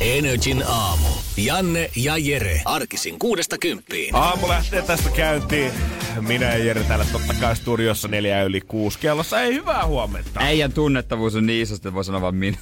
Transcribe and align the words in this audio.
Energin 0.00 0.64
aamu. 0.66 1.08
Janne 1.36 1.90
ja 1.96 2.16
Jere. 2.16 2.60
Arkisin 2.64 3.18
kuudesta 3.18 3.58
kymppiin. 3.58 4.14
Aamu 4.14 4.48
lähtee 4.48 4.82
tästä 4.82 5.10
käyntiin. 5.10 5.72
Minä 6.20 6.46
ja 6.46 6.64
Jere 6.64 6.84
täällä 6.84 7.04
totta 7.12 7.34
kai 7.40 7.56
studiossa 7.56 8.08
neljä 8.08 8.42
yli 8.42 8.60
kuusi 8.60 8.98
kellossa. 8.98 9.40
Ei 9.40 9.54
hyvää 9.54 9.86
huomenta. 9.86 10.40
Äijän 10.40 10.72
tunnettavuus 10.72 11.34
on 11.34 11.46
niin 11.46 11.62
isosti, 11.62 11.88
että 11.88 11.94
voi 11.94 12.04
sanoa 12.04 12.20
vaan 12.20 12.34
minä. 12.34 12.58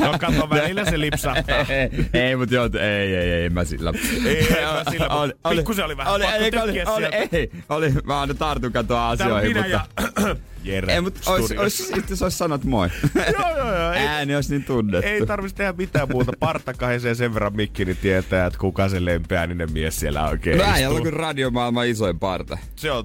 no 0.00 0.18
kato, 0.20 0.50
välillä 0.50 0.84
se 0.84 1.00
lipsahtaa. 1.00 1.66
ei, 2.12 2.36
mutta 2.36 2.54
joo, 2.54 2.68
ei, 2.80 3.16
ei, 3.16 3.32
ei, 3.32 3.50
mä 3.50 3.64
sillä. 3.64 3.92
Ei, 4.24 4.48
mä 4.50 4.90
sillä, 4.90 5.08
oli, 5.08 5.32
pikkusen 5.56 5.84
oli 5.84 5.96
vähän 5.96 6.14
oli, 6.14 6.24
pakko 6.24 6.60
oli, 6.62 6.82
oli, 6.86 7.06
ei, 7.32 7.50
oli, 7.68 7.92
mä 8.04 8.20
aina 8.20 8.34
tartun 8.34 8.72
katoa 8.72 9.10
asioihin, 9.10 9.50
minä 9.50 9.60
mutta... 9.60 9.86
ja 10.24 10.36
Jere 10.66 10.92
Ei, 10.92 11.00
mutta 11.00 11.30
ois, 11.30 11.44
studiossa. 11.44 11.84
ois, 11.84 11.92
itse 11.96 12.24
olisi 12.24 12.36
sanot 12.36 12.64
moi. 12.64 12.88
joo, 13.38 13.56
joo, 13.56 13.78
joo. 13.78 13.92
Ei, 13.92 14.06
Ääni 14.06 14.34
olisi 14.34 14.50
niin 14.50 14.64
tunnettu. 14.64 15.08
ei 15.08 15.26
tarvitsisi 15.26 15.56
tehdä 15.56 15.72
mitään 15.72 16.08
muuta. 16.12 16.32
Parta 16.40 16.74
kahisee 16.74 17.14
sen 17.14 17.34
verran 17.34 17.56
mikki, 17.56 17.84
niin 17.84 17.96
tietää, 17.96 18.46
että 18.46 18.58
kuka 18.58 18.88
se 18.88 19.04
lempeääninen 19.04 19.72
mies 19.72 20.00
siellä 20.06 20.28
oikein 20.28 20.60
äijä 20.60 20.76
istuu. 20.76 20.96
on 20.96 21.02
kyllä 21.02 21.16
radiomaailman 21.18 21.86
isoin 21.86 22.18
parta. 22.18 22.58
Se 22.76 22.90
on 22.92 23.04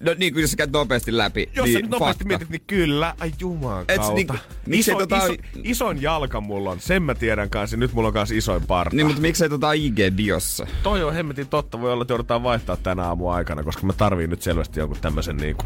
No 0.00 0.14
niin 0.18 0.32
kuin 0.32 0.40
jos 0.40 0.50
sä 0.50 0.56
käyt 0.56 0.72
nopeasti 0.72 1.16
läpi, 1.16 1.48
Jos 1.54 1.64
niin 1.64 1.72
sä 1.76 1.80
nyt 1.82 1.90
nopeasti 1.90 2.18
fakta. 2.18 2.24
mietit, 2.28 2.48
niin 2.48 2.62
kyllä. 2.66 3.14
Ai 3.20 3.32
juman 3.40 3.80
Et 3.82 3.88
sä 3.88 3.96
kautta. 3.96 4.14
niinku- 4.14 4.34
miksei 4.66 4.94
iso, 4.94 5.04
tota- 5.04 5.32
iso, 5.32 5.34
isoin 5.62 6.02
jalka 6.02 6.40
mulla 6.40 6.70
on, 6.70 6.80
sen 6.80 7.02
mä 7.02 7.14
tiedän 7.14 7.50
kanssa. 7.50 7.76
Nyt 7.76 7.92
mulla 7.92 8.08
on 8.08 8.14
kanssa 8.14 8.34
isoin 8.34 8.66
parta. 8.66 8.96
Niin, 8.96 9.06
mutta 9.06 9.22
miksei 9.22 9.48
tota 9.48 9.72
IG-diossa? 9.72 10.66
Toi 10.82 11.02
on 11.04 11.14
hemmetin 11.14 11.48
totta. 11.48 11.80
Voi 11.80 11.92
olla, 11.92 12.02
että 12.02 12.12
joudutaan 12.12 12.42
vaihtaa 12.42 12.76
tänä 12.76 13.02
aamun 13.02 13.32
aikana, 13.34 13.62
koska 13.62 13.86
mä 13.86 13.92
tarviin 13.92 14.30
nyt 14.30 14.42
selvästi 14.42 14.80
jonkun 14.80 14.98
tämmöisen 15.00 15.36
niinku 15.36 15.64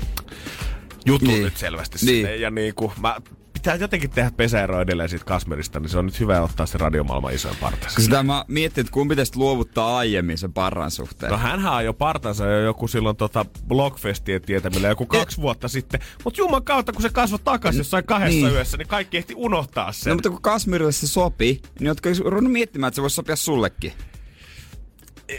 jutun 1.07 1.29
Niin. 1.29 1.43
nyt 1.43 1.57
selvästi 1.57 1.99
Niin. 1.99 2.07
sinne. 2.07 2.37
Ja 2.37 2.51
niinku, 2.51 2.93
mä 3.01 3.17
pitää 3.61 3.75
jotenkin 3.75 4.11
tehdä 4.11 4.31
pesäero 4.37 4.81
edelleen 4.81 5.09
siitä 5.09 5.25
Kasmerista, 5.25 5.81
niin 5.81 5.89
se 5.89 5.99
on 5.99 6.07
nyt 6.07 6.21
hyvä 6.21 6.41
ottaa 6.43 6.67
se 6.67 6.79
radiomaailman 6.79 7.35
isoin 7.35 7.57
parta. 7.61 7.87
Kun 7.95 8.05
sitä 8.05 8.23
mä 8.23 8.45
miettin, 8.49 8.81
että 8.81 8.93
kumpi 8.93 9.17
tästä 9.17 9.39
luovuttaa 9.39 9.97
aiemmin 9.99 10.39
sen 10.39 10.53
parran 10.53 10.91
suhteen. 10.91 11.33
No 11.33 11.39
hänhän 11.39 11.85
jo 11.85 11.93
partansa 11.95 12.47
jo 12.47 12.61
joku 12.61 12.89
silloin 12.89 13.17
tota 13.17 13.47
Blockfestien 13.69 14.43
tietämillä 14.43 14.89
joku 14.89 15.07
kaksi 15.07 15.41
vuotta 15.41 15.69
sitten. 15.69 16.01
Mutta 16.25 16.41
juman 16.41 16.65
kautta, 16.65 16.93
kun 16.93 17.03
se 17.03 17.09
kasvoi 17.09 17.39
takaisin 17.45 17.79
jossain 17.81 18.05
kahdessa 18.05 18.47
Niin. 18.47 18.53
yössä, 18.53 18.77
niin 18.77 18.89
kaikki 18.89 19.17
ehti 19.17 19.35
unohtaa 19.37 19.93
sen. 19.93 20.11
No 20.11 20.15
mutta 20.15 20.31
kun 20.31 20.43
Kasmirille 20.43 20.93
se 20.93 21.07
sopi, 21.07 21.61
niin 21.81 21.89
ootko 21.89 22.09
ruvennut 22.25 22.53
miettimään, 22.53 22.89
että 22.89 22.97
se 22.97 23.03
voisi 23.03 23.15
sopia 23.15 23.37
sullekin? 23.37 23.93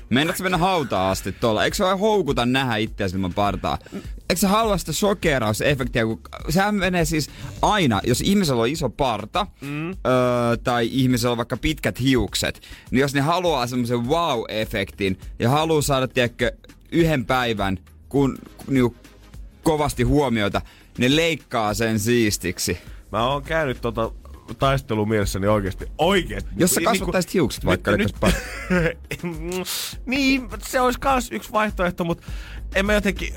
Meinaatko 0.10 0.44
mennä 0.44 0.58
hautaan 0.58 1.12
asti 1.12 1.32
tuolla? 1.32 1.66
Eikö 1.66 1.78
se 1.78 1.84
vaan 1.84 2.00
houkuta 2.00 2.46
nähdä 2.46 2.76
itseäsi 2.76 3.16
ilman 3.16 3.34
partaa? 3.34 3.78
Eikö 4.30 4.40
se 4.40 4.48
halua 4.48 4.78
sitä 4.78 4.94
shokerausefektiä? 4.94 6.06
Kun 6.06 6.22
sehän 6.50 6.76
menee 6.76 7.06
siis 7.06 7.30
aina, 7.62 8.02
jos 8.04 8.22
ihmisellä 8.22 8.62
on 8.62 8.68
iso 8.68 8.90
parta, 8.90 9.48
mm. 9.62 9.90
öö, 9.90 9.96
tai 10.64 10.90
ihmisellä 10.92 11.32
on 11.32 11.38
vaikka 11.38 11.58
pitkät 11.58 12.00
hiukset, 12.00 12.62
niin 12.92 13.00
jos 13.00 13.14
ne 13.14 13.22
haluaa 13.22 13.68
semmoisen 13.68 14.06
wow-efektin 14.06 15.18
ja 15.40 15.50
haluaa 15.50 15.82
saada, 15.82 16.08
tiedätkö, 16.08 16.52
yhden 16.92 17.26
päivän 17.26 17.78
kun, 18.10 18.38
niin 18.68 18.96
kovasti 19.64 20.04
huomiota, 20.04 20.62
ne 20.98 21.16
leikkaa 21.16 21.74
sen 21.74 22.00
siistiksi. 22.00 22.78
Mä 23.12 23.28
oon 23.28 23.44
käynyt 23.44 23.82
tota 23.82 24.12
taistelua 24.60 25.06
mielessäni 25.06 25.48
oikeesti. 25.48 25.86
Oikeesti. 25.98 26.50
Jos 26.58 26.72
sä 26.72 26.80
Niinku- 26.80 26.92
kasvattaisit 26.92 27.34
hiukset 27.34 27.66
vaikka, 27.66 27.92
nyt, 27.92 28.16
nyt, 28.70 29.68
Niin, 30.06 30.50
se 30.60 30.82
olisi 30.82 31.00
kans 31.00 31.32
yksi 31.32 31.52
vaihtoehto, 31.52 32.04
mutta 32.04 32.28
en 32.76 32.86
mä 32.86 32.94
jotenkin... 32.94 33.34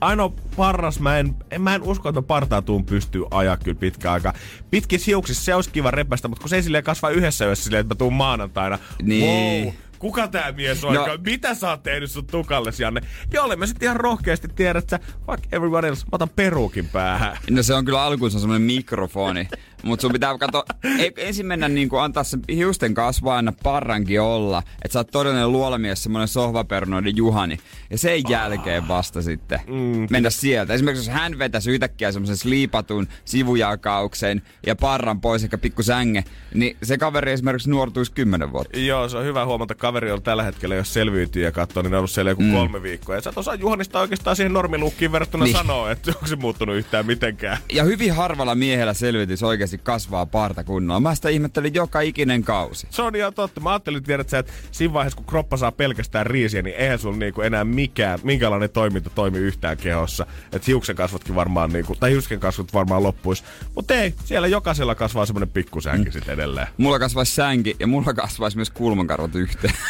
Ainoa 0.00 0.32
parras, 0.56 1.00
mä 1.00 1.18
en, 1.18 1.34
en, 1.50 1.62
mä 1.62 1.74
en 1.74 1.82
usko, 1.82 2.08
että 2.08 2.22
partaa 2.22 2.62
tuun 2.62 2.84
pystyy 2.86 3.24
ajaa 3.30 3.56
kyllä 3.56 3.78
pitkä 3.78 4.12
aika. 4.12 4.32
Pitkissä 4.70 5.04
hiuksissa 5.06 5.44
se 5.44 5.54
olisi 5.54 5.70
kiva 5.70 5.90
repästä, 5.90 6.28
mutta 6.28 6.40
kun 6.42 6.48
se 6.48 6.56
ei 6.56 6.62
silleen 6.62 6.84
kasvaa 6.84 7.10
yhdessä 7.10 7.46
yössä 7.46 7.64
silleen, 7.64 7.80
että 7.80 7.94
mä 7.94 7.98
tuun 7.98 8.12
maanantaina. 8.12 8.78
Niin. 9.02 9.64
Wow, 9.64 9.74
kuka 9.98 10.28
tää 10.28 10.52
mies 10.52 10.84
on? 10.84 10.94
No. 10.94 11.06
Mitä 11.24 11.54
sä 11.54 11.70
oot 11.70 11.82
tehnyt 11.82 12.10
sun 12.10 12.26
tukallesi, 12.26 12.82
Janne? 12.82 13.00
Jolle 13.32 13.56
mä 13.56 13.66
sitten 13.66 13.86
ihan 13.86 13.96
rohkeasti 13.96 14.48
tiedän, 14.48 14.82
että 14.82 15.00
fuck 15.26 15.52
everyone 15.52 15.88
else, 15.88 16.04
mä 16.04 16.08
otan 16.12 16.28
peruukin 16.28 16.88
päähän. 16.88 17.36
No 17.50 17.62
se 17.62 17.74
on 17.74 17.84
kyllä 17.84 18.02
alkuun 18.02 18.30
se 18.30 18.36
on 18.36 18.40
semmoinen 18.40 18.66
mikrofoni. 18.66 19.48
Mutta 19.82 20.00
sun 20.02 20.12
pitää 20.12 20.38
katsoa, 20.38 20.64
ei, 20.98 21.12
ensin 21.16 21.46
mennä 21.46 21.68
niin 21.68 21.88
kuin 21.88 22.02
antaa 22.02 22.24
se 22.24 22.38
hiusten 22.48 22.94
kasvaa 22.94 23.36
aina 23.36 23.52
parrankin 23.62 24.20
olla. 24.20 24.62
Että 24.82 24.92
sä 24.92 24.98
oot 24.98 25.10
todellinen 25.10 25.52
luolamies, 25.52 26.02
semmoinen 26.02 26.28
sohvaperunoiden 26.28 27.16
Juhani. 27.16 27.58
Ja 27.90 27.98
sen 27.98 28.22
jälkeen 28.28 28.88
vasta 28.88 29.22
sitten 29.22 29.60
mm. 29.66 30.06
mennä 30.10 30.30
sieltä. 30.30 30.74
Esimerkiksi 30.74 31.10
jos 31.10 31.18
hän 31.18 31.38
vetäisi 31.38 31.70
yhtäkkiä 31.70 32.12
semmoisen 32.12 32.36
sliipatun 32.36 33.08
sivujakauksen 33.24 34.42
ja 34.66 34.76
parran 34.76 35.20
pois 35.20 35.42
eikä 35.42 35.58
pikku 35.58 35.82
sänge, 35.82 36.24
niin 36.54 36.76
se 36.82 36.98
kaveri 36.98 37.32
esimerkiksi 37.32 37.70
nuortuisi 37.70 38.12
kymmenen 38.12 38.52
vuotta. 38.52 38.78
Joo, 38.78 39.08
se 39.08 39.16
on 39.16 39.24
hyvä 39.24 39.44
huomata. 39.46 39.74
Kaveri 39.74 40.10
on 40.10 40.22
tällä 40.22 40.42
hetkellä, 40.42 40.74
jos 40.74 40.94
selviytyy 40.94 41.44
ja 41.44 41.52
katsoo, 41.52 41.82
niin 41.82 41.94
on 41.94 41.98
ollut 41.98 42.10
siellä 42.10 42.30
joku 42.30 42.42
mm. 42.42 42.52
kolme 42.52 42.82
viikkoa. 42.82 43.14
Ja 43.14 43.20
sä 43.20 43.30
et 43.30 43.38
osaa 43.38 43.54
Juhanista 43.54 44.00
oikeastaan 44.00 44.36
siihen 44.36 44.52
normilukkiin 44.52 45.12
verrattuna 45.12 45.44
Niin. 45.44 45.56
sanoa, 45.56 45.90
että 45.90 46.10
onko 46.14 46.26
se 46.26 46.36
muuttunut 46.36 46.76
yhtään 46.76 47.06
mitenkään. 47.06 47.58
Ja 47.72 47.84
hyvin 47.84 48.14
harvalla 48.14 48.54
miehellä 48.54 48.94
selvitys 48.94 49.42
oikeasti 49.66 49.84
kasvaa 49.84 50.26
parta 50.26 50.64
kunnolla. 50.64 51.00
Mä 51.00 51.14
sitä 51.14 51.28
ihmettelin 51.28 51.74
joka 51.74 52.00
ikinen 52.00 52.44
kausi. 52.44 52.86
Se 52.90 53.02
on 53.02 53.16
ihan 53.16 53.34
totta. 53.34 53.60
Mä 53.60 53.70
ajattelin, 53.70 54.02
tiedät 54.02 54.28
sä, 54.28 54.38
että 54.38 54.52
siinä 54.72 54.94
vaiheessa, 54.94 55.16
kun 55.16 55.26
kroppa 55.26 55.56
saa 55.56 55.72
pelkästään 55.72 56.26
riisiä, 56.26 56.62
niin 56.62 56.76
eihän 56.76 56.98
sun 56.98 57.18
niinku 57.18 57.40
enää 57.40 57.64
mikään, 57.64 58.18
minkälainen 58.22 58.70
toiminta 58.70 59.10
toimi 59.10 59.38
yhtään 59.38 59.76
kehossa. 59.76 60.26
Että 60.52 60.66
hiuksen 60.66 60.96
kasvotkin 60.96 61.34
varmaan, 61.34 61.70
niinku, 61.70 61.94
tai 62.00 62.10
hiusken 62.10 62.40
kasvot 62.40 62.74
varmaan 62.74 63.02
loppuis. 63.02 63.44
Mutta 63.74 63.94
ei, 63.94 64.14
siellä 64.24 64.48
jokaisella 64.48 64.94
kasvaa 64.94 65.26
semmonen 65.26 65.48
pikkusänki 65.48 66.08
mm. 66.08 66.12
sit 66.12 66.28
edelleen. 66.28 66.66
Mulla 66.76 66.98
kasvaisi 66.98 67.34
sänki 67.34 67.76
ja 67.80 67.86
mulla 67.86 68.14
kasvaisi 68.14 68.56
myös 68.56 68.70
kulmankarvat 68.70 69.34
yhteen. 69.34 69.74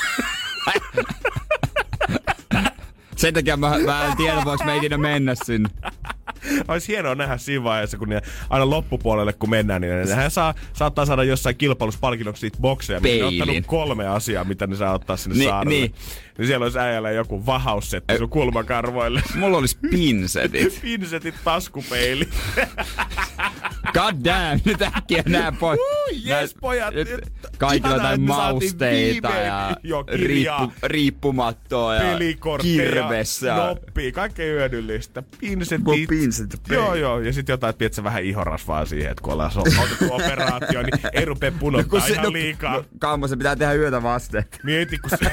Sen 3.16 3.34
takia 3.34 3.56
mä, 3.56 3.78
mä 3.78 4.06
en 4.06 4.16
tiedä, 4.16 4.42
voiko 4.44 4.64
me 4.64 4.76
ikinä 4.76 4.98
mennä 4.98 5.34
sinne. 5.34 5.68
Olisi 6.68 6.88
hienoa 6.92 7.14
nähdä 7.14 7.36
siinä 7.36 7.64
vaiheessa, 7.64 7.98
kun 7.98 8.08
ne 8.08 8.22
aina 8.50 8.70
loppupuolelle 8.70 9.32
kun 9.32 9.50
mennään, 9.50 9.80
niin 9.80 10.08
nehän 10.08 10.30
saa, 10.30 10.54
saattaa 10.72 11.06
saada 11.06 11.24
jossain 11.24 11.56
kilpailussa 11.56 12.00
palkinnoksi 12.00 12.40
siitä 12.40 12.58
bokseja, 12.60 13.00
missä 13.00 13.16
ne 13.18 13.24
on 13.24 13.34
ottanut 13.34 13.66
kolme 13.66 14.06
asiaa, 14.06 14.44
mitä 14.44 14.66
ne 14.66 14.76
saa 14.76 14.94
ottaa 14.94 15.16
sinne 15.16 15.34
Ni- 15.34 15.38
niin, 15.38 15.48
saarelle. 15.50 15.78
niin. 15.78 15.94
Niin. 16.38 16.46
siellä 16.46 16.64
olisi 16.64 16.78
äijällä 16.78 17.10
joku 17.10 17.46
vahaussetti 17.46 18.18
sun 18.18 18.28
kulmakarvoille. 18.28 19.22
Mulla 19.34 19.58
olisi 19.58 19.78
pinsetit. 19.90 20.78
Pinsetit, 20.82 21.34
taskupeili. 21.44 22.28
God 23.94 24.14
damn, 24.24 24.60
nyt 24.64 24.82
äkkiä 24.82 25.22
nää 25.26 25.52
pois. 25.52 25.80
Uh, 25.80 26.18
jes, 26.24 26.54
pojat, 26.60 26.94
nyt 26.94 27.10
nyt- 27.10 27.24
Kaikilla 27.58 27.94
jotain 27.96 28.20
mausteita 28.20 29.28
ja 29.28 29.76
kirjaa. 30.16 30.60
riippu, 30.62 30.72
riippumattoa 30.82 31.94
ja 31.94 32.18
kirvessä. 32.62 33.54
noppia, 33.56 34.12
kaikkea 34.12 34.46
hyödyllistä. 34.46 35.22
Pinsetit. 35.40 35.84
Mulla 35.84 35.98
on 36.00 36.06
pinsetit 36.08 36.60
ja 36.68 36.74
Joo, 36.74 36.94
joo. 36.94 37.20
Ja 37.20 37.32
sitten 37.32 37.52
jotain, 37.52 37.74
että 37.80 38.04
vähän 38.04 38.24
ihorasvaa 38.24 38.86
siihen, 38.86 39.10
että 39.10 39.22
kun 39.22 39.32
ollaan 39.32 39.50
so- 39.50 39.60
otettu 39.60 40.14
operaatio, 40.14 40.82
niin 40.82 41.00
ei 41.12 41.24
rupea 41.24 41.52
punottaa 41.52 42.00
no, 42.00 42.06
ihan 42.06 42.32
liikaa. 42.32 42.76
No, 42.76 42.84
Kaamo, 42.98 43.28
se 43.28 43.36
pitää 43.36 43.56
tehdä 43.56 43.72
yötä 43.74 44.02
vasten. 44.02 44.44
Mieti, 44.64 44.98
kun 44.98 45.10
se... 45.10 45.30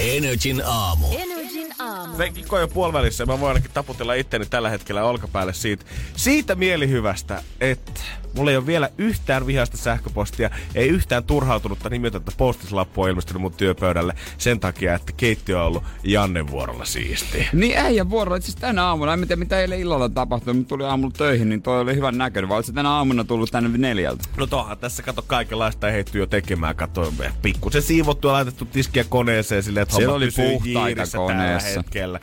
Energin 0.00 0.60
aamu. 0.64 1.06
Energin 1.12 1.39
aamu. 1.80 2.16
Se 2.16 2.30
kikko 2.30 2.56
on 2.56 2.62
jo 2.62 2.68
puolivälissä 2.68 3.26
mä 3.26 3.40
voin 3.40 3.48
ainakin 3.48 3.70
taputella 3.74 4.14
itteni 4.14 4.46
tällä 4.46 4.70
hetkellä 4.70 5.04
olkapäälle 5.04 5.52
siitä, 5.52 5.84
siitä 6.16 6.54
mielihyvästä, 6.54 7.42
että 7.60 8.00
mulla 8.36 8.50
ei 8.50 8.56
ole 8.56 8.66
vielä 8.66 8.90
yhtään 8.98 9.46
vihasta 9.46 9.76
sähköpostia, 9.76 10.50
ei 10.74 10.88
yhtään 10.88 11.24
turhautunutta 11.24 11.88
nimetöntä 11.88 12.32
postislappua 12.36 13.08
ilmestynyt 13.08 13.42
mun 13.42 13.52
työpöydälle 13.52 14.14
sen 14.38 14.60
takia, 14.60 14.94
että 14.94 15.12
keittiö 15.16 15.60
on 15.60 15.66
ollut 15.66 15.82
Janne 16.04 16.50
vuorolla 16.50 16.84
siisti. 16.84 17.48
Niin 17.52 17.78
äijä 17.78 18.10
vuoro, 18.10 18.36
itse 18.36 18.46
asiassa 18.46 18.60
tänä 18.60 18.84
aamuna, 18.84 19.12
en 19.12 19.20
tiedä 19.20 19.36
mitä 19.36 19.60
eilen 19.60 19.80
illalla 19.80 20.08
tapahtui, 20.08 20.54
mutta 20.54 20.68
tuli 20.68 20.84
aamulla 20.84 21.14
töihin, 21.16 21.48
niin 21.48 21.62
toi 21.62 21.80
oli 21.80 21.94
hyvän 21.94 22.18
näköinen. 22.18 22.48
Vai 22.48 22.56
oliko 22.56 22.66
se 22.66 22.72
tänä 22.72 22.90
aamuna 22.90 23.24
tullut 23.24 23.50
tänne 23.50 23.78
neljältä? 23.78 24.24
No 24.36 24.46
toha, 24.46 24.76
tässä 24.76 25.02
kato 25.02 25.22
kaikenlaista 25.22 25.88
ei 25.88 25.92
heitty 25.92 26.18
jo 26.18 26.26
tekemään. 26.26 26.76
Kato, 26.76 27.12
pikkusen 27.42 27.82
siivottu 27.82 28.28
ja 28.28 28.32
laitettu 28.32 28.64
tiskiä 28.64 29.04
koneeseen 29.04 29.62
silleen, 29.62 29.82
että 29.82 29.96
Siellä 29.96 30.14
oli 30.14 30.28
puhtaita 30.36 31.16
koneessa. 31.16 31.69
Hetkellä. 31.78 32.20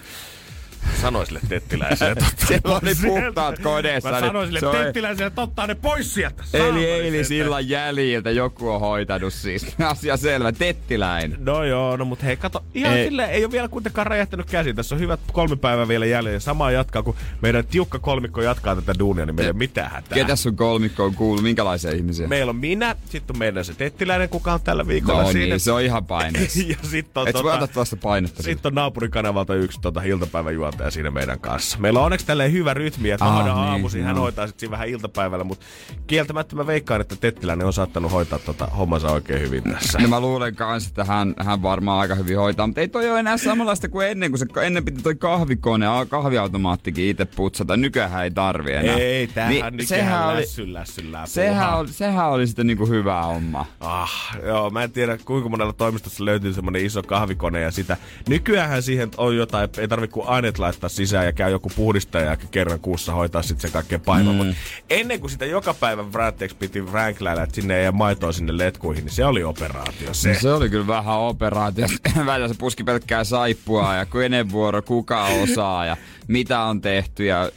Sanoin 1.01 1.25
sille 1.25 1.39
tettiläiselle, 1.49 2.11
että 2.11 2.25
ottaa 2.63 2.79
Se 2.79 2.85
ne 2.85 3.09
puhtaat 3.09 3.59
kodeessa. 3.59 4.09
Mä 4.11 4.15
niin 4.19 4.27
sanoin 4.27 4.47
sille 4.47 4.67
oli- 4.67 4.77
tettiläiselle, 4.77 5.27
että 5.27 5.41
ottaa 5.41 5.67
ne 5.67 5.75
pois 5.75 6.13
sieltä. 6.13 6.43
Eli 6.53 6.61
Saamari 6.63 6.85
eilis 6.85 7.27
sieltä. 7.27 7.45
illan 7.47 7.69
jäljiltä 7.69 8.31
joku 8.31 8.69
on 8.69 8.79
hoitanut 8.79 9.33
siis. 9.33 9.67
Asia 9.91 10.17
selvä. 10.17 10.51
Tettiläinen. 10.51 11.37
No 11.45 11.63
joo, 11.63 11.97
no 11.97 12.05
mut 12.05 12.23
hei, 12.23 12.37
kato, 12.37 12.63
ihan 12.73 12.93
Ei. 12.93 12.99
ei. 12.99 13.07
silleen 13.07 13.29
ei 13.29 13.43
ole 13.45 13.51
vielä 13.51 13.67
kuitenkaan 13.67 14.07
räjähtänyt 14.07 14.49
käsi. 14.51 14.73
Tässä 14.73 14.95
on 14.95 15.01
hyvät 15.01 15.19
kolme 15.33 15.55
päivää 15.55 15.87
vielä 15.87 16.05
jäljellä. 16.05 16.39
Samaa 16.39 16.71
jatkaa, 16.71 17.03
kun 17.03 17.15
meidän 17.41 17.65
tiukka 17.65 17.99
kolmikko 17.99 18.41
jatkaa 18.41 18.75
tätä 18.75 18.93
duunia, 18.99 19.25
niin 19.25 19.35
meillä 19.35 19.47
ei 19.47 19.51
ole 19.51 19.57
mitään 19.57 19.91
hätää. 19.91 20.15
Ketä 20.15 20.35
sun 20.35 20.55
kolmikko 20.55 21.03
on 21.05 21.13
kuullut? 21.15 21.43
Minkälaisia 21.43 21.91
ihmisiä? 21.91 22.27
Meillä 22.27 22.49
on 22.49 22.55
minä, 22.55 22.95
sitten 23.09 23.35
on 23.35 23.39
meidän 23.39 23.65
se 23.65 23.73
tettiläinen, 23.73 24.29
kuka 24.29 24.53
on 24.53 24.61
tällä 24.61 24.87
viikolla 24.87 25.21
No 25.23 25.31
siinä. 25.31 25.45
niin, 25.45 25.59
se 25.59 25.71
on 25.71 25.81
ihan 25.81 26.05
paineessa. 26.05 26.59
ja 26.69 26.75
sitten 26.81 27.21
on, 27.21 27.27
Et 27.27 27.35
sä 27.37 27.43
voi 27.43 27.51
tota, 27.51 27.63
ottaa 27.63 27.73
tuosta 27.73 27.97
painetta. 27.97 28.43
sille. 28.43 28.53
sitten 28.53 28.69
on 28.69 28.75
naapurikanavalta 28.75 29.55
yksi 29.55 29.81
tota, 29.81 30.01
iltapäivän 30.03 30.55
juontaja 30.77 30.91
siinä 30.91 31.11
meidän 31.11 31.39
kanssa. 31.39 31.77
Meillä 31.79 31.99
on 31.99 32.05
onneksi 32.05 32.25
tälleen 32.25 32.51
hyvä 32.51 32.73
rytmi, 32.73 33.11
että 33.11 33.25
mä 33.25 33.31
Ah, 33.31 33.35
hoidan 33.37 33.55
niin, 33.55 33.67
aamuisin, 33.67 34.03
hän 34.03 34.15
joo. 34.15 34.21
hoitaa 34.23 34.47
sitten 34.47 34.71
vähän 34.71 34.87
iltapäivällä, 34.87 35.43
mutta 35.43 35.65
kieltämättä 36.07 36.55
mä 36.55 36.67
veikkaan, 36.67 37.01
että 37.01 37.15
Tettiläinen 37.15 37.67
on 37.67 37.73
saattanut 37.73 38.11
hoitaa 38.11 38.39
tota 38.39 38.65
hommansa 38.65 39.11
oikein 39.11 39.41
hyvin 39.41 39.63
tässä. 39.63 39.99
No 39.99 40.07
mä 40.07 40.19
luulen 40.19 40.55
kans, 40.55 40.87
että 40.87 41.03
hän, 41.03 41.33
hän 41.39 41.61
varmaan 41.61 41.99
aika 41.99 42.15
hyvin 42.15 42.37
hoitaa, 42.37 42.67
mutta 42.67 42.81
ei 42.81 42.87
toi 42.87 43.11
ole 43.11 43.19
enää 43.19 43.37
samanlaista 43.37 43.89
kuin 43.89 44.07
ennen, 44.07 44.31
kun 44.31 44.39
se 44.39 44.45
ennen 44.61 44.85
piti 44.85 45.01
toi 45.01 45.15
kahvikone, 45.15 45.85
kahviautomaattikin 46.09 47.05
itse 47.09 47.25
putsata. 47.25 47.77
Nykyään 47.77 48.23
ei 48.23 48.31
tarvi 48.31 48.73
enää. 48.73 48.95
Ei, 48.95 49.27
tämähän 49.27 49.77
niin, 49.77 49.87
sehän 49.87 50.27
oli, 50.27 50.41
lässyn 50.41 50.73
lässyn 50.73 51.11
läpi. 51.11 51.29
sehän 51.29 51.77
oli, 51.77 51.87
sehän 51.87 52.29
oli 52.29 52.47
sitten 52.47 52.67
niinku 52.67 52.85
hyvä 52.85 53.21
homma. 53.23 53.65
Ah, 53.79 54.37
joo, 54.45 54.69
mä 54.69 54.83
en 54.83 54.91
tiedä 54.91 55.17
kuinka 55.25 55.49
monella 55.49 55.73
toimistossa 55.73 56.25
löytyy 56.25 56.53
semmonen 56.53 56.85
iso 56.85 57.03
kahvikone 57.03 57.61
ja 57.61 57.71
sitä. 57.71 57.97
Nykyäänhän 58.29 58.83
siihen 58.83 59.09
on 59.17 59.37
jotain, 59.37 59.69
ei 59.77 59.87
tarvi 59.87 60.07
kuin 60.07 60.27
aineet 60.27 60.56
laittaa 60.61 60.89
sisään 60.89 61.25
ja 61.25 61.31
käy 61.31 61.51
joku 61.51 61.71
puhdistaja 61.75 62.29
ja 62.29 62.37
kerran 62.51 62.79
kuussa 62.79 63.13
hoitaa 63.13 63.41
sitten 63.41 63.69
se 63.69 63.73
kaikkein 63.73 64.01
paino. 64.01 64.31
Mm. 64.31 64.37
Mut 64.37 64.47
ennen 64.89 65.19
kuin 65.19 65.31
sitä 65.31 65.45
joka 65.45 65.73
päivä 65.73 66.13
vrätteeksi 66.13 66.57
piti 66.57 66.91
vränkläillä, 66.91 67.43
että 67.43 67.55
sinne 67.55 67.77
ei 67.77 67.83
jää 67.83 67.91
maitoa 67.91 68.31
sinne 68.31 68.57
letkuihin, 68.57 69.05
niin 69.05 69.13
se 69.13 69.25
oli 69.25 69.43
operaatio 69.43 70.13
se. 70.13 70.33
Se, 70.33 70.39
se 70.41 70.53
oli 70.53 70.69
kyllä 70.69 70.87
vähän 70.87 71.17
operaatio. 71.17 71.87
Välillä 72.25 72.47
se 72.47 72.55
puski 72.59 72.83
pelkkää 72.83 73.23
saippua 73.23 73.95
ja 73.95 74.05
kenen 74.05 74.51
vuoro, 74.51 74.81
kuka 74.81 75.25
osaa 75.25 75.85
ja 75.85 75.97
mitä 76.27 76.61
on 76.61 76.81
tehty 76.81 77.25
ja 77.25 77.51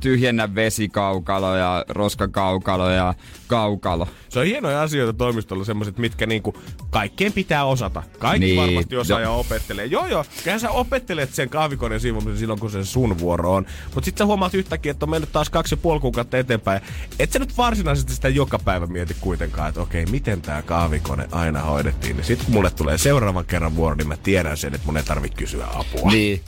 tyhjennä 0.00 0.54
vesikaukalo 0.54 1.56
ja 1.56 1.84
roskakaukalo 1.88 2.90
ja 2.90 3.14
kaukalo. 3.46 4.08
Se 4.28 4.38
on 4.38 4.46
hienoja 4.46 4.82
asioita 4.82 5.12
toimistolla, 5.12 5.64
semmoiset, 5.64 5.98
mitkä 5.98 6.26
niinku 6.26 6.54
kaikkeen 6.90 7.32
pitää 7.32 7.64
osata. 7.64 8.02
Kaikki 8.18 8.46
Niin, 8.46 8.60
varmasti 8.60 8.96
osaa 8.96 9.20
ja 9.20 9.30
opettelee. 9.30 9.86
Joo, 9.86 10.06
joo. 10.06 10.24
Kyllähän 10.38 10.60
sä 10.60 10.70
opettelet 10.70 11.34
sen 11.34 11.48
kahvikoneen 11.48 12.00
siivomisen 12.00 12.38
silloin, 12.38 12.60
kun 12.60 12.70
se 12.70 12.84
sun 12.84 13.18
vuoro 13.18 13.54
on. 13.54 13.66
Mutta 13.94 14.04
sitten 14.04 14.18
sä 14.24 14.26
huomaat 14.26 14.54
yhtäkkiä, 14.54 14.90
että 14.90 15.06
on 15.06 15.10
mennyt 15.10 15.32
taas 15.32 15.50
kaksi 15.50 15.74
ja 15.74 15.76
puoli 15.76 16.00
kuukautta 16.00 16.38
eteenpäin. 16.38 16.80
Et 17.18 17.32
sä 17.32 17.38
nyt 17.38 17.58
varsinaisesti 17.58 18.14
sitä 18.14 18.28
joka 18.28 18.58
päivä 18.58 18.86
mieti 18.86 19.16
kuitenkaan, 19.20 19.68
että 19.68 19.80
okei, 19.80 20.06
miten 20.06 20.42
tämä 20.42 20.62
kahvikone 20.62 21.28
aina 21.32 21.60
hoidettiin. 21.60 22.16
Niin 22.16 22.24
sitten 22.24 22.46
kun 22.46 22.54
mulle 22.54 22.70
tulee 22.70 22.98
seuraavan 22.98 23.44
kerran 23.44 23.76
vuoro, 23.76 23.96
niin 23.96 24.08
mä 24.08 24.16
tiedän 24.16 24.56
sen, 24.56 24.74
että 24.74 24.86
mun 24.86 24.96
ei 24.96 25.02
tarvitse 25.02 25.36
kysyä 25.36 25.66
apua. 25.74 26.10
Niin. 26.10 26.40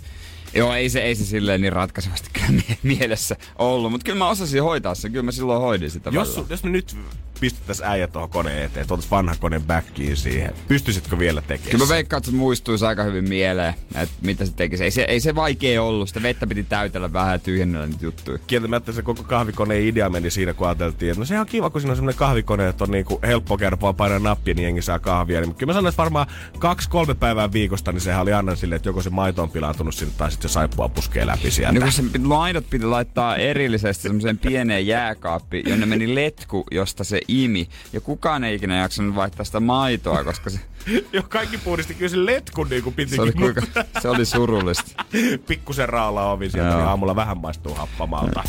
Joo, 0.56 0.74
ei 0.74 0.88
se, 0.90 1.00
ei 1.00 1.14
se 1.14 1.24
silleen 1.24 1.60
niin 1.60 1.72
ratkaisevasti 1.72 2.28
kyllä 2.32 2.48
mie- 2.68 2.78
mielessä 2.82 3.36
ollut, 3.58 3.90
mutta 3.90 4.04
kyllä 4.04 4.18
mä 4.18 4.28
osasin 4.28 4.62
hoitaa 4.62 4.94
sen, 4.94 5.12
kyllä 5.12 5.22
mä 5.22 5.32
silloin 5.32 5.60
hoidin 5.60 5.90
sitä 5.90 6.10
Jos, 6.12 6.28
välillä. 6.28 6.46
jos 6.50 6.64
me 6.64 6.70
nyt 6.70 6.96
pistettäisiin 7.40 7.88
äijä 7.88 8.06
tuohon 8.06 8.30
koneen 8.30 8.62
eteen, 8.62 8.86
tuotais 8.86 9.10
vanha 9.10 9.34
koneen 9.40 9.62
backiin 9.62 10.16
siihen, 10.16 10.54
pystyisitkö 10.68 11.18
vielä 11.18 11.40
tekemään? 11.40 11.70
Kyllä 11.70 11.84
mä 11.84 11.88
veikkaan, 11.88 12.18
että 12.18 12.30
se 12.30 12.36
muistuisi 12.36 12.84
aika 12.86 13.02
hyvin 13.02 13.28
mieleen, 13.28 13.74
että 13.94 14.14
mitä 14.22 14.46
se 14.46 14.52
tekisi. 14.52 14.84
Ei 14.84 14.90
se, 14.90 15.02
ei 15.02 15.20
se 15.20 15.34
vaikea 15.34 15.82
ollut, 15.82 16.08
sitä 16.08 16.22
vettä 16.22 16.46
piti 16.46 16.62
täytellä 16.64 17.12
vähän 17.12 17.32
ja 17.32 17.38
tyhjennellä 17.38 17.86
niitä 17.86 18.04
juttuja. 18.04 18.38
kieltämättä 18.46 18.92
se 18.92 19.02
koko 19.02 19.22
kahvikoneen 19.22 19.82
idea 19.82 20.08
meni 20.08 20.30
siinä, 20.30 20.54
kun 20.54 20.66
ajateltiin, 20.66 21.10
että 21.10 21.20
no 21.20 21.24
sehän 21.24 21.40
on 21.40 21.46
kiva, 21.46 21.70
kun 21.70 21.80
siinä 21.80 21.92
on 21.92 21.96
semmoinen 21.96 22.18
kahvikone, 22.18 22.68
että 22.68 22.84
on 22.84 22.90
niinku 22.90 23.20
helppo 23.26 23.56
käydä 23.56 23.76
vaan 23.80 23.94
painaa 23.94 24.18
nappia, 24.18 24.54
niin 24.54 24.64
jengi 24.64 24.82
saa 24.82 24.98
kahvia. 24.98 25.40
Niin, 25.40 25.54
kyllä 25.54 25.70
mä 25.70 25.74
sanoin, 25.74 25.92
että 25.92 26.02
varmaan 26.02 26.26
kaksi-kolme 26.58 27.14
päivää 27.14 27.52
viikosta, 27.52 27.92
niin 27.92 28.00
sehän 28.00 28.22
oli 28.22 28.32
aina 28.32 28.56
silleen, 28.56 28.76
että 28.76 28.88
joko 28.88 29.02
se 29.02 29.10
maito 29.10 29.42
on 29.42 29.50
pilaantunut 29.50 29.94
sinne 29.94 30.14
tai 30.18 30.30
sitten 30.30 30.50
se 30.50 30.52
saippua 30.52 30.88
puskee 30.88 31.26
läpi 31.26 31.50
sieltä. 31.50 31.72
Niin 31.72 31.82
kun 31.82 31.92
se 31.92 32.02
laidot 32.24 32.70
piti 32.70 32.84
laittaa 32.84 33.36
erillisesti 33.36 34.02
semmoiseen 34.02 34.38
pieneen 34.38 34.86
jääkaappi, 34.86 35.62
jonne 35.66 35.86
meni 35.86 36.14
letku, 36.14 36.64
josta 36.70 37.04
se 37.04 37.20
imi. 37.28 37.68
Ja 37.92 38.00
kukaan 38.00 38.44
ei 38.44 38.54
ikinä 38.54 38.78
jaksanut 38.78 39.14
vaihtaa 39.14 39.44
sitä 39.44 39.60
maitoa, 39.60 40.24
koska 40.24 40.50
se, 40.50 40.60
Joo, 41.12 41.24
kaikki 41.28 41.58
puhdisti 41.58 41.94
kyllä 41.94 42.08
sen 42.08 42.26
letkun 42.26 42.68
niin 42.68 42.82
kuin 42.82 42.92
se, 42.92 42.96
pitikin, 42.96 43.20
oli, 43.20 43.32
kuinka, 43.32 43.60
mutta 43.60 44.00
se 44.00 44.08
oli 44.08 44.24
surullista. 44.24 45.04
pikkusen 45.48 45.88
raala 45.88 46.32
ovi 46.32 46.50
sieltä, 46.50 46.70
Joo. 46.70 46.78
niin 46.78 46.88
aamulla 46.88 47.16
vähän 47.16 47.38
maistuu 47.38 47.74
happamalta. 47.74 48.42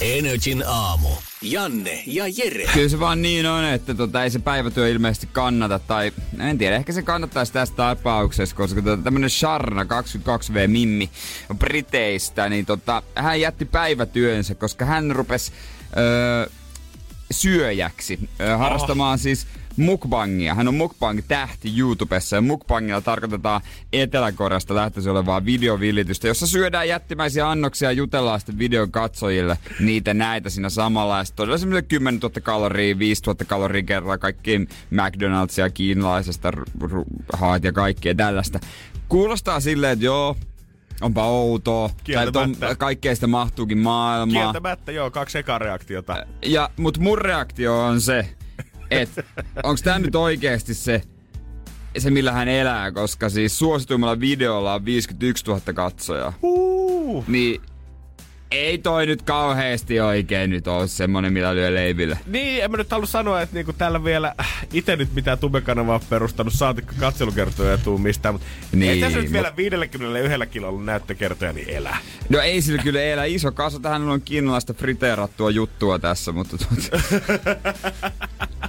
Energin 0.00 0.64
aamu. 0.66 1.08
Janne 1.42 2.02
ja 2.06 2.24
Jere. 2.36 2.64
Kyllä 2.74 2.88
se 2.88 3.00
vaan 3.00 3.22
niin 3.22 3.46
on, 3.46 3.64
että 3.64 3.94
tota, 3.94 4.24
ei 4.24 4.30
se 4.30 4.38
päivätyö 4.38 4.88
ilmeisesti 4.88 5.28
kannata. 5.32 5.78
Tai 5.78 6.12
en 6.38 6.58
tiedä, 6.58 6.76
ehkä 6.76 6.92
se 6.92 7.02
kannattaisi 7.02 7.52
tässä 7.52 7.74
tapauksessa, 7.74 8.56
koska 8.56 8.82
tota, 8.82 9.02
tämmönen 9.02 9.30
Sharna 9.30 9.82
22V 9.82 10.66
Mimmi 10.66 11.10
Briteistä, 11.58 12.48
niin 12.48 12.66
tota, 12.66 13.02
hän 13.14 13.40
jätti 13.40 13.64
päivätyönsä, 13.64 14.54
koska 14.54 14.84
hän 14.84 15.16
rupesi 15.16 15.52
öö, 15.96 16.50
syöjäksi 17.30 18.30
harrastamaan 18.58 19.18
siis 19.18 19.46
mukbangia. 19.76 20.54
Hän 20.54 20.68
on 20.68 20.74
mukbang-tähti 20.74 21.78
YouTubessa 21.78 22.36
ja 22.36 22.42
mukbangilla 22.42 23.00
tarkoitetaan 23.00 23.60
Etelä-Koreasta 23.92 24.74
lähtöisin 24.74 25.12
olevaa 25.12 25.44
videovillitystä, 25.44 26.28
jossa 26.28 26.46
syödään 26.46 26.88
jättimäisiä 26.88 27.50
annoksia 27.50 27.88
ja 27.88 27.92
jutellaan 27.92 28.40
sitten 28.40 28.58
videon 28.58 28.90
katsojille 28.90 29.58
niitä 29.80 30.14
näitä 30.14 30.50
siinä 30.50 30.70
samalla. 30.70 31.18
Ja 31.18 31.24
todella 31.36 31.58
semmoinen 31.58 31.88
10 31.88 32.20
000 32.20 32.40
kaloria, 32.42 32.98
5 32.98 33.22
000 33.26 33.36
kaloria 33.46 33.82
kerralla 33.82 34.18
kaikkiin 34.18 34.68
McDonald'sia, 34.90 35.72
kiinalaisesta 35.74 36.52
haat 37.32 37.64
ja 37.64 37.72
kaikkea 37.72 38.14
tällaista. 38.14 38.60
Kuulostaa 39.08 39.60
silleen, 39.60 39.92
että 39.92 40.04
joo, 40.04 40.36
onpa 41.00 41.26
outoa. 41.26 41.90
Tai 42.14 42.32
ton, 42.32 42.56
kaikkea 42.78 43.14
sitä 43.14 43.26
mahtuukin 43.26 43.78
maailmaan. 43.78 44.44
Kieltämättä 44.44 44.92
joo, 44.92 45.10
kaksi 45.10 45.38
ekaa 45.38 45.58
reaktiota. 45.58 46.26
Ja, 46.46 46.70
mut 46.76 46.98
mun 46.98 47.18
reaktio 47.18 47.84
on 47.84 48.00
se, 48.00 48.28
että 48.90 49.22
onks 49.62 49.82
tää 49.82 49.98
nyt 49.98 50.14
oikeesti 50.14 50.74
se, 50.74 51.02
se 51.98 52.10
millä 52.10 52.32
hän 52.32 52.48
elää, 52.48 52.92
koska 52.92 53.28
siis 53.28 53.58
suosituimmalla 53.58 54.20
videolla 54.20 54.74
on 54.74 54.84
51 54.84 55.44
000 55.46 55.60
katsojaa. 55.74 56.32
Uh. 56.42 57.24
Niin 57.28 57.60
ei 58.50 58.78
toi 58.78 59.06
nyt 59.06 59.22
kauheasti 59.22 60.00
oikein 60.00 60.50
nyt 60.50 60.68
ole 60.68 60.88
semmonen, 60.88 61.32
millä 61.32 61.54
lyö 61.54 61.74
leiville. 61.74 62.18
Niin, 62.26 62.64
en 62.64 62.70
mä 62.70 62.76
nyt 62.76 62.90
halua 62.90 63.06
sanoa, 63.06 63.42
että 63.42 63.54
niinku 63.54 63.72
täällä 63.72 64.04
vielä 64.04 64.34
itse 64.72 64.96
nyt 64.96 65.14
mitään 65.14 65.38
tubekanavaa 65.38 66.00
perustanut, 66.10 66.52
saatikka 66.52 66.94
katselukertoja 67.00 67.78
tuu 67.78 67.98
mistään, 67.98 68.34
mutta 68.34 68.46
niin, 68.72 68.92
ei 68.92 69.00
tässä 69.00 69.18
nyt 69.18 69.26
mut- 69.26 69.32
vielä 69.32 69.52
51 69.56 70.46
kilolla 70.50 70.82
näyttökertoja 70.82 71.52
niin 71.52 71.70
elää. 71.70 71.98
No 72.28 72.40
ei 72.40 72.62
sillä 72.62 72.82
kyllä 72.82 73.02
elä 73.02 73.24
iso 73.24 73.52
kasa. 73.52 73.80
Tähän 73.80 74.08
on 74.08 74.20
kiinalaista 74.20 74.74
friteerattua 74.74 75.50
juttua 75.50 75.98
tässä, 75.98 76.32
mutta 76.32 76.56
tuota, 76.58 77.02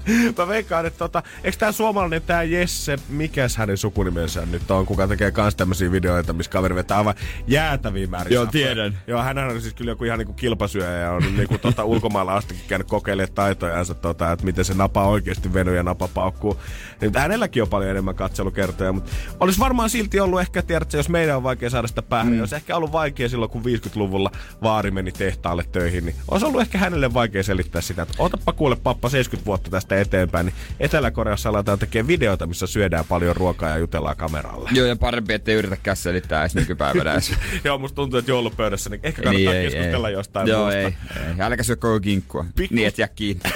Mä 0.38 0.48
veikkaan, 0.48 0.86
että 0.86 0.98
tota, 0.98 1.24
eikö 1.44 1.58
tää 1.58 1.72
suomalainen 1.72 2.22
tää 2.22 2.44
Jesse, 2.44 3.00
mikäs 3.10 3.58
hänen 3.58 3.78
sukunimensä 3.78 4.46
nyt 4.46 4.72
on, 4.72 4.86
kuka 4.86 5.08
tekee 5.08 5.32
kans 5.32 5.56
tämmösiä 5.56 5.92
videoita, 5.92 6.34
missä 6.34 6.52
kaveri 6.52 6.76
vetää 6.76 6.98
aivan 6.98 7.16
jäätäviä 7.48 8.08
määriä. 8.08 8.36
Joo, 8.36 8.46
tiedän. 8.46 8.98
Joo, 9.08 9.22
hän 9.22 9.38
on 9.38 9.62
siis 9.62 9.71
kyllä 9.76 9.92
joku 9.92 10.04
ihan 10.04 10.20
niinku 10.20 10.34
kilpasyöjä 10.34 10.92
ja 10.92 11.12
on 11.12 11.24
niinku 11.38 11.58
tota 11.58 11.84
ulkomailla 11.84 12.36
astikin 12.36 12.64
käynyt 12.68 12.88
kokeilemaan 12.88 13.36
taitojansa, 13.36 13.94
tota, 13.94 14.32
että 14.32 14.46
miten 14.46 14.66
se 14.66 14.74
napa 14.74 15.06
oikeasti 15.06 15.54
venyy 15.54 15.76
ja 15.76 15.84
napa 15.84 16.08
paukkuu. 16.08 16.58
Niin 17.02 17.12
hänelläkin 17.18 17.64
on 17.64 17.70
paljon 17.70 17.92
enemmän 17.92 18.16
katselukertoja, 18.16 18.94
mutta 18.94 19.12
olisi 19.40 19.60
varmaan 19.60 19.90
silti 19.90 20.20
ollut 20.20 20.42
ehkä, 20.42 20.62
tiedätkö, 20.62 20.98
jos 20.98 21.10
meidän 21.10 21.38
on 21.38 21.44
vaikea 21.44 21.70
saada 21.70 21.88
sitä 21.88 22.02
päähän, 22.02 22.28
mm. 22.28 22.32
niin 22.32 22.42
olisi 22.42 22.56
ehkä 22.56 22.78
ollut 22.78 22.92
vaikea 22.92 23.30
silloin, 23.30 23.52
kun 23.52 23.62
50-luvulla 23.62 24.32
vaari 24.64 24.92
meni 24.92 25.12
tehtaalle 25.12 25.66
töihin, 25.72 26.06
niin 26.06 26.16
olisi 26.32 26.46
ollut 26.46 26.62
ehkä 26.62 26.78
hänelle 26.78 27.14
vaikea 27.14 27.44
selittää 27.44 27.82
sitä, 27.82 28.02
että 28.02 28.16
otapa 28.18 28.54
kuule 28.54 28.76
pappa 28.76 29.10
70 29.10 29.46
vuotta 29.46 29.70
tästä 29.70 30.00
eteenpäin, 30.02 30.46
niin 30.46 30.56
Etelä-Koreassa 30.80 31.50
aletaan 31.50 31.80
tekemään 31.80 32.08
videoita, 32.08 32.48
missä 32.48 32.68
syödään 32.68 33.06
paljon 33.10 33.36
ruokaa 33.36 33.70
ja 33.70 33.78
jutellaan 33.78 34.18
kameralle. 34.18 34.70
joo 34.74 34.88
ja 34.88 34.96
parempi, 34.96 35.34
ettei 35.34 35.56
yritä 35.56 35.96
selittää 35.96 36.42
edes 36.42 36.56
nykypäivänä 36.56 37.12
edes. 37.14 37.34
Joo, 37.64 37.78
musta 37.78 37.96
tuntuu, 37.96 38.20
että 38.20 38.32
joulupöydässä 38.32 38.90
niin 38.90 39.00
ehkä 39.04 39.22
kannattaa 39.22 39.54
niin, 39.54 39.61
keskustella 39.64 40.08
ei, 40.08 40.14
jostain 40.14 40.48
Joo, 40.48 40.60
muusta. 40.62 40.78
ei, 40.80 40.86
ei. 40.86 40.94
Älkää 41.42 41.64
syö 41.64 41.76
koko 41.76 42.00
kinkkua. 42.00 42.46
Pikku- 42.56 42.76
Niin, 42.76 42.88
et 42.88 42.98
jää 42.98 43.08
kiinni. 43.08 43.42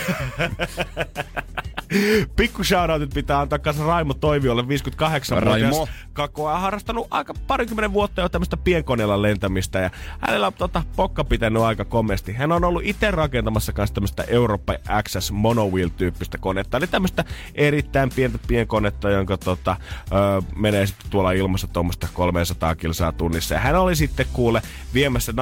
Pikku 2.36 2.64
shoutoutit 2.64 3.10
pitää 3.14 3.40
antaa 3.40 3.60
kanssa 3.60 3.86
Raimo 3.86 4.14
Toiviolle 4.14 4.68
58 4.68 5.44
Raimo. 5.44 5.88
kakkoa 6.14 6.52
ja 6.52 6.58
harrastanut 6.60 7.08
aika 7.12 7.34
parikymmentä 7.48 7.94
vuotta 7.94 8.22
jo 8.22 8.30
tämmöistä 8.30 8.58
pienkoneella 8.58 9.22
lentämistä 9.22 9.80
ja 9.80 9.90
hänellä 10.20 10.48
on 10.48 10.54
tota, 10.54 10.84
pokka 10.96 11.24
pitänyt 11.24 11.62
aika 11.64 11.86
komesti. 11.86 12.34
Hän 12.34 12.52
on 12.52 12.64
ollut 12.64 12.82
itse 12.86 13.12
rakentamassa 13.12 13.74
kanssa 13.74 13.94
tämmöistä 13.94 14.24
Eurooppa 14.28 14.74
XS 15.04 15.32
Monowheel-tyyppistä 15.32 16.38
konetta, 16.40 16.78
eli 16.78 16.88
tämmöistä 16.88 17.24
erittäin 17.56 18.10
pientä 18.16 18.40
pienkonetta, 18.48 19.10
jonka 19.10 19.38
tota, 19.38 19.76
ö, 20.12 20.42
menee 20.56 20.88
sitten 20.88 21.10
tuolla 21.12 21.32
ilmassa 21.32 21.68
tuommoista 21.68 22.08
300 22.14 22.76
kilsaa 22.76 23.12
tunnissa. 23.12 23.54
Ja 23.56 23.60
hän 23.62 23.76
oli 23.76 23.96
sitten 23.96 24.26
kuule 24.34 24.62
viemässä 24.94 25.36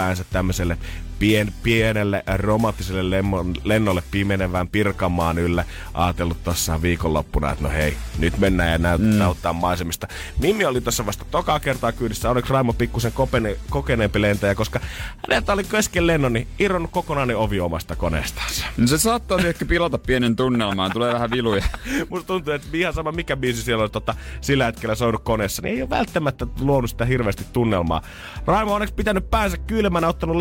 naisystäväänsä 0.00 0.24
tämmöiselle 0.32 0.78
pien, 1.20 1.52
pienelle 1.62 2.24
romanttiselle 2.36 3.10
lemmon, 3.10 3.54
lennolle 3.64 4.02
pimenevään 4.10 4.68
Pirkanmaan 4.68 5.38
ylle 5.38 5.64
ajatellut 5.94 6.44
tuossa 6.44 6.82
viikonloppuna, 6.82 7.50
että 7.50 7.64
no 7.64 7.70
hei, 7.70 7.96
nyt 8.18 8.38
mennään 8.38 8.72
ja 8.72 8.78
näyt, 8.78 9.00
mm. 9.00 9.06
näyttää 9.06 9.52
maisemista. 9.52 10.08
Mimmi 10.38 10.64
oli 10.64 10.80
tuossa 10.80 11.06
vasta 11.06 11.24
tokaa 11.30 11.60
kertaa 11.60 11.92
kyydissä, 11.92 12.30
onneksi 12.30 12.52
Raimo 12.52 12.72
pikkusen 12.72 13.12
kopene, 13.12 13.56
kokeneempi 13.70 14.20
lentäjä, 14.20 14.54
koska 14.54 14.80
häneltä 15.28 15.52
oli 15.52 15.64
kesken 15.64 16.06
lennon, 16.06 16.32
niin 16.32 16.48
irronnut 16.58 16.90
kokonainen 16.90 17.36
ovi 17.36 17.60
omasta 17.60 17.96
koneestaansa. 17.96 18.64
No 18.76 18.86
se 18.86 18.98
saattaa 18.98 19.38
ehkä 19.38 19.64
pilata 19.64 19.98
pienen 19.98 20.36
tunnelmaan, 20.36 20.92
tulee 20.92 21.12
vähän 21.12 21.30
viluja. 21.30 21.64
Musta 22.10 22.26
tuntuu, 22.26 22.52
että 22.52 22.68
ihan 22.72 22.94
sama 22.94 23.12
mikä 23.12 23.36
biisi 23.36 23.62
siellä 23.62 23.84
on 23.84 23.90
tota, 23.90 24.14
sillä 24.40 24.66
hetkellä 24.66 24.94
soinut 24.94 25.22
koneessa, 25.24 25.62
niin 25.62 25.74
ei 25.74 25.82
ole 25.82 25.90
välttämättä 25.90 26.46
luonut 26.60 26.90
sitä 26.90 27.04
hirveästi 27.04 27.44
tunnelmaa. 27.52 28.02
Raimo 28.46 28.70
on 28.70 28.74
onneksi 28.74 28.94
pitänyt 28.94 29.30
päänsä 29.30 29.56
kylmänä, 29.56 30.08
ottanut 30.08 30.36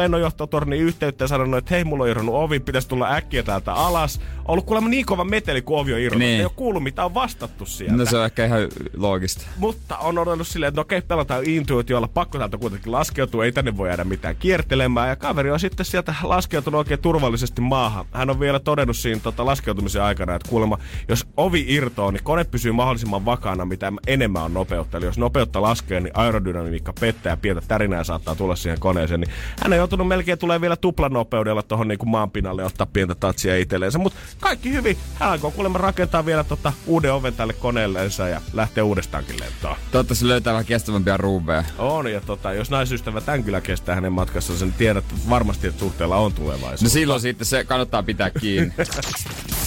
lennonjohtotorniin 0.69 0.88
yhteyttä 0.88 1.23
ja 1.23 1.27
sanonut, 1.27 1.57
että 1.57 1.75
hei, 1.75 1.83
mulla 1.83 2.03
on 2.03 2.09
irronnut 2.09 2.35
ovi, 2.35 2.59
pitäisi 2.59 2.88
tulla 2.88 3.13
äkkiä 3.13 3.43
täältä 3.43 3.73
alas. 3.73 4.19
Ollut 4.45 4.65
kuulemma 4.65 4.89
niin 4.89 5.05
kova 5.05 5.23
meteli, 5.23 5.61
kun 5.61 5.79
ovi 5.79 5.93
on 5.93 5.99
irronnut. 5.99 6.27
Niin. 6.27 6.39
Ei 6.39 6.45
ole 6.45 6.51
kuullut, 6.55 6.83
mitä 6.83 7.05
on 7.05 7.13
vastattu 7.13 7.65
sieltä. 7.65 7.95
No 7.95 8.05
se 8.05 8.17
on 8.17 8.25
ehkä 8.25 8.45
ihan 8.45 8.59
loogista. 8.97 9.45
Mutta 9.57 9.97
on 9.97 10.17
odottanut 10.17 10.47
silleen, 10.47 10.67
että 10.67 10.79
no 10.79 10.81
okei, 10.81 11.01
pelataan 11.01 11.43
intuitiolla, 11.45 12.07
pakko 12.07 12.38
täältä 12.38 12.57
kuitenkin 12.57 12.91
laskeutua, 12.91 13.45
ei 13.45 13.51
tänne 13.51 13.77
voi 13.77 13.89
jäädä 13.89 14.03
mitään 14.03 14.35
kiertelemään. 14.35 15.09
Ja 15.09 15.15
kaveri 15.15 15.51
on 15.51 15.59
sitten 15.59 15.85
sieltä 15.85 16.15
laskeutunut 16.23 16.77
oikein 16.77 16.99
turvallisesti 16.99 17.61
maahan. 17.61 18.05
Hän 18.11 18.29
on 18.29 18.39
vielä 18.39 18.59
todennut 18.59 18.97
siinä 18.97 19.21
tota, 19.23 19.45
laskeutumisen 19.45 20.03
aikana, 20.03 20.35
että 20.35 20.49
kuulemma, 20.49 20.77
jos 21.07 21.27
ovi 21.38 21.65
irtoaa, 21.67 22.11
niin 22.11 22.23
kone 22.23 22.43
pysyy 22.43 22.71
mahdollisimman 22.71 23.25
vakaana, 23.25 23.65
mitä 23.65 23.93
enemmän 24.07 24.43
on 24.43 24.53
nopeutta. 24.53 24.97
Eli 24.97 25.05
jos 25.05 25.17
nopeutta 25.17 25.61
laskee, 25.61 25.99
niin 25.99 26.17
aerodynamiikka 26.17 26.93
pettää 26.99 27.31
ja 27.31 27.38
pientä 27.38 27.61
tärinää 27.67 28.03
saattaa 28.03 28.35
tulla 28.35 28.55
siihen 28.55 28.79
koneeseen. 28.79 29.21
Niin 29.21 29.31
hän 29.61 29.73
on 29.73 29.77
joutunut 29.77 30.07
melkein 30.07 30.38
tulee 30.38 30.59
vielä 30.62 30.75
tuplanopeudella 30.75 31.63
tuohon 31.63 31.88
niin 31.88 31.98
kuin 31.98 32.10
maanpinnalle 32.10 32.63
ottaa 32.63 32.88
pientä 32.94 33.16
tatsia 33.16 33.58
itselleensä. 33.58 34.00
Mutta 34.00 34.20
kaikki 34.39 34.74
hyvin. 34.74 34.98
Hän 35.13 35.30
alkoi 35.30 35.51
kuulemma 35.51 35.78
rakentaa 35.78 36.25
vielä 36.25 36.44
tota 36.44 36.74
uuden 36.86 37.13
oven 37.13 37.34
tälle 37.34 37.54
koneelleensa 37.54 38.28
ja 38.28 38.42
lähtee 38.54 38.84
uudestaankin 38.84 39.39
lentoon. 39.39 39.75
Toivottavasti 39.92 40.28
löytää 40.28 40.54
vähän 40.54 40.66
kestävämpiä 40.66 41.18
ruuveja. 41.18 41.63
On, 41.78 42.12
ja 42.12 42.22
tota, 42.22 42.54
jos 42.54 42.70
naisystävä 42.70 43.22
tämän 43.22 43.44
kyllä 43.44 43.62
kestää 43.62 43.96
hänen 43.96 44.13
matkassa, 44.13 44.58
sen 44.58 44.74
tiedät 44.74 45.06
varmasti, 45.30 45.68
että 45.68 45.80
suhteella 45.80 46.18
on 46.18 46.34
tulevaisuus. 46.34 46.82
No 46.82 46.89
silloin 46.89 47.22
sitten 47.22 47.48
se 47.48 47.63
kannattaa 47.63 48.04
pitää 48.04 48.30
kiinni. 48.30 48.74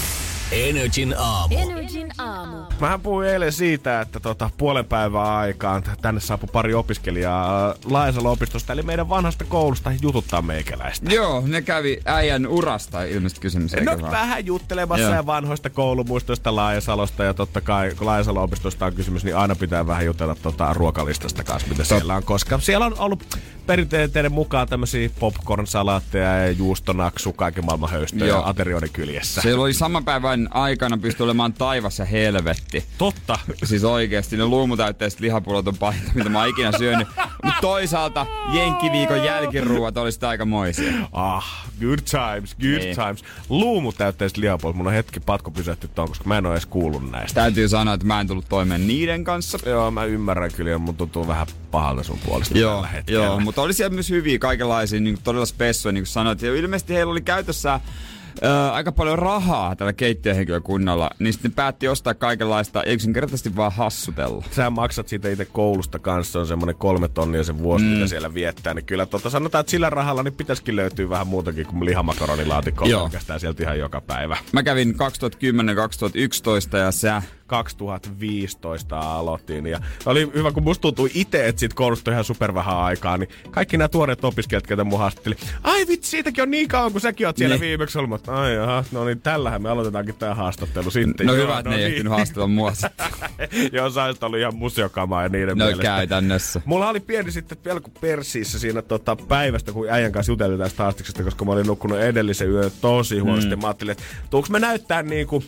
Energin 0.52 1.14
aamu. 1.18 1.54
Energin 1.58 2.12
aamu. 2.18 2.56
Mähän 2.80 3.00
puhuin 3.00 3.28
eilen 3.28 3.52
siitä, 3.52 4.00
että 4.00 4.20
tota, 4.20 4.50
puolen 4.58 4.84
päivän 4.84 5.22
aikaan 5.22 5.82
tänne 6.02 6.20
saapui 6.20 6.48
pari 6.52 6.74
opiskelijaa 6.74 7.70
äh, 7.70 7.76
Laajasalo-opistosta, 7.84 8.72
eli 8.72 8.82
meidän 8.82 9.08
vanhasta 9.08 9.44
koulusta 9.44 9.92
jututtaa 10.02 10.42
meikäläistä. 10.42 11.14
Joo, 11.14 11.42
ne 11.46 11.62
kävi 11.62 12.00
äijän 12.04 12.46
urasta 12.46 13.02
ilmeisesti 13.02 13.40
kysymys. 13.40 13.72
No 13.72 14.00
vaan? 14.00 14.12
vähän 14.12 14.46
juttelemassa 14.46 15.02
Joo. 15.02 15.14
ja 15.14 15.26
vanhoista 15.26 15.70
koulumuistoista 15.70 16.56
Laajasalosta 16.56 17.24
ja 17.24 17.34
totta 17.34 17.60
kai 17.60 17.94
kun 17.98 18.06
Laajasalo-opistosta 18.06 18.86
on 18.86 18.94
kysymys, 18.94 19.24
niin 19.24 19.36
aina 19.36 19.54
pitää 19.54 19.86
vähän 19.86 20.06
jutella 20.06 20.34
tota, 20.34 20.72
ruokalistasta 20.72 21.44
kanssa, 21.44 21.68
mitä 21.68 21.84
siellä 21.84 22.14
on, 22.14 22.22
koska 22.22 22.58
siellä 22.58 22.86
on 22.86 22.98
ollut 22.98 23.38
perinteiden 23.66 24.32
mukaan 24.32 24.68
tämmöisiä 24.68 25.10
popcorn-salaatteja 25.20 26.46
ja 26.46 26.50
juustonaksu, 26.50 27.32
kaiken 27.32 27.64
maailman 27.64 27.90
höystöjä 27.90 28.38
aterioiden 28.38 28.90
kyljessä. 28.92 29.40
Siellä 29.40 29.62
oli 29.62 29.74
saman 29.74 30.04
päivän 30.04 30.41
aikana 30.50 30.98
pystyi 30.98 31.24
olemaan 31.24 31.52
taivas 31.52 31.98
ja 31.98 32.04
helvetti. 32.04 32.84
Totta. 32.98 33.38
Siis 33.64 33.84
oikeesti 33.84 34.36
ne 34.36 34.44
luumutäytteiset 34.44 35.20
lihapullot 35.20 35.68
on 35.68 35.76
pahinta, 35.78 36.10
mitä 36.14 36.28
mä 36.28 36.38
oon 36.40 36.48
ikinä 36.48 36.72
syönyt. 36.78 37.08
Mutta 37.44 37.60
toisaalta 37.60 38.26
jenkkiviikon 38.52 39.24
jälkiruuat 39.24 39.96
oli 39.96 40.12
sitä 40.12 40.28
aika 40.28 40.44
moisia. 40.44 40.92
Ah, 41.12 41.66
good 41.80 41.98
times, 41.98 42.54
good 42.54 42.82
Niin. 42.84 42.96
times. 42.96 43.24
Luumu 43.48 43.92
täytteiset 43.92 44.38
lihapuolet. 44.38 44.76
Mun 44.76 44.86
on 44.86 44.92
hetki 44.92 45.20
pakko 45.20 45.50
pysähtyä 45.50 45.90
tuon, 45.94 46.08
koska 46.08 46.24
mä 46.28 46.38
en 46.38 46.46
ole 46.46 46.54
edes 46.54 46.66
kuullut 46.66 47.10
näistä. 47.10 47.40
Täytyy 47.40 47.68
sanoa, 47.68 47.94
että 47.94 48.06
mä 48.06 48.20
en 48.20 48.26
tullut 48.26 48.48
toimeen 48.48 48.86
niiden 48.86 49.24
kanssa. 49.24 49.58
Joo, 49.66 49.90
mä 49.90 50.04
ymmärrän 50.04 50.50
kyllä 50.56 50.78
mun 50.78 50.96
tuntuu 50.96 51.26
vähän 51.28 51.46
pahalta 51.70 52.02
sun 52.02 52.18
puolesta 52.26 52.58
Joo, 52.58 52.72
tällä 52.74 52.88
hetkellä. 52.88 53.24
joo, 53.24 53.40
mutta 53.40 53.62
oli 53.62 53.72
siellä 53.74 53.94
myös 53.94 54.10
hyviä 54.10 54.38
kaikenlaisia, 54.38 55.00
niin 55.00 55.18
todella 55.24 55.46
spessuja, 55.46 55.92
niin 55.92 56.02
kuin 56.02 56.08
sanoit. 56.12 56.42
Ja 56.42 56.54
ilmeisesti 56.56 56.94
heillä 56.94 57.10
oli 57.10 57.20
käytössä 57.20 57.80
Ö, 58.42 58.72
aika 58.72 58.92
paljon 58.92 59.18
rahaa 59.18 59.76
tällä 59.76 59.92
keittiöhenkilökunnalla, 59.92 61.10
niin 61.18 61.32
sitten 61.32 61.52
päätti 61.52 61.88
ostaa 61.88 62.14
kaikenlaista 62.14 62.78
ja 62.86 62.92
yksinkertaisesti 62.92 63.56
vaan 63.56 63.72
hassutella. 63.72 64.44
Sä 64.50 64.70
maksat 64.70 65.08
siitä 65.08 65.28
itse 65.28 65.44
koulusta 65.44 65.98
kanssa, 65.98 66.40
on 66.40 66.46
semmonen 66.46 66.74
kolme 66.76 67.08
tonnia 67.08 67.44
sen 67.44 67.58
vuosi, 67.58 67.84
mm. 67.84 67.90
mitä 67.90 68.06
siellä 68.06 68.34
viettää. 68.34 68.74
Niin 68.74 68.84
kyllä 68.84 69.06
tota, 69.06 69.30
sanotaan, 69.30 69.60
että 69.60 69.70
sillä 69.70 69.90
rahalla 69.90 70.22
niin 70.22 70.34
pitäisikin 70.34 70.76
löytyä 70.76 71.08
vähän 71.08 71.26
muutakin 71.26 71.66
kuin 71.66 71.84
lihamakoronilaatikkoa 71.84 72.88
Joo. 72.88 73.00
pelkästään 73.02 73.40
sieltä 73.40 73.62
ihan 73.62 73.78
joka 73.78 74.00
päivä. 74.00 74.36
Mä 74.52 74.62
kävin 74.62 74.94
2010-2011 74.94 76.76
ja 76.76 76.92
sä 76.92 77.22
2015 77.46 78.98
aloitin. 78.98 79.66
Ja 79.66 79.80
oli 80.06 80.30
hyvä, 80.34 80.52
kun 80.52 80.62
musta 80.62 80.82
tuntui 80.82 81.10
itse, 81.14 81.48
että 81.48 81.60
siitä 81.60 81.74
koulusta 81.74 82.10
ihan 82.10 82.24
super 82.24 82.54
vähän 82.54 82.76
aikaa, 82.76 83.18
niin 83.18 83.28
kaikki 83.50 83.76
nämä 83.76 83.88
tuoreet 83.88 84.24
opiskelijat, 84.24 84.66
ketä 84.66 84.84
mun 84.84 84.98
haastatteli, 84.98 85.36
ai 85.62 85.86
vitsi, 85.88 86.10
siitäkin 86.10 86.42
on 86.42 86.50
niin 86.50 86.68
kauan, 86.68 86.92
kun 86.92 87.00
säkin 87.00 87.26
oot 87.26 87.36
siellä 87.36 87.54
Niin. 87.54 87.60
viimeksi 87.60 87.98
ollut. 87.98 88.21
Ai 88.26 88.54
jaha, 88.54 88.84
no 88.92 89.04
niin 89.04 89.20
tällähän 89.20 89.62
me 89.62 89.70
aloitetaankin 89.70 90.14
tämä 90.14 90.34
haastattelu 90.34 90.90
sitten. 90.90 91.26
No 91.26 91.34
Joo, 91.34 91.42
hyvä, 91.42 91.58
että 91.58 91.70
ne 91.70 91.76
ei 91.76 91.82
niin. 91.82 91.92
ehtinyt 91.92 92.10
haastatella 92.12 92.46
mua 92.46 92.74
sitten. 92.74 93.06
Joo, 93.72 93.90
sä 93.90 94.04
olisit 94.04 94.22
ollut 94.22 94.40
ihan 94.40 94.56
museokamaa 94.56 95.22
ja 95.22 95.28
niiden 95.28 95.58
No 95.58 95.64
mielestä. 95.64 95.82
käytännössä. 95.82 96.60
Mulla 96.64 96.88
oli 96.88 97.00
pieni 97.00 97.30
sitten 97.32 97.58
pelko 97.58 97.90
persiissä 98.00 98.58
siinä 98.58 98.82
tota, 98.82 99.16
päivästä, 99.16 99.72
kun 99.72 99.88
äijän 99.90 100.12
kanssa 100.12 100.32
juteltiin 100.32 100.58
tästä 100.60 100.82
haastiksesta, 100.82 101.22
koska 101.24 101.44
mä 101.44 101.52
olin 101.52 101.66
nukkunut 101.66 101.98
edellisen 101.98 102.50
yön 102.50 102.70
tosi 102.80 103.18
huonosti. 103.18 103.56
Mm. 103.56 103.62
Mä 103.62 103.66
ajattelin, 103.66 103.92
että 103.92 104.04
tuuks 104.30 104.50
me 104.50 104.58
näyttää 104.58 105.02
niinku 105.02 105.44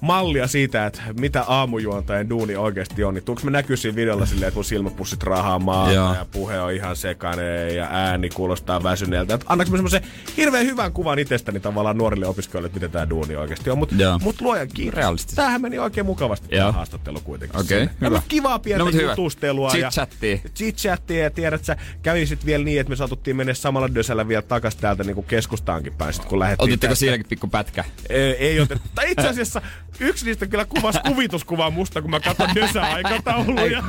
mallia 0.00 0.46
siitä, 0.46 0.86
että 0.86 1.02
mitä 1.20 1.44
aamujuontajan 1.48 2.28
duuni 2.30 2.56
oikeasti 2.56 3.04
on, 3.04 3.14
niin 3.14 3.24
tuuks 3.24 3.44
me 3.44 3.50
näkyy 3.50 3.76
siinä 3.76 3.96
videolla 3.96 4.26
silleen, 4.26 4.48
että 4.48 4.56
mun 4.58 4.64
silmäpussit 4.64 5.22
rahaa 5.22 5.58
maata 5.58 5.92
Joo. 5.92 6.14
ja 6.14 6.26
puhe 6.32 6.60
on 6.60 6.72
ihan 6.72 6.96
sekainen 6.96 7.76
ja 7.76 7.88
ääni 7.90 8.28
kuulostaa 8.28 8.82
väsyneeltä. 8.82 9.38
Annaks 9.46 9.70
mä 9.70 9.76
semmoisen 9.76 10.02
hirveän 10.36 10.66
hyvän 10.66 10.92
kuvan 10.92 11.18
itsestäni 11.18 11.60
tavallaan 11.60 11.98
nuorille 11.98 12.26
opiskelijoille, 12.26 12.66
että 12.66 12.76
miten 12.76 12.90
tää 12.90 13.10
duuni 13.10 13.36
oikeasti 13.36 13.70
on. 13.70 13.78
Mut, 13.78 13.92
Joo. 13.98 14.18
mut 14.18 14.40
luojan 14.40 14.68
kiitos. 14.74 14.94
Realistista. 14.96 15.36
Tämähän 15.42 15.60
meni 15.62 15.78
oikein 15.78 16.06
mukavasti 16.06 16.48
tämä 16.48 16.72
haastattelu 16.72 17.20
kuitenkin. 17.20 17.60
Okei, 17.60 17.78
sinne. 17.78 17.94
hyvä. 18.00 18.16
Ja 18.16 18.22
kivaa 18.28 18.58
pientä 18.58 18.84
No, 18.84 18.90
jutustelua. 18.90 19.70
ja- 19.74 19.88
Chit-chattia. 19.90 20.40
chit-chattia 20.58 21.16
ja 21.22 21.30
tiedät 21.30 21.64
sä, 21.64 21.76
kävi 22.02 22.26
sit 22.26 22.46
vielä 22.46 22.64
niin, 22.64 22.80
että 22.80 22.90
me 22.90 22.96
satuttiin 22.96 23.36
mennä 23.36 23.54
samalla 23.54 23.94
dösällä 23.94 24.28
vielä 24.28 24.42
takas 24.42 24.76
täältä 24.76 25.04
niin 25.04 25.14
kuin 25.14 25.26
keskustaankin 25.26 25.92
päin, 25.92 26.12
sit 26.14 26.24
kun 26.24 26.38
lähdettiin. 26.38 26.64
Otitteko 26.70 26.90
tästä. 26.90 27.00
siinäkin 27.00 27.26
pikku 27.28 27.46
pätkä? 27.46 27.84
Ei, 28.08 28.20
ei 28.32 28.60
otettu. 28.60 28.88
Tai 28.94 29.10
itse 29.12 29.28
asiassa 29.28 29.62
yksi 30.00 30.24
niistä 30.24 30.46
kyllä 30.46 30.64
kuvasi 30.64 30.98
kuvituskuvaa 31.08 31.70
musta, 31.70 32.02
kun 32.02 32.10
mä 32.10 32.20
katson 32.20 32.48
dösä-aikatauluja. 32.54 33.82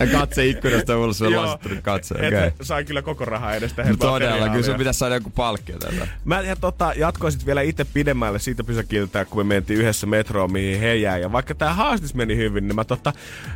Ja 0.00 0.06
katse 0.12 0.46
ikkunasta 0.46 0.98
ulos, 0.98 1.18
se 1.18 1.28
lasittanut 1.28 1.78
katse. 1.82 2.14
Okei. 2.14 2.52
Sain 2.62 2.86
kyllä 2.86 3.02
koko 3.02 3.24
rahaa 3.24 3.54
edestä. 3.54 3.84
No 3.84 3.96
todella, 3.96 4.48
kyllä 4.48 4.62
sun 4.62 4.74
pitäisi 4.74 4.98
saada 4.98 5.14
joku 5.14 5.30
palkkio 5.30 5.78
tätä. 5.78 6.08
Mä 6.24 6.40
ja 6.40 6.56
tota, 6.56 6.92
jatkoin 6.96 7.32
sit 7.32 7.46
vielä 7.46 7.62
itse 7.62 7.84
pidemmälle 7.84 8.38
siitä 8.38 8.64
pysäkiltä, 8.64 9.24
kun 9.24 9.46
me 9.46 9.54
mentiin 9.54 9.80
yhdessä 9.80 10.06
metroon, 10.06 10.52
mihin 10.52 10.80
he 10.80 10.94
jäi. 10.94 11.20
Ja 11.20 11.32
vaikka 11.32 11.54
tää 11.54 11.74
haastis 11.74 12.14
meni 12.14 12.36
hyvin, 12.36 12.68
niin 12.68 12.76
mä 12.76 12.84
tota, 12.84 13.12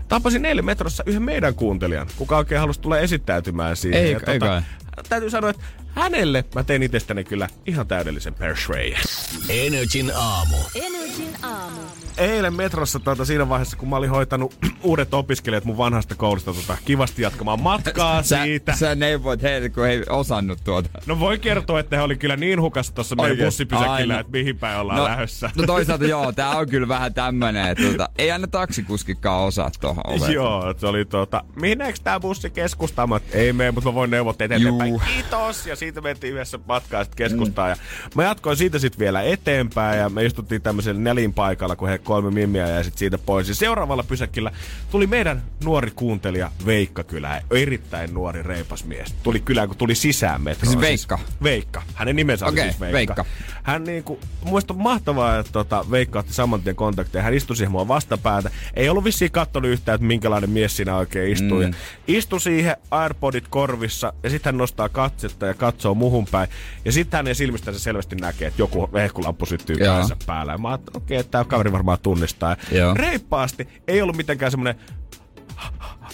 tapasin 0.08 0.44
eilen 0.44 0.64
metrossa 0.64 1.02
yhden 1.06 1.22
meidän 1.22 1.54
kuuntelijan, 1.54 2.06
kuka 2.16 2.36
oikein 2.36 2.60
halusi 2.60 2.80
tulla 2.80 2.98
esittäytymään 2.98 3.76
siihen. 3.76 4.02
Ei- 4.02 4.12
ja 4.12 4.20
ei 4.26 4.38
kai. 4.38 4.62
täytyy 5.08 5.30
sanoa, 5.30 5.50
että 5.50 5.62
hänelle 5.94 6.44
mä 6.54 6.64
tein 6.64 6.82
itsestäni 6.82 7.24
kyllä 7.24 7.48
ihan 7.66 7.86
täydellisen 7.86 8.34
persuade. 8.34 8.96
Energin 9.48 10.12
aamu. 10.16 10.56
Energin 10.74 11.36
aamu. 11.42 11.80
Eilen 12.18 12.54
metrossa 12.54 13.00
tuota, 13.00 13.24
siinä 13.24 13.48
vaiheessa, 13.48 13.76
kun 13.76 13.88
mä 13.88 13.96
olin 13.96 14.10
hoitanut 14.10 14.54
uudet 14.82 15.14
opiskelijat 15.14 15.64
mun 15.64 15.76
vanhasta 15.76 16.14
koulusta 16.14 16.52
tota, 16.52 16.76
kivasti 16.84 17.22
jatkamaan 17.22 17.60
matkaa 17.62 18.22
Sä, 18.22 18.42
siitä. 18.42 18.76
sä 18.76 18.94
neuvoit 18.94 19.42
heille, 19.42 19.68
kun 19.68 19.84
he 19.84 19.90
ei 19.90 20.02
osannut 20.08 20.58
tuota. 20.64 20.88
No 21.06 21.20
voi 21.20 21.38
kertoa, 21.38 21.80
että 21.80 21.96
he 21.96 22.02
oli 22.02 22.16
kyllä 22.16 22.36
niin 22.36 22.60
hukassa 22.60 22.94
tuossa 22.94 23.16
meidän 23.16 23.44
bussipysäkillä, 23.46 23.92
Aina. 23.92 24.20
että 24.20 24.32
mihin 24.32 24.58
päin 24.58 24.78
ollaan 24.80 24.98
No, 24.98 25.04
lähdössä. 25.04 25.50
no 25.56 25.66
toisaalta 25.66 26.04
joo, 26.04 26.32
tää 26.32 26.50
on 26.50 26.68
kyllä 26.68 26.88
vähän 26.88 27.14
tämmönen, 27.14 27.68
että 27.68 27.84
tuota, 27.84 28.08
ei 28.18 28.30
anna 28.30 28.46
taksikuskikaan 28.46 29.42
osaa 29.42 29.70
tuohon 29.80 30.04
oveen. 30.06 30.32
Joo, 30.32 30.74
se 30.76 30.86
oli 30.86 31.04
tota, 31.04 31.44
mihineekö 31.60 31.98
tää 32.04 32.20
bussi 32.20 32.52
oon, 33.10 33.20
ei 33.32 33.52
mene, 33.52 33.70
mutta 33.70 33.90
mä 33.90 33.94
voin 33.94 34.10
neuvottaa 34.10 34.44
eteenpäin. 34.44 34.90
Juu. 34.90 35.02
Kiitos! 35.14 35.66
Ja 35.66 35.76
siitä 35.84 36.00
mentiin 36.00 36.34
yhdessä 36.34 36.58
matkaa 36.68 37.04
sitten 37.04 37.16
keskustaan. 37.16 37.68
Mm. 37.68 37.70
Ja 37.70 38.10
mä 38.14 38.24
jatkoin 38.24 38.56
siitä 38.56 38.78
sitten 38.78 38.98
vielä 38.98 39.22
eteenpäin 39.22 39.98
ja 39.98 40.08
me 40.08 40.24
istuttiin 40.24 40.62
tämmöisellä 40.62 41.00
nelin 41.00 41.34
paikalla, 41.34 41.76
kun 41.76 41.88
he 41.88 41.98
kolme 41.98 42.30
mimmiä 42.30 42.68
jäi 42.68 42.84
sit 42.84 42.98
siitä 42.98 43.18
pois. 43.18 43.48
Ja 43.48 43.54
seuraavalla 43.54 44.02
pysäkillä 44.02 44.52
tuli 44.90 45.06
meidän 45.06 45.42
nuori 45.64 45.90
kuuntelija 45.90 46.50
Veikka 46.66 47.04
Kylä, 47.04 47.42
erittäin 47.50 48.14
nuori 48.14 48.42
reipas 48.42 48.84
mies. 48.84 49.14
Tuli 49.22 49.40
kylään, 49.40 49.68
kun 49.68 49.76
tuli 49.76 49.94
sisään 49.94 50.42
metroon. 50.42 50.72
Siis 50.72 50.80
Veikka? 50.80 51.18
Veikka. 51.42 51.82
Hänen 51.94 52.16
nimensä 52.16 52.46
oli 52.46 52.52
Okei, 52.52 52.64
siis 52.64 52.80
Veikka. 52.80 52.96
Veikka. 52.96 53.24
Hän 53.62 53.84
niinku, 53.84 54.20
muista 54.44 54.74
mahtavaa, 54.74 55.38
että 55.38 55.52
tota, 55.52 55.84
Veikka 55.90 56.18
otti 56.18 56.34
saman 56.34 56.62
tien 56.62 56.76
kontakteja. 56.76 57.22
Hän 57.22 57.34
istui 57.34 57.56
siihen 57.56 57.72
mua 57.72 57.88
vastapäätä. 57.88 58.50
Ei 58.74 58.88
ollut 58.88 59.04
vissiin 59.04 59.30
katsonut 59.30 59.70
yhtään, 59.70 59.94
että 59.94 60.06
minkälainen 60.06 60.50
mies 60.50 60.76
siinä 60.76 60.96
oikein 60.96 61.32
istuu. 61.32 61.62
Mm. 61.62 61.74
Istui 62.06 62.40
siihen, 62.40 62.76
Airpodit 62.90 63.44
korvissa, 63.48 64.12
ja 64.22 64.30
sitten 64.30 64.52
hän 64.52 64.58
nostaa 64.58 64.88
katsetta 64.88 65.46
ja 65.46 65.54
katsoo 65.54 65.73
muhun 65.94 66.26
päin. 66.30 66.48
Ja 66.84 66.92
sitten 66.92 67.18
hänen 67.18 67.34
silmistään 67.34 67.74
se 67.74 67.82
selvästi 67.82 68.16
näkee, 68.16 68.48
että 68.48 68.62
joku 68.62 68.88
vehkulamppu 68.92 69.46
syttyy 69.46 69.76
päänsä 69.76 70.16
päällä. 70.26 70.52
Ja 70.52 70.58
mä 70.58 70.74
okei, 70.74 71.18
okay, 71.18 71.30
tämä 71.30 71.44
kaveri 71.44 71.72
varmaan 71.72 71.98
tunnistaa. 72.02 72.56
Ja 72.70 72.78
Joo. 72.78 72.94
Reippaasti, 72.94 73.68
ei 73.88 74.02
ollut 74.02 74.16
mitenkään 74.16 74.50
semmoinen 74.50 74.74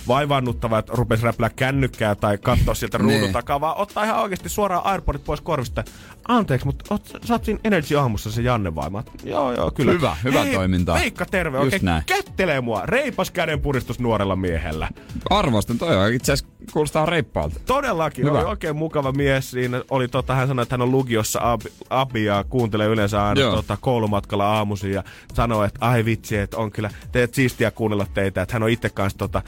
vaivaannuttava, 0.08 0.78
että 0.78 0.92
rupesi 0.96 1.22
räplää 1.24 1.50
kännykkää 1.50 2.14
tai 2.14 2.38
katsoa 2.38 2.74
sieltä 2.74 2.98
ruudun 2.98 3.20
Niin. 3.20 3.32
takaa, 3.32 3.60
vaan 3.60 3.76
ottaa 3.76 4.04
ihan 4.04 4.20
oikeasti 4.20 4.48
suoraan 4.48 4.86
Airpodit 4.86 5.24
pois 5.24 5.40
korvista. 5.40 5.84
Anteeksi, 6.28 6.66
mutta 6.66 6.84
oot, 6.90 7.10
sä 7.24 7.34
oot 7.34 7.44
siinä 7.44 7.60
Energy 7.64 7.96
aamussa 7.96 8.30
se 8.30 8.42
Janne 8.42 8.74
vai? 8.74 8.90
Mä, 8.90 8.98
oon, 8.98 9.04
joo, 9.24 9.52
joo, 9.52 9.70
kyllä. 9.70 9.92
Hyvä, 9.92 10.16
hyvä 10.24 10.42
Hei, 10.44 10.54
toimintaa. 10.54 10.98
Veikka, 10.98 11.26
terve. 11.26 11.58
Just 11.58 11.64
Oikein 11.64 11.84
näin. 11.84 12.02
kättelee 12.06 12.60
mua. 12.60 12.82
Reipas 12.86 13.30
kädenpuristus 13.30 14.00
nuorella 14.00 14.36
miehellä. 14.36 14.88
Arvostan, 15.30 15.78
toi 15.78 15.96
on 15.96 16.12
itse 16.12 16.32
asiassa 16.32 16.54
kuulostaa 16.72 17.06
reippaalta. 17.06 17.60
Todellakin, 17.66 18.24
Hyvä. 18.24 18.38
oli 18.38 18.46
oikein 18.48 18.76
mukava 18.76 19.12
mies 19.12 19.50
siinä. 19.50 19.82
Oli 19.90 20.08
tota, 20.08 20.34
hän 20.34 20.48
sanoi, 20.48 20.62
että 20.62 20.72
hän 20.72 20.82
on 20.82 20.90
lukiossa 20.90 21.40
abi, 21.42 21.64
abi 21.90 22.24
ja 22.24 22.44
kuuntelee 22.48 22.86
yleensä 22.86 23.24
aina 23.26 23.40
Joo. 23.40 23.54
tota, 23.54 23.76
koulumatkalla 23.80 24.46
aamuisin 24.56 24.92
ja 24.92 25.04
sanoi, 25.34 25.66
että 25.66 25.78
ai 25.86 26.04
vitsi, 26.04 26.36
että 26.36 26.56
on 26.56 26.70
kyllä 26.70 26.90
teet 27.12 27.34
siistiä 27.34 27.70
kuunnella 27.70 28.06
teitä, 28.14 28.42
että 28.42 28.52
hän 28.54 28.62
on 28.62 28.70
itse 28.70 28.88
kanssa 28.88 29.18
tota, 29.18 29.42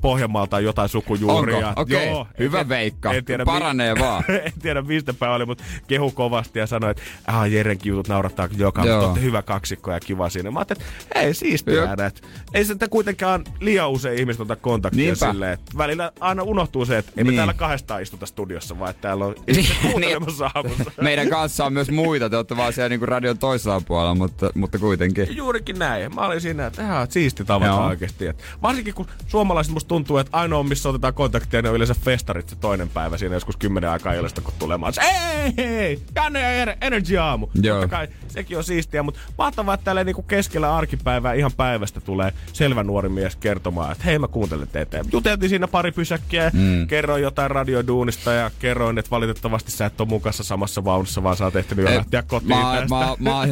Pohjanmaalta 0.00 0.60
jotain 0.60 0.88
sukujuuria. 0.88 1.68
Onko? 1.68 1.80
Okei. 1.80 2.06
Joo, 2.08 2.26
Hyvä 2.38 2.60
en- 2.60 2.68
Veikka. 2.68 3.12
en 3.12 3.24
tiedä, 3.24 3.44
Paranee 3.44 3.94
mi- 3.94 4.00
vaan. 4.00 4.24
en 4.46 4.52
tiedä 4.62 4.82
mistä 4.82 5.12
päin 5.14 5.32
oli, 5.32 5.46
mutta 5.46 5.64
kehu 5.86 6.10
kovasti 6.10 6.58
ja 6.58 6.66
sanoi, 6.66 6.90
että 6.90 7.02
ah, 7.26 7.50
Jerenkin 7.50 7.90
jutut 7.90 8.08
naurattaa 8.08 8.48
joka, 8.56 8.84
Joo. 8.84 9.06
mutta 9.06 9.20
hyvä 9.20 9.42
kaksikko 9.42 9.92
ja 9.92 10.00
kiva 10.00 10.28
siinä. 10.28 10.50
Mä 10.50 10.58
ajattelin, 10.58 10.82
että 11.00 11.18
hei, 11.20 11.34
siistiä 11.34 11.82
että 11.92 12.28
Ei 12.54 12.64
se 12.64 12.74
kuitenkaan 12.90 13.44
liian 13.60 13.90
usein 13.90 14.18
ihmiset 14.18 14.40
ota 14.40 14.56
kontaktia 14.56 15.04
Niinpä. 15.04 15.32
silleen, 15.32 15.52
että 15.52 15.78
välillä 15.78 16.12
aina 16.20 16.42
unohtuu 16.42 16.84
se, 16.84 16.98
että 16.98 17.12
ei 17.16 17.24
me 17.24 17.30
Niin. 17.30 17.36
täällä 17.36 17.54
kahdestaan 17.54 18.02
istuta 18.02 18.26
studiossa, 18.26 18.78
vaan 18.78 18.90
että 18.90 19.00
täällä 19.02 19.24
on 19.24 19.34
ihmiset 19.48 19.76
kuuntelemassa 19.90 20.50
aamussa. 20.54 20.92
Meidän 21.00 21.28
kanssa 21.28 21.64
on 21.64 21.72
myös 21.72 21.90
muita, 21.90 22.30
te 22.30 22.36
olette 22.36 22.56
vaan 22.56 22.72
siellä 22.72 22.88
niinku 22.88 23.06
radion 23.06 23.38
toisella 23.38 23.80
puolella, 23.80 24.14
mutta, 24.14 24.50
mutta 24.54 24.78
kuitenkin. 24.78 25.36
Juurikin 25.36 25.78
näin. 25.78 26.14
Mä 26.14 26.20
olin 26.26 26.40
siinä, 26.40 26.66
että 26.66 26.82
ihan 26.82 27.06
siisti 27.10 27.44
tavata 27.44 27.84
oikeasti. 27.84 28.26
Et 28.26 28.42
varsinkin 28.62 28.94
kun 28.94 29.06
suomalaiset 29.42 29.72
musta 29.72 29.88
tuntuu, 29.88 30.18
että 30.18 30.36
ainoa 30.36 30.62
missä 30.62 30.88
otetaan 30.88 31.14
kontaktia, 31.14 31.62
ne 31.62 31.68
on 31.68 31.74
yleensä 31.74 31.94
festarit 31.94 32.48
se 32.48 32.56
toinen 32.56 32.88
päivä 32.88 33.18
siinä 33.18 33.34
joskus 33.36 33.56
kymmenen 33.56 33.90
aikaa 33.90 34.12
illasta, 34.12 34.40
kun 34.40 34.54
tulemaan. 34.58 34.92
Hei, 35.02 35.52
hei, 35.56 36.02
Janne 36.14 36.40
ja 36.40 36.64
Ener- 36.64 36.76
Energy 36.80 37.18
Aamu. 37.18 37.46
Joo. 37.62 37.88
Kai 37.88 38.08
sekin 38.28 38.56
on 38.58 38.64
siistiä, 38.64 39.02
mutta 39.02 39.20
mahtavaa, 39.38 39.74
että 39.74 39.84
tälleen 39.84 40.06
niinku 40.06 40.22
keskellä 40.22 40.76
arkipäivää 40.76 41.32
ihan 41.32 41.50
päivästä 41.56 42.00
tulee 42.00 42.32
selvä 42.52 42.82
nuori 42.82 43.08
mies 43.08 43.36
kertomaan, 43.36 43.92
että 43.92 44.04
hei 44.04 44.18
mä 44.18 44.28
kuuntelen 44.28 44.68
teitä. 44.68 44.96
Ja 44.96 45.04
Juteltiin 45.12 45.50
siinä 45.50 45.68
pari 45.68 45.92
pysäkkiä, 45.92 46.50
mm. 46.54 46.86
kerroin 46.86 47.22
jotain 47.22 47.50
radioduunista 47.50 48.32
ja 48.32 48.50
kerroin, 48.58 48.98
että 48.98 49.10
valitettavasti 49.10 49.70
sä 49.70 49.86
et 49.86 50.00
ole 50.00 50.08
mukassa 50.08 50.44
samassa 50.44 50.84
vaunussa, 50.84 51.22
vaan 51.22 51.36
sä 51.36 51.44
oot 51.44 51.56
ehtinyt 51.56 51.84
jo 51.84 51.90
Eh, 51.90 51.96
lähteä 51.96 52.22
kotiin 52.22 52.48
mä, 52.48 52.76
tästä. 52.80 52.94
mä, 52.94 53.16
mä, 53.18 53.46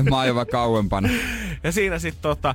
mä. 1.01 1.09
Ja 1.65 1.73
siinä 1.73 1.99
sitten 1.99 2.23
tota, 2.23 2.55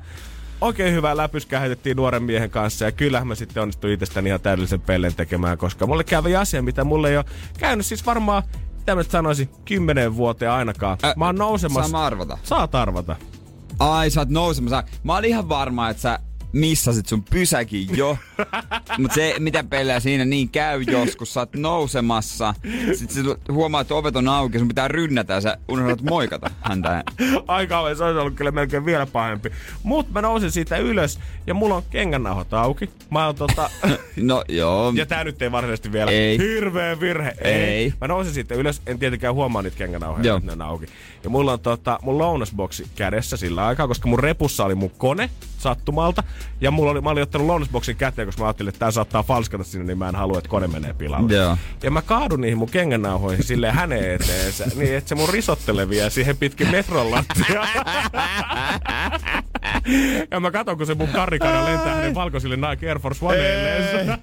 oikein 0.65 0.93
hyvää 0.93 1.17
läpyskää 1.17 1.59
heitettiin 1.59 1.97
nuoren 1.97 2.23
miehen 2.23 2.49
kanssa. 2.49 2.85
Ja 2.85 2.91
kyllähän 2.91 3.27
mä 3.27 3.35
sitten 3.35 3.63
onnistuin 3.63 3.93
itsestäni 3.93 4.29
ihan 4.29 4.41
täydellisen 4.41 4.81
pellen 4.81 5.15
tekemään, 5.15 5.57
koska 5.57 5.87
mulle 5.87 6.03
kävi 6.03 6.35
asia, 6.35 6.61
mitä 6.61 6.83
mulle 6.83 7.09
ei 7.09 7.17
ole 7.17 7.25
käynyt 7.59 7.85
siis 7.85 8.05
varmaan, 8.05 8.43
mitä 8.77 8.95
mä 8.95 9.03
sanoisin, 9.03 9.49
kymmenen 9.65 10.15
vuoteen 10.15 10.51
ainakaan. 10.51 10.97
Ä, 11.05 11.13
mä 11.17 11.25
oon 11.25 11.35
nousemassa. 11.35 11.91
Saa 11.91 12.05
arvata? 12.05 12.37
Saat 12.43 12.75
arvata. 12.75 13.15
Ai, 13.79 14.09
sä 14.09 14.21
oot 14.21 14.29
nousemassa. 14.29 14.83
Mä 15.03 15.17
olin 15.17 15.29
ihan 15.29 15.49
varma, 15.49 15.89
että 15.89 16.01
sä 16.01 16.19
missasit 16.55 17.07
sun 17.07 17.23
pysäkin 17.23 17.97
jo. 17.97 18.17
Mut 18.97 19.11
se, 19.11 19.35
mitä 19.39 19.63
pelejä 19.63 19.99
siinä 19.99 20.25
niin 20.25 20.49
käy 20.49 20.81
joskus, 20.81 21.33
sä 21.33 21.39
oot 21.39 21.55
nousemassa. 21.55 22.53
Sitten 22.93 23.25
sä 23.25 23.35
huomaat, 23.51 23.81
että 23.81 23.95
ovet 23.95 24.15
on 24.15 24.27
auki, 24.27 24.59
sun 24.59 24.67
pitää 24.67 24.87
rynnätä 24.87 25.33
ja 25.33 25.41
sä 25.41 25.57
unohdat 25.67 26.01
moikata 26.01 26.51
häntä. 26.61 27.03
Aika 27.47 27.95
se 27.95 28.03
olisi 28.03 28.19
ollut 28.19 28.35
kyllä 28.35 28.51
melkein 28.51 28.85
vielä 28.85 29.05
pahempi. 29.05 29.51
Mut 29.83 30.11
mä 30.11 30.21
nousin 30.21 30.51
siitä 30.51 30.77
ylös 30.77 31.19
ja 31.47 31.53
mulla 31.53 31.75
on 31.75 31.83
kengännauhat 31.89 32.53
auki. 32.53 32.89
Mä 33.09 33.25
oon 33.25 33.35
tota... 33.35 33.69
No 34.15 34.43
joo. 34.49 34.93
Ja 34.95 35.05
tää 35.05 35.23
nyt 35.23 35.41
ei 35.41 35.51
varsinaisesti 35.51 35.91
vielä. 35.91 36.11
Ei. 36.11 36.37
Hirveä 36.37 36.99
virhe. 36.99 37.33
Ei. 37.41 37.93
Mä 38.01 38.07
nousin 38.07 38.33
sitten 38.33 38.57
ylös, 38.57 38.81
en 38.85 38.99
tietenkään 38.99 39.33
huomaa 39.33 39.61
niitä 39.61 39.77
kengänauhoja, 39.77 40.25
Joo. 40.25 40.37
että 40.37 40.47
ne 40.47 40.51
on 40.51 40.61
auki. 40.61 40.85
Ja 41.23 41.29
mulla 41.29 41.53
on 41.53 41.59
tota, 41.59 41.99
mun 42.01 42.17
lounasboksi 42.17 42.87
kädessä 42.95 43.37
sillä 43.37 43.65
aikaa, 43.65 43.87
koska 43.87 44.07
mun 44.07 44.19
repussa 44.19 44.65
oli 44.65 44.75
mun 44.75 44.91
kone 44.97 45.29
sattumalta. 45.65 46.23
Ja 46.61 46.71
mulla 46.71 46.91
oli, 46.91 47.01
mä 47.01 47.09
olin 47.09 47.23
ottanut 47.23 47.47
lounasboksin 47.47 47.95
käteen, 47.95 48.27
koska 48.27 48.41
mä 48.41 48.47
ajattelin, 48.47 48.69
että 48.69 48.79
tää 48.79 48.91
saattaa 48.91 49.23
falskata 49.23 49.63
sinne, 49.63 49.85
niin 49.85 49.97
mä 49.97 50.09
en 50.09 50.15
halua, 50.15 50.37
että 50.37 50.49
kone 50.49 50.67
menee 50.67 50.93
pilalle. 50.93 51.33
Joo. 51.33 51.57
Ja 51.83 51.91
mä 51.91 52.01
kaadun 52.01 52.41
niihin 52.41 52.57
mun 52.57 52.69
kengännauhoihin 52.69 53.43
silleen 53.43 53.73
hänen 53.73 54.13
eteensä, 54.13 54.65
niin 54.75 54.95
että 54.95 55.09
se 55.09 55.15
mun 55.15 55.29
risottele 55.29 55.89
vie 55.89 56.09
siihen 56.09 56.37
pitkin 56.37 56.71
metron 56.71 57.11
lattiaa. 57.11 57.67
ja 60.31 60.39
mä 60.39 60.51
katon, 60.51 60.77
kun 60.77 60.85
se 60.85 60.93
mun 60.93 61.07
karikana 61.07 61.65
lentää 61.65 61.95
hänen 61.95 62.15
valkoisille 62.15 62.55
Nike 62.55 62.89
Air 62.89 62.99
Force 62.99 63.25
Oneilleen. 63.25 64.17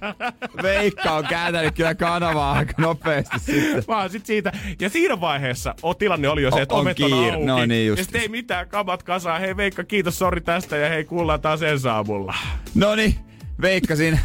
Veikka 0.62 1.12
on 1.12 1.26
kääntänyt 1.26 1.74
kyllä 1.74 1.94
kanavaa 1.94 2.52
aika 2.52 2.72
nopeasti 2.78 3.38
sitten. 3.38 3.84
Vaan 3.88 4.10
sit 4.10 4.26
siitä, 4.26 4.52
ja 4.80 4.88
siinä 4.88 5.20
vaiheessa 5.20 5.74
o, 5.82 5.94
tilanne 5.94 6.28
oli 6.28 6.42
jo 6.42 6.50
se, 6.50 6.62
että 6.62 6.74
on 6.74 6.80
ovet 6.80 7.00
on 7.00 7.10
kiire. 7.10 7.32
auki. 7.32 7.46
No 7.46 7.66
niin, 7.66 7.86
just. 7.86 7.98
ja 7.98 8.04
sit 8.04 8.14
ei 8.14 8.28
mitään, 8.28 8.68
kamat 8.68 9.02
kasaan. 9.02 9.40
Hei 9.40 9.56
Veikka, 9.56 9.84
kiitos, 9.84 10.18
sori 10.18 10.40
tästä, 10.40 10.76
ja 10.76 10.88
hei, 10.88 11.04
kuullaan 11.04 11.31
taas 11.38 11.62
ensi 11.62 11.88
aamulla. 11.88 12.34
Noni, 12.74 13.18
Veikka 13.62 13.96
siinä 13.96 14.18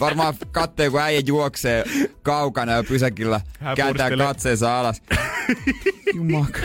varmaan 0.00 0.34
katsoo, 0.52 0.90
kun 0.90 1.00
äijä 1.00 1.20
juoksee 1.26 1.84
kaukana 2.22 2.72
ja 2.72 2.84
pysäkillä 2.84 3.40
Hän 3.60 3.76
kääntää 3.76 4.16
katseensa 4.16 4.80
alas. 4.80 5.02
Jumaka. 6.14 6.60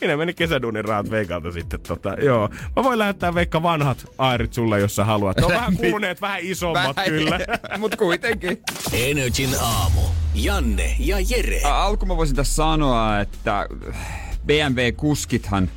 Minä 0.00 0.16
meni 0.16 0.34
kesäduunin 0.34 0.84
rahat 0.84 1.10
Veikalta 1.10 1.52
sitten. 1.52 1.80
Tota, 1.80 2.14
joo. 2.22 2.48
Mä 2.76 2.84
voin 2.84 2.98
lähettää 2.98 3.34
Veikka 3.34 3.62
vanhat 3.62 4.06
airit 4.18 4.52
sulle, 4.52 4.80
jos 4.80 4.96
sä 4.96 5.04
haluat. 5.04 5.36
Ne 5.36 5.46
on 5.46 5.52
vähän 5.52 5.76
kuluneet, 5.80 6.20
vähän 6.20 6.40
isommat 6.42 6.96
kyllä. 7.06 7.38
Mut 7.78 7.96
kuitenkin. 7.96 8.62
Energin 8.92 9.50
aamu. 9.60 10.00
Janne 10.34 10.96
ja 10.98 11.16
Jere. 11.28 11.60
Ä, 11.64 11.76
Alkuun 11.76 12.08
mä 12.08 12.16
voisin 12.16 12.36
tässä 12.36 12.54
sanoa, 12.54 13.20
että 13.20 13.68
BMW-kuskithan 14.46 15.68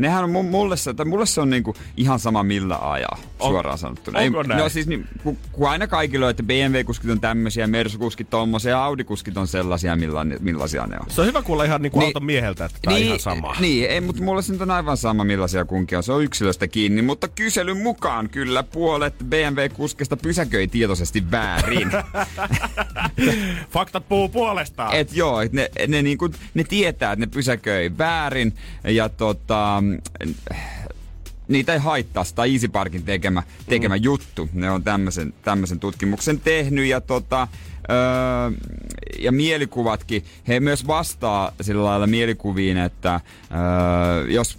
Nehän 0.00 0.24
on 0.24 0.30
mu- 0.30 0.50
mulle 0.50 0.76
se, 0.76 0.90
että 0.90 1.04
mulle 1.04 1.26
se 1.26 1.40
on 1.40 1.50
niinku 1.50 1.74
ihan 1.96 2.18
sama 2.18 2.42
millä 2.42 2.78
ajaa, 2.90 3.18
On- 3.40 3.50
suoraan 3.52 3.78
sanottuna. 3.78 4.18
onko 4.18 4.42
näin? 4.42 4.58
No 4.60 4.68
siis, 4.68 4.86
niin, 4.86 5.06
kun, 5.22 5.38
kun 5.52 5.68
aina 5.68 5.86
kaikilla 5.86 6.26
on, 6.26 6.30
että 6.30 6.42
BMW-kuskit 6.42 7.10
on 7.10 7.20
tämmöisiä, 7.20 7.66
Mersu-kuskit 7.66 8.30
tommosia, 8.30 8.70
ja 8.70 8.84
Audi-kuskit 8.84 9.36
on 9.36 9.46
sellaisia, 9.48 9.96
milla, 9.96 10.24
millaisia 10.40 10.86
ne 10.86 10.96
on. 11.00 11.10
Se 11.10 11.20
on 11.20 11.26
hyvä 11.26 11.42
kuulla 11.42 11.64
ihan 11.64 11.82
niinku 11.82 11.98
Niin. 11.98 12.06
auton 12.06 12.24
mieheltä, 12.24 12.64
että 12.64 12.78
tää 12.82 12.94
on 12.94 13.00
ihan 13.00 13.20
sama. 13.20 13.56
Niin, 13.60 13.86
ei, 13.90 14.00
mutta 14.00 14.22
mulle 14.22 14.42
se 14.42 14.52
on 14.60 14.70
aivan 14.70 14.96
sama 14.96 15.24
millaisia 15.24 15.64
kunkia 15.64 15.98
on. 15.98 16.02
Se 16.02 16.12
on 16.12 16.22
yksilöstä 16.24 16.68
kiinni, 16.68 17.02
mutta 17.02 17.28
kyselyn 17.28 17.76
mukaan 17.76 18.28
kyllä 18.28 18.62
puolet 18.62 19.14
BMW-kuskista 19.24 20.16
pysäköi 20.22 20.68
tietoisesti 20.68 21.30
väärin. 21.30 21.90
Faktat 23.70 24.08
puhuu 24.08 24.28
puolestaan. 24.28 24.94
et 24.94 25.16
joo, 25.16 25.40
et 25.40 25.52
ne, 25.52 25.70
ne, 25.88 26.02
niinku, 26.02 26.28
ne 26.54 26.64
tietää, 26.64 27.12
että 27.12 27.26
ne 27.26 27.30
pysäköi 27.30 27.98
väärin 27.98 28.54
ja 28.84 29.08
tota, 29.08 29.82
niitä 31.50 31.72
ei 31.72 31.78
haittaa 31.78 32.24
sitä 32.24 32.44
Easy 32.44 32.68
Parkin 32.68 33.02
tekemä, 33.02 33.42
tekemä 33.66 33.96
mm. 33.96 34.02
juttu. 34.02 34.48
Ne 34.52 34.70
on 34.70 34.82
tämmöisen, 34.82 35.34
tämmöisen 35.42 35.80
tutkimuksen 35.80 36.40
tehnyt 36.40 36.86
ja 36.86 37.00
tota, 37.00 37.48
Öö, 37.90 38.50
ja 39.18 39.32
mielikuvatkin, 39.32 40.24
he 40.48 40.60
myös 40.60 40.86
vastaa 40.86 41.52
sillä 41.60 41.84
lailla 41.84 42.06
mielikuviin, 42.06 42.76
että 42.76 43.20
öö, 43.50 44.30
jos 44.30 44.58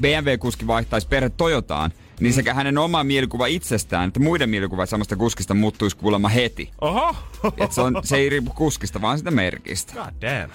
BMW-kuski 0.00 0.66
vaihtaisi 0.66 1.08
perhe 1.08 1.30
Toyotaan, 1.30 1.92
niin 2.20 2.32
sekä 2.32 2.54
hänen 2.54 2.78
oma 2.78 3.04
mielikuva 3.04 3.46
itsestään, 3.46 4.08
että 4.08 4.20
muiden 4.20 4.50
mielikuvat 4.50 4.88
samasta 4.88 5.16
kuskista 5.16 5.54
muuttuisi 5.54 5.96
kuulemma 5.96 6.28
heti. 6.28 6.70
Oho! 6.80 7.16
Et 7.56 7.72
se, 7.72 7.80
on, 7.80 8.00
se 8.04 8.16
ei 8.16 8.28
riipu 8.28 8.50
kuskista, 8.50 9.00
vaan 9.00 9.18
sitä 9.18 9.30
merkistä. 9.30 9.92
God 9.92 10.22
damn. 10.22 10.52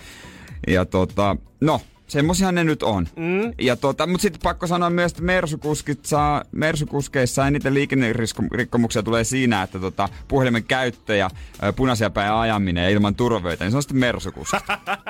Ja 0.67 0.85
tota, 0.85 1.35
no, 1.61 1.81
Semmosiahan 2.09 2.55
ne 2.55 2.63
nyt 2.63 2.83
on. 2.83 3.07
Mm. 3.15 3.53
Ja 3.61 3.75
tota, 3.75 4.07
mutta 4.07 4.21
sitten 4.21 4.41
pakko 4.43 4.67
sanoa 4.67 4.89
myös, 4.89 5.11
että 5.11 5.23
mersukuskit 5.23 6.05
saa, 6.05 6.43
mersukuskeissa 6.51 7.47
eniten 7.47 7.73
liikennerikkomuksia 7.73 9.03
tulee 9.03 9.23
siinä, 9.23 9.63
että 9.63 9.79
tota, 9.79 10.09
puhelimen 10.27 10.63
käyttö 10.63 11.15
ja 11.15 11.29
ö, 11.63 11.73
punaisia 11.73 12.09
päin 12.09 12.33
ajaminen 12.33 12.83
ja 12.83 12.89
ilman 12.89 13.15
turvavöitä, 13.15 13.63
niin 13.63 13.71
se 13.71 13.77
on 13.77 13.83
sitten 13.83 13.97
mersukuski. 13.99 14.57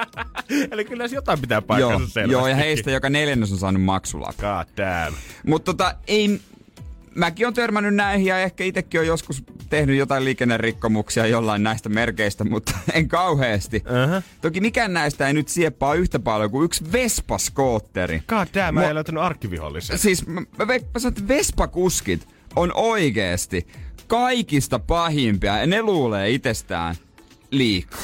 Eli 0.72 0.86
kyllä 0.86 1.08
se 1.08 1.16
jotain 1.16 1.42
pitää 1.42 1.56
joo, 1.56 1.62
paikkansa 1.62 2.08
selvästi. 2.08 2.34
joo, 2.34 2.48
ja 2.48 2.56
heistä 2.56 2.92
joka 2.92 3.10
neljännes 3.10 3.52
on 3.52 3.58
saanut 3.58 3.84
maksulappu. 3.84 4.42
God 4.42 4.68
damn. 4.78 5.18
Mutta 5.48 5.74
tota, 5.74 5.96
ei, 6.08 6.42
mäkin 7.16 7.48
on 7.48 7.54
törmännyt 7.54 7.96
näihin 7.96 8.26
ja 8.26 8.40
ehkä 8.40 8.64
itsekin 8.64 9.00
on 9.00 9.08
joskus 9.08 9.44
tehnyt 9.70 9.98
jotain 9.98 10.26
liikennerikkomuksia 10.26 11.26
jollain 11.28 11.64
näistä 11.64 11.90
merkeistä, 11.90 12.44
mutta 12.44 12.72
en 12.94 13.08
kauheasti. 13.08 13.84
Uh-huh. 14.10 14.24
Toki 14.42 14.62
mikään 14.62 14.94
näistä 14.94 15.28
ei 15.28 15.34
nyt 15.34 15.48
sieppaa 15.48 15.94
yhtä 15.96 16.20
paljon 16.20 16.52
kuin 16.52 16.66
yksi 16.66 16.84
Vespa-skootteri. 16.92 18.22
God 18.28 18.48
damn, 18.54 18.74
mä 18.74 18.82
Mua- 18.82 18.90
en 18.90 18.96
löytänyt 18.96 19.24
arkkivihollisen. 19.24 19.98
Siis 19.98 20.28
mä, 20.28 20.42
mä, 20.42 20.66
ve- 20.66 20.86
mä 20.94 21.00
sanon, 21.00 21.18
että 21.18 21.28
Vespa-kuskit 21.28 22.28
on 22.56 22.72
oikeesti 22.76 23.68
kaikista 24.08 24.80
pahimpia 24.80 25.58
ja 25.58 25.68
ne 25.68 25.82
luulee 25.82 26.30
itsestään 26.30 26.96
liikaa. 27.52 28.00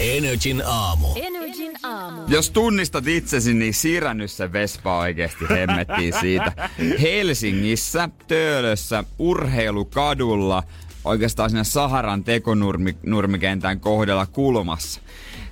Energin 0.00 0.62
aamu. 0.66 1.06
Energin 1.16 1.72
aamu. 1.82 2.22
Jos 2.28 2.50
tunnistat 2.50 3.06
itsesi, 3.06 3.54
niin 3.54 3.74
siirrä 3.74 4.14
nyt 4.14 4.30
se 4.30 4.52
Vespa 4.52 4.98
oikeesti 4.98 5.44
hemmettiin 5.50 6.14
siitä. 6.20 6.70
Helsingissä, 7.00 8.08
Töölössä, 8.28 9.04
urheilukadulla, 9.18 10.62
oikeastaan 11.04 11.50
siinä 11.50 11.64
Saharan 11.64 12.24
tekonurmikentän 12.24 13.80
kohdalla 13.80 14.26
kulmassa. 14.26 15.00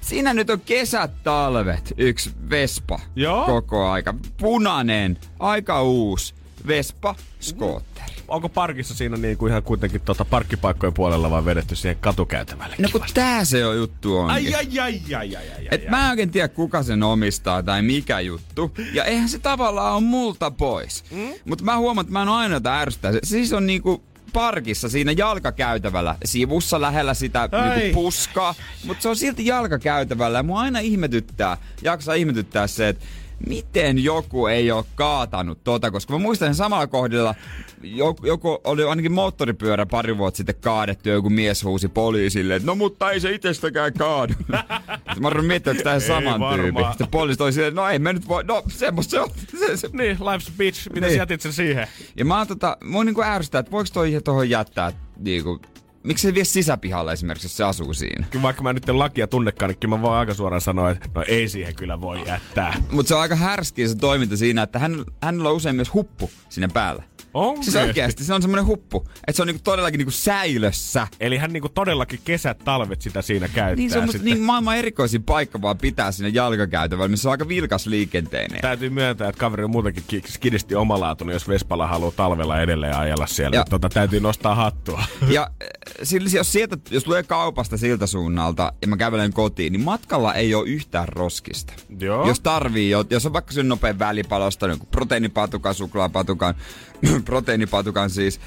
Siinä 0.00 0.34
nyt 0.34 0.50
on 0.50 0.60
kesät, 0.60 1.10
talvet, 1.22 1.94
yksi 1.96 2.30
Vespa 2.50 3.00
Joo. 3.16 3.46
koko 3.46 3.88
aika. 3.88 4.14
Punainen, 4.40 5.18
aika 5.38 5.82
uusi 5.82 6.34
Vespa 6.66 7.14
Scooter. 7.40 8.17
Onko 8.28 8.48
parkissa 8.48 8.94
siinä 8.94 9.16
niinku 9.16 9.46
ihan 9.46 9.62
kuitenkin 9.62 10.00
tota 10.00 10.24
parkkipaikkojen 10.24 10.94
puolella 10.94 11.30
vaan 11.30 11.44
vedetty 11.44 11.76
siihen 11.76 11.96
katukäytävälle? 12.00 12.76
No 12.78 12.88
kun 12.92 13.00
tää 13.14 13.44
se 13.44 13.66
on 13.66 13.76
juttu 13.76 14.16
onkin. 14.16 14.34
Ai, 14.34 14.54
ai, 14.54 14.78
ai, 14.78 15.00
ai, 15.16 15.36
ai, 15.36 15.50
ai, 15.56 15.68
Et 15.70 15.82
ai, 15.82 15.90
mä 15.90 16.04
en 16.04 16.10
oikein 16.10 16.30
tiedä, 16.30 16.48
kuka 16.48 16.82
sen 16.82 17.02
omistaa 17.02 17.62
tai 17.62 17.82
mikä 17.82 18.20
juttu. 18.20 18.72
Ja 18.92 19.04
eihän 19.04 19.28
se 19.28 19.38
tavallaan 19.38 19.94
ole 19.94 20.02
multa 20.02 20.50
pois. 20.50 21.04
Mm? 21.10 21.30
Mutta 21.44 21.64
mä 21.64 21.78
huomaan, 21.78 22.04
että 22.04 22.12
mä 22.12 22.22
en 22.22 22.28
aina 22.28 22.54
jota 22.54 22.80
ärsyttää. 22.80 23.12
Se 23.12 23.18
siis 23.22 23.52
on 23.52 23.66
niinku 23.66 24.02
parkissa 24.32 24.88
siinä 24.88 25.12
jalkakäytävällä, 25.12 26.16
sivussa 26.24 26.80
lähellä 26.80 27.14
sitä 27.14 27.48
Ai. 27.52 27.78
niinku 27.78 28.02
puskaa, 28.02 28.54
mutta 28.84 29.02
se 29.02 29.08
on 29.08 29.16
silti 29.16 29.46
jalkakäytävällä 29.46 30.38
ja 30.38 30.42
mua 30.42 30.60
aina 30.60 30.78
ihmetyttää, 30.78 31.56
jaksaa 31.82 32.14
ihmetyttää 32.14 32.66
se, 32.66 32.88
että 32.88 33.04
miten 33.46 34.04
joku 34.04 34.46
ei 34.46 34.70
ole 34.70 34.84
kaatanut 34.94 35.64
tota, 35.64 35.90
koska 35.90 36.12
mä 36.12 36.18
muistan 36.18 36.48
sen 36.48 36.54
samalla 36.54 36.86
kohdalla, 36.86 37.34
joku, 37.82 38.26
joku 38.26 38.58
oli 38.64 38.84
ainakin 38.84 39.12
moottoripyörä 39.12 39.86
pari 39.86 40.18
vuotta 40.18 40.36
sitten 40.36 40.54
kaadettu, 40.60 41.08
ja 41.08 41.14
joku 41.14 41.30
mies 41.30 41.64
huusi 41.64 41.88
poliisille, 41.88 42.54
että 42.56 42.66
no 42.66 42.74
mutta 42.74 43.10
ei 43.10 43.20
se 43.20 43.30
itsestäkään 43.34 43.92
kaadu. 43.92 44.34
Sitten 44.38 45.22
mä 45.22 45.28
oon 45.28 45.44
miettinyt, 45.44 45.78
että 45.78 45.90
tämä 45.90 46.00
saman 46.00 46.24
varmaan. 46.40 46.60
tyyppi. 46.60 46.82
Sitten 46.88 47.08
poliisi 47.08 47.38
toi 47.38 47.52
silleen, 47.52 47.74
no 47.74 47.88
ei 47.88 47.98
me 47.98 48.12
nyt 48.12 48.28
voi, 48.28 48.44
no 48.44 48.62
semmoista 48.68 49.10
se 49.10 49.20
on. 49.20 49.28
Se, 49.66 49.76
se. 49.76 49.88
Niin, 49.92 50.16
life's 50.16 50.52
bitch. 50.58 50.90
Mitä 50.94 51.06
Niin. 51.06 51.18
jätit 51.18 51.40
sen 51.40 51.52
siihen? 51.52 51.86
Ja 52.16 52.24
mä 52.24 52.38
oon 52.38 52.46
tota, 52.46 52.76
mua 52.84 53.04
niinku 53.04 53.22
ärsyttää, 53.22 53.58
että 53.58 53.70
voiko 53.72 53.88
toi 53.92 54.20
tohon 54.24 54.50
jättää, 54.50 54.92
niinku, 55.18 55.60
miksi 56.08 56.28
se 56.28 56.34
vie 56.34 56.44
sisäpihalle 56.44 57.12
esimerkiksi, 57.12 57.46
jos 57.46 57.56
se 57.56 57.64
asuu 57.64 57.94
siinä? 57.94 58.26
Kyllä 58.30 58.42
vaikka 58.42 58.62
mä 58.62 58.72
nyt 58.72 58.88
en 58.88 58.98
lakia 58.98 59.26
tunnekaan, 59.26 59.68
niin 59.68 59.78
kyllä 59.78 59.96
mä 59.96 60.02
voin 60.02 60.14
aika 60.14 60.34
suoraan 60.34 60.60
sanoa, 60.60 60.90
että 60.90 61.08
no 61.14 61.24
ei 61.28 61.48
siihen 61.48 61.74
kyllä 61.74 62.00
voi 62.00 62.22
jättää. 62.26 62.74
Mutta 62.90 63.08
se 63.08 63.14
on 63.14 63.20
aika 63.20 63.36
härski 63.36 63.88
se 63.88 63.94
toiminta 63.94 64.36
siinä, 64.36 64.62
että 64.62 64.78
hän, 64.78 65.04
hänellä 65.22 65.48
on 65.48 65.56
usein 65.56 65.76
myös 65.76 65.94
huppu 65.94 66.30
sinne 66.48 66.68
päällä. 66.68 67.02
On 67.38 67.64
Siis 67.64 67.76
oikeasti, 67.76 68.24
se 68.24 68.34
on 68.34 68.42
semmoinen 68.42 68.66
huppu, 68.66 69.04
että 69.26 69.32
se 69.36 69.42
on 69.42 69.46
niinku 69.46 69.62
todellakin 69.64 69.98
niinku 69.98 70.10
säilössä. 70.10 71.06
Eli 71.20 71.36
hän 71.36 71.52
niinku 71.52 71.68
todellakin 71.68 72.20
kesät, 72.24 72.58
talvet 72.58 73.02
sitä 73.02 73.22
siinä 73.22 73.48
käyttää 73.48 73.74
Niin 73.76 73.90
se 73.90 73.98
on 73.98 74.04
musta 74.04 74.18
sitten. 74.18 74.34
niin 74.34 74.42
maailman 74.44 74.76
erikoisin 74.76 75.22
paikka 75.22 75.62
vaan 75.62 75.78
pitää 75.78 76.12
sinne 76.12 76.28
jalkakäytävällä, 76.28 77.08
missä 77.08 77.28
on 77.28 77.30
aika 77.30 77.48
vilkas 77.48 77.86
liikenteinen. 77.86 78.60
Täytyy 78.60 78.90
myöntää, 78.90 79.28
että 79.28 79.38
kaveri 79.40 79.64
on 79.64 79.70
muutenkin 79.70 80.04
ki- 80.06 80.22
skidisti 80.26 80.74
omalaatuinen, 80.74 81.32
jos 81.34 81.48
Vespala 81.48 81.86
haluaa 81.86 82.12
talvella 82.16 82.60
edelleen 82.60 82.96
ajella 82.96 83.26
siellä. 83.26 83.56
Ja- 83.56 83.64
Tota, 83.70 83.88
täytyy 83.88 84.20
nostaa 84.20 84.54
hattua. 84.54 85.02
Ja 85.28 85.42
äh, 85.42 85.68
sillä, 86.02 86.28
jos, 86.32 86.52
sieltä, 86.52 86.76
jos 86.90 87.04
tulee 87.04 87.22
kaupasta 87.22 87.76
siltä 87.76 88.06
suunnalta 88.06 88.72
ja 88.82 88.88
mä 88.88 88.96
kävelen 88.96 89.32
kotiin, 89.32 89.72
niin 89.72 89.84
matkalla 89.84 90.34
ei 90.34 90.54
ole 90.54 90.68
yhtään 90.68 91.08
roskista. 91.08 91.72
Joo. 92.00 92.28
Jos 92.28 92.40
tarvii, 92.40 92.90
jo- 92.90 93.04
jos 93.10 93.26
on 93.26 93.32
vaikka 93.32 93.52
sen 93.52 93.68
nopean 93.68 93.98
välipalosta, 93.98 94.66
niin 94.66 94.78
kuin 94.78 94.88
proteiinipatukan, 94.90 95.74
suklaapatukan, 95.74 96.54
proteiinipatukan 97.24 98.10
siis, 98.10 98.40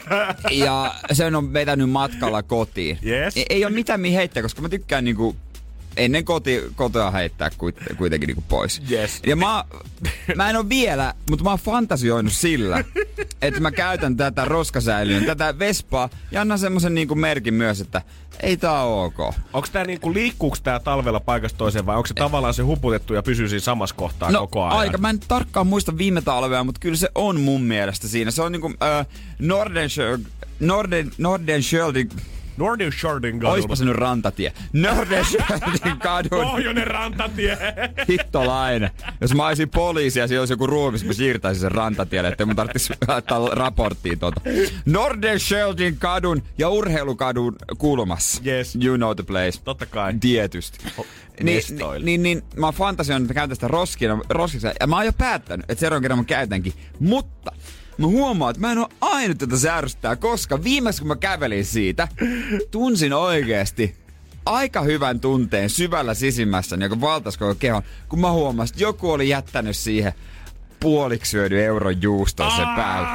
ja 0.50 0.94
sen 1.12 1.34
on 1.34 1.52
vetänyt 1.52 1.90
matkalla 1.90 2.42
kotiin. 2.42 2.98
Yes. 3.06 3.36
Ei, 3.36 3.46
ei 3.48 3.64
ole 3.64 3.74
mitään 3.74 4.00
mihin 4.00 4.16
heittää, 4.16 4.42
koska 4.42 4.62
mä 4.62 4.68
tykkään 4.68 5.04
niinku 5.04 5.36
ennen 5.96 6.24
koti, 6.24 6.62
kotoa 6.74 7.10
heittää 7.10 7.48
kuit- 7.48 7.96
kuitenkin 7.96 8.26
niinku 8.26 8.44
pois. 8.48 8.82
Yes. 8.90 9.20
Ja 9.26 9.36
mä, 9.36 9.64
mä 10.36 10.50
en 10.50 10.56
ole 10.56 10.68
vielä, 10.68 11.14
mutta 11.30 11.44
mä 11.44 11.50
oon 11.50 11.58
fantasioinut 11.58 12.32
sillä, 12.32 12.84
että 13.42 13.60
mä 13.60 13.70
käytän 13.70 14.16
tätä 14.16 14.44
roskasäilyyn, 14.44 15.24
tätä 15.24 15.58
Vespaa 15.58 16.08
ja 16.30 16.40
annan 16.40 16.58
semmosen 16.58 16.94
niinku 16.94 17.14
merkin 17.14 17.54
myös, 17.54 17.80
että 17.80 18.02
ei 18.40 18.56
tää 18.56 18.82
oo 18.82 19.04
ok. 19.04 19.18
Onko 19.52 19.68
tää 19.72 19.84
niinku, 19.84 20.14
liikkuuks 20.14 20.60
tää 20.60 20.80
talvella 20.80 21.20
paikasta 21.20 21.58
toiseen 21.58 21.86
vai 21.86 21.96
onko 21.96 22.06
se 22.06 22.14
tavallaan 22.14 22.54
se 22.54 22.62
huputettu 22.62 23.14
ja 23.14 23.22
pysyy 23.22 23.48
siinä 23.48 23.60
samassa 23.60 23.94
kohtaa 23.94 24.30
No 24.30 24.40
koko 24.40 24.62
ajan? 24.64 24.78
aika, 24.78 24.98
mä 24.98 25.10
en 25.10 25.20
tarkkaan 25.20 25.66
muista 25.66 25.98
viime 25.98 26.22
talvea, 26.22 26.64
mutta 26.64 26.78
kyllä 26.80 26.96
se 26.96 27.08
on 27.14 27.40
mun 27.40 27.62
mielestä 27.62 28.08
siinä. 28.08 28.30
Se 28.30 28.42
on 28.42 28.52
niinku 28.52 28.74
äh, 28.82 29.06
Norden, 29.38 29.90
Norden, 30.60 31.10
Norden 31.18 31.62
Nordic 32.56 32.94
Sharding 33.00 33.44
oispa 33.44 33.76
se 33.76 33.84
nyt 33.84 33.96
rantatie. 33.96 34.52
Norden 34.72 35.24
Schöldin 35.24 35.98
kadun 35.98 36.30
Pohjoinen 36.46 36.86
rantatie. 36.86 37.58
hittolainen. 38.08 38.90
Jos 39.20 39.34
mä 39.34 39.46
olisin 39.46 39.70
poliisi 39.70 40.18
ja 40.18 40.28
siellä 40.28 40.40
olisi 40.40 40.52
joku 40.52 40.66
ruumis, 40.66 41.04
mä 41.04 41.12
siirtäisin 41.12 41.60
sen 41.60 41.72
rantatielle, 41.72 42.28
ettei 42.28 42.46
mun 42.46 42.56
tarvitsisi 42.56 42.94
laittaa 43.08 43.48
raporttiin 43.52 44.18
tota. 44.18 44.40
Norden 44.86 45.40
Schöldin 45.40 45.96
kadun 45.98 46.42
ja 46.58 46.68
urheilukadun 46.68 47.56
kulmassa. 47.78 48.42
Yes. 48.46 48.78
You 48.84 48.96
know 48.96 49.16
the 49.16 49.24
place. 49.24 49.60
Totta 49.64 49.86
kai. 49.86 50.14
Tietysti. 50.20 50.78
Niin, 51.40 51.56
mestoille. 51.56 52.04
niin, 52.04 52.22
niin, 52.22 52.42
mä 52.56 52.66
oon 52.66 52.74
fantasioinut, 52.74 53.24
että 53.24 53.34
mä 53.34 53.40
käytän 53.40 53.56
sitä 53.56 53.68
roskina, 53.68 54.20
roskissa. 54.28 54.72
Ja 54.80 54.86
mä 54.86 54.96
oon 54.96 55.06
jo 55.06 55.12
päättänyt, 55.12 55.70
että 55.70 55.80
seuraavan 55.80 56.02
kerran 56.02 56.18
mä 56.18 56.24
käytänkin. 56.24 56.72
Mutta 57.00 57.52
mä 57.98 58.06
huomaan, 58.06 58.50
että 58.50 58.60
mä 58.60 58.72
en 58.72 58.78
oo 58.78 58.88
ainut 59.00 59.38
tätä 59.38 59.56
särstää, 59.56 60.16
koska 60.16 60.64
viimeis 60.64 61.00
kun 61.00 61.08
mä 61.08 61.16
kävelin 61.16 61.64
siitä, 61.64 62.08
tunsin 62.70 63.12
oikeesti 63.12 63.96
aika 64.46 64.82
hyvän 64.82 65.20
tunteen 65.20 65.70
syvällä 65.70 66.14
sisimmässä, 66.14 66.76
joka 66.76 67.00
valtas 67.00 67.36
koko 67.36 67.54
kehon, 67.54 67.82
kun 68.08 68.20
mä 68.20 68.32
huomasin, 68.32 68.74
että 68.74 68.84
joku 68.84 69.10
oli 69.10 69.28
jättänyt 69.28 69.76
siihen 69.76 70.12
puoliksi 70.80 71.30
syödy 71.30 71.64
euron 71.64 72.02
juuston 72.02 72.50
sen 72.50 72.68
päälle. 72.76 73.08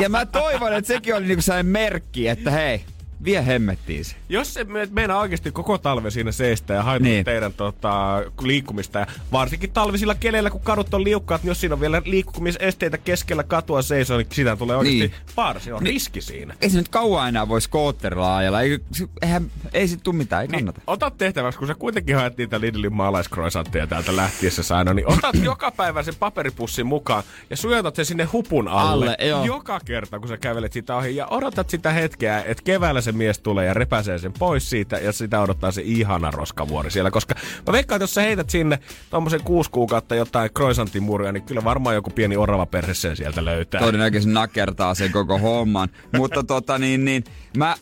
Ja 0.00 0.08
mä 0.08 0.26
toivon, 0.26 0.72
että 0.72 0.88
sekin 0.88 1.14
oli 1.14 1.26
niinku 1.26 1.42
sellainen 1.42 1.72
merkki, 1.72 2.28
että 2.28 2.50
hei, 2.50 2.84
vie 3.24 3.46
hemmettiin 3.46 4.04
se. 4.04 4.16
Jos 4.28 4.54
se 4.54 4.64
me- 4.64 4.88
meinaa 4.90 5.20
oikeasti 5.20 5.50
koko 5.52 5.78
talve 5.78 6.10
siinä 6.10 6.32
seistä 6.32 6.74
ja 6.74 6.82
haittaa 6.82 7.08
Niin. 7.10 7.24
teidän 7.24 7.52
tota, 7.52 8.22
liikkumista, 8.42 8.98
ja 8.98 9.06
varsinkin 9.32 9.70
talvisilla 9.72 10.14
keleillä, 10.14 10.50
kun 10.50 10.60
kadut 10.60 10.94
on 10.94 11.04
liukkaat, 11.04 11.42
niin 11.42 11.48
jos 11.48 11.60
siinä 11.60 11.74
on 11.74 11.80
vielä 11.80 12.02
liikkumisesteitä 12.04 12.98
keskellä 12.98 13.42
katua 13.42 13.82
seisoo, 13.82 14.18
niin 14.18 14.26
sitä 14.32 14.56
tulee 14.56 14.76
oikeasti 14.76 14.98
Niin. 15.36 15.74
on 15.74 15.82
Niin. 15.84 15.94
riski 15.94 16.20
siinä. 16.20 16.54
Ei 16.60 16.70
se 16.70 16.78
nyt 16.78 16.88
kauan 16.88 17.28
enää 17.28 17.48
voi 17.48 17.60
skootterilla 17.60 18.36
ajella. 18.36 18.60
Ei, 18.60 18.78
se- 18.92 19.08
eihän, 19.22 19.50
ei 19.72 19.88
sit 19.88 20.02
tuu 20.02 20.12
mitään, 20.12 20.42
ei 20.42 20.48
Niin, 20.48 20.64
kannata. 20.64 20.80
ota 20.86 21.10
tehtäväksi, 21.10 21.58
kun 21.58 21.68
sä 21.68 21.74
kuitenkin 21.74 22.16
haet 22.16 22.36
niitä 22.36 22.60
Lidlin 22.60 22.94
maalaiskroisantteja 22.94 23.86
täältä 23.86 24.16
lähtiessä 24.16 24.76
aina, 24.76 24.94
niin 24.94 25.08
otat 25.12 25.34
joka 25.44 25.70
päivä 25.70 26.02
sen 26.02 26.14
paperipussin 26.18 26.86
mukaan 26.86 27.22
ja 27.50 27.56
suojatat 27.56 27.96
sen 27.96 28.04
sinne 28.04 28.24
hupun 28.24 28.68
alle. 28.68 28.90
Alle, 29.06 29.16
joo. 29.28 29.44
Joka 29.44 29.80
kerta, 29.84 30.18
kun 30.18 30.28
sä 30.28 30.36
kävelet 30.36 30.72
sitä 30.72 30.96
ohi 30.96 31.16
ja 31.16 31.26
odotat 31.26 31.70
sitä 31.70 31.90
hetkeä, 31.90 32.42
että 32.46 32.62
keväällä 32.62 33.00
se 33.00 33.09
mies 33.12 33.38
tulee 33.38 33.66
ja 33.66 33.74
repäsee 33.74 34.18
sen 34.18 34.32
pois 34.32 34.70
siitä 34.70 34.98
ja 34.98 35.12
sitä 35.12 35.40
odottaa 35.40 35.72
se 35.72 35.82
ihana 35.84 36.30
roskavuori 36.30 36.90
siellä. 36.90 37.10
Koska 37.10 37.34
mä 37.66 37.72
veikkaan, 37.72 37.96
että 37.96 38.02
jos 38.02 38.14
sä 38.14 38.20
heität 38.20 38.50
sinne 38.50 38.78
tommosen 39.10 39.42
kuusi 39.44 39.70
kuukautta 39.70 40.14
jotain 40.14 40.50
kroisantimuria, 40.54 41.32
niin 41.32 41.42
kyllä 41.42 41.64
varmaan 41.64 41.94
joku 41.94 42.10
pieni 42.10 42.36
orava 42.36 42.66
perhe 42.66 42.94
sen 42.94 43.16
sieltä 43.16 43.44
löytää. 43.44 43.80
Todennäköisesti 43.80 44.32
nakertaa 44.32 44.94
sen 44.94 45.12
koko 45.12 45.38
homman. 45.38 45.88
Mutta 46.16 46.42
tota 46.42 46.78
niin, 46.78 47.04
niin 47.04 47.24
mä 47.56 47.74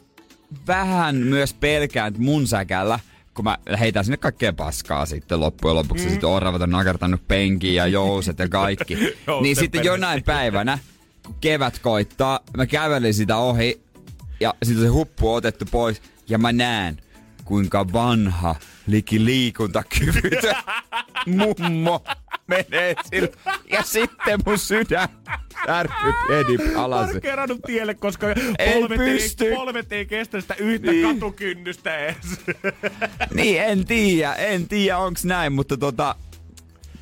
vähän 0.67 1.17
myös 1.17 1.55
pelkään 1.55 2.09
että 2.09 2.23
mun 2.23 2.47
säkällä, 2.47 2.99
kun 3.35 3.45
mä 3.45 3.59
heitän 3.81 4.05
sinne 4.05 4.17
kaikkea 4.17 4.53
paskaa 4.53 5.07
sitten 5.07 5.41
loppujen 5.41 5.77
lopuksi. 5.77 6.05
Mm. 6.05 6.11
Sitten 6.11 6.29
oravat 6.29 6.63
on 6.63 6.71
nakertanut 6.71 7.29
penkiä 7.29 7.73
ja 7.73 7.87
jouset 7.87 8.39
ja 8.39 8.49
kaikki. 8.49 8.99
Niin 9.43 9.57
sitten 9.57 9.85
jonain 9.85 10.23
päivänä, 10.23 10.79
kun 11.27 11.35
kevät 11.41 11.79
koittaa, 11.79 12.41
mä 12.57 12.67
kävelin 12.67 13.15
sitä 13.15 13.37
ohi 13.37 13.81
ja 14.41 14.55
sitten 14.63 14.85
se 14.85 14.89
huppu 14.89 15.31
on 15.31 15.37
otettu 15.37 15.65
pois 15.71 16.03
ja 16.29 16.39
mä 16.39 16.53
näen, 16.53 16.97
kuinka 17.45 17.93
vanha, 17.93 18.55
liki 18.87 19.25
liikuntakyvytön 19.25 20.55
mummo 21.27 22.05
menee 22.47 22.95
sillä. 23.11 23.29
Ja 23.71 23.83
sitten 23.83 24.41
mun 24.47 24.59
sydän 24.59 25.09
särky 25.67 25.95
pieni 26.29 26.75
palasi. 26.75 27.11
Olen 27.11 27.23
kerrannut 27.23 27.61
tielle, 27.67 27.95
koska 27.95 28.27
Ei 28.59 28.81
polvet 28.81 29.01
ei, 29.01 29.07
pysty. 29.13 29.55
polvet 29.55 29.93
ei 29.93 30.07
kestä 30.07 30.41
sitä 30.41 30.55
yhtä 30.59 30.91
Niin. 30.91 31.15
katukynnystä 31.15 31.97
edes. 31.99 32.17
Niin, 33.35 33.63
en 33.63 33.85
tiedä, 33.87 34.35
en 34.35 34.69
tiedä 34.69 34.99
onks 34.99 35.25
näin, 35.25 35.53
mutta 35.53 35.77
tota, 35.77 36.15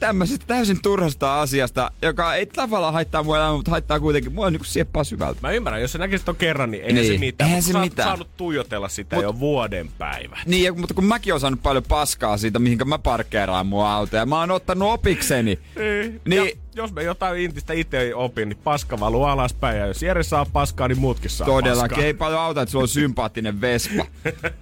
tämmöisestä 0.01 0.45
täysin 0.47 0.83
turhasta 0.83 1.41
asiasta, 1.41 1.91
joka 2.03 2.35
ei 2.35 2.47
tavallaan 2.47 2.93
haittaa 2.95 3.23
mua 3.23 3.37
elämää, 3.37 3.57
mutta 3.57 3.71
haittaa 3.71 4.01
kuitenkin 4.01 4.33
mua 4.33 4.51
niinku 4.51 4.65
sieppaa 4.65 5.05
syvältä. 5.05 5.39
Mä 5.43 5.51
ymmärrän, 5.51 5.81
jos 5.83 5.93
sä 5.93 5.99
näkisit 5.99 6.25
ton 6.25 6.37
kerran, 6.37 6.71
niin 6.71 6.83
eihän 6.85 6.95
Niin, 7.03 7.13
se 7.13 7.19
mitään. 7.19 7.49
eihän 7.49 7.63
se 7.63 7.73
sä 7.73 7.79
mitään. 7.81 8.09
saanut 8.09 8.29
tuijotella 8.37 8.89
sitä 8.89 9.17
Mut- 9.17 9.23
jo 9.23 9.39
vuoden 9.39 9.91
päivä. 9.99 10.39
Niin, 10.47 10.65
ja, 10.65 10.73
mutta 10.73 10.95
kun 10.95 11.05
mäkin 11.05 11.33
oon 11.33 11.41
saanut 11.41 11.63
paljon 11.63 11.85
paskaa 11.89 12.37
siitä, 12.37 12.59
mihinkä 12.59 12.85
mä 12.85 12.99
parkkeeraan 12.99 13.67
mun 13.67 13.87
autoa, 13.87 14.21
ja 14.21 14.27
mä 14.27 14.41
oon 14.41 14.51
ottanut 14.51 14.93
opikseni. 14.93 15.59
Niin. 15.77 16.21
Niin- 16.29 16.45
Ja 16.47 16.53
jos 16.83 16.93
me 16.93 17.03
jotain 17.03 17.41
intistä 17.41 17.73
itse 17.73 18.15
opin, 18.15 18.49
niin 18.49 18.59
paska 18.65 19.01
valuu 19.01 19.25
alaspäin. 19.25 19.79
Ja 19.79 19.87
jos 19.87 20.03
Jere 20.03 20.23
saa 20.23 20.47
paskaa, 20.53 20.89
niin 20.89 20.99
muutkin 20.99 21.31
saa 21.31 21.47
Todellakin, 21.47 21.89
paskaa. 21.91 22.05
ei 22.05 22.15
paljon 22.15 22.41
auta, 22.41 22.63
että 22.63 22.71
sulla 22.73 22.83
on 22.83 22.89
sympaattinen 22.89 23.61
Vespa. 23.61 24.07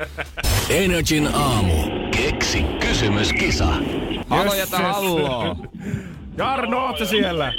Energin 0.70 1.27
aamu. 1.35 1.75
Keksi 2.11 2.62
kysymyskisa. 2.81 3.66
Halo 4.31 4.55
jätä 4.55 4.79
halloo. 4.79 5.57
Jarno, 6.37 6.87
oot 6.87 6.99
sä 6.99 7.07
siellä? 7.07 7.53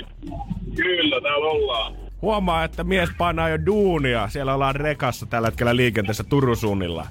Kyllä, 0.75 1.21
täällä 1.21 1.45
ollaan. 1.45 1.93
Huomaa, 2.21 2.63
että 2.63 2.83
mies 2.83 3.09
painaa 3.17 3.49
jo 3.49 3.65
duunia. 3.65 4.27
Siellä 4.27 4.53
ollaan 4.53 4.75
rekassa 4.75 5.25
tällä 5.25 5.47
hetkellä 5.47 5.75
liikenteessä 5.75 6.23
Turun 6.23 6.57
suunnilla. 6.57 7.07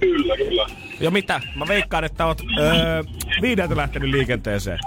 Kyllä, 0.00 0.36
kyllä. 0.36 0.66
Ja 1.00 1.10
mitä? 1.10 1.40
Mä 1.56 1.68
veikkaan, 1.68 2.04
että 2.04 2.26
oot 2.26 2.42
öö, 2.58 3.02
viideltä 3.42 3.76
lähtenyt 3.76 4.10
liikenteeseen. 4.10 4.78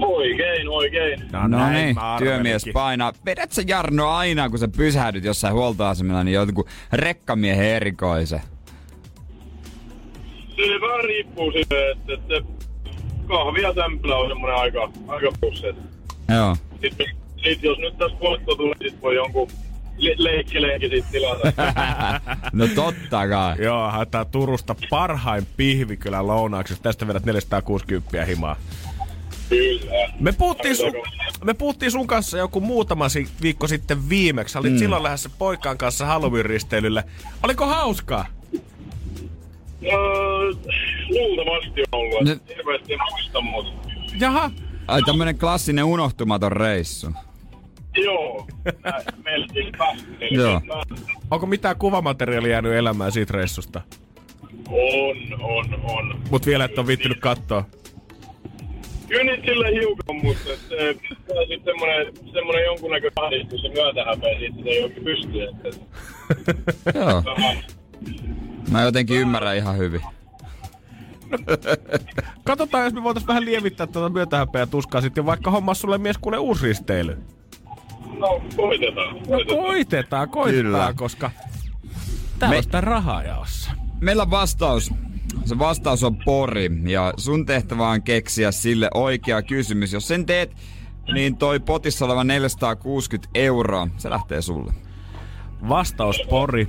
Oikein, 0.00 0.68
oikein. 0.68 1.20
No 1.32 1.48
näin 1.48 1.74
niin, 1.74 1.94
mä 1.94 2.16
työmies 2.18 2.64
painaa. 2.72 3.12
Vedät 3.26 3.52
sä 3.52 3.62
Jarno 3.66 4.08
aina, 4.08 4.50
kun 4.50 4.58
sä 4.58 4.68
pysähdyt 4.76 5.24
jossain 5.24 5.54
huoltoasemilla, 5.54 6.24
niin 6.24 6.34
jotkut 6.34 6.68
rekkamiehen 6.92 7.66
erikoisen. 7.66 8.40
Se 10.56 10.80
vähän 10.80 11.04
riippuu 11.04 11.52
siitä, 11.52 11.74
että, 11.90 12.12
että 12.12 12.52
kahvi 13.32 13.62
ja 13.62 13.74
sämpylä 13.74 14.16
on 14.16 14.28
semmonen 14.28 14.56
aika, 14.56 14.90
aika 15.08 15.28
pusset. 15.40 15.76
Joo. 16.34 16.56
Sitten 16.80 17.06
sit 17.42 17.62
jos 17.62 17.78
nyt 17.78 17.98
tässä 17.98 18.16
voitto 18.20 18.54
tulee, 18.54 18.74
sit 18.82 19.02
voi 19.02 19.14
jonkun 19.14 19.48
le- 19.98 20.14
leikkilenki 20.18 20.88
sit 20.88 21.04
tilata. 21.12 21.52
No 22.52 22.66
totta 22.74 23.28
kai. 23.28 23.56
Joo, 23.58 23.90
haetaan 23.90 24.26
Turusta 24.26 24.74
parhain 24.90 25.46
pihvikylän 25.56 26.26
lounaaksi. 26.26 26.82
Tästä 26.82 27.06
vedät 27.06 27.24
460 27.24 28.24
himaa. 28.24 28.56
Kyllä. 29.48 30.08
Me 30.20 30.32
puhuttiin, 30.32 30.76
sun, 30.76 30.92
me 31.44 31.54
puhuttiin 31.54 31.90
sun 31.92 32.06
kanssa 32.06 32.38
joku 32.38 32.60
muutama 32.60 33.08
si- 33.08 33.28
viikko 33.42 33.66
sitten 33.68 34.08
viimeksi. 34.08 34.58
Olit 34.58 34.72
mm. 34.72 34.78
silloin 34.78 35.02
lähdössä 35.02 35.30
poikaan 35.38 35.78
kanssa 35.78 36.06
Halloween-risteilylle. 36.06 37.04
Oliko 37.42 37.66
hauskaa? 37.66 38.26
Luultavasti 41.10 41.80
on 41.92 42.00
ollut. 42.00 42.22
Ne- 42.24 42.34
No. 42.34 42.40
Hirveästi 42.56 42.92
muista, 43.10 43.40
mutta 43.40 43.88
Jaha. 44.20 44.50
Ai 44.88 45.02
tämmönen 45.06 45.38
klassinen 45.38 45.84
unohtumaton 45.84 46.52
reissu. 46.52 47.06
joo. 47.96 48.46
Päästiin. 48.82 49.72
Joo. 50.30 50.60
Onko 51.30 51.46
mitään 51.46 51.76
kuvamateriaalia 51.76 52.50
jäänyt 52.52 52.72
elämään 52.72 53.12
siitä 53.12 53.32
reissusta? 53.32 53.80
On, 54.68 55.40
on, 55.42 55.80
on. 55.84 56.20
Mut 56.30 56.46
vielä 56.46 56.64
et 56.64 56.78
ole 56.78 56.86
viittinyt 56.86 57.20
katsoa. 57.20 57.64
Kyllä 59.08 59.24
niitä 59.32 59.44
sille 59.46 59.70
hiukan, 59.72 60.16
mutta 60.16 60.50
on 60.50 61.46
sitten 61.48 61.64
semmonen, 61.64 62.06
semmonen 62.32 62.64
jonkunnäköinen 62.64 63.24
ahdistus 63.24 63.62
ja 63.64 63.70
myötähäpeä 63.70 64.38
siitä, 64.38 64.56
että 64.58 64.70
ei 64.70 64.82
oikein 64.84 65.04
pysty. 65.04 65.42
Että, 65.42 65.68
Joo. 66.98 67.22
Mä 68.72 68.82
jotenkin 68.82 69.16
ymmärrän 69.16 69.56
ihan 69.56 69.78
hyvin. 69.78 70.00
Katsotaan, 72.44 72.84
jos 72.84 72.92
me 72.92 73.02
voitais 73.02 73.26
vähän 73.26 73.44
lievittää 73.44 73.86
tuota 73.86 74.08
myötähäpeä 74.08 74.66
tuskaa 74.66 75.00
sitten, 75.00 75.26
vaikka 75.26 75.50
homma 75.50 75.74
sulle 75.74 75.98
mies 75.98 76.18
kuule 76.18 76.38
uusi 76.38 76.66
risteily. 76.66 77.18
no, 78.18 78.42
koitetaan. 78.56 79.14
No 79.14 79.22
koitetaan. 79.26 79.58
koitetaan, 79.62 80.28
koitetaan, 80.28 80.64
Kyllä. 80.64 80.92
koska 80.96 81.30
täällä 82.38 82.52
Me- 82.54 82.56
on 82.58 82.62
sitä 82.62 82.80
rahaa 82.80 83.22
jaossa. 83.22 83.70
Meillä 84.00 84.22
on 84.22 84.30
vastaus. 84.30 84.90
Se 85.44 85.58
vastaus 85.58 86.04
on 86.04 86.16
Pori 86.16 86.70
ja 86.86 87.14
sun 87.16 87.46
tehtävä 87.46 87.88
on 87.88 88.02
keksiä 88.02 88.52
sille 88.52 88.90
oikea 88.94 89.42
kysymys. 89.42 89.92
Jos 89.92 90.08
sen 90.08 90.26
teet, 90.26 90.56
niin 91.14 91.36
toi 91.36 91.60
potissa 91.60 92.04
oleva 92.04 92.24
460 92.24 93.30
euroa, 93.34 93.88
se 93.96 94.10
lähtee 94.10 94.42
sulle. 94.42 94.72
Vastaus 95.68 96.20
Pori. 96.30 96.68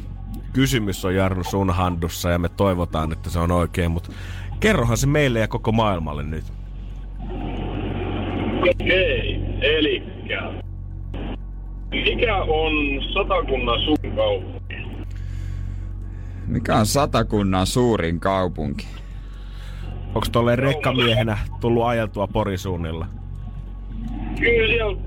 Kysymys 0.53 1.05
on 1.05 1.15
Jarno 1.15 1.43
sun 1.43 1.69
handussa 1.69 2.29
ja 2.29 2.39
me 2.39 2.49
toivotaan, 2.49 3.11
että 3.11 3.29
se 3.29 3.39
on 3.39 3.51
oikein, 3.51 3.91
mutta 3.91 4.11
kerrohan 4.59 4.97
se 4.97 5.07
meille 5.07 5.39
ja 5.39 5.47
koko 5.47 5.71
maailmalle 5.71 6.23
nyt. 6.23 6.45
Okei, 8.61 9.39
elikkä. 9.61 10.53
Mikä 11.89 12.37
on 12.37 12.73
satakunnan 13.13 13.79
sun 13.81 13.97
kaupunki? 14.15 14.75
Mikä 16.47 16.75
on 16.75 16.85
satakunnan 16.85 17.67
suurin 17.67 18.19
kaupunki? 18.19 18.87
Onko 20.07 20.27
tolleen 20.31 20.59
rekkamiehenä 20.59 21.37
tullut 21.61 21.83
ajeltua 21.83 22.27
Porisuunnilla? 22.27 23.07
Kyllä 24.39 24.67
siellä 24.67 24.97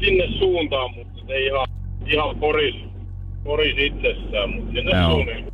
sinne 0.00 0.38
suuntaan, 0.38 0.94
mutta 0.94 1.34
ei 1.34 1.46
ihan, 1.46 1.66
ihan 2.06 2.36
Poris, 2.36 2.74
Poris 3.44 3.74
itsessään, 3.78 4.50
mutta 4.50 4.72
sinne 4.72 4.90
Joo. 5.00 5.10
suunnilleen. 5.10 5.52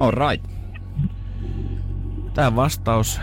All 0.00 0.10
right. 0.10 0.46
Tämä 2.34 2.56
vastaus, 2.56 3.20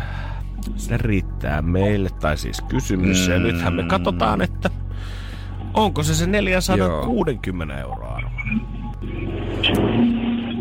se 0.76 0.98
riittää 0.98 1.62
meille, 1.62 2.10
tai 2.10 2.38
siis 2.38 2.62
kysymys. 2.62 3.28
Mm. 3.28 3.34
Ja 3.34 3.39
nythän 3.39 3.74
me 3.74 3.84
katsotaan, 3.84 4.41
että 4.41 4.69
onko 5.74 6.04
se 6.04 6.15
se 6.15 6.28
460 6.28 7.80
euroa 7.80 8.15
arvoinen. 8.15 8.62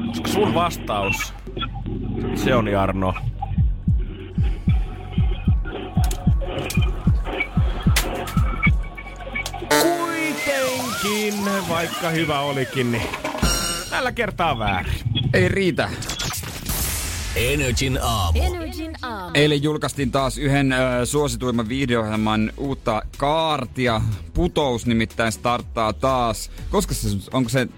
Koska 0.07 0.29
sun 0.29 0.55
vastaus, 0.55 1.35
se 2.35 2.55
on 2.55 2.69
Jarno. 2.69 3.15
Kuitenkin, 9.69 10.94
vaikka 11.69 12.11
hyvä 12.11 12.41
olikin, 12.41 12.93
niin 12.93 13.09
tällä 13.91 14.13
kertaa 14.13 14.59
väärin. 14.59 14.95
Ei 15.35 15.49
riitä. 15.49 15.91
Energin 17.37 17.99
aamu. 18.03 18.43
Energin 18.43 18.93
aamu. 19.03 19.31
Eilen 19.35 19.63
julkaistiin 19.63 20.11
taas 20.11 20.39
yhden 20.39 20.73
ö, 20.73 21.07
suosituimman 21.07 21.69
video-ohjelman 21.69 22.53
uutta 22.57 23.03
kaartia. 23.19 24.01
Putous 24.35 24.87
nimittäin 24.87 25.33
starttaa 25.33 25.93
taas. 25.93 26.51
Koska 26.71 26.95
se, 26.95 27.09
onko 27.33 27.49
se, 27.49 27.69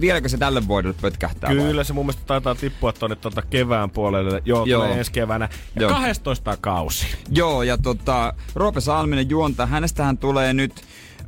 vieläkö 0.00 0.28
se 0.28 0.38
tälle 0.38 0.68
vuodelle 0.68 0.96
pötkähtää? 1.00 1.50
vai? 1.50 1.56
Kyllä 1.56 1.84
se 1.84 1.92
mun 1.92 2.06
mielestä 2.06 2.26
taitaa 2.26 2.54
tippua 2.54 2.92
tuonne 2.92 3.16
tuota 3.16 3.42
kevään 3.42 3.90
puolelle. 3.90 4.42
Joo, 4.44 4.64
Joo. 4.66 4.82
tulee 4.82 4.98
ensi 4.98 5.12
keväänä. 5.12 5.48
Ja 5.76 5.82
Joo. 5.82 5.90
12 5.90 6.56
kausi. 6.60 7.06
Joo, 7.30 7.62
ja 7.62 7.78
tota, 7.78 8.34
Roope 8.54 8.80
Salminen 8.80 9.30
juontaa. 9.30 9.66
Hänestähän 9.66 10.18
tulee 10.18 10.54
nyt 10.54 10.72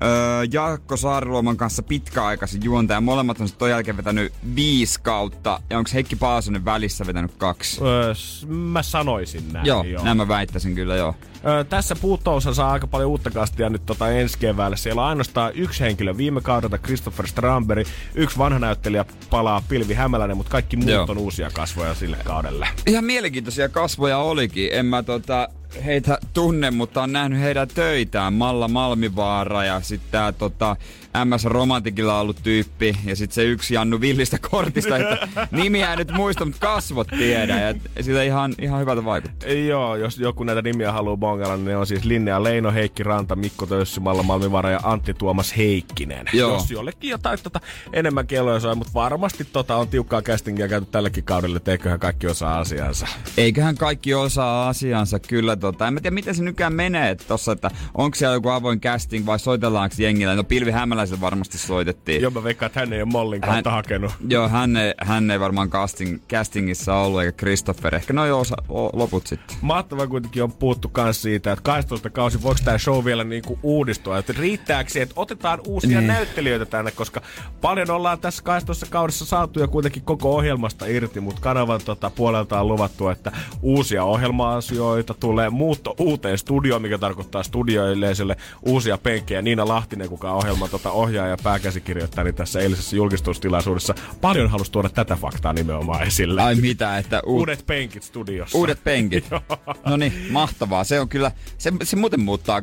öö, 0.02 0.44
Jaakko 0.52 0.96
Saariluoman 0.96 1.56
kanssa 1.56 1.82
pitkäaikaisin 1.82 2.64
juontaja. 2.64 3.00
Molemmat 3.00 3.40
on 3.40 3.48
sit 3.48 3.58
ton 3.58 3.70
jälkeen 3.70 3.96
vetänyt 3.96 4.32
viisi 4.56 5.00
kautta. 5.02 5.60
Ja 5.70 5.78
onko 5.78 5.90
Heikki 5.94 6.16
Paasonen 6.16 6.64
välissä 6.64 7.06
vetänyt 7.06 7.32
kaksi? 7.38 7.80
Öö, 7.84 8.12
mä 8.48 8.82
sanoisin 8.82 9.52
näin. 9.52 9.66
joo, 9.66 9.82
joo, 9.82 10.04
näin 10.04 10.16
mä 10.16 10.28
väittäisin 10.28 10.74
kyllä, 10.74 10.96
joo. 10.96 11.14
Öö, 11.46 11.64
tässä 11.64 11.96
puuttoussa 11.96 12.54
saa 12.54 12.72
aika 12.72 12.86
paljon 12.86 13.10
uutta 13.10 13.30
kastia 13.30 13.70
nyt 13.70 13.86
tota 13.86 14.10
ensi 14.10 14.38
keväälle. 14.38 14.76
Siellä 14.76 15.02
on 15.02 15.08
ainoastaan 15.08 15.52
yksi 15.54 15.80
henkilö 15.80 16.16
viime 16.16 16.40
kaudelta, 16.40 16.78
Christopher 16.78 17.26
Stramberg. 17.26 17.86
Yksi 18.14 18.38
vanha 18.38 18.58
näyttelijä 18.58 19.04
palaa 19.30 19.62
Pilvi 19.68 19.94
Hämäläinen, 19.94 20.36
mutta 20.36 20.50
kaikki 20.52 20.76
muut 20.76 20.90
Joo. 20.90 21.06
on 21.08 21.18
uusia 21.18 21.50
kasvoja 21.52 21.94
sille 21.94 22.16
kaudelle. 22.24 22.68
Ihan 22.86 23.04
mielenkiintoisia 23.04 23.68
kasvoja 23.68 24.18
olikin. 24.18 24.68
En 24.72 24.86
mä 24.86 25.02
tota, 25.02 25.48
heitä 25.84 26.18
tunne, 26.34 26.70
mutta 26.70 27.02
on 27.02 27.12
nähnyt 27.12 27.40
heidän 27.40 27.68
töitään. 27.68 28.32
Malla 28.32 28.68
Malmivaara 28.68 29.64
ja 29.64 29.80
sitten 29.80 30.10
tää 30.10 30.32
tota, 30.32 30.76
MS 31.24 31.44
Romantikilla 31.44 32.20
ollut 32.20 32.36
tyyppi. 32.42 32.96
Ja 33.04 33.16
sitten 33.16 33.34
se 33.34 33.44
yksi 33.44 33.74
Jannu 33.74 34.00
Villistä 34.00 34.38
kortista, 34.50 34.96
että 34.96 35.28
nimiä 35.50 35.92
en 35.92 35.98
nyt 35.98 36.12
muista, 36.12 36.44
mutta 36.44 36.66
kasvot 36.66 37.08
tiedän. 37.18 37.80
Ja 37.96 38.02
sitä 38.02 38.22
ihan, 38.22 38.54
ihan 38.60 38.80
hyvältä 38.80 39.04
vaikuttaa. 39.04 39.48
Ei 39.48 39.66
Joo, 39.66 39.96
jos 39.96 40.18
joku 40.18 40.44
näitä 40.44 40.62
nimiä 40.62 40.92
haluaa 40.92 41.16
bongalla, 41.16 41.56
niin 41.56 41.64
ne 41.64 41.76
on 41.76 41.86
siis 41.86 42.04
Linnea 42.04 42.42
Leino, 42.42 42.72
Heikki 42.72 43.02
Ranta, 43.02 43.36
Mikko 43.36 43.66
Tössy, 43.66 44.00
Malla 44.00 44.22
Malmivara 44.22 44.70
ja 44.70 44.80
Antti 44.82 45.14
Tuomas 45.14 45.56
Heikkinen. 45.56 46.26
Joo. 46.32 46.52
Jos 46.52 46.70
jollekin 46.70 47.10
jotain 47.10 47.38
tota, 47.42 47.60
enemmän 47.92 48.26
kelloja 48.26 48.60
soi, 48.60 48.74
mutta 48.74 48.94
varmasti 48.94 49.44
tota, 49.52 49.76
on 49.76 49.88
tiukkaa 49.88 50.22
castingia 50.22 50.68
käyty 50.68 50.86
tälläkin 50.90 51.24
kaudella, 51.24 51.56
että 51.56 51.70
eiköhän 51.70 52.00
kaikki 52.00 52.26
osaa 52.26 52.58
asiansa. 52.58 53.06
Eiköhän 53.36 53.76
kaikki 53.76 54.14
osaa 54.14 54.68
asiansa 54.68 55.18
kyllä 55.18 55.56
tota, 55.56 55.88
en 55.88 55.94
mä 55.94 56.00
tiedä 56.00 56.14
miten 56.14 56.34
se 56.34 56.42
nykyään 56.42 56.74
menee 56.74 57.14
tossa, 57.14 57.52
että 57.52 57.70
onko 57.94 58.14
siellä 58.14 58.34
joku 58.34 58.48
avoin 58.48 58.80
casting 58.80 59.26
vai 59.26 59.38
soitellaanko 59.38 59.96
jengillä. 59.98 60.34
No 60.34 60.44
Pilvi 60.44 60.70
Hämäläisellä 61.04 61.20
varmasti 61.20 61.58
soitettiin. 61.58 62.22
Joo, 62.22 62.30
mä 62.30 62.44
veikkaan, 62.44 62.66
että 62.66 62.80
hän 62.80 62.92
ei 62.92 63.02
ole 63.02 63.10
Mollin 63.12 63.40
kautta 63.40 63.70
hän, 63.70 63.76
hakenut. 63.76 64.12
Joo, 64.28 64.48
hän 64.48 64.76
ei, 64.76 64.94
hän 64.98 65.30
ei 65.30 65.40
varmaan 65.40 65.70
casting, 65.70 66.18
castingissa 66.28 66.94
ollut, 66.94 67.22
eikä 67.22 67.38
Christopher. 67.38 67.94
Ehkä 67.94 68.12
noin 68.12 68.32
osa, 68.32 68.56
o, 68.68 68.90
loput 68.92 69.26
sitten. 69.26 69.56
Mahtavaa 69.60 70.06
kuitenkin 70.06 70.42
on 70.42 70.52
puhuttu 70.52 70.88
kans 70.88 71.22
siitä, 71.22 71.52
että 71.52 71.62
12 71.62 72.10
kausi, 72.10 72.42
voiko 72.42 72.60
tämä 72.64 72.78
show 72.78 73.04
vielä 73.04 73.24
niinku 73.24 73.58
uudistua? 73.62 74.18
Että 74.18 74.34
riittääkö 74.38 74.90
se, 74.90 75.02
että 75.02 75.14
otetaan 75.16 75.60
uusia 75.66 75.98
niin. 75.98 76.06
näyttelijöitä 76.06 76.66
tänne, 76.66 76.90
koska 76.90 77.22
paljon 77.60 77.90
ollaan 77.90 78.18
tässä 78.18 78.42
12 78.42 78.86
kaudessa 78.90 79.24
saatu 79.24 79.60
ja 79.60 79.68
kuitenkin 79.68 80.02
koko 80.02 80.34
ohjelmasta 80.34 80.86
irti, 80.86 81.20
mutta 81.20 81.40
kanavan 81.40 81.80
tota, 81.84 82.10
puolelta 82.10 82.60
on 82.60 82.68
luvattu, 82.68 83.08
että 83.08 83.32
uusia 83.62 84.04
ohjelma-asioita 84.04 85.14
tulee, 85.14 85.50
muutto 85.50 85.94
uuteen 85.98 86.38
studioon, 86.38 86.82
mikä 86.82 86.98
tarkoittaa 86.98 87.42
studioyleisölle 87.42 88.36
uusia 88.62 88.98
penkkejä. 88.98 89.42
Niina 89.42 89.68
Lahtinen, 89.68 90.08
kuka 90.08 90.30
on 90.30 90.36
ohjelman 90.36 90.70
tota, 90.70 90.90
ohjaaja 90.94 91.30
ja 91.30 91.36
pääkäsikirjoittaja, 91.42 92.24
niin 92.24 92.34
tässä 92.34 92.60
eilisessä 92.60 92.96
julkistustilaisuudessa 92.96 93.94
paljon 94.20 94.50
halusi 94.50 94.72
tuoda 94.72 94.88
tätä 94.88 95.16
faktaa 95.16 95.52
nimenomaan 95.52 96.02
esille. 96.02 96.42
Ai 96.42 96.54
mitä, 96.54 96.98
että 96.98 97.22
u- 97.26 97.36
Uudet 97.36 97.66
penkit 97.66 98.02
studiossa. 98.02 98.58
uudet 98.58 98.84
penkit. 98.84 99.24
no 99.86 99.96
niin, 99.96 100.12
mahtavaa. 100.30 100.84
Se 100.84 101.00
on 101.00 101.08
kyllä, 101.08 101.30
se, 101.58 101.72
se 101.82 101.96
muuten 101.96 102.20
muuttaa 102.20 102.62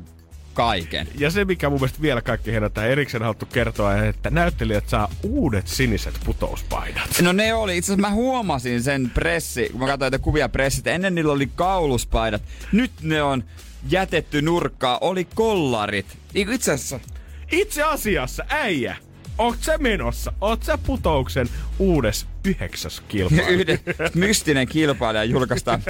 kaiken. 0.53 1.07
Ja 1.17 1.31
se, 1.31 1.45
mikä 1.45 1.69
mun 1.69 1.79
mielestä 1.79 2.01
vielä 2.01 2.21
kaikki 2.21 2.51
että 2.55 2.85
erikseen 2.85 3.23
haluttu 3.23 3.45
kertoa, 3.45 3.97
että 3.97 4.29
näyttelijät 4.29 4.89
saa 4.89 5.09
uudet 5.23 5.67
siniset 5.67 6.19
putouspaidat. 6.25 7.21
No 7.21 7.31
ne 7.31 7.53
oli, 7.53 7.77
itse 7.77 7.93
asiassa 7.93 8.09
mä 8.09 8.15
huomasin 8.15 8.83
sen 8.83 9.11
pressi, 9.13 9.69
kun 9.71 9.79
mä 9.79 9.85
katsoin 9.87 9.99
näitä 10.11 10.23
kuvia 10.23 10.49
pressit, 10.49 10.87
ennen 10.87 11.15
niillä 11.15 11.31
oli 11.33 11.49
kauluspaidat, 11.55 12.41
nyt 12.71 12.91
ne 13.01 13.23
on 13.23 13.43
jätetty 13.89 14.41
nurkkaa, 14.41 14.97
oli 15.01 15.27
kollarit. 15.35 16.05
Niin 16.33 16.53
itse 16.53 16.71
asiassa, 16.71 16.99
Itse 17.51 17.83
asiassa, 17.83 18.43
äijä, 18.49 18.95
oot 19.37 19.57
sä 19.61 19.77
menossa? 19.77 20.33
Oot 20.41 20.63
sä 20.63 20.77
putouksen 20.77 21.49
uudes 21.79 22.25
yhdeksäs 22.45 23.01
kilpailu? 23.07 23.47
yhden 23.49 23.79
mystinen 24.15 24.67
kilpailija 24.67 25.23
julkaistaan. 25.23 25.81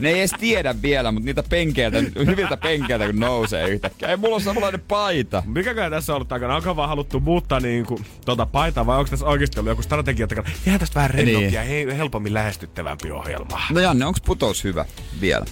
Ne 0.00 0.08
ei 0.08 0.18
edes 0.18 0.30
tiedä 0.40 0.74
vielä, 0.82 1.12
mutta 1.12 1.24
niitä 1.26 1.42
penkeiltä, 1.42 1.98
hyviltä 2.26 2.56
penkeiltä 2.56 3.06
kun 3.06 3.20
nousee 3.20 3.68
yhtäkkiä. 3.68 4.08
Ei 4.08 4.16
mulla 4.16 4.34
ole 4.34 4.42
samanlainen 4.42 4.80
paita. 4.88 5.42
Mikäkään 5.46 5.90
tässä 5.92 6.12
on 6.12 6.14
ollut 6.14 6.28
takana? 6.28 6.56
Onko 6.56 6.76
vaan 6.76 6.88
haluttu 6.88 7.20
muuttaa 7.20 7.60
niinku, 7.60 8.00
tuota 8.24 8.46
paitaa 8.46 8.86
vai 8.86 8.98
onko 8.98 9.10
tässä 9.10 9.26
oikeasti 9.26 9.60
ollut 9.60 9.70
joku 9.70 9.82
strategia 9.82 10.26
takana? 10.26 10.48
Jää 10.66 10.78
tästä 10.78 10.94
vähän 10.94 11.10
rennompi 11.10 11.40
Niin. 11.40 11.52
ja 11.52 11.62
he- 11.62 11.96
helpommin 11.96 12.34
lähestyttävämpi 12.34 13.10
ohjelma. 13.10 13.60
No 13.70 13.80
Janne, 13.80 14.06
onks 14.06 14.20
putous 14.20 14.64
hyvä 14.64 14.84
vielä? 15.20 15.44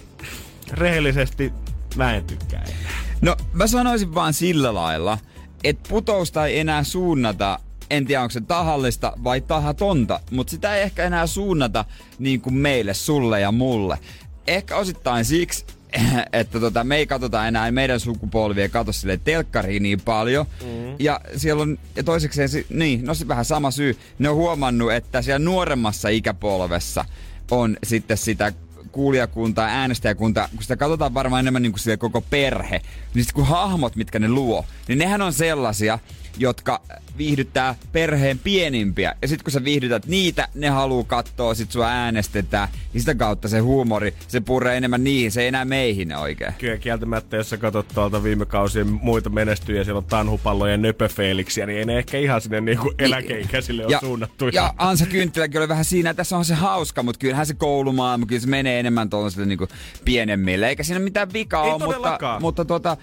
Rehellisesti 0.73 1.53
mä 1.97 2.15
en 2.15 2.25
tykkää 2.25 2.63
enää. 2.63 2.93
No 3.21 3.37
mä 3.53 3.67
sanoisin 3.67 4.15
vaan 4.15 4.35
sillä 4.35 4.75
lailla, 4.75 5.19
että 5.65 5.89
putousta 5.89 6.47
ei 6.47 6.59
enää 6.59 6.85
suunnata 6.85 7.59
en 7.91 8.07
tiedä 8.07 8.23
onko 8.23 8.31
se 8.31 8.41
tahallista 8.41 9.13
vai 9.25 9.41
tahatonta, 9.41 10.21
mutta 10.31 10.51
sitä 10.51 10.77
ei 10.77 10.83
ehkä 10.83 11.05
enää 11.05 11.27
suunnata 11.27 11.85
niin 12.19 12.41
kuin 12.41 12.55
meille, 12.55 12.95
sulle 12.95 13.41
ja 13.41 13.53
mulle. 13.53 13.99
Ehkä 14.47 14.77
osittain 14.77 15.25
siksi, 15.25 15.65
että 16.33 16.61
tota, 16.61 16.85
me 16.85 16.97
ei 16.97 17.07
katsota 17.07 17.47
enää, 17.47 17.71
meidän 17.71 18.01
sukupolvi 18.01 18.63
ei 18.63 18.69
katso 18.69 18.93
sille 18.93 19.21
telkkariin 19.25 19.83
niin 19.83 20.01
paljon. 20.01 20.47
Mm. 20.63 20.97
Ja 20.99 21.21
siellä 21.37 21.63
on, 21.63 21.79
ja 21.97 22.03
toisekseen, 22.03 22.49
niin, 22.71 23.05
no 23.05 23.15
se 23.15 23.29
vähän 23.29 23.45
sama 23.45 23.71
syy. 23.71 23.99
Ne 24.19 24.29
on 24.29 24.37
huomannut, 24.37 24.93
että 24.93 25.23
siellä 25.23 25.45
nuoremmassa 25.45 26.09
ikäpolvessa 26.09 27.05
on 27.51 27.77
sitten 27.85 28.17
sitä 28.17 28.53
kuulijakuntaa, 28.95 29.67
äänestäjäkuntaa, 29.67 30.49
kun 30.49 30.63
sitä 30.63 30.77
katsotaan 30.77 31.15
varmaan 31.15 31.41
enemmän 31.41 31.63
niin 31.63 31.73
kuin 31.73 31.81
sille 31.81 31.97
koko 31.97 32.21
perhe, 32.21 32.81
niin 33.15 33.25
sit 33.25 33.33
kun 33.33 33.47
hahmot, 33.47 33.97
mitkä 33.97 34.19
ne 34.19 34.29
luo, 34.29 34.65
niin 34.89 34.99
nehän 34.99 35.23
on 35.23 35.33
sellaisia, 35.33 35.99
jotka 36.39 36.81
viihdyttää 37.19 37.75
perheen 37.93 38.39
pienimpiä. 38.39 39.15
Ja 39.23 39.29
sitten 39.29 39.45
kun 39.45 39.53
sä 39.53 39.65
viihdytät 39.65 40.07
niitä, 40.07 40.49
ne 40.55 40.69
haluu 40.69 41.05
katsoa, 41.05 41.55
sit 41.55 41.73
sua 41.73 41.89
äänestetään. 41.89 42.69
Ja 42.95 43.01
sitä 43.01 43.15
kautta 43.15 43.49
se 43.49 43.59
huumori, 43.59 44.15
se 44.29 44.41
puree 44.41 44.77
enemmän 44.77 45.05
niihin, 45.05 45.33
se 45.33 45.43
ei 45.43 45.49
enää 45.49 45.65
meihin 45.65 46.17
oikein. 46.17 46.55
Kyllä 46.59 46.77
kieltämättä, 46.77 47.37
jos 47.37 47.51
sä 47.51 47.57
katsot 47.57 47.89
tuolta 47.95 48.23
viime 48.23 48.47
kausien 48.47 48.89
muita 48.89 49.31
menestyjiä, 49.31 49.85
siellä 49.85 49.99
on 49.99 50.05
tanhupalloja 50.05 50.73
ja 50.73 50.79
nöpöfeeliksiä, 50.79 51.67
niin 51.67 51.79
ei 51.79 51.85
ne 51.85 51.99
ehkä 51.99 52.19
ihan 52.19 52.41
sinne 52.41 52.61
niinku 52.61 52.95
eläkeikäisille 52.99 53.87
ole 53.87 53.97
suunnattu. 54.01 54.49
Ja 54.49 54.75
Ansa 54.79 55.07
Kynttiläkin 55.07 55.61
oli 55.61 55.69
vähän 55.69 55.85
siinä, 55.85 56.11
että 56.11 56.21
tässä 56.21 56.37
on 56.37 56.45
se 56.45 56.55
hauska, 56.55 57.03
mutta 57.03 57.19
kyllähän 57.19 57.47
se 57.47 57.55
koulumaailma, 57.55 58.27
kyllä 58.27 58.41
se 58.41 58.49
menee 58.49 58.81
enemmän 58.85 59.11
tuollaiselle 59.11 59.47
niinku 59.47 59.69
pienemmille. 60.05 60.69
Eikä 60.69 60.83
siinä 60.83 61.01
mitään 61.01 61.33
vikaa 61.33 61.65
Ei 61.65 61.73
ole, 61.73 61.85
mutta, 61.85 62.39
mutta 62.41 62.65
tota, 62.65 62.97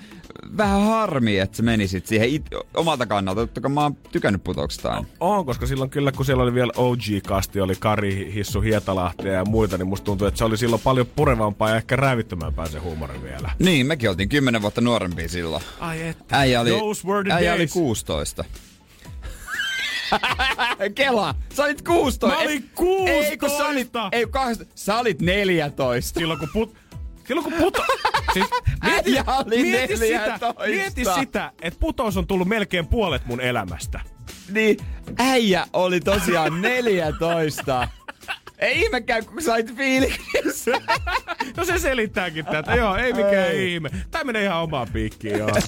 vähän 0.58 0.82
harmi, 0.82 1.40
että 1.40 1.58
se 1.58 1.64
meni 1.64 1.88
sit 1.88 2.08
siihen 2.08 2.30
it, 2.30 2.46
omalta 2.74 3.06
kannalta, 3.06 3.48
kai 3.62 3.72
mä 3.72 3.82
oon 3.82 3.96
tykännyt 3.96 4.44
putouksesta 4.44 4.90
aina. 4.90 5.08
On, 5.20 5.46
koska 5.46 5.66
silloin 5.66 5.90
kyllä, 5.90 6.12
kun 6.12 6.26
siellä 6.26 6.44
oli 6.44 6.54
vielä 6.54 6.72
OG-kasti, 6.78 7.62
oli 7.62 7.76
Kari, 7.80 8.32
Hissu, 8.34 8.62
Hietalahtia 8.62 9.32
ja 9.34 9.46
muita, 9.46 9.78
niin 9.78 9.88
musta 9.88 10.06
tuntuu, 10.06 10.28
että 10.28 10.38
se 10.38 10.46
oli 10.46 10.58
silloin 10.58 10.82
paljon 10.82 11.08
purevampaa 11.16 11.70
ja 11.70 11.76
ehkä 11.76 11.96
räivittömämpää 11.96 12.68
se 12.68 12.80
huumori 12.80 13.22
vielä. 13.24 13.52
Niin, 13.60 13.86
mekin 13.86 14.10
oltiin 14.10 14.30
10 14.30 14.62
vuotta 14.62 14.82
nuorempia 14.82 15.30
silloin. 15.30 15.64
Ai 15.80 16.08
että. 16.08 16.38
Äijä 16.38 16.62
oli, 16.62 16.70
Those 16.70 17.08
were 17.08 17.24
the 17.24 17.34
äijä 17.34 17.54
oli 17.54 17.60
days. 17.60 17.74
16. 17.74 18.46
Kela, 20.96 21.36
sä 21.54 21.64
olit 21.64 21.82
16. 21.82 22.28
Mä 22.28 22.38
olin 22.38 22.50
Ei, 23.08 23.38
kun 23.38 23.50
sä 23.50 23.56
olit, 23.68 23.92
16. 23.92 24.10
ei, 24.12 24.26
18, 24.26 24.74
sä 24.76 24.98
olit 24.98 25.22
14. 25.22 26.20
Silloin 26.20 26.40
kun 26.40 26.50
put... 26.54 26.76
Silloin 27.28 27.44
kun 27.44 27.54
puto... 27.54 27.86
Siis, 28.34 28.46
mieti, 28.86 29.10
Äijä 29.12 29.24
oli 29.28 29.62
mieti, 29.62 29.98
sitä, 29.98 30.18
14. 30.18 30.64
mieti 30.68 31.06
sitä, 31.20 31.52
että 31.62 31.80
putous 31.80 32.18
on 32.18 32.28
tullut 32.28 32.48
melkein 32.48 32.88
puolet 32.88 33.26
mun 33.26 33.42
elämästä. 33.42 34.00
Niin, 34.50 34.78
äijä 35.18 35.66
oli 35.74 36.00
tosiaan 36.00 36.62
14. 36.62 37.88
Ei 38.60 38.82
ihmekään, 38.82 39.26
kun 39.26 39.42
sait 39.42 39.76
fiiliksissä. 39.76 40.72
No 41.58 41.66
se 41.66 41.80
selittääkin 41.80 42.46
tätä. 42.46 42.76
Joo, 42.76 42.96
ei 42.96 43.14
mikään 43.14 43.56
ihme. 43.56 43.90
Tää 44.12 44.24
menee 44.24 44.44
ihan 44.44 44.62
omaan 44.62 44.88
piikkiin, 44.94 45.38
joo. 45.38 45.50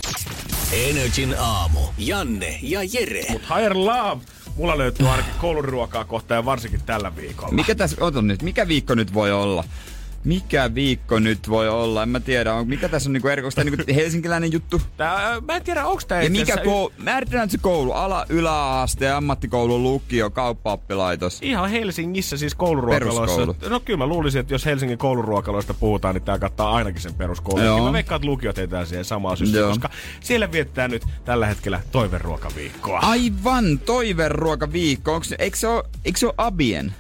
Energin 0.74 1.36
aamu. 1.40 1.80
Janne 1.98 2.60
ja 2.62 2.80
Jere. 2.94 3.26
Higher 3.30 3.74
Love. 3.78 4.22
Mulla 4.56 4.78
löytyy 4.78 5.08
ainakin 5.10 5.34
kouluruokaa 5.42 6.06
kohta 6.06 6.34
ja 6.34 6.46
varsinkin 6.46 6.82
tällä 6.86 7.16
viikolla. 7.16 7.54
Mikä 7.54 7.76
tässä, 7.76 7.98
nyt, 8.22 8.42
mikä 8.42 8.68
viikko 8.68 8.96
nyt 8.96 9.14
voi 9.14 9.32
olla? 9.32 9.64
Mikä 10.24 10.76
viikko 10.76 11.20
nyt 11.20 11.50
voi 11.50 11.70
olla? 11.70 12.04
En 12.04 12.10
mä 12.10 12.20
tiedä, 12.20 12.54
on, 12.54 12.68
mikä 12.68 12.90
tässä 12.90 13.10
on 13.10 13.14
niinku 13.14 13.28
erikoista, 13.28 13.64
niinku 13.64 13.84
helsinkiläinen 13.96 14.52
juttu? 14.52 14.82
Tää, 14.98 15.42
mä 15.42 15.56
en 15.56 15.64
tiedä, 15.64 15.86
onks 15.86 16.06
tää 16.06 16.24
Ja 16.24 16.30
mikä 16.30 16.58
koulu, 16.58 16.94
määritellään 16.98 17.50
se 17.50 17.58
koulu, 17.58 17.92
ala, 17.92 18.26
yläaste, 18.30 19.12
ammattikoulu, 19.12 19.84
lukio, 19.84 20.30
kauppaoppilaitos. 20.30 21.40
Ihan 21.42 21.70
Helsingissä 21.70 22.38
siis 22.38 22.56
kouluruokaloissa. 22.56 23.70
No 23.70 23.80
kyllä 23.80 23.98
mä 23.98 24.08
luulisin, 24.08 24.42
että 24.42 24.54
jos 24.54 24.66
Helsingin 24.66 24.98
kouluruokaloista 24.98 25.74
puhutaan, 25.74 26.16
niin 26.16 26.24
tää 26.24 26.40
kattaa 26.40 26.72
ainakin 26.72 27.02
sen 27.02 27.14
peruskoulun. 27.14 27.66
Joo. 27.66 27.86
Mä 27.86 27.94
veikkaan, 27.94 28.18
että 28.18 28.28
lukiot 28.28 28.58
ei 28.58 28.68
siihen 28.86 29.06
samaa 29.06 29.36
syssyyn, 29.36 29.68
koska 29.70 29.90
siellä 30.20 30.52
vietetään 30.52 30.92
nyt 30.92 31.04
tällä 31.26 31.46
hetkellä 31.46 31.82
toiveruokaviikkoa. 31.92 33.00
Aivan, 33.00 33.80
toiveruokaviikko. 33.80 35.14
Onks, 35.14 35.34
eikö, 35.40 35.58
se 35.58 35.68
ole, 35.68 35.84
eikö 36.06 36.20
se 36.20 36.26
ole 36.26 36.34
Abien? 36.38 36.96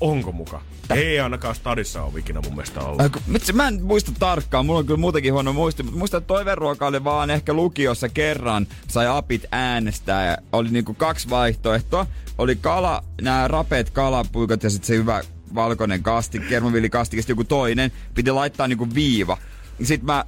Onko 0.00 0.32
muka? 0.32 0.60
Ei 0.94 1.20
ainakaan 1.20 1.54
stadissa 1.54 2.02
ole 2.02 2.18
ikinä 2.18 2.40
mun 2.40 2.54
mielestä 2.54 2.80
ollut. 2.80 3.12
Kun- 3.12 3.22
Vitsi, 3.32 3.52
mä 3.52 3.68
en 3.68 3.82
muista 3.82 4.12
tarkkaan, 4.18 4.66
mulla 4.66 4.78
on 4.78 4.86
kyllä 4.86 5.00
muutenkin 5.00 5.32
huono 5.32 5.52
muisti, 5.52 5.82
mutta 5.82 5.98
muistan, 5.98 6.18
että 6.18 6.28
toiveruoka 6.28 6.86
oli 6.86 7.04
vaan 7.04 7.30
ehkä 7.30 7.52
lukiossa 7.52 8.08
kerran, 8.08 8.66
sai 8.88 9.06
apit 9.06 9.44
äänestää 9.52 10.26
ja 10.30 10.36
oli 10.52 10.68
niinku 10.70 10.94
kaksi 10.94 11.30
vaihtoehtoa. 11.30 12.06
Oli 12.38 12.56
kala, 12.56 13.04
nämä 13.22 13.48
rapeet 13.48 13.90
kalapuikot 13.90 14.62
ja 14.62 14.70
sitten 14.70 14.86
se 14.86 14.94
hyvä 14.96 15.22
valkoinen 15.54 16.02
kasti, 16.02 16.38
kermavillikasti 16.38 17.16
ja 17.16 17.22
sitten 17.22 17.32
joku 17.34 17.44
toinen. 17.44 17.92
Piti 18.14 18.30
laittaa 18.30 18.68
niinku 18.68 18.88
viiva. 18.94 19.38
Sitten 19.82 20.06
mä 20.06 20.24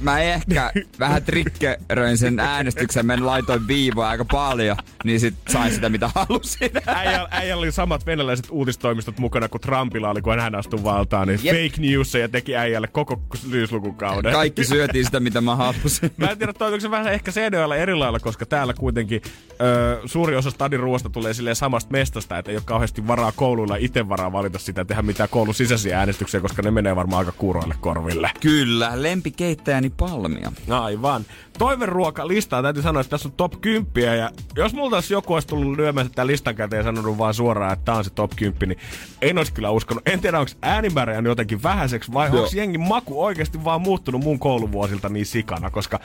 mä 0.00 0.18
ehkä 0.18 0.72
vähän 0.98 1.22
trikkeröin 1.22 2.18
sen 2.18 2.40
äänestyksen, 2.40 3.06
mä 3.06 3.16
laitoin 3.20 3.68
viivoa 3.68 4.08
aika 4.08 4.24
paljon, 4.24 4.76
niin 5.04 5.20
sit 5.20 5.34
sain 5.48 5.72
sitä 5.72 5.88
mitä 5.88 6.10
halusin. 6.14 6.70
Äijä, 6.86 7.26
äijä 7.30 7.56
oli 7.56 7.72
samat 7.72 8.06
venäläiset 8.06 8.46
uutistoimistot 8.50 9.18
mukana 9.18 9.48
kuin 9.48 9.60
Trumpilla 9.60 10.10
oli, 10.10 10.22
kun 10.22 10.40
hän 10.40 10.54
astui 10.54 10.84
valtaan. 10.84 11.28
Niin 11.28 11.40
Jep. 11.42 11.56
fake 11.56 11.82
news 11.82 12.14
ja 12.14 12.28
teki 12.28 12.56
äijälle 12.56 12.88
koko 12.88 13.20
syyslukukauden. 13.34 14.32
Kaikki 14.32 14.64
syötiin 14.64 15.04
sitä 15.04 15.20
mitä 15.20 15.40
mä 15.40 15.56
halusin. 15.56 16.10
Mä 16.16 16.26
en 16.26 16.38
tiedä, 16.38 16.52
toimiiko 16.52 16.80
se 16.80 16.90
vähän 16.90 17.12
ehkä 17.12 17.32
CDOlla 17.32 17.76
eri 17.76 17.94
lailla, 17.94 18.20
koska 18.20 18.46
täällä 18.46 18.74
kuitenkin 18.74 19.22
ö, 19.60 20.00
suuri 20.04 20.36
osa 20.36 20.50
stadin 20.50 20.80
ruoasta 20.80 21.10
tulee 21.10 21.34
silleen 21.34 21.56
samasta 21.56 21.92
mestasta, 21.92 22.38
että 22.38 22.50
ei 22.50 22.56
ole 22.56 22.62
kauheasti 22.66 23.06
varaa 23.06 23.32
kouluilla 23.32 23.76
itse 23.76 24.08
varaa 24.08 24.32
valita 24.32 24.58
sitä, 24.58 24.84
tehdä 24.84 25.02
mitään 25.02 25.28
koulun 25.28 25.54
sisäisiä 25.54 25.98
äänestyksiä, 25.98 26.40
koska 26.40 26.62
ne 26.62 26.70
menee 26.70 26.96
varmaan 26.96 27.18
aika 27.18 27.32
kuuroille 27.32 27.74
korville. 27.80 28.30
Kyllä, 28.40 29.02
lempikeittäjäni 29.02 29.85
Tapani 29.90 30.10
Palmia. 30.10 30.52
Aivan. 30.70 31.24
Toiveruokalistaa 31.58 32.62
täytyy 32.62 32.82
sanoa, 32.82 33.00
että 33.00 33.10
tässä 33.10 33.28
on 33.28 33.32
top 33.36 33.60
10. 33.60 34.18
Ja 34.18 34.30
jos 34.56 34.74
multa 34.74 34.96
olisi 34.96 35.14
joku 35.14 35.34
olisi 35.34 35.48
tullut 35.48 35.76
lyömään 35.76 36.10
tämän 36.10 36.26
listan 36.26 36.54
käteen 36.54 36.80
ja 36.80 36.84
sanonut 36.84 37.18
vaan 37.18 37.34
suoraan, 37.34 37.72
että 37.72 37.84
tämä 37.84 37.98
on 37.98 38.04
se 38.04 38.10
top 38.10 38.32
10, 38.36 38.68
niin 38.68 38.78
en 39.22 39.38
olisi 39.38 39.52
kyllä 39.52 39.70
uskonut. 39.70 40.08
En 40.08 40.20
tiedä, 40.20 40.38
onko 40.38 40.52
äänimäärä 40.62 41.12
jäänyt 41.12 41.30
jotenkin 41.30 41.62
vähäiseksi 41.62 42.12
vai 42.12 42.30
onko 42.30 42.48
jengin 42.54 42.80
maku 42.80 43.24
oikeasti 43.24 43.64
vaan 43.64 43.80
muuttunut 43.80 44.24
mun 44.24 44.38
kouluvuosilta 44.38 45.08
niin 45.08 45.26
sikana. 45.26 45.70
Koska 45.70 46.00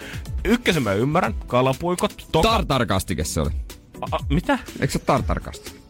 ykkösen 0.46 0.84
mä 0.84 0.94
ymmärrän, 0.94 1.36
kalapuikot, 1.48 2.28
toka... 2.32 2.50
Tartarkastike 2.50 3.24
se 3.24 3.42
oli. 3.42 3.50
A, 4.12 4.18
mitä? 4.30 4.60
Eikö 4.80 4.94
se 4.94 5.00
ole 5.10 5.81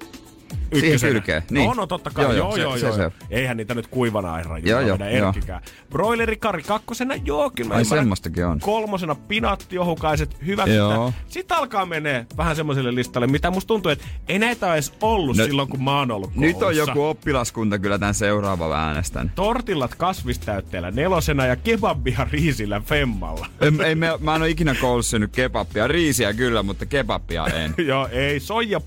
tartarkastike? 0.51 0.79
Siihen 0.79 0.87
Ykkösenä. 0.95 1.11
kylkeen, 1.13 1.43
niin. 1.49 1.67
No, 1.67 1.73
no 1.73 1.87
totta 1.87 2.09
kai. 2.09 2.23
Joo, 2.25 2.33
Joo, 2.33 2.55
joo, 2.55 2.57
joo, 2.57 2.77
se- 2.77 2.85
joo. 2.85 2.95
se- 2.95 3.01
joo. 3.01 3.11
se. 3.19 3.25
Eihän 3.29 3.57
niitä 3.57 3.73
nyt 3.73 3.87
kuivana 3.87 4.33
aina 4.33 4.57
Joo, 4.57 4.79
joo, 4.81 4.97
joo. 4.97 5.07
erkkikään. 5.09 5.61
Broileri 5.89 6.37
kari 6.37 6.63
kakkosena, 6.63 7.15
joo, 7.25 7.49
kyllä 7.49 7.75
Ai 7.75 7.85
semmoistakin 7.85 8.45
on. 8.45 8.59
Kolmosena 8.59 9.15
pinattiohukaiset, 9.15 10.37
hyvät. 10.45 10.67
Joo. 10.67 11.13
Sitten 11.27 11.57
alkaa 11.57 11.85
menee 11.85 12.25
vähän 12.37 12.55
semmoiselle 12.55 12.95
listalle, 12.95 13.27
mitä 13.27 13.51
musta 13.51 13.67
tuntuu, 13.67 13.91
että 13.91 14.05
ei 14.27 14.39
näitä 14.39 14.73
edes 14.73 14.93
ollut 15.01 15.37
No, 15.37 15.43
silloin, 15.45 15.67
kun 15.69 15.83
mä 15.83 15.99
oon 15.99 16.11
ollut 16.11 16.35
Nyt 16.35 16.55
on 16.55 16.59
koulussa. 16.61 16.81
joku 16.81 17.03
oppilaskunta 17.03 17.79
kyllä 17.79 17.99
tämän 17.99 18.13
seuraava 18.13 18.75
äänestän. 18.75 19.31
Tortillat 19.35 19.95
kasvistäytteellä 19.95 20.91
nelosena 20.91 21.45
ja 21.45 21.55
kebabia 21.55 22.27
riisillä 22.31 22.79
femmalla. 22.85 23.47
En, 23.61 23.81
ei, 23.81 23.95
me, 23.95 24.07
mä 24.19 24.35
en 24.35 24.41
ole 24.41 24.49
ikinä 24.49 24.75
koulussa 24.81 25.09
syönyt 25.09 25.31
kebabia. 25.31 25.87
Riisiä 25.87 26.33
kyllä, 26.33 26.63
mutta 26.63 26.85
kebabia 26.85 27.45
en. 27.47 27.73
Joo, 27.87 28.07
ei, 28.11 28.39
soija... 28.39 28.81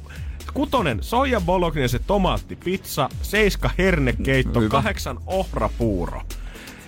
Kutonen, 0.54 1.02
soija 1.02 1.40
bolognese, 1.40 1.98
tomaatti, 1.98 2.56
pizza, 2.56 3.08
seiska 3.22 3.70
hernekeitto, 3.78 4.60
Hyvä. 4.60 4.70
kahdeksan 4.70 5.18
ohrapuuro. 5.26 6.22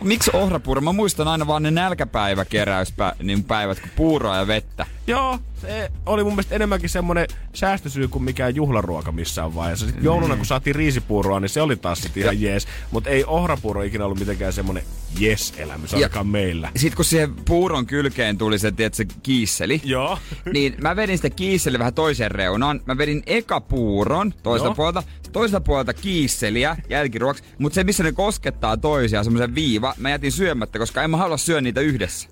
Miksi 0.03 0.31
ohrapuuro? 0.35 0.81
Mä 0.81 0.93
muistan 0.93 1.29
aina 1.29 1.47
vaan 1.47 1.63
ne 1.63 1.71
nälkäpäiväkeräyspä, 1.71 3.13
niin 3.23 3.45
päivät, 3.45 3.81
kun 3.81 3.91
puuroa 3.97 4.37
ja 4.37 4.47
vettä. 4.47 4.87
Joo, 5.07 5.39
se 5.61 5.91
oli 6.07 6.25
mun 6.25 6.33
mielestä 6.33 6.55
enemmänkin 6.55 6.89
semmonen 6.89 7.27
säästösyy 7.55 8.09
kuin 8.09 8.25
mikään 8.25 8.55
juhlaruoka 8.55 9.13
missään 9.13 9.55
vaiheessa. 9.55 9.87
Sitten 9.87 10.05
jouluna, 10.05 10.37
kun 10.37 10.47
saatiin 10.47 10.77
riisipuuroa, 10.77 11.41
niin 11.41 11.49
se 11.49 11.63
oli 11.63 11.77
taas 11.77 12.01
sit 12.01 12.17
ihan 12.17 12.41
jees. 12.41 12.69
Mutta 12.91 13.11
ei 13.11 13.25
ohrapuuro 13.25 13.83
ikinä 13.83 14.05
ollut 14.05 14.19
mitenkään 14.19 14.53
semmonen 14.53 14.83
jes-elämys, 15.19 15.95
ainakaan 15.95 16.27
meillä. 16.27 16.71
Sitten 16.77 16.97
kun 16.97 17.05
siihen 17.05 17.35
puuron 17.35 17.87
kylkeen 17.87 18.39
tuli 18.39 18.59
se, 18.59 18.73
tiedät, 18.73 18.95
se 18.95 19.05
kiisseli, 19.23 19.81
Joo. 19.85 20.19
niin 20.53 20.77
mä 20.81 20.97
vedin 20.97 21.19
sitä 21.19 21.31
kiisseliä 21.31 21.79
vähän 21.79 21.95
toiseen 21.95 22.31
reunaan. 22.31 22.81
Mä 22.87 22.99
vedin 22.99 23.23
eka 23.27 23.61
puuron 23.61 24.35
toiselta 24.43 24.69
Joo. 24.69 24.75
puolelta, 24.75 25.03
toiselta 25.33 25.65
puolelta 25.65 25.95
kiisseliä 25.95 26.77
jälkiruoksi, 26.89 27.43
mutta 27.59 27.75
se 27.75 27.85
missä 27.85 28.03
ne 28.03 28.13
koskettaa 28.13 28.77
toisiaan, 28.77 29.25
semmoisen 29.25 29.55
viiva, 29.55 29.95
mä 29.99 30.11
jätin 30.11 30.33
syömättä, 30.33 30.79
koska 30.79 31.03
en 31.03 31.11
mä 31.11 31.17
halua 31.17 31.37
syödä 31.37 31.61
niitä 31.61 31.81
yhdessä. 31.81 32.29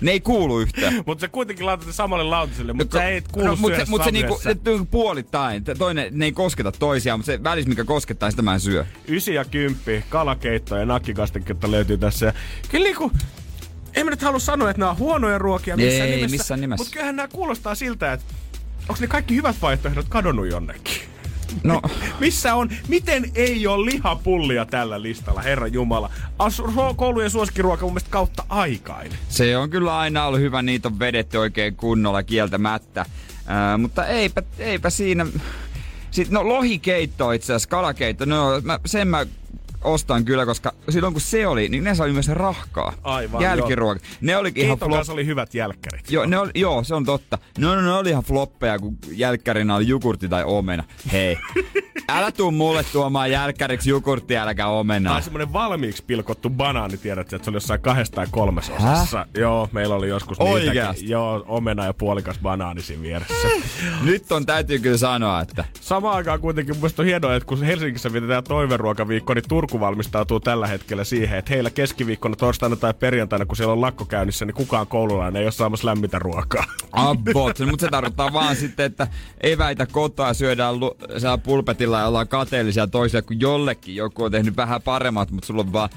Ne 0.00 0.10
ei 0.10 0.20
kuulu 0.20 0.60
yhteen. 0.60 0.94
Mutta 1.06 1.20
se 1.20 1.28
kuitenkin 1.28 1.66
laitat 1.66 1.94
samalle 1.94 2.24
lautaselle, 2.24 2.72
mutta 2.72 2.98
No, 2.98 3.02
sä 3.02 3.08
et 3.08 3.28
kuulu 3.32 3.48
no, 3.48 3.56
mutta 3.56 3.76
syödä 3.76 3.84
se, 3.84 3.90
mut 3.90 4.04
se 4.04 4.10
niinku, 4.10 4.40
se 4.42 4.56
puolittain. 4.90 5.64
Toinen, 5.78 6.08
ne 6.10 6.24
ei 6.24 6.32
kosketa 6.32 6.72
toisiaan, 6.72 7.18
mutta 7.18 7.32
se 7.32 7.42
välis, 7.44 7.66
mikä 7.66 7.84
koskettaa, 7.84 8.30
sitä 8.30 8.42
mä 8.42 8.54
en 8.54 8.60
syö. 8.60 8.86
Ysi 9.08 9.34
ja 9.34 9.44
kymppi, 9.44 10.04
kalakeitto 10.08 10.76
ja 10.76 10.86
nakkikastiketta 10.86 11.70
löytyy 11.70 11.98
tässä. 11.98 12.32
Kyllä 12.70 12.84
niinku, 12.84 13.12
en 13.94 14.04
mä 14.06 14.10
nyt 14.10 14.22
halua 14.22 14.38
sanoa, 14.38 14.70
että 14.70 14.80
nämä 14.80 14.90
on 14.90 14.98
huonoja 14.98 15.38
ruokia 15.38 15.76
missään 15.76 16.08
Ei, 16.08 16.16
nimessä. 16.16 16.36
missään 16.36 16.60
nimessä. 16.60 16.80
Mutta 16.80 16.92
kyllähän 16.92 17.16
nämä 17.16 17.28
kuulostaa 17.28 17.74
siltä, 17.74 18.12
että 18.12 18.34
onko 18.88 19.00
ne 19.00 19.06
kaikki 19.06 19.36
hyvät 19.36 19.56
vaihtoehdot 19.62 20.06
kadonnut 20.08 20.50
jonnekin? 20.50 21.00
No, 21.64 21.82
Missä 22.20 22.54
on, 22.54 22.70
miten 22.88 23.30
ei 23.34 23.66
ole 23.66 23.86
lihapullia 23.86 24.66
tällä 24.66 25.02
listalla, 25.02 25.42
herra 25.42 25.66
Jumala? 25.66 26.10
As, 26.38 26.62
koulujen 26.96 27.30
suosikkiruoka 27.30 27.84
mun 27.84 27.92
mielestä 27.92 28.10
kautta 28.10 28.44
aikain. 28.48 29.12
se 29.28 29.56
on 29.56 29.70
kyllä 29.70 29.98
aina 29.98 30.26
ollut 30.26 30.40
hyvä, 30.40 30.62
niitä 30.62 30.88
on 30.88 30.98
vedetty 30.98 31.36
oikein 31.38 31.76
kunnolla 31.76 32.22
kieltämättä. 32.22 33.06
Ää, 33.46 33.78
mutta 33.78 34.06
eipä, 34.06 34.42
eipä 34.58 34.90
siinä... 34.90 35.26
Sitten, 36.10 36.34
no 36.34 36.48
lohikeitto 36.48 37.32
itse 37.32 37.52
asiassa, 37.52 37.68
kalakeitto, 37.68 38.24
no 38.24 38.60
mä, 38.62 38.78
sen 38.86 39.08
mä 39.08 39.26
ostan 39.86 40.24
kyllä, 40.24 40.46
koska 40.46 40.72
silloin 40.88 41.14
kun 41.14 41.20
se 41.20 41.46
oli, 41.46 41.68
niin 41.68 41.84
ne 41.84 41.94
sai 41.94 42.12
myös 42.12 42.28
rahkaa. 42.28 42.92
Aivan, 43.02 43.42
Jälkiruoka. 43.42 44.00
Ne 44.20 44.36
olikin 44.36 44.64
ihan 44.64 44.78
flop. 44.78 45.08
oli 45.08 45.26
hyvät 45.26 45.54
jälkkärit. 45.54 46.10
Joo, 46.10 46.26
ne 46.26 46.38
oli, 46.38 46.50
joo, 46.54 46.84
se 46.84 46.94
on 46.94 47.04
totta. 47.04 47.38
No, 47.58 47.74
no, 47.74 47.80
ne 47.80 47.92
oli 47.92 48.10
ihan 48.10 48.24
floppeja, 48.24 48.78
kun 48.78 48.98
jälkkärinä 49.10 49.74
oli 49.74 49.88
jogurtti 49.88 50.28
tai 50.28 50.44
omena. 50.44 50.84
Hei, 51.12 51.38
älä 52.08 52.32
tuu 52.32 52.50
mulle 52.50 52.84
tuomaan 52.92 53.30
jälkkäriksi 53.30 53.90
jogurttia, 53.90 54.42
äläkä 54.42 54.66
omenaa. 54.66 55.12
Tai 55.12 55.22
semmonen 55.22 55.52
valmiiksi 55.52 56.04
pilkottu 56.06 56.50
banaani, 56.50 56.96
tiedät, 56.96 57.32
että 57.32 57.44
se 57.44 57.50
oli 57.50 57.56
jossain 57.56 57.80
kahdessa 57.80 58.12
tai 58.12 58.26
kolmessa 58.30 58.72
osassa. 58.72 59.26
Joo, 59.34 59.68
meillä 59.72 59.94
oli 59.94 60.08
joskus 60.08 60.40
Oikeasti? 60.40 60.80
niitäkin. 60.80 61.08
Joo, 61.08 61.44
omena 61.48 61.84
ja 61.84 61.94
puolikas 61.94 62.38
banaani 62.38 62.82
siinä 62.82 63.02
vieressä. 63.02 63.48
Nyt 64.02 64.32
on, 64.32 64.46
täytyy 64.46 64.78
kyllä 64.78 64.96
sanoa, 64.96 65.40
että 65.40 65.64
Samaan 65.80 66.16
aikaan 66.16 66.40
kuitenkin 66.40 66.76
mun 66.76 66.90
on 66.98 67.04
hienoa, 67.04 67.34
että 67.34 67.46
kun 67.46 67.62
Helsingissä 67.62 68.12
vietetään 68.12 68.44
toiveruokaviikko, 68.44 69.34
niin 69.34 69.44
Turku 69.48 69.75
valmistautuu 69.80 70.40
tällä 70.40 70.66
hetkellä 70.66 71.04
siihen, 71.04 71.38
että 71.38 71.52
heillä 71.52 71.70
keskiviikkona, 71.70 72.36
torstaina 72.36 72.76
tai 72.76 72.94
perjantaina, 72.94 73.46
kun 73.46 73.56
siellä 73.56 73.72
on 73.72 73.80
lakko 73.80 74.04
käynnissä, 74.04 74.44
niin 74.44 74.54
kukaan 74.54 74.86
koululainen 74.86 75.40
ei 75.40 75.46
ole 75.46 75.52
saamassa 75.52 75.86
lämmintä 75.86 76.18
ruokaa. 76.18 76.64
Abbot, 76.92 77.58
mutta 77.58 77.86
se 77.86 77.90
tarkoittaa 77.90 78.32
vaan 78.32 78.56
sitten, 78.56 78.86
että 78.86 79.08
eväitä 79.40 79.86
kotoa 79.86 80.34
syödään 80.34 80.80
lu- 80.80 80.96
pulpetilla 81.42 81.98
ja 81.98 82.06
ollaan 82.06 82.28
kateellisia 82.28 82.86
toisia, 82.86 83.22
kun 83.22 83.40
jollekin 83.40 83.96
joku 83.96 84.24
on 84.24 84.30
tehnyt 84.30 84.56
vähän 84.56 84.82
paremmat, 84.82 85.30
mutta 85.30 85.46
sulla 85.46 85.60
on 85.60 85.72
vaan 85.72 85.90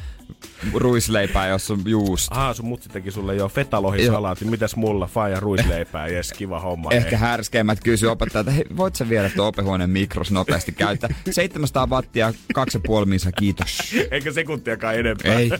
ruisleipää, 0.73 1.47
jossa 1.47 1.73
on 1.73 1.81
juusta. 1.85 2.35
Ahaa, 2.35 2.53
sun 2.53 2.65
mutsi 2.65 2.89
teki 2.89 3.11
sulle 3.11 3.35
jo 3.35 3.49
fetalohisalaatin. 3.49 4.49
Mitäs 4.49 4.75
mulla? 4.75 5.07
Faija 5.07 5.39
ruisleipää. 5.39 6.07
Jes, 6.19 6.33
kiva 6.33 6.59
homma. 6.59 6.91
Ehkä 6.91 7.09
Ei. 7.09 7.15
härskeimmät 7.19 7.79
kysyy 7.83 8.09
opettajalta, 8.11 8.51
että 8.51 8.63
hei, 8.69 8.77
voit 8.77 8.95
sä 8.95 9.09
viedä 9.09 9.29
tuon 9.29 9.47
opehuoneen 9.47 9.89
mikros 9.89 10.31
nopeasti 10.31 10.71
käyttää? 10.71 11.09
700 11.31 11.87
wattia, 11.87 12.33
2,5 12.99 13.05
minsa, 13.05 13.31
kiitos. 13.31 13.93
Eikä 14.11 14.31
sekuntiakaan 14.31 14.95
enempää. 14.95 15.33
Ei. 15.39 15.51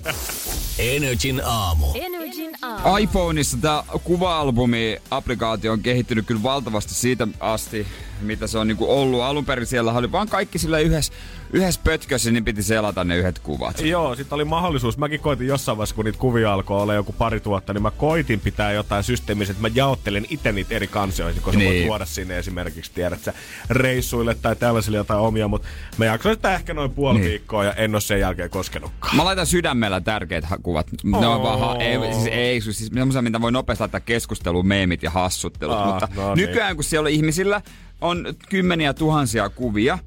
Energin 0.80 1.42
aamu. 1.46 1.86
Energin 1.96 2.52
aamu. 2.62 2.98
iPhoneissa 2.98 3.58
tämä 3.62 3.84
kuva-albumi-applikaatio 4.04 5.72
on 5.72 5.80
kehittynyt 5.82 6.26
kyllä 6.26 6.44
valtavasti 6.44 6.94
siitä 6.94 7.28
asti, 7.40 7.88
mitä 8.22 8.48
se 8.48 8.58
on 8.58 8.68
niinku 8.68 8.92
ollut. 8.92 9.22
Alun 9.22 9.46
perin 9.46 9.66
siellä 9.66 9.92
oli 9.94 10.12
vaan 10.12 10.28
kaikki 10.30 10.60
sillä 10.60 10.80
yhdessä, 10.80 11.14
yhdessä 11.54 11.82
pötkössä, 11.84 12.32
niin 12.32 12.46
piti 12.46 12.64
selata 12.64 13.04
ne 13.04 13.18
yhdet 13.18 13.40
kuvat. 13.40 13.80
Joo, 13.80 14.16
sitten 14.16 14.36
oli 14.36 14.46
mahdollisuus. 14.46 14.98
Mäkin 14.98 15.20
koitin 15.20 15.48
jossain 15.48 15.78
vaiheessa, 15.78 15.96
kun 15.96 16.06
niitä 16.06 16.20
kuvia 16.20 16.54
alkoi 16.54 16.82
olla 16.82 16.94
joku 16.94 17.14
pari 17.14 17.40
tuhatta, 17.40 17.74
niin 17.74 17.82
mä 17.82 17.92
koitin 17.92 18.40
pitää 18.40 18.72
jotain 18.72 19.04
systeemiä, 19.04 19.48
että 19.50 19.62
mä 19.62 19.70
jaottelen 19.76 20.26
itse 20.30 20.52
niitä 20.52 20.76
eri 20.76 20.88
kansioihin, 20.88 21.42
koska 21.42 21.60
niin. 21.60 21.70
Niin. 21.70 21.80
voit 21.80 21.88
tuoda 21.88 22.06
sinne 22.06 22.38
esimerkiksi, 22.38 22.92
tiedät 22.96 23.24
sä, 23.24 23.34
reissuille 23.70 24.36
tai 24.36 24.56
tällaisille 24.56 24.98
jotain 24.98 25.20
omia, 25.20 25.48
mutta 25.48 25.68
mä 25.98 26.06
jaksoin 26.06 26.36
sitä 26.36 26.56
ehkä 26.56 26.74
noin 26.74 26.92
puoli 26.92 27.14
niin. 27.14 27.24
Niin. 27.24 27.32
viikkoa 27.32 27.64
ja 27.64 27.74
en 27.74 27.96
ole 27.96 28.02
sen 28.02 28.20
jälkeen 28.20 28.50
koskenutkaan. 28.50 29.16
Mä 29.16 29.26
laitan 29.26 29.46
sydämellä 29.46 30.02
tärkeät 30.02 30.46
kuvat. 30.64 30.88
Ne 31.04 31.28
on 31.28 31.42
vaan, 31.42 31.60
ha- 31.60 31.76
ei, 31.76 32.14
siis 32.14 32.28
ei, 32.32 32.62
siis 32.62 32.90
semmoisia, 32.94 33.22
mitä 33.22 33.42
voi 33.42 33.52
nopeasti 33.52 33.82
laittaa 33.82 34.00
keskusteluun, 34.00 34.68
meemit 34.68 35.04
ja 35.04 35.10
hassuttelut. 35.10 35.78
Aa, 35.78 35.92
mutta 35.92 36.08
no 36.16 36.36
niin. 36.36 36.48
nykyään, 36.48 36.76
kun 36.76 36.84
siellä 36.84 37.10
ihmisillä 37.10 37.62
on 38.02 38.26
kymmeniä 38.50 38.94
tuhansia 38.94 39.50
kuvia, 39.50 40.00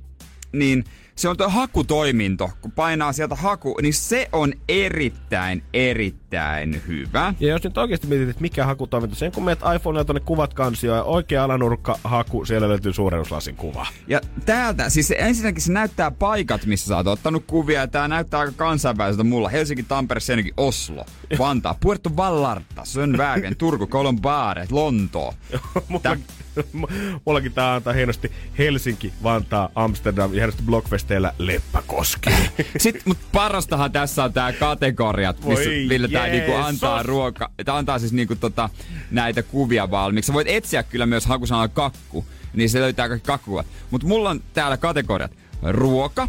niin 0.52 0.84
se 1.16 1.28
on 1.28 1.36
tuo 1.36 1.48
hakutoiminto, 1.48 2.50
kun 2.60 2.72
painaa 2.72 3.12
sieltä 3.12 3.34
haku, 3.34 3.76
niin 3.82 3.94
se 3.94 4.28
on 4.32 4.52
erittäin, 4.68 5.62
erittäin 5.72 6.82
hyvä. 6.86 7.34
Ja 7.40 7.48
jos 7.48 7.64
nyt 7.64 7.78
oikeasti 7.78 8.06
mietit, 8.06 8.28
että 8.28 8.42
mikä 8.42 8.66
hakutoiminta, 8.66 9.16
sen 9.16 9.32
kun 9.32 9.44
meet 9.44 9.58
iPhonella 9.76 10.04
tuonne 10.04 10.20
kuvat 10.20 10.54
kansioon 10.54 10.98
ja 10.98 11.04
oikea 11.04 11.44
alanurkka 11.44 11.98
haku, 12.04 12.44
siellä 12.44 12.68
löytyy 12.68 12.92
suurennuslasin 12.92 13.56
kuva. 13.56 13.86
Ja 14.06 14.20
täältä, 14.46 14.90
siis 14.90 15.08
se, 15.08 15.16
ensinnäkin 15.18 15.62
se 15.62 15.72
näyttää 15.72 16.10
paikat, 16.10 16.66
missä 16.66 16.86
sä 16.86 16.96
oot 16.96 17.06
ottanut 17.06 17.44
kuvia, 17.46 17.80
ja 17.80 17.86
tää 17.86 18.08
näyttää 18.08 18.40
aika 18.40 18.52
kansainväliseltä 18.56 19.24
mulla. 19.24 19.48
Helsinki, 19.48 19.82
Tampere, 19.82 20.20
Seinäjoki, 20.20 20.52
Oslo, 20.56 21.04
Vantaa, 21.38 21.76
Puerto 21.80 22.10
Vallarta, 22.16 22.84
Sönvägen, 22.84 23.56
Turku, 23.56 23.86
Colombare, 23.86 24.66
Lontoo. 24.70 25.34
Mulla, 25.88 26.16
mullakin 27.26 27.52
tää 27.52 27.74
antaa 27.74 27.92
hienosti 27.92 28.32
Helsinki, 28.58 29.12
Vantaa, 29.22 29.68
Amsterdam 29.74 30.30
ja 30.30 30.34
hienosti 30.34 30.62
Blockfesteillä 30.62 31.34
Leppäkoski. 31.38 32.30
Sitten, 32.78 33.02
mut 33.04 33.18
parastahan 33.32 33.92
tässä 33.92 34.24
on 34.24 34.32
tää 34.32 34.52
kategoriat, 34.52 35.36
missä 35.44 35.64
Voi 35.64 35.86
Ville 35.88 36.08
tää 36.08 36.26
niinku 36.26 36.52
antaa 36.52 37.02
ruoka, 37.02 37.50
tää 37.64 37.76
antaa 37.76 37.98
siis 37.98 38.12
niinku 38.12 38.36
tota, 38.36 38.70
näitä 39.10 39.42
kuvia 39.42 39.90
valmiiksi. 39.90 40.26
Sä 40.26 40.32
voit 40.32 40.48
etsiä 40.48 40.82
kyllä 40.82 41.06
myös 41.06 41.26
hakusanalla 41.26 41.68
kakku, 41.68 42.24
niin 42.54 42.70
se 42.70 42.80
löytää 42.80 43.08
kaikki 43.08 43.26
kakkuvat. 43.26 43.66
Mut 43.90 44.04
mulla 44.04 44.30
on 44.30 44.40
täällä 44.54 44.76
kategoriat. 44.76 45.32
Ruoka, 45.62 46.28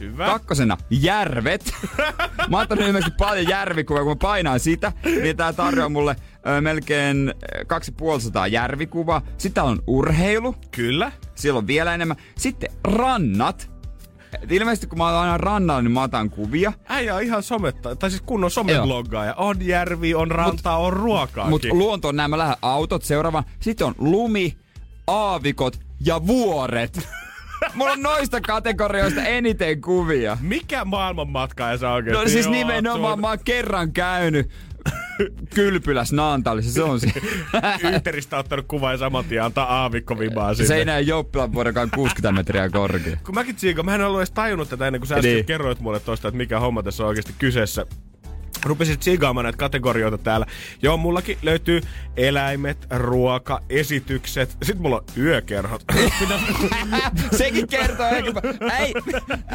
Hyvä. 0.00 0.26
Kakkosena 0.26 0.76
järvet. 0.90 1.72
mä 2.50 2.56
oon 2.56 2.62
ottanut 2.62 2.84
ilmeisesti 2.84 3.14
paljon 3.18 3.48
järvikuvia, 3.48 4.02
kun 4.02 4.12
mä 4.12 4.16
painaan 4.16 4.60
sitä, 4.60 4.92
niin 5.22 5.36
tää 5.36 5.52
tarjoaa 5.52 5.88
mulle 5.88 6.16
melkein 6.60 7.34
ö, 7.60 7.64
2500 7.64 8.46
järvikuvaa. 8.46 9.22
Sitten 9.38 9.62
on 9.62 9.82
urheilu, 9.86 10.54
Kyllä. 10.70 11.12
siellä 11.34 11.58
on 11.58 11.66
vielä 11.66 11.94
enemmän. 11.94 12.16
Sitten 12.38 12.70
rannat. 12.84 13.70
Et 14.42 14.52
ilmeisesti 14.52 14.86
kun 14.86 14.98
mä 14.98 15.04
oon 15.04 15.14
aina 15.22 15.38
rannalla, 15.38 15.82
niin 15.82 15.92
mä 15.92 16.02
otan 16.02 16.30
kuvia. 16.30 16.72
Äijä 16.88 17.14
on 17.14 17.22
ihan 17.22 17.42
sometta, 17.42 17.96
tai 17.96 18.10
siis 18.10 18.22
kunnon 18.22 18.50
somebloggaaja. 18.50 19.34
On 19.34 19.66
järvi, 19.66 20.14
on 20.14 20.30
rantaa, 20.30 20.76
on 20.78 20.92
ruokaakin. 20.92 21.50
Mutta 21.50 21.68
luonto 21.70 22.08
on 22.08 22.16
nämä 22.16 22.38
lähde 22.38 22.54
autot 22.62 23.02
seuraava. 23.02 23.44
Sitten 23.60 23.86
on 23.86 23.94
lumi, 23.98 24.56
aavikot 25.06 25.80
ja 26.00 26.26
vuoret. 26.26 27.08
Mulla 27.74 27.92
on 27.92 28.02
noista 28.02 28.40
kategorioista 28.40 29.22
eniten 29.22 29.80
kuvia. 29.80 30.38
Mikä 30.40 30.84
maailmanmatkaaja 30.84 31.78
sä 31.78 31.90
oikeesti 31.90 32.22
No 32.24 32.28
siis 32.28 32.48
nimenomaan 32.48 33.12
sun? 33.12 33.20
mä 33.20 33.28
oon 33.28 33.38
kerran 33.44 33.92
käynyt 33.92 34.50
kylpyläs 35.54 36.12
Naantalissa, 36.12 36.72
se 36.72 36.82
on 36.82 37.00
se. 37.00 37.12
Yhteeristä 37.94 38.38
ottanut 38.38 38.66
kuva 38.68 38.92
ja 38.92 38.98
saman 38.98 39.24
tien 39.24 39.42
antaa 39.44 39.80
aavikkovibaa 39.82 40.54
sinne. 40.54 40.66
se 40.68 40.74
ei 40.76 40.84
näe 40.84 41.00
Jouppilan 41.00 41.52
vuodekaan 41.52 41.90
60 41.94 42.32
metriä 42.40 42.68
korkea. 42.70 43.16
Kun 43.26 43.34
mäkin 43.34 43.56
tsiikan, 43.56 43.84
mä 43.84 43.94
en 43.94 44.00
ollut 44.04 44.20
edes 44.20 44.30
tajunnut 44.30 44.68
tätä 44.68 44.86
ennen 44.86 45.00
kuin 45.00 45.08
sä 45.08 45.18
Niin. 45.20 45.44
kerroit 45.44 45.80
mulle 45.80 46.00
tosta, 46.00 46.28
että 46.28 46.36
mikä 46.38 46.60
homma 46.60 46.82
tässä 46.82 47.02
on 47.02 47.08
oikeasti 47.08 47.34
kyseessä. 47.38 47.86
Rupesin 48.64 48.98
tsiigaamaan 48.98 49.44
näitä 49.44 49.56
kategorioita 49.56 50.18
täällä. 50.18 50.46
Joo, 50.82 50.96
mullakin 50.96 51.38
löytyy 51.42 51.80
eläimet, 52.16 52.86
ruoka, 52.90 53.60
esitykset. 53.70 54.50
Sitten 54.50 54.82
mulla 54.82 54.96
on 54.96 55.04
yökerhot. 55.18 55.84
Sekin 57.38 57.68
kertoo 57.68 58.06
ehkä. 58.06 58.32
Ei, 58.78 58.94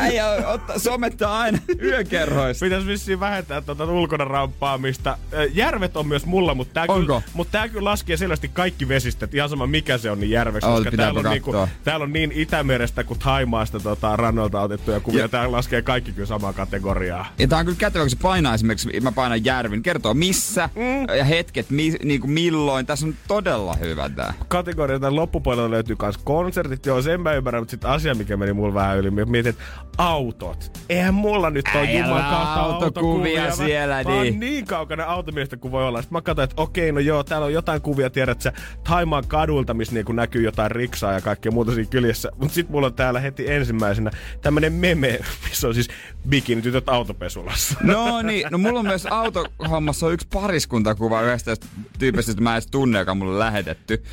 ei 0.09 0.19
ottaa, 0.45 0.79
somettaa 0.79 1.39
aina 1.39 1.57
yökerhoista. 1.81 2.65
Pitäis 2.65 2.85
vissiin 2.85 3.19
vähentää 3.19 3.61
tuota 3.61 3.85
ulkona 3.85 4.25
rampaamista. 4.25 5.17
Järvet 5.53 5.97
on 5.97 6.07
myös 6.07 6.25
mulla, 6.25 6.55
mutta 6.55 6.73
tää, 6.73 6.85
Onko? 6.87 7.05
kyllä, 7.05 7.21
mut 7.33 7.51
tää 7.51 7.69
kyllä 7.69 7.89
laskee 7.89 8.17
selvästi 8.17 8.47
kaikki 8.47 8.87
vesistöt. 8.87 9.33
Ihan 9.33 9.49
sama 9.49 9.67
mikä 9.67 9.97
se 9.97 10.11
on, 10.11 10.19
niin 10.19 10.31
järveksi. 10.31 10.69
Oh, 10.69 10.75
koska 10.75 10.97
täällä 10.97 11.19
on, 11.19 11.25
niinku, 11.25 11.55
täällä 11.83 12.03
on 12.03 12.13
niin 12.13 12.31
Itämerestä 12.35 13.03
kuin 13.03 13.19
Taimaasta 13.19 13.79
tota, 13.79 14.15
rannoilta 14.15 14.61
otettuja 14.61 14.99
kuvia. 14.99 15.27
Tää 15.29 15.51
laskee 15.51 15.81
kaikki 15.81 16.11
kyllä 16.11 16.27
samaa 16.27 16.53
kategoriaa. 16.53 17.25
Ja 17.37 17.47
tää 17.47 17.59
on 17.59 17.65
kyllä 17.65 17.77
kätevä, 17.77 18.03
kun 18.03 18.09
se 18.09 18.17
painaa 18.21 18.53
esimerkiksi, 18.53 18.89
mä 19.03 19.11
painan 19.11 19.45
järvin, 19.45 19.83
kertoo 19.83 20.13
missä 20.13 20.69
mm. 20.75 21.15
ja 21.17 21.23
hetket, 21.23 21.69
mi, 21.69 21.93
niinku 22.03 22.27
milloin. 22.27 22.85
Tässä 22.85 23.05
on 23.05 23.15
todella 23.27 23.75
hyvä 23.75 24.09
tää. 24.09 24.33
kategorioita 24.47 25.15
loppupuolella 25.15 25.71
löytyy 25.71 25.95
myös 26.01 26.17
konsertit, 26.17 26.85
joo 26.85 27.01
sen 27.01 27.21
mä 27.21 27.33
ymmärrän, 27.33 27.61
mutta 27.61 27.71
sitten 27.71 27.89
asia, 27.89 28.15
mikä 28.15 28.37
meni 28.37 28.53
mulla 28.53 28.73
vähän 28.73 28.97
yli, 28.97 29.11
mä 29.11 29.25
mietin, 29.25 29.49
että 29.49 29.63
autot. 29.97 30.77
Eihän 30.89 31.13
mulla 31.13 31.49
nyt 31.49 31.65
ole 31.75 32.03
on 32.03 32.09
kautta 32.09 32.61
autokuvia 32.61 33.43
Mä- 33.45 33.51
siellä, 33.51 34.03
mä 34.03 34.13
oon 34.13 34.23
niin. 34.23 34.39
niin 34.39 34.65
kaukana 34.65 35.03
automiestä 35.03 35.57
kuin 35.57 35.71
voi 35.71 35.87
olla. 35.87 36.01
Sitten 36.01 36.15
mä 36.15 36.21
katsoin, 36.21 36.43
että 36.43 36.61
okei, 36.61 36.91
no 36.91 36.99
joo, 36.99 37.23
täällä 37.23 37.45
on 37.45 37.53
jotain 37.53 37.81
kuvia, 37.81 38.09
tiedät 38.09 38.41
sä, 38.41 38.53
Taimaan 38.83 39.27
kadulta, 39.27 39.73
missä 39.73 39.93
niinku 39.93 40.11
näkyy 40.11 40.43
jotain 40.43 40.71
riksaa 40.71 41.13
ja 41.13 41.21
kaikkea 41.21 41.51
muuta 41.51 41.71
siinä 41.71 41.89
kyljessä. 41.89 42.29
Mutta 42.37 42.53
sitten 42.53 42.71
mulla 42.71 42.87
on 42.87 42.93
täällä 42.93 43.19
heti 43.19 43.51
ensimmäisenä 43.51 44.11
tämmönen 44.41 44.73
meme, 44.73 45.19
missä 45.49 45.67
on 45.67 45.73
siis 45.73 45.87
bikinitytöt 46.29 46.89
autopesulassa. 46.89 47.75
No 47.83 48.21
niin, 48.21 48.47
no 48.51 48.57
mulla 48.57 48.80
on 48.81 48.87
myös 48.87 49.05
autohommassa 49.05 50.05
on 50.05 50.13
yksi 50.13 50.27
pariskuntakuva 50.33 51.21
yhdestä 51.21 51.55
tyypistä, 51.99 52.31
että 52.31 52.43
mä 52.43 52.49
en 52.49 52.53
edes 52.53 52.67
tunne, 52.67 52.99
joka 52.99 53.11
on 53.11 53.17
mulle 53.17 53.39
lähetetty. 53.39 54.03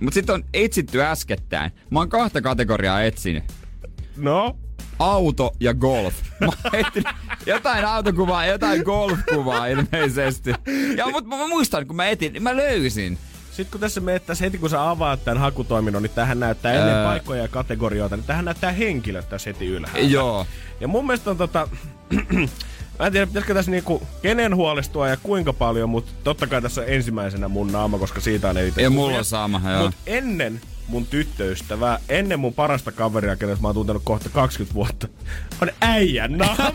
Mut 0.00 0.14
sitten 0.14 0.34
on 0.34 0.44
etsitty 0.54 1.02
äskettäin. 1.02 1.72
Mä 1.90 1.98
oon 1.98 2.08
kahta 2.08 2.42
kategoriaa 2.42 3.02
etsinyt. 3.02 3.44
No, 4.16 4.56
Auto 4.98 5.52
ja 5.60 5.74
golf. 5.74 6.14
Mä 6.40 6.48
jotain 7.46 7.84
autokuvaa 7.84 8.44
ja 8.44 8.52
jotain 8.52 8.82
golfkuvaa 8.82 9.66
ilmeisesti. 9.66 10.54
Ja 10.96 11.06
mut 11.10 11.26
mä 11.26 11.48
muistan, 11.48 11.86
kun 11.86 11.96
mä 11.96 12.06
etin, 12.06 12.32
niin 12.32 12.42
mä 12.42 12.56
löysin. 12.56 13.18
Sitten 13.50 13.70
kun 13.70 13.80
tässä 13.80 14.00
menettäisiin 14.00 14.44
heti, 14.44 14.58
kun 14.58 14.70
sä 14.70 14.90
avaat 14.90 15.24
tämän 15.24 15.38
hakutoiminnon, 15.38 16.02
niin 16.02 16.10
tähän 16.14 16.40
näyttää 16.40 16.72
ennen 16.72 16.94
Ää. 16.94 17.04
paikkoja 17.04 17.42
ja 17.42 17.48
kategorioita, 17.48 18.16
niin 18.16 18.26
tähän 18.26 18.44
näyttää 18.44 18.72
henkilöt 18.72 19.28
tässä 19.28 19.50
heti 19.50 19.66
ylhäällä. 19.66 20.08
Joo. 20.08 20.46
Ja 20.80 20.88
mun 20.88 21.06
mielestä 21.06 21.30
on 21.30 21.36
tota... 21.36 21.68
Mä 22.98 23.06
en 23.06 23.12
tiedä, 23.12 23.26
pitäisikö 23.26 23.54
tässä 23.54 23.70
niinku 23.70 24.02
kenen 24.22 24.56
huolestua 24.56 25.08
ja 25.08 25.16
kuinka 25.16 25.52
paljon, 25.52 25.90
mutta 25.90 26.12
totta 26.24 26.46
kai 26.46 26.62
tässä 26.62 26.80
on 26.80 26.88
ensimmäisenä 26.88 27.48
mun 27.48 27.72
naama, 27.72 27.98
koska 27.98 28.20
siitä 28.20 28.48
on 28.50 28.56
eniten 28.58 28.84
Ja 28.84 28.90
mulla 28.90 29.18
on 29.18 29.24
sama, 29.24 29.60
joo. 29.70 29.82
Mut 29.82 29.94
ennen 30.06 30.60
mun 30.88 31.06
tyttöystävää, 31.06 31.98
ennen 32.08 32.40
mun 32.40 32.54
parasta 32.54 32.92
kaveria, 32.92 33.36
kenestä 33.36 33.62
mä 33.62 33.68
oon 33.68 33.74
tuntenut 33.74 34.02
kohta 34.04 34.28
20 34.28 34.74
vuotta, 34.74 35.08
on 35.62 35.68
äijän 35.80 36.32
naama. 36.32 36.72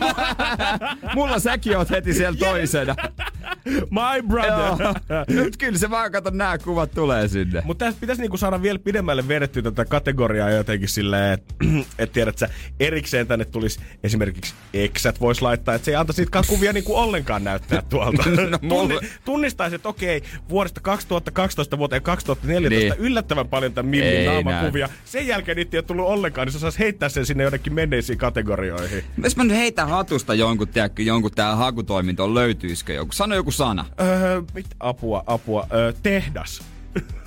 Mulla 1.14 1.38
säkin 1.38 1.76
oot 1.76 1.90
heti 1.90 2.14
siellä 2.14 2.38
toisena. 2.38 2.94
My 3.90 4.28
brother. 4.28 4.86
Nyt 5.28 5.56
kyllä 5.56 5.78
se 5.78 5.90
vaan 5.90 6.12
kato, 6.12 6.30
nämä 6.30 6.58
kuvat 6.58 6.90
tulee 6.90 7.28
sinne. 7.28 7.62
Mutta 7.64 7.84
tässä 7.84 8.00
pitäisi 8.00 8.22
niinku 8.22 8.36
saada 8.36 8.62
vielä 8.62 8.78
pidemmälle 8.78 9.28
vedettyä 9.28 9.62
tätä 9.62 9.84
kategoriaa 9.84 10.50
jotenkin 10.50 10.88
silleen, 10.88 11.32
että 11.32 11.54
et 11.98 12.12
tiedät 12.12 12.38
sä, 12.38 12.48
erikseen 12.80 13.26
tänne 13.26 13.44
tulisi 13.44 13.80
esimerkiksi 14.04 14.54
eksät 14.74 15.20
vois 15.20 15.42
laittaa, 15.42 15.74
että 15.74 15.84
se 15.84 15.90
ei 15.90 15.94
antaisi 15.96 16.22
niitä 16.22 16.42
kuvia 16.48 16.72
niinku 16.72 16.96
ollenkaan 16.96 17.44
näyttää 17.44 17.82
tuolta. 17.90 18.22
No, 18.50 18.58
Tunni, 18.68 18.98
tunnistaisi, 19.24 19.76
että 19.76 19.88
okei, 19.88 20.22
vuodesta 20.48 20.80
2012 20.80 21.78
vuoteen 21.78 22.02
2014 22.02 22.94
Niin. 22.94 23.06
yllättävän 23.06 23.48
paljon 23.48 23.72
tämän 23.72 23.90
Mimmin 24.02 24.28
Ei 24.28 24.42
naamakuvia. 24.42 24.88
Sen 25.04 25.26
jälkeen 25.26 25.56
niitä 25.56 25.76
ei 25.76 25.78
ole 25.78 25.84
tullut 25.84 26.06
ollenkaan, 26.06 26.46
niin 26.46 26.52
se 26.52 26.58
saisi 26.58 26.78
heittää 26.78 27.08
sen 27.08 27.26
sinne 27.26 27.42
jonnekin 27.42 27.74
menneisiin 27.74 28.18
kategorioihin. 28.18 29.04
Jos 29.22 29.36
mä 29.36 29.44
nyt 29.44 29.56
heitän 29.56 29.88
hatusta 29.88 30.34
jonkun, 30.34 30.68
tiedätkö, 30.68 31.02
jonkun 31.02 31.30
tää 31.30 31.56
hakutoiminto, 31.56 32.34
löytyisikö 32.34 32.92
joku? 32.92 33.12
Sano 33.12 33.34
joku 33.34 33.50
sana. 33.50 33.84
Öö, 34.00 34.42
mit, 34.54 34.66
apua, 34.80 35.22
apua. 35.26 35.66
Öö, 35.72 35.92
tehdas. 36.02 36.62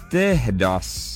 Tehdas. 0.10 1.15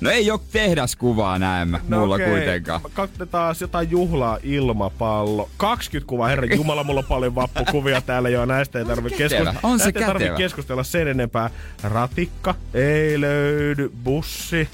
No 0.00 0.10
ei 0.10 0.30
oo 0.30 0.42
tehdaskuvaa 0.52 1.38
näemmä, 1.38 1.80
no 1.88 1.98
mulla 2.00 2.14
okei. 2.14 2.30
kuitenkaan. 2.30 2.80
Katsotaan 2.94 3.28
taas 3.28 3.60
jotain 3.60 3.90
juhlaa, 3.90 4.38
ilmapallo. 4.42 5.50
20 5.56 6.08
kuvaa, 6.08 6.28
herra 6.28 6.46
Jumala, 6.46 6.84
mulla 6.84 7.00
on 7.00 7.06
paljon 7.06 7.34
vappukuvia 7.34 8.00
täällä 8.00 8.28
jo. 8.28 8.44
Näistä 8.44 8.78
ei 8.78 8.84
tarvitse 8.84 9.18
kätevä. 9.18 9.28
keskustella. 9.28 9.70
On 9.72 9.78
se 9.78 9.84
näistä 9.84 10.00
ei 10.00 10.06
tarvitse 10.06 10.34
keskustella 10.36 10.82
sen 10.84 11.08
enempää. 11.08 11.50
Ratikka, 11.82 12.54
ei 12.74 13.20
löydy. 13.20 13.92
Bussi, 14.04 14.68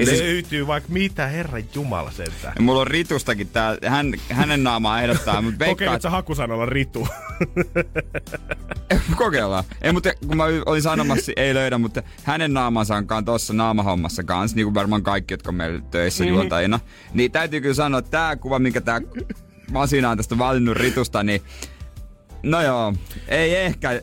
Ja 0.00 0.06
siis- 0.06 0.20
löytyy 0.20 0.66
vaikka 0.66 0.92
mitä, 0.92 1.26
herra 1.26 1.58
Jumala 1.74 2.10
sentään. 2.10 2.54
Mulla 2.60 2.80
on 2.80 2.86
Ritustakin 2.86 3.48
tää, 3.48 3.76
hän, 3.88 4.12
hänen 4.30 4.64
naamaa 4.64 5.02
ehdottaa, 5.02 5.42
mutta 5.42 5.58
veikkaa, 5.58 5.74
Kokeilit 5.74 6.02
sä 6.02 6.10
hakusanalla 6.10 6.66
Ritu? 6.66 7.08
Kokeillaan. 9.16 9.64
Ei, 9.82 9.92
mutta 9.92 10.10
kun 10.26 10.36
mä 10.36 10.44
olin 10.66 10.82
sanomassa, 10.82 11.32
ei 11.36 11.54
löydä, 11.54 11.78
mutta 11.78 12.02
hänen 12.24 12.52
naamansa 12.54 12.96
on 12.96 13.06
kaan 13.06 13.24
tuossa 13.24 13.52
naamahommassa 13.52 14.22
kanssa, 14.24 14.56
niin 14.56 14.66
kuin 14.66 14.74
varmaan 14.74 15.02
kaikki, 15.02 15.34
jotka 15.34 15.52
meillä 15.52 15.80
töissä 15.90 16.24
Mhm. 16.24 16.32
juontajina. 16.32 16.80
Niin 17.14 17.32
täytyy 17.32 17.60
kyllä 17.60 17.74
sanoa, 17.74 17.98
että 17.98 18.10
tää 18.10 18.36
kuva, 18.36 18.58
minkä 18.58 18.80
tää 18.80 19.00
Masina 19.72 20.10
on 20.10 20.16
tästä 20.16 20.38
valinnut 20.38 20.76
Ritusta, 20.76 21.22
niin 21.22 21.42
no 22.42 22.62
joo, 22.62 22.94
ei 23.28 23.56
ehkä 23.56 24.02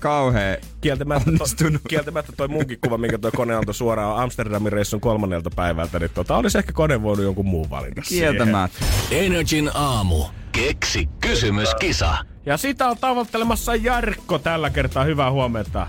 kauhea 0.00 0.56
Kieltämättä, 0.80 1.24
to, 1.24 1.30
onnistunut. 1.30 1.82
kieltämättä 1.88 2.32
toi 2.36 2.48
munkin 2.48 2.78
kuva, 2.80 2.98
minkä 2.98 3.18
toi 3.18 3.30
kone 3.36 3.54
antoi 3.54 3.74
suoraan 3.74 4.22
Amsterdamin 4.22 4.72
reissun 4.72 5.00
kolmannelta 5.00 5.50
päivältä, 5.56 5.98
niin 5.98 6.10
tota, 6.14 6.36
olisi 6.36 6.58
ehkä 6.58 6.72
kone 6.72 7.02
voinut 7.02 7.24
jonkun 7.24 7.46
muun 7.46 7.70
valita 7.70 8.02
siihen. 8.04 8.30
Kieltämättä. 8.34 8.78
Energin 9.10 9.70
aamu. 9.74 10.24
Keksi 10.52 11.08
kysymyskisa. 11.20 12.16
Ja 12.46 12.56
sitä 12.56 12.88
on 12.88 12.96
tavoittelemassa 13.00 13.74
Jarkko 13.74 14.38
tällä 14.38 14.70
kertaa. 14.70 15.04
Hyvää 15.04 15.30
huomenta. 15.30 15.86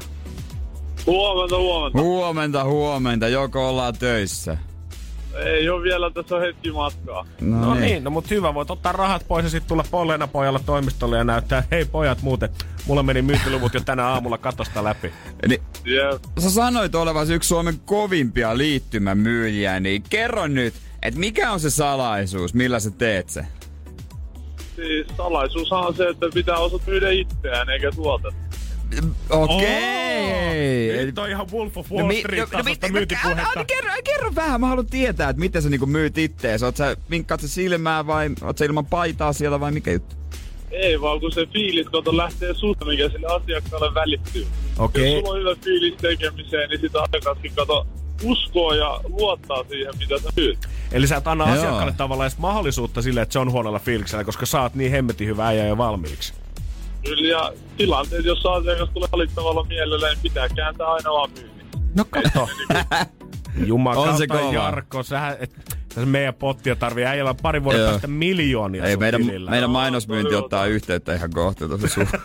Huomenta, 1.06 1.58
huomenta. 1.58 2.02
Huomenta, 2.02 2.64
huomenta, 2.64 3.28
joko 3.28 3.70
ollaan 3.70 3.94
töissä. 4.00 4.58
Ei 5.36 5.70
ole 5.70 5.84
vielä, 5.84 6.12
tässä 6.12 6.36
on 6.36 6.42
hetki 6.42 6.72
matkaa. 6.72 7.26
No 7.42 7.74
niin, 7.74 8.04
no 8.04 8.10
mut 8.10 8.30
hyvä. 8.30 8.54
Voit 8.54 8.72
ottaa 8.72 8.92
rahat 8.92 9.26
pois 9.28 9.44
ja 9.44 9.50
sitten 9.50 9.68
tulla 9.68 9.86
polleena 9.92 10.28
pojalla 10.28 10.60
toimistolle 10.66 11.18
ja 11.18 11.24
näyttää, 11.24 11.64
hei 11.72 11.86
pojat 11.86 12.22
muuten, 12.22 12.50
mulla 12.86 13.04
meni 13.04 13.22
myyntiluvut 13.22 13.74
jo 13.74 13.80
tänä 13.80 14.08
aamulla 14.08 14.38
katosta 14.38 14.84
läpi. 14.84 15.12
Niin, 15.48 15.62
Jep. 15.86 16.22
sä 16.40 16.50
sanoit 16.50 16.96
olevasi 16.96 17.34
yksi 17.34 17.48
Suomen 17.48 17.80
kovimpia 17.86 18.58
liittymämyyjiä, 18.58 19.80
niin 19.80 20.04
kerro 20.10 20.48
nyt, 20.48 20.74
että 21.02 21.20
mikä 21.20 21.52
on 21.52 21.60
se 21.60 21.70
salaisuus, 21.70 22.54
millä 22.54 22.80
sä 22.80 22.92
teet 22.92 23.30
se? 23.30 23.46
Siis 24.76 25.08
salaisuushan 25.18 25.88
on 25.88 25.96
se, 25.96 26.08
että 26.08 26.26
pitää 26.34 26.58
osata 26.58 26.84
myydä 26.88 27.10
itseään 27.10 27.70
eikä 27.70 27.92
tuotetta. 27.92 28.42
Okei. 29.30 31.06
Nyt 31.06 31.18
on 31.20 31.30
ihan 31.30 31.52
Wolf 31.52 31.78
of 31.78 31.92
Wall 31.92 32.02
No 32.02 32.08
mi- 32.08 32.20
Street 32.20 32.52
no- 32.52 32.58
no 32.58 32.64
myyntipuhetta. 32.92 33.44
älä- 33.56 33.66
Kerro, 33.66 33.92
kerro 34.04 34.32
vähän, 34.36 34.62
mä 34.62 34.68
haluan 34.68 34.86
tietää, 34.86 35.30
että 35.30 35.40
miten 35.40 35.62
sä 35.62 35.70
niinku 35.70 35.86
myyt 35.86 36.18
ittees. 36.18 36.64
Oot 36.64 36.78
sä, 36.78 36.98
vinkkaat 37.10 37.42
sä 37.42 37.48
silmää 37.48 38.08
vai 38.08 38.30
oot 38.44 38.58
sä 38.58 38.66
ilman 38.66 38.86
paitaa 38.86 39.34
siellä 39.34 39.60
vai 39.60 39.72
mikä 39.72 39.92
juttu? 39.92 40.16
Ei 40.72 41.02
vaan 41.02 41.20
kun 41.20 41.32
se 41.32 41.46
fiilis 41.54 41.88
kato 41.88 42.18
lähtee 42.18 42.54
susta, 42.54 42.86
mikä 42.86 43.10
sille 43.10 43.28
asiakkaalle 43.28 43.94
välittyy. 43.94 44.48
Okei. 44.78 45.14
Jos 45.14 45.20
sulla 45.20 45.34
on 45.34 45.40
hyvä 45.40 45.56
fiilis 45.64 45.94
tekemiseen, 46.02 46.70
niin 46.70 46.80
sitä 46.82 47.02
asiakaskin 47.02 47.52
kato 47.56 47.88
uskoo 48.24 48.74
ja 48.74 49.00
luottaa 49.04 49.64
siihen, 49.70 49.94
mitä 50.00 50.18
sä 50.20 50.30
myyt. 50.36 50.58
Eli 50.92 51.08
sä 51.08 51.16
et 51.18 51.28
anna 51.28 51.46
Joo. 51.48 51.54
asiakkaalle 51.58 51.94
tavallaan 51.98 52.28
edes 52.28 52.38
mahdollisuutta 52.38 53.02
sille, 53.02 53.22
että 53.22 53.34
se 53.34 53.40
on 53.40 53.52
huonolla 53.52 53.80
fiiliksellä, 53.80 54.24
koska 54.24 54.46
sä 54.46 54.62
oot 54.62 54.76
niin 54.76 54.92
hemmetin 54.92 55.28
hyvä 55.28 55.48
äijä 55.48 55.68
jo 55.68 55.78
valmiiksi. 55.78 56.34
Kyllä 57.06 57.28
ja 57.28 57.54
tilanteet, 57.78 58.26
jos 58.26 58.46
asiakas 58.46 58.90
tulee 58.94 59.10
valittavalla 59.12 59.64
mielellä, 59.64 60.08
niin 60.08 60.20
pitää 60.24 60.50
kääntää 60.56 60.88
aina 60.88 61.12
vaan 61.12 61.30
myynnin. 61.32 61.66
No 61.96 62.06
kato. 62.10 62.48
Jumakauta 63.68 64.12
On 64.12 64.18
se 64.18 64.28
kova. 64.28 64.54
Jarkko, 64.54 65.04
sähän, 65.04 65.38
et, 65.40 65.52
Tässä 65.90 66.06
meidän 66.06 66.34
pottia 66.34 66.76
tarvii. 66.76 67.06
Äijällä 67.06 67.36
pari 67.42 67.64
vuoden 67.64 67.82
Joo. 67.82 67.90
päästä 67.90 68.08
miljoonia 68.08 68.84
Ei, 68.84 68.98
meidän, 68.98 69.22
tilillä. 69.26 69.52
meidän 69.52 69.70
mainosmyynti 69.70 70.36
ottaa 70.36 70.66
yhteyttä 70.66 71.16
ihan 71.16 71.30
kohta 71.34 71.68
tuossa 71.68 71.88
suhteen. 71.88 72.22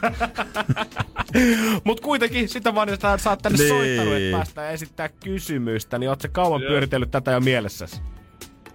Mut 1.85 2.01
kuitenkin 2.01 2.49
sitä 2.49 2.75
vaan, 2.75 2.89
että 2.89 3.19
sä 3.19 3.31
oot 3.31 3.43
tänne 3.43 3.59
Niin. 3.59 3.69
soittanut, 3.69 4.15
että 4.15 4.37
päästään 4.37 4.73
esittää 4.75 5.09
kysymystä, 5.09 5.99
niin 5.99 6.11
oot 6.11 6.21
sä 6.21 6.29
kauan 6.29 6.63
Joo. 6.63 6.69
pyöritellyt 6.71 7.11
tätä 7.11 7.31
jo 7.31 7.41
mielessäsi? 7.41 8.01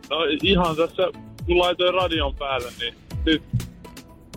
No 0.09 0.17
ihan 0.43 0.75
tässä, 0.75 1.03
kun 1.45 1.59
laitoin 1.59 1.93
radion 1.93 2.35
päälle, 2.35 2.71
niin 2.79 2.95
sit 3.25 3.43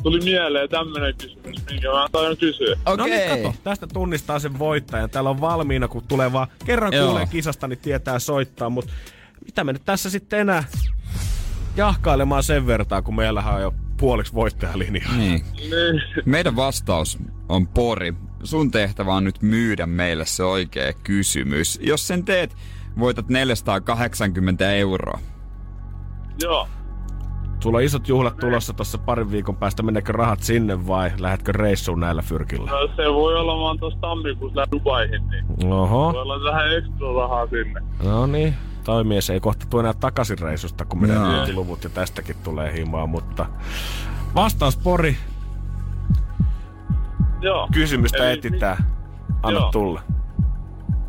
tuli 0.05 0.21
mieleen 0.25 0.69
tämmönen 0.69 1.15
kysymys, 1.15 1.57
minkä 1.71 1.89
mä 1.89 2.07
aion 2.13 2.37
kysyä. 2.37 2.77
No 2.87 3.05
niin, 3.05 3.31
Okei. 3.31 3.43
kato, 3.43 3.55
tästä 3.65 3.87
tunnistaa 3.87 4.39
sen 4.39 4.59
voittajan. 4.59 5.11
Täällä 5.11 5.31
on 5.31 5.41
valmiina, 5.41 5.89
kun 5.89 6.03
tulee 6.09 6.33
vaan 6.33 6.47
kerran 6.67 6.93
Joo. 6.93 7.07
kuulee 7.07 7.27
kisasta, 7.27 7.69
niin 7.69 7.79
tietää 7.79 8.19
soittaa. 8.19 8.71
Mutta 8.71 8.93
mitä 9.45 9.65
me 9.65 9.73
nyt 9.73 9.83
tässä 9.85 10.11
sitten 10.11 10.41
enää 10.41 10.65
jahkailemaan 11.77 12.43
sen 12.43 12.67
vertaan, 12.67 13.05
kun 13.05 13.17
meillähän 13.17 13.55
on 13.55 13.63
jo 13.63 13.75
puoliksi 13.97 14.35
voittajalinjaa. 14.35 15.17
niin. 15.17 15.45
Niin, 15.57 16.03
Meidän 16.25 16.57
vastaus 16.57 17.19
on 17.49 17.69
Pori. 17.69 18.15
Sun 18.43 18.71
tehtävä 18.71 19.15
on 19.15 19.25
nyt 19.25 19.43
myydä 19.43 19.87
meille 19.87 20.27
se 20.27 20.43
oikea 20.45 20.93
kysymys. 20.93 21.79
Jos 21.83 22.07
sen 22.09 22.25
teet, 22.25 22.57
voitat 22.99 23.29
480 23.29 24.71
euroa. 24.73 25.19
joo. 26.43 26.69
Sulla 27.65 27.79
on 27.79 27.85
isot 27.85 28.09
juhlat 28.09 28.37
tulossa 28.37 28.73
tuossa 28.73 28.99
parin 28.99 29.31
viikon 29.31 29.57
päästä. 29.57 29.83
Meneekö 29.83 30.13
rahat 30.13 30.43
sinne 30.43 30.87
vai 30.87 31.11
lähdetkö 31.19 31.53
reissuun 31.53 32.01
näillä 32.01 32.23
fyrkillä? 32.23 32.71
No 32.71 32.89
se 32.97 33.13
voi 33.15 33.35
olla, 33.37 33.57
mä 33.57 33.63
oon 33.63 33.79
tossa 33.79 33.99
tammikuussa 34.01 34.65
Dubaihin, 34.73 35.29
niin 35.31 35.45
voi 35.49 35.79
Oho, 35.79 36.09
olla 36.09 36.45
vähän 36.53 36.77
ekstra 36.77 37.15
rahaa 37.17 37.47
sinne. 37.47 37.81
no 38.03 38.27
niin. 38.27 38.55
Toi 38.85 39.05
mies 39.05 39.31
ei 39.31 39.41
kohta 39.41 39.67
tule 39.71 39.81
enää 39.81 39.93
takaisin 39.95 40.39
reissusta, 40.39 40.85
kun 40.85 41.01
menee 41.01 41.19
myyntiluvut 41.19 41.85
ja 41.85 41.91
tästäkin 41.91 42.37
tulee 42.45 42.73
himaa, 42.73 43.07
mutta 43.07 43.47
vastaus 44.35 44.77
Pori, 44.77 45.17
Joo. 47.41 47.69
kysymystä 47.73 48.19
Eli 48.19 48.33
etsitään. 48.33 48.77
Anna 49.43 49.61
Joo. 49.61 49.71
tulla. 49.73 50.01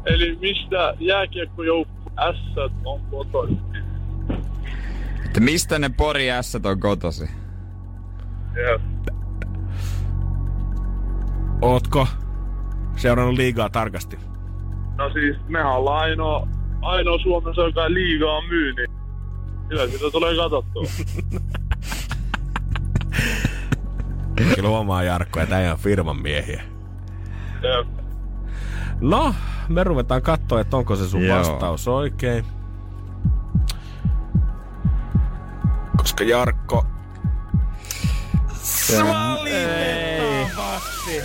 Eli 0.06 0.38
mistä 0.42 0.94
jääkiekkojoukku 1.00 2.12
S 2.34 2.58
on 2.86 3.02
kotoisin? 3.12 3.85
Että 5.36 5.44
mistä 5.46 5.80
ne 5.80 5.90
Pori 5.90 6.28
S 6.42 6.56
on 6.56 6.80
kotosi? 6.80 7.30
Yes. 8.58 8.82
Ootko 11.62 12.08
seurannut 12.96 13.36
liigaa 13.36 13.70
tarkasti? 13.70 14.18
No 14.98 15.10
siis, 15.14 15.38
mehän 15.48 15.72
ollaan 15.72 16.00
ainoa, 16.00 16.48
ainoa 16.82 17.20
Suomessa, 17.20 17.62
joka 17.62 17.94
liigaa 17.94 18.42
myy, 18.42 18.74
niin 18.74 18.92
kyllä 19.70 19.88
sitä 19.88 20.12
tulee 20.12 20.36
katsottua. 20.36 20.84
Kyllä 24.56 24.70
huomaa 24.70 25.04
Jarkko, 25.04 25.40
että 25.40 25.60
ei 25.60 25.70
ole 25.70 25.78
firman 25.78 26.22
miehiä. 26.22 26.64
Jep. 27.62 27.88
No, 29.02 29.36
me 29.70 29.84
ruvetaan 29.84 30.22
katsoa, 30.22 30.62
että 30.62 30.78
onko 30.78 30.96
se 30.96 31.08
sun 31.08 31.26
Joo. 31.26 31.38
vastaus 31.38 31.88
oikein. 31.88 32.46
Koska 35.98 36.24
Jarkko... 36.24 36.86
Valitettavasti. 39.08 41.22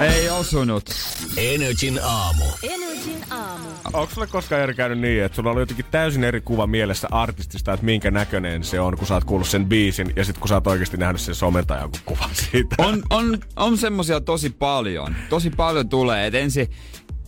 Ei 0.00 0.30
osunut. 0.30 0.90
Energin 1.36 2.00
aamu. 2.02 2.44
Energin 2.62 3.24
aamu. 3.30 3.68
Onko 3.92 4.14
sulle 4.14 4.26
koskaan 4.26 4.62
eri 4.62 4.74
käynyt 4.74 4.98
niin, 4.98 5.22
että 5.22 5.36
sulla 5.36 5.50
oli 5.50 5.60
jotenkin 5.60 5.86
täysin 5.90 6.24
eri 6.24 6.40
kuva 6.40 6.66
mielessä 6.66 7.08
artistista, 7.10 7.72
että 7.72 7.86
minkä 7.86 8.10
näköinen 8.10 8.64
se 8.64 8.80
on, 8.80 8.98
kun 8.98 9.06
sä 9.06 9.14
oot 9.14 9.24
kuullut 9.24 9.48
sen 9.48 9.66
biisin, 9.66 10.12
ja 10.16 10.24
sitten 10.24 10.40
kun 10.40 10.48
sä 10.48 10.54
oot 10.54 10.66
oikeasti 10.66 10.96
nähnyt 10.96 11.20
sen 11.20 11.34
somentajan 11.34 11.82
jonkun 11.82 12.00
kuvan 12.04 12.30
siitä? 12.32 12.76
On, 12.78 13.02
on, 13.10 13.38
on 13.56 13.78
semmosia 13.78 14.20
tosi 14.20 14.50
paljon. 14.50 15.16
Tosi 15.28 15.50
paljon 15.50 15.88
tulee, 15.88 16.26
että 16.26 16.38
ensin 16.38 16.70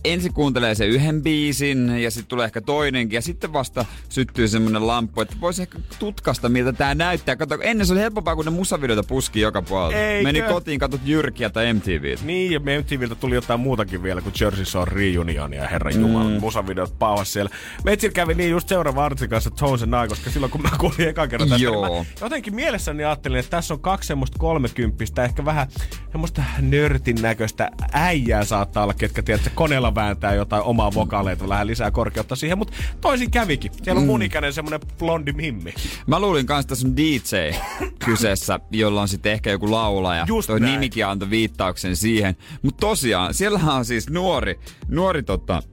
ensin 0.03 0.33
kuuntelee 0.33 0.75
se 0.75 0.85
yhden 0.85 1.23
biisin 1.23 1.89
ja 1.89 2.11
sitten 2.11 2.27
tulee 2.27 2.45
ehkä 2.45 2.61
toinenkin 2.61 3.17
ja 3.17 3.21
sitten 3.21 3.53
vasta 3.53 3.85
syttyy 4.09 4.47
semmonen 4.47 4.87
lamppu, 4.87 5.21
että 5.21 5.35
voisi 5.41 5.61
ehkä 5.61 5.79
tutkasta 5.99 6.49
miltä 6.49 6.73
tää 6.73 6.95
näyttää. 6.95 7.35
Kato, 7.35 7.57
ennen 7.61 7.87
se 7.87 7.93
oli 7.93 8.01
helpompaa, 8.01 8.35
kun 8.35 8.45
ne 8.45 8.51
musavideoita 8.51 9.07
puski 9.07 9.39
joka 9.39 9.61
puolella. 9.61 9.97
Eikö? 9.97 10.23
Meni 10.23 10.41
kotiin, 10.41 10.79
katsot 10.79 11.01
Jyrkiä 11.05 11.49
tai 11.49 11.73
MTVtä. 11.73 12.25
Niin, 12.25 12.51
ja 12.51 12.59
MTVltä 12.59 13.15
tuli 13.15 13.35
jotain 13.35 13.59
muutakin 13.59 14.03
vielä 14.03 14.21
kuin 14.21 14.33
Jersey 14.41 14.65
Shore 14.65 14.91
Reunion 14.95 15.53
ja 15.53 15.67
herran 15.67 16.01
jumala, 16.01 16.29
mm. 16.29 16.39
musavideot 16.39 16.99
paavas 16.99 17.33
siellä. 17.33 17.51
Metsillä 17.83 18.13
kävi 18.13 18.33
niin 18.33 18.51
just 18.51 18.69
seuraava 18.69 19.05
artistin 19.05 19.29
kanssa 19.29 19.51
Tones 19.51 19.83
and 19.83 20.05
I, 20.05 20.07
koska 20.07 20.31
silloin 20.31 20.51
kun 20.51 20.61
mä 20.61 20.69
kuulin 20.77 21.07
ekan 21.07 21.29
kerran 21.29 21.49
tästä, 21.49 21.63
Joo. 21.63 21.87
niin 21.87 21.97
mä 21.97 22.25
jotenkin 22.25 22.55
mielessäni 22.55 23.03
ajattelin, 23.03 23.39
että 23.39 23.49
tässä 23.49 23.73
on 23.73 23.79
kaksi 23.79 24.07
semmoista 24.07 24.39
kolmekymppistä, 24.39 25.23
ehkä 25.23 25.45
vähän 25.45 25.67
semmoista 26.11 26.43
nörtin 26.61 27.21
näköistä 27.21 27.69
äijää 27.91 28.45
saattaa 28.45 28.83
olla, 28.83 28.93
ketkä 28.93 29.23
tiedät, 29.23 29.41
että 29.41 29.55
vääntää 29.95 30.33
jotain 30.33 30.63
omaa 30.63 30.93
vokaaleita, 30.93 31.49
vähän 31.49 31.67
lisää 31.67 31.91
korkeutta 31.91 32.35
siihen, 32.35 32.57
mutta 32.57 32.73
toisin 33.01 33.31
kävikin. 33.31 33.71
Siellä 33.83 33.99
on 33.99 34.05
mun 34.07 34.21
ikäinen 34.21 34.53
semmoinen 34.53 34.79
blondi 34.99 35.33
mimmi. 35.33 35.73
Mä 36.07 36.19
luulin 36.19 36.45
kanssa, 36.45 36.73
että 36.73 36.87
on 36.87 36.97
DJ 36.97 37.57
kyseessä, 38.05 38.59
jolla 38.71 39.01
on 39.01 39.07
sitten 39.07 39.31
ehkä 39.31 39.49
joku 39.51 39.71
laulaja. 39.71 40.25
Just 40.27 40.47
Toi 40.47 40.59
näin. 40.59 40.71
nimikin 40.73 41.05
antoi 41.05 41.29
viittauksen 41.29 41.95
siihen. 41.95 42.35
Mutta 42.61 42.79
tosiaan, 42.79 43.33
siellä 43.33 43.59
on 43.67 43.85
siis 43.85 44.09
nuori, 44.09 44.59
nuori 44.87 45.23
tota, 45.23 45.63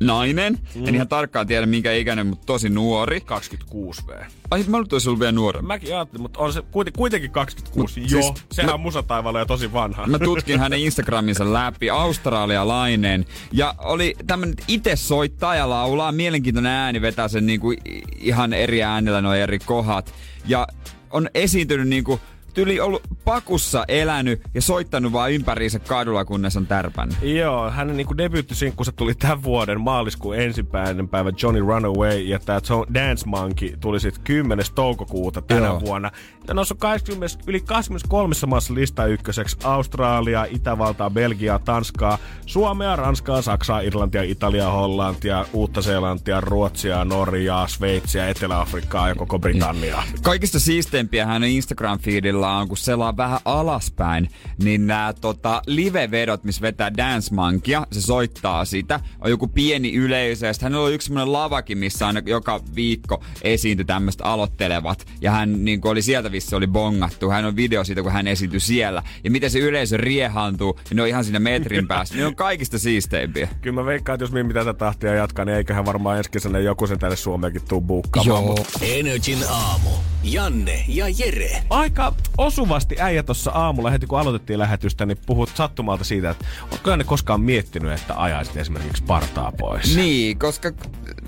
nainen. 0.00 0.58
Mm. 0.74 0.88
En 0.88 0.94
ihan 0.94 1.08
tarkkaan 1.08 1.46
tiedä 1.46 1.66
minkä 1.66 1.92
ikäinen, 1.92 2.26
mutta 2.26 2.46
tosi 2.46 2.68
nuori. 2.68 3.20
26 3.20 4.02
V. 4.06 4.10
Ai, 4.50 4.58
mä 4.60 4.64
luulen, 4.68 4.82
että 4.84 4.94
olisi 4.94 5.08
ollut 5.08 5.20
vielä 5.20 5.32
nuorempi. 5.32 5.66
Mäkin 5.66 5.94
ajattelin, 5.94 6.22
mutta 6.22 6.40
on 6.40 6.52
se 6.52 6.60
kuiten- 6.70 6.92
kuitenkin 6.96 7.30
26. 7.30 8.00
Mut 8.00 8.10
Joo, 8.10 8.22
siis- 8.22 8.44
sehän 8.52 8.68
mä- 8.70 8.74
on 8.74 8.80
musataivaalla 8.80 9.38
ja 9.38 9.46
tosi 9.46 9.72
vanha. 9.72 10.06
Mä 10.06 10.18
tutkin 10.18 10.60
hänen 10.60 10.80
Instagraminsa 10.86 11.52
läpi, 11.52 11.90
australialainen. 11.90 13.24
Ja 13.52 13.74
oli 13.78 14.14
tämmönen 14.26 14.54
itse 14.68 14.96
soittaa 14.96 15.54
ja 15.54 15.70
laulaa, 15.70 16.12
mielenkiintoinen 16.12 16.72
ääni, 16.72 17.00
vetää 17.00 17.28
sen 17.28 17.46
niinku 17.46 17.74
ihan 18.18 18.52
eri 18.52 18.82
äänellä 18.82 19.20
nuo 19.20 19.34
eri 19.34 19.58
kohdat. 19.58 20.14
Ja 20.46 20.66
on 21.10 21.28
esiintynyt 21.34 21.88
niinku 21.88 22.20
tyli 22.54 22.80
ollut 22.80 23.02
pakussa 23.24 23.84
elänyt 23.88 24.40
ja 24.54 24.62
soittanut 24.62 25.12
vaan 25.12 25.32
ympäriinsä 25.32 25.78
kadulla, 25.78 26.24
kunnes 26.24 26.56
on 26.56 26.66
tärpännyt. 26.66 27.18
Joo, 27.22 27.70
hänen 27.70 27.96
niinku 27.96 28.16
debyyttisinkkunsa 28.16 28.92
tuli 28.92 29.14
tämän 29.14 29.42
vuoden 29.42 29.80
maaliskuun 29.80 30.36
ensimmäinen 30.36 31.08
päivä 31.08 31.32
Johnny 31.42 31.60
Runaway 31.60 32.18
ja 32.18 32.38
tämä 32.38 32.60
Dance 32.94 33.26
Monkey 33.26 33.76
tuli 33.80 34.00
sitten 34.00 34.24
10. 34.24 34.66
toukokuuta 34.74 35.42
tänä 35.42 35.66
Joo. 35.66 35.80
vuonna. 35.80 36.10
Ja 36.48 36.54
noussut 36.54 36.78
20, 36.78 37.38
yli 37.46 37.60
23 37.60 38.34
maassa 38.46 38.74
lista 38.74 39.06
ykköseksi 39.06 39.56
Australia, 39.64 40.46
Itävaltaa, 40.50 41.10
Belgiaa, 41.10 41.58
Tanskaa, 41.58 42.18
Suomea, 42.46 42.96
Ranskaa, 42.96 43.42
Saksaa, 43.42 43.80
Irlantia, 43.80 44.22
Italiaa, 44.22 44.72
Hollantia, 44.72 45.46
Uutta-Seelantia, 45.52 46.40
Ruotsia, 46.40 47.04
Norjaa, 47.04 47.68
Sveitsiä, 47.68 48.28
Etelä-Afrikkaa 48.28 49.08
ja 49.08 49.14
koko 49.14 49.38
Britanniaa. 49.38 50.04
Kaikista 50.22 50.60
siisteimpiä 50.60 51.26
hänen 51.26 51.50
Instagram-feedillä 51.50 52.39
on, 52.48 52.68
kun 52.68 52.76
selaa 52.76 53.16
vähän 53.16 53.40
alaspäin, 53.44 54.28
niin 54.62 54.86
nämä 54.86 55.14
tota, 55.20 55.62
live-vedot, 55.66 56.44
missä 56.44 56.62
vetää 56.62 56.96
Dance 56.96 57.34
Monkeya, 57.34 57.86
se 57.92 58.00
soittaa 58.00 58.64
sitä, 58.64 59.00
on 59.20 59.30
joku 59.30 59.48
pieni 59.48 59.94
yleisö, 59.94 60.46
ja 60.46 60.52
hänellä 60.62 60.84
on 60.84 60.92
yksi 60.92 61.06
semmoinen 61.06 61.32
lavakin, 61.32 61.78
missä 61.78 62.06
aina 62.06 62.22
joka 62.26 62.60
viikko 62.74 63.24
esiintyi 63.42 63.84
tämmöistä 63.84 64.24
aloittelevat, 64.24 65.06
ja 65.20 65.30
hän 65.30 65.64
niin 65.64 65.80
oli 65.84 66.02
sieltä 66.02 66.32
vissi 66.32 66.56
oli 66.56 66.66
bongattu, 66.66 67.30
hän 67.30 67.44
on 67.44 67.56
video 67.56 67.84
siitä, 67.84 68.02
kun 68.02 68.12
hän 68.12 68.26
esiintyi 68.26 68.60
siellä, 68.60 69.02
ja 69.24 69.30
miten 69.30 69.50
se 69.50 69.58
yleisö 69.58 69.96
riehantuu, 69.96 70.78
ja 70.90 70.96
ne 70.96 71.02
on 71.02 71.08
ihan 71.08 71.24
siinä 71.24 71.40
metrin 71.40 71.88
päässä, 71.88 72.16
ne 72.16 72.26
on 72.26 72.36
kaikista 72.36 72.78
siisteimpiä. 72.78 73.48
Kyllä 73.60 73.80
mä 73.80 73.86
veikkaan, 73.86 74.14
että 74.14 74.24
jos 74.24 74.32
Mimmi 74.32 74.54
tätä 74.54 74.74
tahtia 74.74 75.14
jatkaa, 75.14 75.44
niin 75.44 75.56
eiköhän 75.56 75.86
varmaan 75.86 76.18
ensi 76.18 76.30
kesänä 76.30 76.58
joku 76.58 76.86
sen 76.86 76.98
tänne 76.98 77.16
Suomeenkin 77.16 77.62
tuu 77.68 77.80
buukkaamaan. 77.80 78.44
Mut 78.44 78.68
Energin 78.82 79.38
aamu. 79.50 79.90
Janne 80.24 80.84
ja 80.88 81.04
Jere. 81.08 81.62
aika 81.70 82.14
osuvasti 82.38 82.96
äijä 83.00 83.22
tuossa 83.22 83.50
aamulla 83.50 83.90
heti 83.90 84.06
kun 84.06 84.20
aloitettiin 84.20 84.58
lähetystä, 84.58 85.06
niin 85.06 85.18
puhut 85.26 85.50
sattumalta 85.54 86.04
siitä, 86.04 86.30
että 86.30 86.44
onko 86.72 86.96
ne 86.96 87.04
koskaan 87.04 87.40
miettinyt, 87.40 87.92
että 87.92 88.22
ajaisit 88.22 88.56
esimerkiksi 88.56 89.04
partaa 89.04 89.52
pois? 89.52 89.96
Niin, 89.96 90.38
koska 90.38 90.72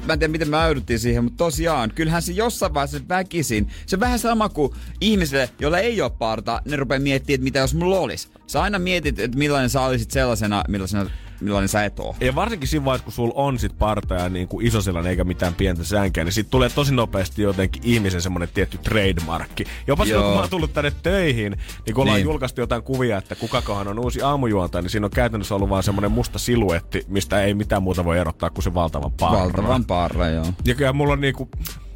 mä 0.06 0.12
en 0.12 0.18
tiedä 0.18 0.32
miten 0.32 0.50
me 0.50 0.56
äydyttiin 0.56 0.98
siihen, 0.98 1.24
mutta 1.24 1.44
tosiaan, 1.44 1.92
kyllähän 1.94 2.22
se 2.22 2.32
jossain 2.32 2.74
vaiheessa 2.74 3.08
väkisin, 3.08 3.68
se 3.86 3.96
on 3.96 4.00
vähän 4.00 4.18
sama 4.18 4.48
kuin 4.48 4.72
ihmisille, 5.00 5.50
joilla 5.58 5.78
ei 5.78 6.00
ole 6.00 6.10
parta, 6.10 6.62
ne 6.64 6.76
rupeaa 6.76 7.00
miettimään, 7.00 7.34
että 7.34 7.44
mitä 7.44 7.58
jos 7.58 7.74
mulla 7.74 7.98
olisi. 7.98 8.28
Sä 8.46 8.62
aina 8.62 8.78
mietit, 8.78 9.18
että 9.18 9.38
millainen 9.38 9.70
sä 9.70 9.80
olisit 9.80 10.10
sellaisena, 10.10 10.64
millaisena 10.68 11.10
millainen 11.44 11.68
sä 11.68 11.84
et 11.84 12.00
oo. 12.00 12.16
Ja 12.20 12.34
varsinkin 12.34 12.68
siinä 12.68 12.84
vaiheessa, 12.84 13.04
kun 13.04 13.12
sulla 13.12 13.32
on 13.36 13.58
sit 13.58 13.78
parta 13.78 14.14
ja 14.14 14.28
niin 14.28 14.48
kuin 14.48 14.66
iso 14.66 14.80
sellainen 14.80 15.10
eikä 15.10 15.24
mitään 15.24 15.54
pientä 15.54 15.84
sänkeä, 15.84 16.24
niin 16.24 16.32
sit 16.32 16.50
tulee 16.50 16.68
tosi 16.68 16.94
nopeasti 16.94 17.42
jotenkin 17.42 17.82
ihmisen 17.84 18.22
semmonen 18.22 18.48
tietty 18.54 18.78
trademarkki. 18.78 19.64
Jopa 19.86 20.04
silloin, 20.04 20.24
kun 20.24 20.34
mä 20.34 20.40
oon 20.40 20.50
tullut 20.50 20.72
tänne 20.72 20.92
töihin, 21.02 21.56
niin 21.86 21.94
kun 21.94 22.02
ollaan 22.02 22.16
Niin. 22.16 22.24
julkaistu 22.24 22.60
jotain 22.60 22.82
kuvia, 22.82 23.18
että 23.18 23.34
kukakohan 23.34 23.88
on 23.88 23.98
uusi 23.98 24.22
aamujuontaja, 24.22 24.82
niin 24.82 24.90
siinä 24.90 25.06
on 25.06 25.10
käytännössä 25.10 25.54
ollut 25.54 25.68
vaan 25.70 25.82
semmonen 25.82 26.12
musta 26.12 26.38
siluetti, 26.38 27.04
mistä 27.08 27.42
ei 27.42 27.54
mitään 27.54 27.82
muuta 27.82 28.04
voi 28.04 28.18
erottaa 28.18 28.50
kuin 28.50 28.64
se 28.64 28.74
valtavan 28.74 29.12
parra. 29.20 29.38
Valtavan 29.38 29.84
parra, 29.84 30.28
joo. 30.28 30.46
Ja 30.64 30.74
kyllä 30.74 30.92
mulla 30.92 31.12
on 31.12 31.20
niinku... 31.20 31.48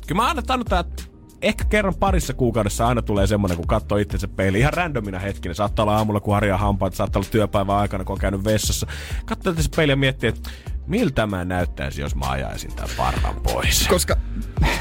Kyllä 0.06 0.22
mä 0.22 0.28
aina 0.28 0.42
tannut 0.42 0.72
että 0.72 1.02
ehkä 1.42 1.64
kerran 1.64 1.94
parissa 1.94 2.34
kuukaudessa 2.34 2.88
aina 2.88 3.02
tulee 3.02 3.26
semmonen, 3.26 3.56
kun 3.56 3.66
katsoo 3.66 3.98
itsensä 3.98 4.28
peiliin. 4.28 4.60
Ihan 4.60 4.72
randomina 4.72 5.18
hetkinä. 5.18 5.54
Saattaa 5.54 5.82
olla 5.82 5.96
aamulla, 5.96 6.20
kun 6.20 6.34
harjaa 6.34 6.58
hampaat, 6.58 6.94
saattaa 6.94 7.20
olla 7.20 7.30
työpäivän 7.30 7.76
aikana, 7.76 8.04
kun 8.04 8.12
on 8.12 8.18
käynyt 8.18 8.44
vessassa. 8.44 8.86
Katsoo 9.26 9.50
itsensä 9.50 9.70
peiliin 9.76 9.92
ja 9.92 9.96
miettii, 9.96 10.28
että 10.28 10.50
miltä 10.86 11.26
mä 11.26 11.44
näyttäisin, 11.44 12.02
jos 12.02 12.14
mä 12.14 12.30
ajaisin 12.30 12.74
tämän 12.76 12.90
parran 12.96 13.36
pois. 13.42 13.88
Koska 13.88 14.16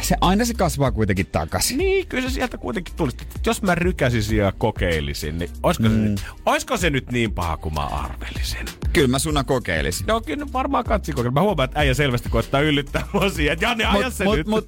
se 0.02 0.16
aina 0.22 0.46
se 0.46 0.54
kasvaa 0.54 0.92
kuitenkin 0.92 1.26
takaisin. 1.26 1.78
Niin, 1.78 2.08
kyllä 2.08 2.30
se 2.30 2.34
sieltä 2.34 2.58
kuitenkin 2.58 2.96
tulisi. 2.96 3.18
Jos 3.46 3.62
mä 3.62 3.76
rykäsisin 3.76 4.38
ja 4.38 4.52
kokeilisin, 4.58 5.38
niin 5.38 5.50
olisiko, 5.64 5.90
mm. 5.90 5.96
se, 5.96 6.02
nyt, 6.02 6.22
olisiko 6.46 6.78
se 6.78 6.90
nyt 6.90 7.12
niin 7.12 7.34
paha 7.34 7.58
kuin 7.58 7.74
mä 7.74 7.82
arvelisin? 7.86 8.66
Kyllä 8.94 9.08
mä 9.08 9.20
suna 9.20 9.44
kokeilisin. 9.44 10.08
No 10.08 10.22
kyllä 10.22 10.46
varmaan 10.54 10.84
katsi 10.84 11.12
kokeilla. 11.12 11.32
Mä 11.32 11.42
huomaan, 11.42 11.66
että 11.66 11.80
äijä 11.80 11.94
selvästi 11.94 12.30
koittaa 12.30 12.62
yllyttää 12.62 13.08
mua 13.14 13.30
siihen, 13.30 13.54
että 13.54 13.66
Janne, 13.66 13.86
aja 13.86 14.10
se 14.10 14.24
mut, 14.24 14.36
nyt. 14.36 14.48
mut, 14.48 14.68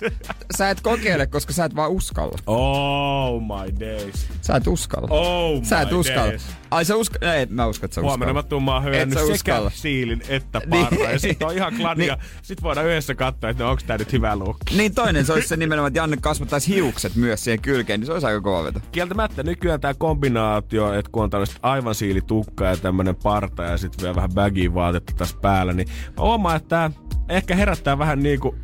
sä 0.57 0.69
et 0.69 0.81
kokeile, 0.81 1.27
koska 1.27 1.53
sä 1.53 1.65
et 1.65 1.75
vaan 1.75 1.91
uskalla. 1.91 2.37
Oh 2.47 3.41
my 3.41 3.79
days. 3.79 4.27
Sä 4.41 4.55
et 4.55 4.67
uskalla. 4.67 5.07
Oh 5.11 5.63
sä 5.63 5.81
et 5.81 5.91
my 5.91 5.97
uskalla. 5.97 6.27
days. 6.27 6.45
Ai 6.71 6.85
sä 6.85 6.95
uskalla? 6.95 7.33
Ei, 7.35 7.45
mä 7.45 7.65
uskon, 7.67 7.85
että 7.85 7.95
sä 7.95 8.01
Huomenna 8.01 8.43
mä 8.65 8.81
höyännyt 8.81 9.19
sä 9.19 9.25
sekä 9.25 9.33
uskalla. 9.33 9.71
siilin 9.75 10.21
että 10.29 10.61
Niin. 10.65 10.85
parra. 10.85 11.11
Ja 11.11 11.19
sit 11.27 11.43
on 11.43 11.55
ihan 11.55 11.73
klania. 11.77 12.17
Sit 12.41 12.63
voidaan 12.63 12.87
yhdessä 12.87 13.15
katsoa, 13.15 13.49
että 13.49 13.63
no, 13.63 13.69
onks 13.69 13.83
tää 13.83 13.97
nyt 13.97 14.13
hyvä 14.13 14.35
lukki. 14.35 14.77
Niin 14.77 14.95
toinen, 14.95 15.25
se 15.25 15.33
olisi 15.33 15.47
se 15.47 15.57
nimenomaan, 15.57 15.87
että 15.87 15.99
Janne 15.99 16.17
kasvattaisi 16.21 16.75
hiukset 16.75 17.15
myös 17.15 17.43
siihen 17.43 17.61
kylkeen, 17.61 17.99
niin 17.99 18.05
se 18.05 18.13
olisi 18.13 18.27
aika 18.27 18.41
kova 18.41 18.63
veto. 18.63 18.79
Kieltämättä 18.91 19.43
nykyään 19.43 19.81
tää 19.81 19.93
kombinaatio, 19.93 20.93
että 20.93 21.11
kun 21.11 21.23
on 21.23 21.29
tällaista 21.29 21.59
aivan 21.61 21.95
siilitukka 21.95 22.65
ja 22.65 22.77
tämmönen 22.77 23.15
parta 23.15 23.63
ja 23.63 23.77
sitten 23.77 24.03
vielä 24.03 24.15
vähän 24.15 24.33
baggy 24.33 24.73
vaatetta 24.73 25.13
tässä 25.17 25.37
päällä, 25.41 25.73
niin 25.73 25.87
mä 26.17 26.23
huomaan, 26.23 26.55
että 26.55 26.91
ehkä 27.29 27.55
herättää 27.55 27.97
vähän 27.97 28.23
niinku, 28.23 28.55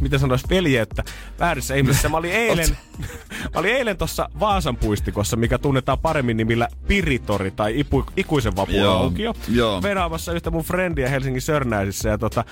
miten 0.00 0.18
sanois, 0.18 0.50
veljeyttä 0.50 1.04
väärissä 1.40 1.74
ihmisissä. 1.74 2.08
Mä 2.08 2.16
olin 2.16 2.32
eilen, 2.32 2.68
mä 3.54 3.60
olin 3.60 3.74
eilen 3.76 3.96
tossa 3.96 4.28
Vaasan 4.40 4.76
puistikossa, 4.76 5.36
mikä 5.36 5.58
tunnetaan 5.58 5.98
paremmin 5.98 6.36
nimillä 6.36 6.68
Piritori 6.86 7.50
tai 7.50 7.80
Ipu, 7.80 8.04
Ikuisen 8.16 8.56
vapuun 8.56 8.86
aukio. 8.88 9.34
joo. 9.48 9.82
Venaamassa 9.82 10.32
yhtä 10.32 10.50
mun 10.50 10.64
frendiä 10.64 11.08
Helsingin 11.08 11.42
Sörnäisissä 11.42 11.99
ja 12.08 12.18
tota, 12.18 12.44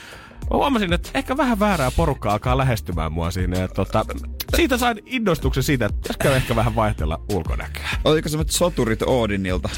huomasin, 0.51 0.93
että 0.93 1.11
ehkä 1.15 1.37
vähän 1.37 1.61
väärää 1.61 1.91
porukkaa 1.91 2.33
alkaa 2.33 2.59
lähestymään 2.59 3.13
mua 3.13 3.31
siinä. 3.31 3.59
Ja 3.59 3.69
tota, 3.69 4.05
siitä 4.57 4.79
sain 4.79 4.99
innostuksen 5.07 5.63
siitä, 5.63 5.87
että 5.87 5.97
pitäisikö 5.97 6.37
ehkä 6.37 6.57
vähän 6.57 6.75
vaihtella 6.75 7.21
ulkonäköä. 7.33 7.89
Oliko 8.05 8.29
semmoset 8.29 8.53
soturit 8.53 9.03
Odinilta? 9.03 9.69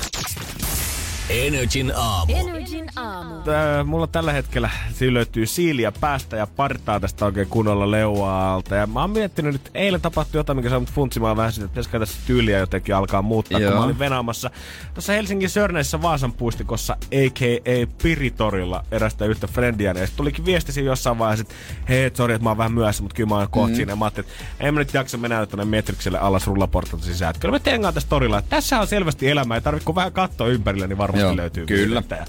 Energin 1.31 1.93
aamu. 1.97 2.33
Energin 2.37 2.91
aamu. 2.97 3.35
Tää, 3.35 3.85
mulla 3.85 4.07
tällä 4.07 4.33
hetkellä 4.33 4.71
siinä 4.93 5.15
löytyy 5.15 5.47
siiliä 5.47 5.93
päästä 5.93 6.37
ja 6.37 6.47
partaa 6.47 7.01
tästä 7.01 7.25
oikein 7.25 7.49
kunnolla 7.49 7.91
leuaa 7.91 8.55
alta. 8.55 8.75
Ja 8.75 8.87
mä 8.87 9.01
oon 9.01 9.11
miettinyt, 9.11 9.55
että 9.55 9.71
eilen 9.75 10.01
tapahtui 10.01 10.39
jotain, 10.39 10.57
mikä 10.57 10.69
saa 10.69 10.81
mut 10.81 10.93
funtsimaan 10.93 11.37
vähän 11.37 11.53
sitä, 11.53 11.65
että 11.65 11.73
pitäisikö 11.73 11.99
tässä 11.99 12.19
tyyliä 12.27 12.59
jotenkin 12.59 12.95
alkaa 12.95 13.23
muuttaa. 13.23 13.59
Kun 13.59 13.63
Joo. 13.63 13.75
mä 13.75 13.85
olin 13.85 13.99
venaamassa 13.99 14.51
tuossa 14.95 15.13
Helsingin 15.13 15.51
Sörneissä 15.51 16.03
Vaasan 16.03 16.33
puistikossa, 16.33 16.93
a.k.a. 16.93 17.87
Piritorilla, 18.03 18.85
erästä 18.91 19.25
yhtä 19.25 19.47
frendiä. 19.47 19.93
Ja 19.93 20.07
sit 20.07 20.17
tulikin 20.17 20.45
viesti 20.45 20.73
siinä 20.73 20.91
jossain 20.91 21.19
vaiheessa, 21.19 21.43
että 21.43 21.55
hei, 21.89 22.11
sorry, 22.15 22.35
että 22.35 22.45
mä 22.45 22.51
oon 22.51 22.59
vähän 22.59 22.73
myöhässä, 22.73 23.03
mutta 23.03 23.17
kyllä 23.17 23.29
mä 23.29 23.35
oon 23.35 23.49
kohta 23.51 23.71
mm. 23.71 23.77
siinä. 23.77 23.93
Ja 23.93 23.97
mä 23.97 24.05
ajattelin, 24.05 24.31
että 24.31 24.67
en 24.67 24.75
mä 24.75 24.81
nyt 24.81 24.95
jaksa 24.95 25.19
mennä 25.19 25.47
tuonne 25.47 25.65
Metrikselle 25.65 26.19
alas 26.19 26.47
rullaportalta 26.47 27.05
sisään. 27.05 27.31
Että 27.31 27.41
kyllä 27.41 27.53
mä 27.53 27.59
tengaan 27.59 27.95
tässä 27.95 28.09
torilla. 28.09 28.39
Että 28.39 28.51
tässä 28.51 28.81
on 28.81 28.87
selvästi 28.87 29.29
elämä. 29.29 29.55
Ei 29.55 29.61
tarvitse 29.61 29.95
vähän 29.95 30.13
katsoa 30.13 30.47
ympärille, 30.47 30.87
niin 30.87 30.99
varmasti 30.99 31.20
Joo, 31.21 31.37
löytyy 31.37 31.67
kyllä. 31.67 32.03
Ja 32.11 32.25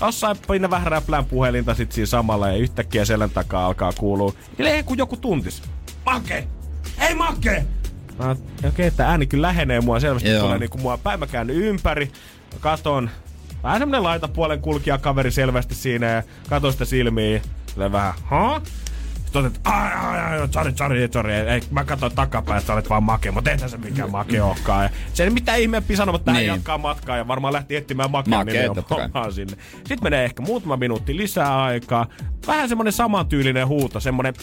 Jossain 0.00 0.36
pinna 0.48 0.70
vähän 0.70 0.92
räplään 0.92 1.24
puhelinta 1.24 1.74
sit 1.74 1.92
siinä 1.92 2.06
samalla 2.06 2.48
ja 2.48 2.56
yhtäkkiä 2.56 3.04
selän 3.04 3.30
takaa 3.30 3.66
alkaa 3.66 3.92
kuulua. 3.92 4.32
Ei 4.58 4.82
kun 4.82 4.98
joku 4.98 5.16
tuntis. 5.16 5.62
Make! 6.04 6.48
Hei 7.00 7.14
Make! 7.14 7.64
Mä 8.18 8.30
okei, 8.30 8.68
okay, 8.68 8.86
että 8.86 9.08
ääni 9.08 9.26
kyllä 9.26 9.46
lähenee 9.46 9.80
mua 9.80 10.00
selvästi. 10.00 10.28
Joo. 10.28 10.42
Tulee 10.42 10.58
niinku 10.58 10.78
mua 10.78 10.98
päin, 10.98 11.20
mä 11.20 11.26
käännyn 11.26 11.56
ympäri. 11.56 12.04
Mä 12.52 12.58
katon. 12.60 13.10
Vähän 13.62 13.78
semmonen 13.78 14.02
laitapuolen 14.02 14.60
kulkija 14.60 14.98
kaveri 14.98 15.30
selvästi 15.30 15.74
siinä 15.74 16.06
ja 16.06 16.22
katon 16.48 16.72
sitä 16.72 16.84
silmiä. 16.84 17.40
Tulee 17.74 17.92
vähän, 17.92 18.14
ha? 18.24 18.60
Sitten 18.64 18.91
että 19.38 19.60
ai, 19.64 19.92
ai, 19.92 20.40
ai, 20.40 20.48
sorry, 20.50 20.72
sorry, 20.76 21.08
sorry. 21.12 21.32
Ei, 21.32 21.60
mä 21.70 21.84
katsoin 21.84 22.14
takapäin, 22.14 22.58
että 22.58 22.66
sä 22.66 22.72
olet 22.72 22.88
vaan 22.88 23.02
make, 23.02 23.30
mutta 23.30 23.50
eihän 23.50 23.70
se 23.70 23.76
mikään 23.76 24.10
make 24.10 24.42
olekaan. 24.42 24.84
Ja 24.84 24.90
se 25.12 25.24
ei 25.24 25.30
mitään 25.30 25.60
ihmeempiä 25.60 25.96
sanoa, 25.96 26.12
mutta 26.12 26.32
Niin. 26.32 26.46
jatkaa 26.46 26.78
matkaa 26.78 27.16
ja 27.16 27.28
varmaan 27.28 27.52
lähti 27.52 27.76
etsimään 27.76 28.10
makea 28.10 28.44
nimenomaan 28.44 29.32
sinne. 29.32 29.56
Sitten 29.74 29.98
menee 30.02 30.24
ehkä 30.24 30.42
muutama 30.42 30.76
minuutti 30.76 31.16
lisää 31.16 31.62
aikaa. 31.62 32.06
Vähän 32.46 32.68
semmonen 32.68 32.92
samantyylinen 32.92 33.68
huuto, 33.68 34.00
semmonen 34.00 34.34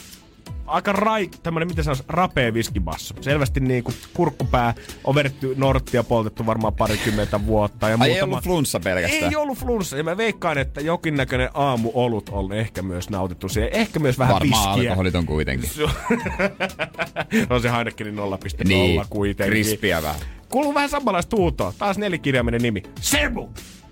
aika 0.70 0.93
rai, 0.93 1.30
tämmönen, 1.43 1.67
miten 1.67 1.84
sanois, 1.84 2.03
rapea 2.07 2.53
viskibasso. 2.53 3.13
Selvästi 3.22 3.59
niinku 3.59 3.93
kurkkupää 4.13 4.74
on 5.03 5.15
vedetty 5.15 5.53
norttia, 5.57 6.03
poltettu 6.03 6.45
varmaan 6.45 6.74
parikymmentä 6.76 7.45
vuotta. 7.45 7.89
Ja 7.89 7.97
Ai 7.99 8.11
ei 8.11 8.22
ollut 8.22 8.43
flunssa 8.43 8.80
pelkästään. 8.80 9.32
ei 9.32 9.36
ollut 9.36 9.57
flunssa. 9.57 9.97
Ja 9.97 10.03
mä 10.03 10.17
veikkaan, 10.17 10.57
että 10.57 10.82
jokinnäköinen 10.82 11.49
aamuolut 11.53 12.30
on 12.30 12.53
ehkä 12.53 12.82
myös 12.82 13.09
nautittu 13.09 13.49
siihen. 13.49 13.70
Ehkä 13.74 13.99
myös 13.99 14.20
vähän 14.20 14.34
Varmaan 14.34 14.70
viskiä. 14.76 14.89
alkoholiton 14.91 15.26
kuitenkin. 15.26 15.70
on 17.49 17.61
se 17.61 17.72
Heinekenin 17.72 18.15
0,0 18.17 18.22
Niin, 18.67 19.01
kuitenkin. 19.09 19.51
krispiä 19.51 20.01
vähän. 20.01 20.22
Kuuluu 20.49 20.74
vähän 20.74 20.89
samanlaista 20.89 21.36
huutoa. 21.38 21.74
Taas 21.78 21.97
nelikirjaiminen 21.97 22.61
nimi. 22.61 22.84
Sebu! 23.01 23.49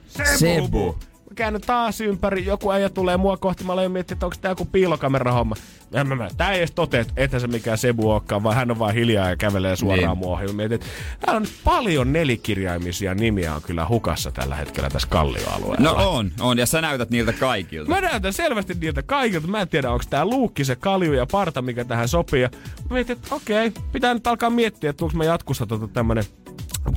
Sebu! 0.07 0.37
Sebu. 0.37 0.95
Käännyn 1.37 1.61
taas 1.61 2.01
ympäri, 2.01 2.45
joku 2.45 2.71
äijä 2.71 2.89
tulee 2.89 3.17
mua 3.17 3.37
kohti, 3.37 3.63
mä 3.63 3.73
aloin 3.73 3.91
miettiä, 3.91 4.15
että 4.15 4.25
onko 4.25 4.35
tää 4.41 4.51
joku 4.51 4.65
piilokamerahomma. 4.65 5.55
Mä, 5.93 6.03
mä, 6.03 6.15
mä, 6.15 6.27
tää 6.37 6.51
ei 6.51 6.57
edes 6.57 6.71
tote, 6.71 6.99
että 6.99 7.13
ethän 7.17 7.41
se 7.41 7.47
mikään 7.47 7.77
Sebu 7.77 8.11
olekaan, 8.11 8.43
vaan 8.43 8.55
hän 8.55 8.71
on 8.71 8.79
vaan 8.79 8.93
hiljaa 8.93 9.29
ja 9.29 9.35
kävelee 9.35 9.75
suoraan 9.75 9.99
Niin. 10.09 10.17
mua 10.17 10.33
ohi. 10.33 10.53
Mietin, 10.53 10.75
että 10.75 10.87
täällä 11.19 11.37
on 11.37 11.45
paljon 11.63 12.13
nelikirjaimisia 12.13 13.13
nimiä 13.15 13.55
on 13.55 13.61
kyllä 13.61 13.87
hukassa 13.87 14.31
tällä 14.31 14.55
hetkellä 14.55 14.89
tässä 14.89 15.07
kallioalueella. 15.07 15.91
No 15.91 16.09
on, 16.09 16.31
on, 16.39 16.57
ja 16.57 16.65
sä 16.65 16.81
näytät 16.81 17.09
niiltä 17.09 17.33
kaikilta. 17.33 17.89
Mä 17.91 18.01
näytän 18.01 18.33
selvästi 18.33 18.73
niiltä 18.81 19.01
kaikilta. 19.01 19.47
Mä 19.47 19.61
en 19.61 19.67
tiedä, 19.67 19.91
onko 19.91 20.05
tää 20.09 20.25
luukki, 20.25 20.65
se 20.65 20.75
kalju 20.75 21.13
ja 21.13 21.25
parta, 21.31 21.61
mikä 21.61 21.85
tähän 21.85 22.07
sopii. 22.07 22.41
Ja 22.41 22.49
mä 22.89 22.93
mietin, 22.93 23.15
että 23.17 23.35
okei, 23.35 23.71
pitää 23.91 24.13
nyt 24.13 24.27
alkaa 24.27 24.49
miettiä, 24.49 24.89
että 24.89 25.05
onko 25.05 25.17
mä 25.17 25.23
jatkossa 25.23 25.65
tota 25.65 25.87
tämmönen 25.87 26.23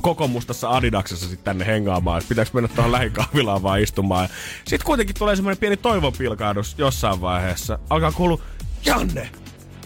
koko 0.01 0.27
mustassa 0.27 0.69
Adidaksessa 0.69 1.27
sitten 1.27 1.45
tänne 1.45 1.65
hengaamaan, 1.65 2.17
että 2.17 2.29
pitääkö 2.29 2.51
mennä 2.53 2.67
tuohon 2.75 2.91
lähikahvilaan 2.91 3.63
vaan 3.63 3.81
istumaan. 3.81 4.29
Sitten 4.67 4.85
kuitenkin 4.85 5.15
tulee 5.19 5.35
semmoinen 5.35 5.57
pieni 5.59 5.77
toivonpilkahdus 5.77 6.75
jossain 6.77 7.21
vaiheessa. 7.21 7.79
Alkaa 7.89 8.11
kuulua, 8.11 8.41
Janne! 8.85 9.29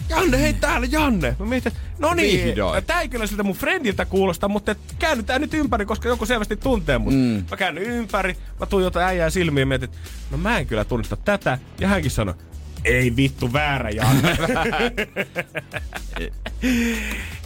Janne, 0.08 0.40
hei 0.40 0.52
täällä 0.54 0.86
Janne! 0.90 1.36
Mä 1.38 1.46
mietin, 1.46 1.72
no 1.98 2.14
niin, 2.14 2.44
Vihdoin. 2.46 2.84
tää 2.84 3.00
ei 3.00 3.08
kyllä 3.08 3.26
siltä 3.26 3.42
mun 3.42 3.54
friendiltä 3.54 4.04
kuulosta, 4.04 4.48
mutta 4.48 4.74
käännytään 4.98 5.40
nyt 5.40 5.54
ympäri, 5.54 5.86
koska 5.86 6.08
joku 6.08 6.26
selvästi 6.26 6.56
tuntee 6.56 6.98
mut. 6.98 7.14
Mm. 7.14 7.44
Mä 7.50 7.56
käännyn 7.56 7.84
ympäri, 7.84 8.36
mä 8.60 8.66
tuun 8.66 8.82
jotain 8.82 9.06
äijää 9.06 9.30
silmiin 9.30 9.62
ja 9.62 9.66
mietin, 9.66 9.90
no 10.30 10.38
mä 10.38 10.58
en 10.58 10.66
kyllä 10.66 10.84
tunnista 10.84 11.16
tätä. 11.16 11.58
Ja 11.80 11.88
hänkin 11.88 12.10
sanoi, 12.10 12.34
ei 12.86 13.16
vittu 13.16 13.52
väärä 13.52 13.90
Janne. 13.90 14.36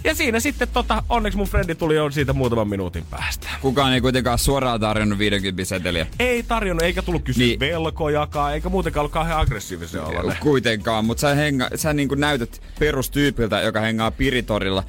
ja 0.05 0.15
siinä 0.15 0.41
sitten 0.41 0.69
tota, 0.69 1.03
onneksi 1.09 1.37
mun 1.37 1.47
frendi 1.47 1.75
tuli 1.75 1.95
jo 1.95 2.11
siitä 2.11 2.33
muutaman 2.33 2.69
minuutin 2.69 3.05
päästä. 3.11 3.49
Kukaan 3.61 3.93
ei 3.93 4.01
kuitenkaan 4.01 4.39
suoraan 4.39 4.81
tarjonnut 4.81 5.19
50 5.19 5.65
seteliä. 5.65 6.07
Ei 6.19 6.43
tarjonnut, 6.43 6.83
eikä 6.83 7.03
tullut 7.03 7.23
kysyä 7.23 7.47
Niin. 7.47 7.61
velkojakaan, 7.61 8.55
eikä 8.55 8.69
muutenkaan 8.69 9.03
ollut 9.03 9.13
kauhean 9.13 9.41
aggressiivisen 9.41 10.03
oloinen. 10.05 10.37
Kuitenkaan, 10.41 11.05
mutta 11.05 11.21
sä, 11.21 11.35
henga, 11.35 11.69
sä 11.75 11.93
niin 11.93 12.09
näytät 12.17 12.63
perustyypiltä, 12.79 13.61
joka 13.61 13.81
hengaa 13.81 14.11
Piritorilla. 14.11 14.85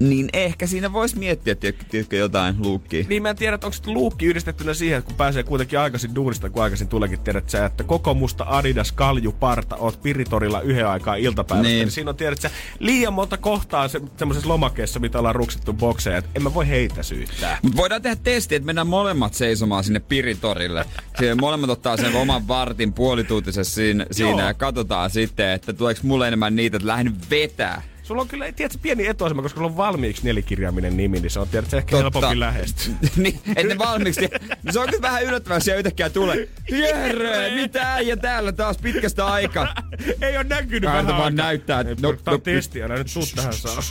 Niin 0.00 0.28
ehkä 0.32 0.66
siinä 0.66 0.92
voisi 0.92 1.18
miettiä, 1.18 1.54
tiedätkö, 1.54 2.16
jotain 2.16 2.54
luukkia. 2.58 3.04
Niin 3.08 3.22
mä 3.22 3.30
en 3.30 3.36
tiedä, 3.36 3.54
että 3.54 3.66
onko 3.66 3.76
luukki 3.86 4.26
yhdistettynä 4.26 4.74
siihen, 4.74 4.98
että 4.98 5.08
kun 5.08 5.16
pääsee 5.16 5.42
kuitenkin 5.42 5.78
aikaisin 5.78 6.14
duunista, 6.14 6.50
kun 6.50 6.62
aikaisin 6.62 6.88
tuleekin, 6.88 7.20
tiedät 7.20 7.50
sä, 7.50 7.64
että 7.64 7.84
koko 7.84 8.14
musta 8.14 8.44
Adidas 8.48 8.92
kaljuparta 8.92 9.76
oot 9.76 10.02
Piritorilla 10.02 10.60
yhden 10.60 10.88
aikaa 10.88 11.14
iltapäivästä. 11.14 11.68
Niin. 11.68 11.78
Niin. 11.78 11.90
siinä 11.90 12.10
on, 12.10 12.16
tiedät 12.16 12.40
sä, 12.40 12.50
liian 12.78 13.12
monta 13.12 13.36
kohtaa 13.36 13.88
se, 13.88 14.00
semmoisessa 14.16 14.48
lomakkeessa, 14.48 15.00
mitä 15.00 15.18
ollaan 15.18 15.34
ruksittu 15.34 15.72
bokseja, 15.72 16.18
että 16.18 16.30
en 16.34 16.42
mä 16.42 16.54
voi 16.54 16.68
heitä 16.68 17.02
syyttää. 17.02 17.58
Mutta 17.62 17.76
voidaan 17.76 18.02
tehdä 18.02 18.16
testi, 18.22 18.54
että 18.54 18.66
mennään 18.66 18.86
molemmat 18.86 19.34
seisomaan 19.34 19.84
sinne 19.84 20.00
Piritorille. 20.00 20.84
Siellä 21.18 21.34
molemmat 21.34 21.70
ottaa 21.70 21.96
sen 21.96 22.16
oman 22.16 22.48
vartin 22.48 22.92
puolituutisen 22.92 23.64
siinä, 23.64 24.06
siinä 24.10 24.46
ja 24.46 24.54
katsotaan 24.54 25.10
sitten, 25.10 25.50
että 25.50 25.72
tuleeko 25.72 26.00
mulle 26.02 26.28
enemmän 26.28 26.56
niitä, 26.56 26.76
että 26.76 26.86
lähden 26.86 27.16
vetää 27.30 27.82
Sulla 28.06 28.22
on 28.22 28.28
kyllä, 28.28 28.52
tiedätkö, 28.52 28.78
pieni 28.82 29.06
etuasema, 29.06 29.42
koska 29.42 29.56
sulla 29.58 29.70
on 29.70 29.76
valmiiksi 29.76 30.24
nelikirjaiminen 30.24 30.96
nimi, 30.96 31.20
niin 31.20 31.30
se 31.30 31.40
on, 31.40 31.48
tiedätkö, 31.48 31.76
ehkä 31.76 31.90
Totta. 31.90 32.02
helpompi 32.20 32.40
lähestyä. 32.40 32.94
niin, 33.16 33.40
et 33.56 33.66
ne 33.68 33.78
valmiiksi. 33.78 34.20
niin 34.20 34.30
se 34.72 34.80
on 34.80 34.86
kyllä 34.88 35.02
vähän 35.02 35.22
yllättävää, 35.24 35.56
jos 35.56 35.64
siellä 35.64 35.78
yhtäkkiä 35.78 36.10
tulee. 36.10 36.48
Jere, 36.70 37.50
mitä 37.62 37.94
äijä 37.94 38.16
täällä 38.16 38.52
taas 38.52 38.78
pitkästä 38.78 39.26
aikaa? 39.26 39.74
Ei 40.22 40.36
ole 40.36 40.44
näkynyt 40.44 40.82
vähän 40.90 41.06
vaan 41.06 41.20
aikaa. 41.22 41.30
näyttää, 41.44 41.84
no- 41.84 42.14
no- 42.26 42.38
testi, 42.38 42.82
älä 42.82 42.94
nyt 42.96 43.06
tuu 43.14 43.22
tähän 43.36 43.54
saa. 43.54 43.82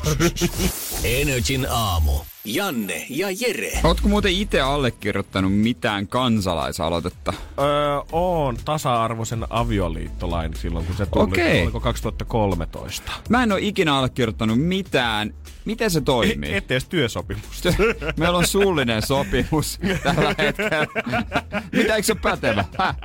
Energin 1.04 1.68
aamu. 1.70 2.12
Janne 2.46 3.06
ja 3.10 3.28
Jere. 3.42 3.72
Ootko 3.84 4.08
muuten 4.08 4.32
itse 4.32 4.62
allekirjoittanut 4.62 5.54
mitään 5.54 6.08
kansalaisaloitetta? 6.08 7.34
öö, 7.60 7.66
on 8.12 8.58
tasa-arvoisen 8.66 9.46
avioliittolain 9.50 10.54
silloin, 10.56 10.86
kun 10.86 10.96
se 10.96 11.06
tuli. 11.06 11.24
Okei. 11.24 11.64
Oliko 11.64 11.80
2013? 11.80 13.12
Mä 13.30 13.44
en 13.44 13.52
oo 13.52 13.58
ikinä 13.62 13.98
allekirjoittanut 13.98 14.60
mitään. 14.60 15.34
Miten 15.66 15.92
se 15.92 16.02
toimii? 16.02 16.54
Et 16.54 16.72
edes 16.72 16.86
työsopimusta. 16.86 17.74
Meillä 18.18 18.38
on 18.38 18.48
suullinen 18.48 19.02
sopimus 19.02 19.80
tällä 20.04 20.36
hetkellä. 20.38 20.88
Mitä, 21.72 21.96
eikö 21.96 22.06
se 22.06 22.12
ole 22.12 22.20
pätevä? 22.22 22.66
Häh? 22.80 22.96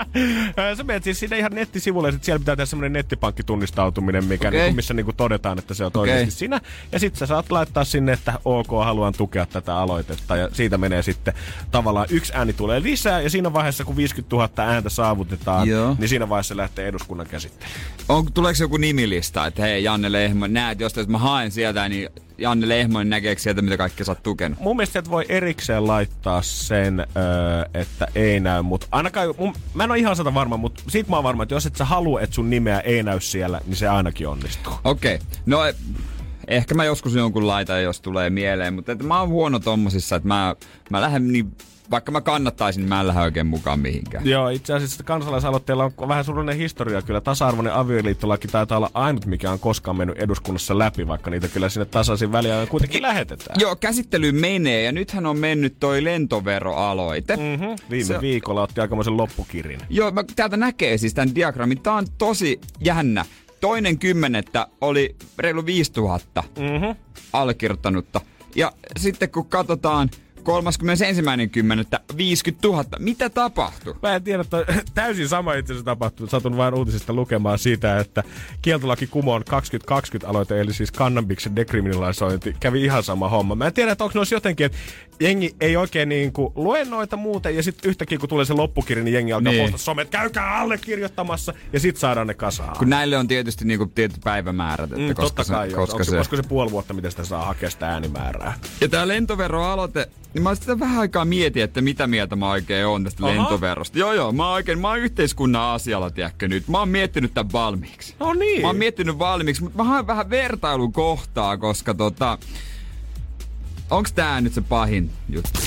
Sä 0.76 0.84
menet 0.84 1.04
siis 1.04 1.20
sinne 1.20 1.38
ihan 1.38 1.52
nettisivulle 1.54 2.08
ja 2.08 2.12
sit 2.12 2.24
siellä 2.24 2.38
pitää 2.38 2.56
tehdä 2.56 2.66
semmoinen 2.66 2.92
nettipankkitunnistautuminen, 2.92 4.24
mikä 4.24 4.48
Okei. 4.48 4.60
niinku, 4.60 4.76
missä 4.76 4.94
niinku 4.94 5.12
todetaan, 5.12 5.58
että 5.58 5.74
se 5.74 5.84
on 5.84 5.90
oikeasti 5.94 6.30
sinä. 6.30 6.60
Ja 6.92 6.98
sit 6.98 7.16
sä 7.16 7.26
saat 7.26 7.50
laittaa 7.50 7.84
sinne, 7.84 8.12
että 8.12 8.32
ok, 8.44 8.68
haluan 8.84 9.12
tukea 9.16 9.46
tätä 9.46 9.76
aloitetta. 9.76 10.36
Ja 10.36 10.48
siitä 10.52 10.78
menee 10.78 11.02
sitten 11.02 11.34
tavallaan 11.70 12.06
yksi 12.10 12.32
ääni 12.34 12.52
tulee 12.52 12.82
lisää. 12.82 13.20
Ja 13.20 13.30
siinä 13.30 13.52
vaiheessa, 13.52 13.84
kun 13.84 13.96
50 13.96 14.36
000 14.36 14.50
ääntä 14.56 14.88
saavutetaan, 14.88 15.68
Joo. 15.68 15.96
niin 15.98 16.08
siinä 16.08 16.28
vaiheessa 16.28 16.56
lähtee 16.56 16.88
eduskunnan 16.88 17.26
käsittelyyn. 17.26 17.76
On, 18.08 18.32
tuleeko 18.32 18.62
joku 18.62 18.76
nimilista, 18.76 19.46
että 19.46 19.62
hei 19.62 19.84
Janne 19.84 20.12
Lehmonen, 20.12 20.52
näet, 20.52 20.80
jos 20.80 20.92
mä 21.08 21.18
haen 21.18 21.50
sieltä, 21.50 21.88
niin 21.88 22.08
Janne 22.40 22.68
Lehmonen 22.68 23.10
näkeekö 23.10 23.42
sieltä, 23.42 23.62
mitä 23.62 23.76
kaikkea 23.76 24.06
sä 24.06 24.12
oot 24.12 24.22
tukenut? 24.22 24.60
Mun 24.60 24.76
mielestä 24.76 25.02
voi 25.10 25.24
erikseen 25.28 25.86
laittaa 25.86 26.42
sen, 26.42 27.00
öö, 27.00 27.64
että 27.74 28.06
ei 28.14 28.40
näy, 28.40 28.62
mutta 28.62 28.86
ainakaan, 28.90 29.34
mun, 29.38 29.54
mä 29.74 29.84
en 29.84 29.90
ole 29.90 29.98
ihan 29.98 30.16
sata 30.16 30.34
varma, 30.34 30.56
mutta 30.56 30.82
siitä 30.88 31.10
mä 31.10 31.16
oon 31.16 31.24
varma, 31.24 31.42
että 31.42 31.54
jos 31.54 31.66
et 31.66 31.76
sä 31.76 31.84
halua, 31.84 32.20
että 32.20 32.34
sun 32.34 32.50
nimeä 32.50 32.80
ei 32.80 33.02
näy 33.02 33.20
siellä, 33.20 33.60
niin 33.66 33.76
se 33.76 33.88
ainakin 33.88 34.28
onnistuu. 34.28 34.72
Okei, 34.84 35.14
okay. 35.14 35.26
no 35.46 35.60
ehkä 36.48 36.74
mä 36.74 36.84
joskus 36.84 37.14
jonkun 37.14 37.46
laitan, 37.46 37.82
jos 37.82 38.00
tulee 38.00 38.30
mieleen, 38.30 38.74
mutta 38.74 38.92
että 38.92 39.04
mä 39.04 39.20
oon 39.20 39.28
huono 39.28 39.58
tommosissa, 39.58 40.16
että 40.16 40.28
mä, 40.28 40.56
mä 40.90 41.00
lähden 41.00 41.32
niin, 41.32 41.52
vaikka 41.90 42.12
mä 42.12 42.20
kannattaisin, 42.20 42.80
niin 42.80 42.88
mä 42.88 43.00
en 43.00 43.06
lähde 43.06 43.20
oikein 43.20 43.46
mukaan 43.46 43.80
mihinkään. 43.80 44.26
Joo, 44.26 44.48
itse 44.48 44.74
asiassa 44.74 45.02
kansalaisaloitteella 45.04 45.90
on 45.96 46.08
vähän 46.08 46.24
surullinen 46.24 46.56
historia 46.56 47.02
kyllä. 47.02 47.20
Tasa-arvoinen 47.20 47.72
avioliittolaki 47.74 48.48
taitaa 48.48 48.78
olla 48.78 48.90
ainut, 48.94 49.26
mikä 49.26 49.50
on 49.50 49.58
koskaan 49.58 49.96
mennyt 49.96 50.18
eduskunnassa 50.18 50.78
läpi, 50.78 51.06
vaikka 51.06 51.30
niitä 51.30 51.48
kyllä 51.48 51.68
sinne 51.68 51.84
tasaisin 51.84 52.32
väliä 52.32 52.66
kuitenkin 52.66 53.02
lähetetään. 53.02 53.60
Joo, 53.60 53.76
käsittely 53.76 54.32
menee 54.32 54.82
ja 54.82 54.92
nythän 54.92 55.26
on 55.26 55.38
mennyt 55.38 55.76
toi 55.80 56.04
lentoveroaloite. 56.04 57.36
Mm. 57.36 57.42
Mm-hmm. 57.42 57.76
Viime 57.90 58.04
Se- 58.06 58.20
viikolla 58.20 58.62
otti 58.62 58.80
aikamoisen 58.80 59.16
loppukirin. 59.16 59.80
Joo, 59.90 60.10
mä, 60.10 60.24
täältä 60.36 60.56
näkee 60.56 60.98
siis 60.98 61.14
tämän 61.14 61.34
diagrammin. 61.34 61.82
Tää 61.82 61.94
on 61.94 62.06
tosi 62.18 62.60
jännä. 62.80 63.24
Toinen 63.60 63.98
kymmenettä 63.98 64.66
oli 64.80 65.16
reilu 65.38 65.66
5000 65.66 66.42
Mm-hmm. 66.58 66.96
allekirjoittanutta. 67.32 68.20
Ja 68.56 68.72
sitten 68.98 69.30
kun 69.30 69.46
katsotaan 69.46 70.10
31.10. 70.40 72.00
50 72.16 72.68
000, 72.68 72.84
mitä 72.98 73.30
tapahtui? 73.30 73.94
Mä 74.02 74.14
en 74.14 74.22
tiedä, 74.22 74.40
että 74.40 74.64
täysin 74.94 75.28
sama 75.28 75.54
itse 75.54 75.72
asiassa 75.72 75.84
tapahtuu. 75.84 76.26
Satun 76.26 76.56
vain 76.56 76.74
uutisista 76.74 77.12
lukemaan 77.12 77.58
siitä, 77.58 77.98
että 77.98 78.22
kieltolaki 78.62 79.06
kumoon 79.06 79.44
2020 79.44 80.28
aloite, 80.28 80.60
eli 80.60 80.72
siis 80.72 80.92
kannabiksen 80.92 81.56
dekriminalisointi, 81.56 82.56
kävi 82.60 82.84
ihan 82.84 83.02
sama 83.02 83.28
homma. 83.28 83.54
Mä 83.54 83.66
en 83.66 83.72
tiedä, 83.72 83.92
että 83.92 84.04
onko 84.04 84.18
noissa 84.18 84.34
jotenkin, 84.34 84.66
että 84.66 84.78
jengi 85.20 85.54
ei 85.60 85.76
oikein 85.76 86.08
niin 86.08 86.32
kuin 86.32 86.52
lue 86.54 86.84
noita 86.84 87.16
muuten, 87.16 87.56
ja 87.56 87.62
sitten 87.62 87.88
yhtäkkiä 87.88 88.18
kun 88.18 88.28
tulee 88.28 88.44
se 88.44 88.54
loppukirja, 88.54 89.04
niin 89.04 89.14
jengi 89.14 89.32
alkaa 89.32 89.52
Niin. 89.52 89.62
postata 89.62 89.82
somet, 89.84 90.08
käykää 90.10 90.58
allekirjoittamassa, 90.58 91.52
ja 91.72 91.80
sitten 91.80 92.00
saadaan 92.00 92.26
ne 92.26 92.34
kasaan. 92.34 92.76
Kun 92.78 92.90
näille 92.90 93.16
on 93.18 93.28
tietysti 93.28 93.64
niinku 93.64 93.86
tietyt 93.86 94.20
päivämäärät, 94.24 94.90
että 94.92 94.96
Mm, 95.02 95.14
koska, 95.14 95.22
totta 95.22 95.44
kai, 95.54 95.66
se, 95.66 95.72
joo. 95.72 95.80
koska 95.80 95.94
Onko 95.94 96.04
se... 96.04 96.16
olisiko 96.16 96.36
se 96.36 96.42
puoli 96.42 96.70
vuotta, 96.70 96.94
miten 96.94 97.10
sitä 97.10 97.24
saa 97.24 97.44
hakea 97.44 97.70
sitä 97.70 97.88
äänimäärää? 97.88 98.54
Ja 98.80 98.88
tää 98.88 99.08
lentoveroaloite, 99.08 100.08
niin 100.34 100.42
mä 100.42 100.54
sitä 100.54 100.80
vähän 100.80 100.98
aikaa 101.00 101.24
mietin, 101.24 101.62
että 101.62 101.80
mitä 101.80 102.06
mieltä 102.06 102.36
mä 102.36 102.50
oikein 102.50 102.86
on 102.86 103.04
tästä 103.04 103.26
Aha. 103.26 103.34
lentoverosta. 103.36 103.98
Joo 103.98 104.12
joo, 104.12 104.32
mä 104.32 104.44
oon 104.46 104.54
oikein, 104.54 104.78
mä 104.78 104.88
oon 104.88 104.98
yhteiskunnan 104.98 105.62
asialla, 105.62 106.10
tiedätkö 106.10 106.48
nyt. 106.48 106.68
Mä 106.68 106.78
oon 106.78 106.88
miettinyt 106.88 107.34
tämän 107.34 107.52
valmiiksi. 107.52 108.14
No 108.20 108.34
niin. 108.34 108.60
Mä 108.62 108.66
oon 108.66 108.76
miettinyt 108.76 109.18
valmiiksi, 109.18 109.62
mutta 109.62 109.78
mä 109.78 109.84
haen 109.84 110.06
vähän 110.06 110.30
vertailun 110.30 110.92
kohtaa, 110.92 111.56
koska 111.56 111.94
tota... 111.94 112.38
Onks 113.90 114.12
tää 114.12 114.40
nyt 114.40 114.54
se 114.54 114.60
pahin 114.60 115.10
juttu? 115.28 115.60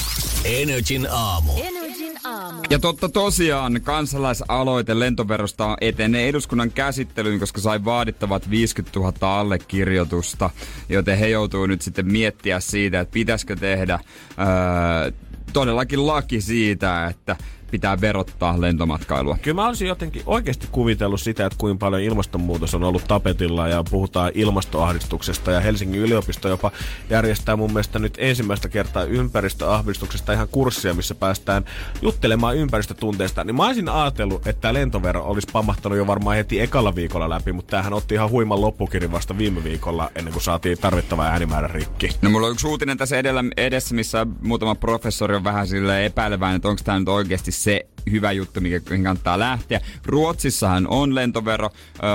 Energin 0.45 1.07
aamu. 1.11 1.51
Energin 1.63 2.17
aamu. 2.24 2.61
Ja 2.69 2.80
totta 2.80 3.09
tosiaan, 3.09 3.82
kansalaisaloite 3.82 4.99
lentoverosta 4.99 5.78
etenee 5.82 6.28
eduskunnan 6.28 6.71
käsittelyyn, 6.71 7.39
koska 7.39 7.61
sai 7.61 7.86
vaadittavat 7.86 8.49
50 8.49 8.99
000 8.99 9.39
allekirjoitusta, 9.39 10.49
joten 10.89 11.17
he 11.17 11.28
joutuu 11.28 11.65
nyt 11.65 11.82
sitten 11.82 12.11
miettiä 12.11 12.59
siitä, 12.59 12.99
että 12.99 13.13
pitäisikö 13.13 13.55
tehdä 13.55 13.99
öö, 14.39 15.11
todellakin 15.53 16.07
laki 16.07 16.41
siitä, 16.41 17.07
että 17.07 17.36
pitää 17.74 18.01
verottaa 18.01 18.61
lentomatkailua. 18.61 19.38
Kyllä 19.41 19.55
mä 19.55 19.67
olisin 19.67 19.88
jotenkin 19.88 20.21
oikeasti 20.26 20.67
kuvitellut 20.71 21.21
sitä, 21.21 21.45
että 21.45 21.57
kuinka 21.57 21.86
paljon 21.86 22.01
ilmastonmuutos 22.01 22.76
on 22.76 22.84
ollut 22.84 23.07
tapetilla 23.07 23.67
ja 23.67 23.84
puhutaan 23.89 24.32
ilmastoahdistuksesta 24.34 25.51
ja 25.51 25.59
Helsingin 25.59 26.01
yliopisto 26.01 26.47
jopa 26.47 26.71
järjestää 27.09 27.55
mun 27.55 27.74
mielestä 27.74 27.99
nyt 27.99 28.13
ensimmäistä 28.17 28.69
kertaa 28.69 29.03
ympäristöahdistuksesta 29.03 30.34
ihan 30.34 30.47
kurssia, 30.47 30.93
missä 30.93 31.15
päästään 31.15 31.65
juttelemaan 32.01 32.57
ympäristötunteista. 32.57 33.43
Niin 33.43 33.55
mä 33.55 33.65
olisin 33.65 33.89
ajatellut, 33.89 34.47
että 34.47 34.61
tämä 34.61 34.74
lentovero 34.74 35.24
olisi 35.24 35.47
pamahtanut 35.53 35.97
jo 35.97 36.07
varmaan 36.07 36.36
heti 36.36 36.59
ekalla 36.59 36.95
viikolla 36.95 37.30
läpi, 37.30 37.51
mutta 37.51 37.71
tämähän 37.71 37.93
otti 37.93 38.15
ihan 38.15 38.30
huiman 38.30 38.61
loppukirin 38.61 39.11
vasta 39.11 39.38
viime 39.38 39.63
viikolla 39.63 40.11
ennen 40.15 40.34
kuin 40.34 40.43
saatiin 40.43 40.78
tarvittava 40.78 41.26
äänimäärä 41.26 41.67
rikki. 41.67 42.09
No 42.21 42.30
mulla 42.30 42.47
on 42.47 42.53
yksi 42.53 42.67
uutinen 42.67 42.97
tässä 42.97 43.17
edellä, 43.17 43.43
edessä, 43.57 43.95
missä 43.95 44.28
muutama 44.41 44.76
professori 44.76 45.36
on 45.36 45.43
vähän 45.43 45.67
sille 45.67 46.05
epäilevään, 46.05 46.55
että 46.55 46.67
onko 46.67 46.82
tämä 46.86 46.99
nyt 46.99 47.09
oikeasti 47.09 47.51
se 47.64 47.86
hyvä 48.11 48.32
juttu, 48.32 48.61
mikä 48.61 48.80
kannattaa 48.80 49.39
lähteä. 49.39 49.82
Ruotsissahan 50.05 50.88
on 50.88 51.16
lentovero, 51.16 51.70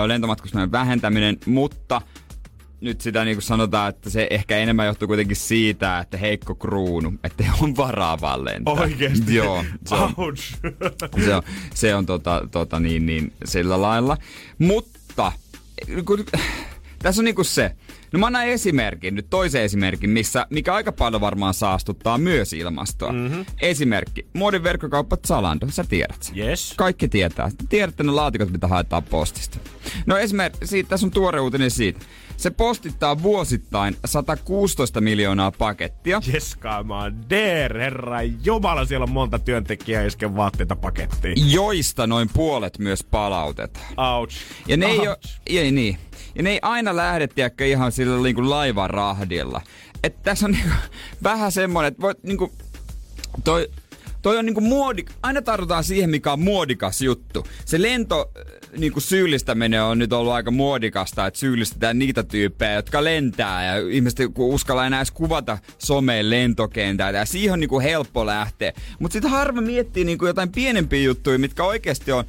lentomatkustaminen 0.07 0.72
vähentäminen, 0.72 1.36
mutta 1.46 2.03
nyt 2.80 3.01
sitä 3.01 3.24
niin 3.24 3.36
kuin 3.36 3.42
sanotaan, 3.42 3.88
että 3.88 4.11
se 4.11 4.26
ehkä 4.30 4.57
enemmän 4.57 4.86
johtuu 4.86 5.09
kuitenkin 5.09 5.36
siitä, 5.36 5.99
että 5.99 6.16
heikko 6.16 6.55
kruunu, 6.55 7.12
että 7.24 7.44
ole 7.61 7.76
varaa 7.76 8.20
vaan 8.20 8.44
lentää. 8.44 8.74
Oikeesti? 8.74 9.34
Joo, 9.34 9.64
se 9.86 9.94
on, 9.94 10.14
Ouch. 10.16 10.42
se 11.24 11.34
on, 11.34 11.42
se 11.74 11.94
on 11.94 12.07
tota, 12.07 12.49
tota 12.51 12.80
niin, 12.80 13.07
niin, 13.07 13.32
sillä 13.44 13.82
lailla. 13.82 14.16
Mutta 14.59 15.32
kun, 16.05 16.24
tässä 16.99 17.20
on 17.20 17.24
niinku 17.24 17.44
se. 17.44 17.76
No 18.12 18.18
mä 18.18 18.26
annan 18.26 18.46
esimerkin, 18.46 19.14
nyt 19.14 19.30
toisen 19.30 19.62
esimerkin, 19.62 20.11
missä, 20.11 20.46
mikä 20.50 20.74
aika 20.74 20.92
paljon 20.92 21.20
varmaan 21.20 21.54
saastuttaa 21.54 22.18
myös 22.18 22.52
ilmastoa. 22.52 23.12
Mm-hmm. 23.12 23.44
Esimerkki. 23.61 24.26
Muodin 24.32 24.62
verkkokauppa 24.62 25.16
Zalando, 25.26 25.66
sä 25.70 25.84
tiedät 25.88 26.22
sen. 26.22 26.38
Yes. 26.38 26.74
Kaikki 26.76 27.09
tietää. 27.09 27.50
Tiedätte 27.68 28.02
ne 28.02 28.12
laatikot, 28.12 28.50
mitä 28.50 28.68
haetaan 28.68 29.02
postista. 29.02 29.59
No 30.06 30.16
esimerkiksi, 30.16 30.66
siitä, 30.66 30.88
tässä 30.88 31.06
on 31.06 31.11
tuore 31.11 31.40
uutinen 31.40 31.70
siitä. 31.70 32.00
Se 32.36 32.50
postittaa 32.50 33.22
vuosittain 33.22 33.96
116 34.04 35.00
miljoonaa 35.00 35.50
pakettia. 35.50 36.20
Jeskaamaan 36.32 37.30
der, 37.30 37.78
herra 37.78 38.22
jumala, 38.22 38.84
siellä 38.84 39.04
on 39.04 39.11
monta 39.11 39.38
työntekijää 39.38 40.04
isken 40.04 40.36
vaatteita 40.36 40.76
pakettiin. 40.76 41.52
joista 41.52 42.06
noin 42.06 42.28
puolet 42.32 42.78
myös 42.78 43.04
palautetaan. 43.04 43.86
Ouch. 43.96 44.36
Ja 44.68 44.76
ne 44.76 44.86
ei, 44.86 44.98
Ouch. 44.98 45.09
oo, 45.09 45.16
ei 45.46 45.72
niin. 45.72 45.98
Ja 46.39 46.45
ne 46.45 46.51
ei 46.51 46.59
aina 46.62 46.97
lähde, 46.97 47.26
tiedäkö, 47.26 47.66
ihan 47.66 47.93
sillä 47.93 48.22
niin 48.22 48.34
kuin 48.34 48.51
laivarahdilla. 48.51 49.62
Että 50.03 50.20
tässä 50.22 50.47
on 50.47 50.53
niinku, 50.53 50.74
vähän 51.22 51.53
semmonen, 51.53 51.89
että 51.89 52.03
voit 52.03 52.22
niinku, 52.22 52.53
toi, 53.45 53.68
toi 54.22 54.39
on 54.39 54.47
niinku 54.47 54.61
muodi, 54.61 55.05
aina 55.22 55.43
tartutaan 55.43 55.84
siihen, 55.84 56.11
mikä 56.11 56.32
on 56.32 56.41
muodikas 56.41 57.03
juttu. 57.03 57.47
Se 57.64 57.82
lento 57.82 58.30
äh, 58.36 58.80
niinku 58.80 59.01
syyllistäminen 59.01 59.82
on 59.82 59.99
nyt 59.99 60.12
ollut 60.12 60.32
aika 60.32 60.51
muodikasta, 60.51 61.26
että 61.26 61.41
syyllistetään 61.41 61.99
niitä 61.99 62.22
tyyppejä, 62.22 62.72
jotka 62.72 63.05
lentää 63.05 63.64
ja 63.64 63.89
ihmiset 63.89 64.18
uskalla 64.36 64.86
enää 64.86 64.99
edes 64.99 65.11
kuvata 65.11 65.59
someen 65.78 66.30
lentokentältä 66.30 67.18
ja 67.18 67.26
siihen 67.26 67.53
on 67.53 67.61
niinku 67.61 67.80
helppo 67.80 68.26
lähteä. 68.26 68.72
Mutta 68.99 69.12
sitten 69.12 69.30
harva 69.30 69.61
miettii 69.61 70.05
niinku 70.05 70.26
jotain 70.26 70.53
pienempiä 70.53 71.03
juttuja, 71.03 71.39
mitkä 71.39 71.64
oikeasti 71.64 72.12
on 72.12 72.24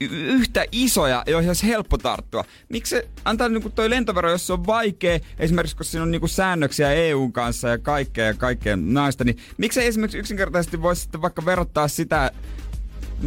yhtä 0.00 0.64
isoja, 0.72 1.24
joihin 1.26 1.50
olisi 1.50 1.66
helppo 1.66 1.98
tarttua. 1.98 2.44
Miksi 2.68 2.90
se 2.90 3.08
antaa 3.24 3.48
niinku 3.48 3.70
toi 3.70 3.90
lentovero, 3.90 4.30
jos 4.30 4.46
se 4.46 4.52
on 4.52 4.66
vaikea, 4.66 5.18
esimerkiksi 5.38 5.76
kun 5.76 5.84
siinä 5.84 6.02
on 6.02 6.10
niinku 6.10 6.28
säännöksiä 6.28 6.92
EUn 6.92 7.32
kanssa 7.32 7.68
ja 7.68 7.78
kaikkea 7.78 8.26
ja 8.26 8.34
kaikkea 8.34 8.76
naista, 8.76 9.24
niin 9.24 9.38
miksi 9.56 9.84
esimerkiksi 9.84 10.18
yksinkertaisesti 10.18 10.82
voisi 10.82 11.02
sitten 11.02 11.22
vaikka 11.22 11.44
verottaa 11.44 11.88
sitä 11.88 12.32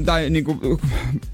tai 0.05 0.29
niinku, 0.29 0.79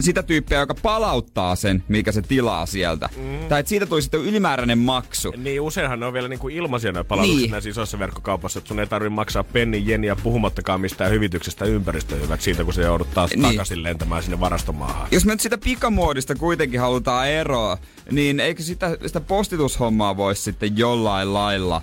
sitä 0.01 0.23
tyyppiä, 0.23 0.59
joka 0.59 0.75
palauttaa 0.75 1.55
sen, 1.55 1.83
mikä 1.87 2.11
se 2.11 2.21
tilaa 2.21 2.65
sieltä. 2.65 3.09
Mm. 3.17 3.39
Tai 3.49 3.59
että 3.59 3.69
siitä 3.69 3.85
tuli 3.85 4.01
sitten 4.01 4.21
ylimääräinen 4.21 4.77
maksu. 4.77 5.33
Niin 5.37 5.61
useinhan 5.61 5.99
ne 5.99 6.05
on 6.05 6.13
vielä 6.13 6.27
niinku 6.27 6.49
ilmaisia 6.49 6.91
ne 6.91 7.03
palautukset 7.03 7.41
Niin. 7.41 7.51
näissä 7.51 7.69
isoissa 7.69 7.99
verkkokaupassa, 7.99 8.59
että 8.59 8.67
sun 8.67 8.79
ei 8.79 8.87
tarvitse 8.87 9.15
maksaa 9.15 9.43
pennin 9.43 9.87
jeniä 9.87 10.15
puhumattakaan 10.15 10.81
mistään 10.81 11.11
hyvityksestä 11.11 11.65
ympäristön 11.65 12.21
hyväksi 12.21 12.45
siitä, 12.45 12.63
kun 12.63 12.73
se 12.73 12.81
joudut 12.81 13.13
taas 13.13 13.31
Niin. 13.31 13.41
niin. 13.41 13.51
takaisin 13.53 13.83
lentämään 13.83 14.23
sinne 14.23 14.39
varastomaahan. 14.39 15.07
Jos 15.11 15.25
me 15.25 15.31
nyt 15.33 15.39
sitä 15.41 15.57
pikamuodista 15.57 16.35
kuitenkin 16.35 16.79
halutaan 16.79 17.29
eroa, 17.29 17.77
niin 18.11 18.39
eikö 18.39 18.63
sitä, 18.63 18.97
sitä 19.05 19.19
postitushommaa 19.19 20.17
voisi 20.17 20.41
sitten 20.41 20.77
jollain 20.77 21.33
lailla 21.33 21.81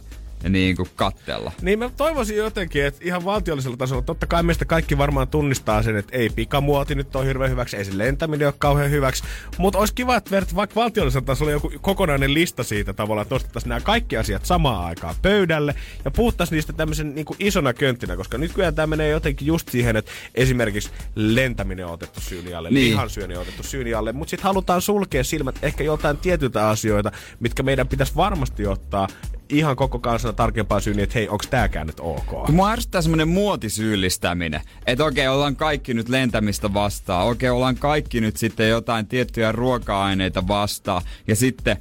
niin 0.49 0.77
kuin 0.77 0.89
kattella? 0.97 1.53
Niin 1.63 1.79
mä 1.79 1.91
toivoisin 1.97 2.37
jotenkin, 2.37 2.85
että 2.85 3.01
ihan 3.05 3.25
valtiollisella 3.25 3.77
tasolla, 3.77 4.03
totta 4.03 4.27
kai 4.27 4.43
meistä 4.43 4.65
kaikki 4.65 4.99
varmaan 4.99 5.29
tunnistaa 5.29 5.83
sen, 5.83 5.97
että 5.97 6.17
ei 6.17 6.31
pikamuoti 6.31 6.95
nyt 6.95 7.17
ole 7.17 7.27
hirveän 7.27 7.51
hyväksi, 7.51 7.77
ei 7.77 7.85
se 7.85 7.99
lentäminen 7.99 8.49
ole 8.49 8.55
kauhean 8.59 8.91
hyväksi, 8.91 9.25
mutta 9.59 9.79
olisi 9.79 9.95
kiva, 9.95 10.17
että 10.17 10.31
vaikka 10.55 10.81
valtiollisella 10.81 11.27
tasolla 11.27 11.53
joku 11.53 11.73
kokonainen 11.81 12.35
lista 12.35 12.63
siitä 12.65 12.93
tavalla, 12.93 13.23
että 13.23 13.35
nostettaisiin 13.35 13.69
nämä 13.69 13.81
kaikki 13.81 14.17
asiat 14.17 14.45
samaan 14.47 14.85
aikaan 14.85 15.15
pöydälle 15.23 15.75
ja 16.05 16.11
puhuttaisiin 16.11 16.57
niistä 16.57 16.73
tämmöisen 16.73 17.15
niin 17.15 17.25
kuin 17.25 17.37
isona 17.41 17.73
könttinä, 17.73 18.17
koska 18.17 18.39
nyt 18.39 18.53
kyllä 18.53 18.73
tämä 18.73 18.87
menee 18.87 19.09
jotenkin 19.09 19.47
just 19.47 19.69
siihen, 19.69 19.97
että 19.97 20.11
esimerkiksi 20.35 20.91
lentäminen 21.15 21.87
on 21.87 21.93
otettu 21.93 22.21
syyni 22.21 22.55
alle, 22.55 22.71
Niin. 22.71 22.91
lihansyöni 22.91 23.35
on 23.37 23.43
otettu 23.43 23.63
syyni 23.63 23.95
alle, 23.95 24.13
mutta 24.13 24.31
sitten 24.31 24.45
halutaan 24.45 24.83
sulkea 24.83 25.25
silmät 25.25 25.59
ehkä 25.63 25.85
joltain 25.85 26.17
tietyltä 26.17 26.69
asioita, 26.69 27.13
mitkä 27.41 27.63
meidän 27.63 27.89
pitäisi 27.89 28.17
varmasti 28.17 28.67
ottaa 28.67 29.09
ihan 29.49 29.77
koko 29.77 29.99
kansana 29.99 30.33
tarkempaa 30.33 30.81
syyniä, 30.81 31.05
että 31.05 31.15
hei, 31.15 31.29
onko 31.29 31.45
tääkään 31.51 31.87
nyt 31.87 32.01
ok? 32.01 32.49
Mua 32.49 32.71
ärsyttää 32.71 33.03
semmonen 33.03 33.29
muotisyyllistäminen, 33.29 34.61
että 34.87 35.05
okei, 35.05 35.29
ollaan 35.29 35.57
kaikki 35.57 35.95
nyt 35.95 36.09
lentämistä 36.09 36.75
vastaan, 36.75 37.27
okei, 37.27 37.51
ollaan 37.51 37.77
kaikki 37.77 38.21
nyt 38.21 38.37
sitten 38.37 38.69
jotain 38.69 39.07
tiettyjä 39.07 39.53
ruoka-aineita 39.53 40.49
vastaan, 40.49 41.03
ja 41.29 41.37
sitten 41.37 41.77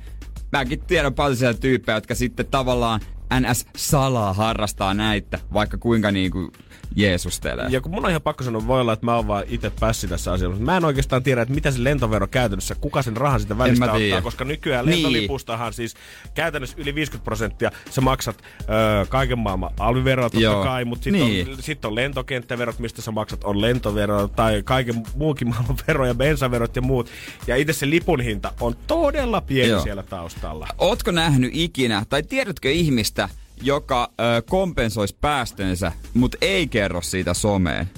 mäkin 0.51 0.79
tiedän 0.87 1.13
paljon 1.13 1.37
siellä 1.37 1.57
tyyppejä, 1.57 1.97
jotka 1.97 2.15
sitten 2.15 2.45
tavallaan 2.45 2.99
NS 3.39 3.65
salaa 3.75 4.33
harrastaa 4.33 4.93
näitä, 4.93 5.39
vaikka 5.53 5.77
kuinka 5.77 6.11
niinku 6.11 6.51
jeesustelee. 6.95 7.67
Ja 7.69 7.81
kun 7.81 7.91
mun 7.91 8.05
on 8.05 8.09
ihan 8.09 8.21
pakko 8.21 8.43
sanoa, 8.43 8.67
voi 8.67 8.81
olla, 8.81 8.93
että 8.93 9.05
mä 9.05 9.15
oon 9.15 9.27
vaan 9.27 9.43
itse 9.47 9.71
pässi 9.79 10.07
tässä 10.07 10.31
asiassa, 10.31 10.49
mutta 10.49 10.65
mä 10.71 10.77
en 10.77 10.85
oikeastaan 10.85 11.23
tiedä, 11.23 11.41
että 11.41 11.53
mitä 11.53 11.71
se 11.71 11.83
lentovero 11.83 12.27
käytännössä, 12.27 12.75
kuka 12.75 13.01
sen 13.01 13.17
rahan 13.17 13.39
sitä 13.39 13.57
välistä 13.57 13.91
ottaa, 13.93 14.21
koska 14.21 14.45
nykyään 14.45 14.85
Niin. 14.85 14.95
lentolipustahan 15.03 15.73
siis 15.73 15.93
käytännössä 16.33 16.75
yli 16.79 16.95
50 16.95 17.25
prosenttia 17.25 17.71
sä 17.89 18.01
maksat 18.01 18.43
öö, 18.69 19.05
kaiken 19.05 19.39
maailman 19.39 19.69
alviveroa 19.79 20.29
totta 20.29 20.39
Joo. 20.39 20.63
kai, 20.63 20.85
mutta 20.85 21.03
sitten 21.03 21.21
Niin. 21.21 21.49
on, 21.49 21.57
sit 21.59 21.85
on 21.85 21.95
lentokenttäverot, 21.95 22.79
mistä 22.79 23.01
sä 23.01 23.11
maksat, 23.11 23.43
on 23.43 23.61
lentovero 23.61 24.27
tai 24.27 24.61
kaiken 24.63 25.03
muukin 25.15 25.47
maailman 25.49 25.77
vero 25.87 26.05
ja 26.05 26.15
bensaverot 26.15 26.75
ja 26.75 26.81
muut. 26.81 27.09
Ja 27.47 27.55
itse 27.55 27.73
se 27.73 27.89
lipun 27.89 28.21
hinta 28.21 28.53
on 28.59 28.75
todella 28.87 29.41
pieni 29.41 29.69
Joo. 29.69 29.81
siellä 29.81 30.03
taustalla. 30.03 30.67
Ootko 30.77 31.11
nähnyt 31.11 31.51
ikinä, 31.53 32.03
tai 32.09 32.23
tiedätkö 32.23 32.71
ihmistä, 32.71 33.29
joka 33.63 34.11
ö, 34.19 34.41
kompensoisi 34.49 35.17
päästönsä, 35.21 35.91
mutta 36.13 36.37
ei 36.41 36.67
kerro 36.67 37.01
siitä 37.01 37.33
someen? 37.33 37.89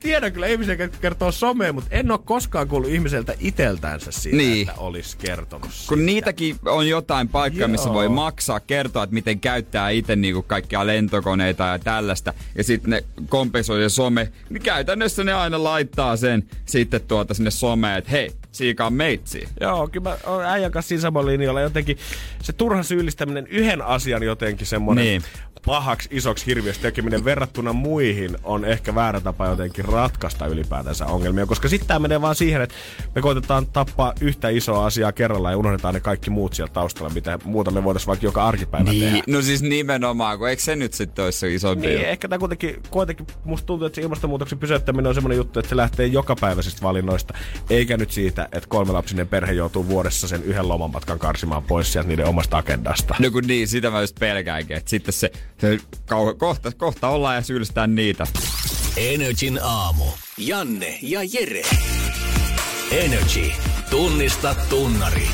Tiedän 0.00 0.32
kyllä 0.32 0.46
ihmisiä, 0.46 0.74
jotka 0.74 0.98
kertoo 1.00 1.32
someen, 1.32 1.74
mutta 1.74 1.90
en 1.92 2.10
ole 2.10 2.20
koskaan 2.24 2.68
kuullut 2.68 2.90
ihmiseltä 2.90 3.34
iteltänsä 3.40 4.10
siitä, 4.12 4.36
Niin. 4.36 4.68
että 4.68 4.80
olisi 4.80 5.16
kertonut 5.16 5.72
siitä. 5.72 5.88
Kun 5.88 6.06
niitäkin 6.06 6.56
on 6.66 6.88
jotain 6.88 7.28
paikkaa, 7.28 7.68
missä 7.68 7.88
Joo. 7.88 7.94
voi 7.94 8.08
maksaa, 8.08 8.60
kertoa, 8.60 9.02
että 9.02 9.14
miten 9.14 9.40
käyttää 9.40 9.90
itse 9.90 10.16
niinku 10.16 10.42
kaikkia 10.42 10.86
lentokoneita 10.86 11.64
ja 11.64 11.78
tällaista, 11.78 12.34
ja 12.54 12.64
sitten 12.64 12.90
ne 12.90 13.04
kompensoi 13.28 13.80
se 13.80 13.88
some, 13.88 14.32
niin 14.50 14.62
käytännössä 14.62 15.24
ne 15.24 15.32
aina 15.32 15.62
laittaa 15.64 16.16
sen 16.16 16.42
sitten 16.66 17.00
tuota 17.00 17.34
sinne 17.34 17.50
someen, 17.50 17.98
että 17.98 18.10
hei, 18.10 18.30
siikaa 18.52 18.90
meitsi. 18.90 19.48
Joo, 19.60 19.88
kyllä 19.88 20.10
mä 20.10 20.16
oon 20.26 20.44
äijän 20.44 20.72
kanssa 20.72 20.88
siinä 20.88 21.02
samalla 21.02 21.30
linjalla. 21.30 21.60
Jotenkin 21.60 21.98
se 22.42 22.52
turha 22.52 22.82
syyllistäminen 22.82 23.46
yhden 23.46 23.82
asian 23.82 24.22
jotenkin 24.22 24.66
semmoinen 24.66 25.04
Niin. 25.04 25.22
pahaksi 25.66 26.08
isoksi 26.12 26.46
hirviöstä 26.46 26.82
tekeminen 26.82 27.24
verrattuna 27.24 27.72
muihin 27.72 28.36
on 28.44 28.64
ehkä 28.64 28.94
väärä 28.94 29.20
tapa 29.20 29.46
jotenkin 29.46 29.84
ratkaista 29.84 30.46
ylipäätänsä 30.46 31.06
ongelmia. 31.06 31.46
Koska 31.46 31.68
sitten 31.68 31.88
tämä 31.88 31.98
menee 31.98 32.20
vaan 32.20 32.34
siihen, 32.34 32.62
että 32.62 32.74
me 33.14 33.22
koitetaan 33.22 33.66
tappaa 33.66 34.12
yhtä 34.20 34.48
isoa 34.48 34.86
asiaa 34.86 35.12
kerrallaan 35.12 35.52
ja 35.52 35.58
unohdetaan 35.58 35.94
ne 35.94 36.00
kaikki 36.00 36.30
muut 36.30 36.54
siellä 36.54 36.72
taustalla, 36.72 37.14
mitä 37.14 37.38
muuta 37.44 37.70
me 37.70 37.84
voitaisiin 37.84 38.06
vaikka 38.06 38.26
joka 38.26 38.44
arkipäivä 38.48 38.90
tehdä. 38.90 39.10
Niin, 39.10 39.24
no 39.26 39.42
siis 39.42 39.62
nimenomaan, 39.62 40.38
kun 40.38 40.48
eikö 40.48 40.62
se 40.62 40.76
nyt 40.76 40.94
sitten 40.94 41.24
olisi 41.24 41.38
se 41.38 41.54
isompi 41.54 41.86
Niin, 41.86 42.00
ehkä 42.00 42.28
tämä 42.28 42.38
kuitenkin, 42.38 42.82
kuitenkin, 42.90 43.26
musta 43.44 43.66
tuntuu, 43.66 43.86
että 43.86 43.94
se 43.96 44.02
ilmastonmuutoksen 44.02 44.58
pysäyttäminen 44.58 45.06
on 45.08 45.14
semmoinen 45.14 45.36
juttu, 45.36 45.58
että 45.58 45.68
se 45.68 45.76
lähtee 45.76 46.06
jokapäiväisistä 46.06 46.82
valinnoista, 46.82 47.34
eikä 47.70 47.96
nyt 47.96 48.10
siitä, 48.10 48.41
että 48.44 48.68
kolmelapsinen 48.68 49.28
perhe 49.28 49.52
joutuu 49.52 49.88
vuodessa 49.88 50.28
sen 50.28 50.42
yhden 50.42 50.68
lomamatkan 50.68 51.18
karsimaan 51.18 51.62
pois 51.62 51.92
sieltä 51.92 52.08
niiden 52.08 52.26
omasta 52.26 52.56
agendasta. 52.56 53.14
No 53.18 53.30
kun 53.30 53.44
niin, 53.46 53.68
sitä 53.68 53.90
mä 53.90 54.00
just 54.00 54.18
pelkäänkin, 54.20 54.76
että 54.76 54.90
sitten 54.90 55.12
se, 55.12 55.32
se 55.58 55.76
kau- 56.10 56.36
kohta, 56.38 56.72
kohta 56.72 57.08
ollaan 57.08 57.34
ja 57.36 57.42
syyllistää 57.42 57.86
niitä. 57.86 58.26
Energin 58.96 59.58
aamu. 59.62 60.04
Janne 60.38 60.98
ja 61.02 61.20
Jere. 61.32 61.62
Energy. 62.90 63.52
Tunnista 63.90 64.54
tunnari. 64.70 65.28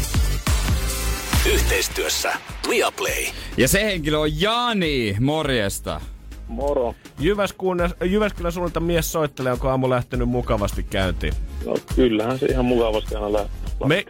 Yhteistyössä 1.53 2.33
Viaplay. 2.69 3.27
Ja 3.57 3.69
se 3.69 3.85
henkilö 3.85 4.19
on 4.19 4.41
Jani, 4.41 5.17
morjesta. 5.21 6.01
Moro. 6.49 6.95
Jyväskylän, 7.19 7.91
Jyväskylän 8.05 8.53
suunnalta 8.53 8.81
mies 8.81 9.13
soittelee, 9.13 9.53
onko 9.53 9.69
aamu 9.69 9.91
lähtenyt 9.91 10.29
mukavasti 10.29 10.83
käyntiin. 10.83 11.35
No 11.67 11.75
kyllähän 11.95 12.39
se 12.39 12.47
ihan 12.47 12.65
mukavasti 12.65 13.15
aina 13.15 13.33
lähtee. 13.33 13.87
Me, 13.87 14.05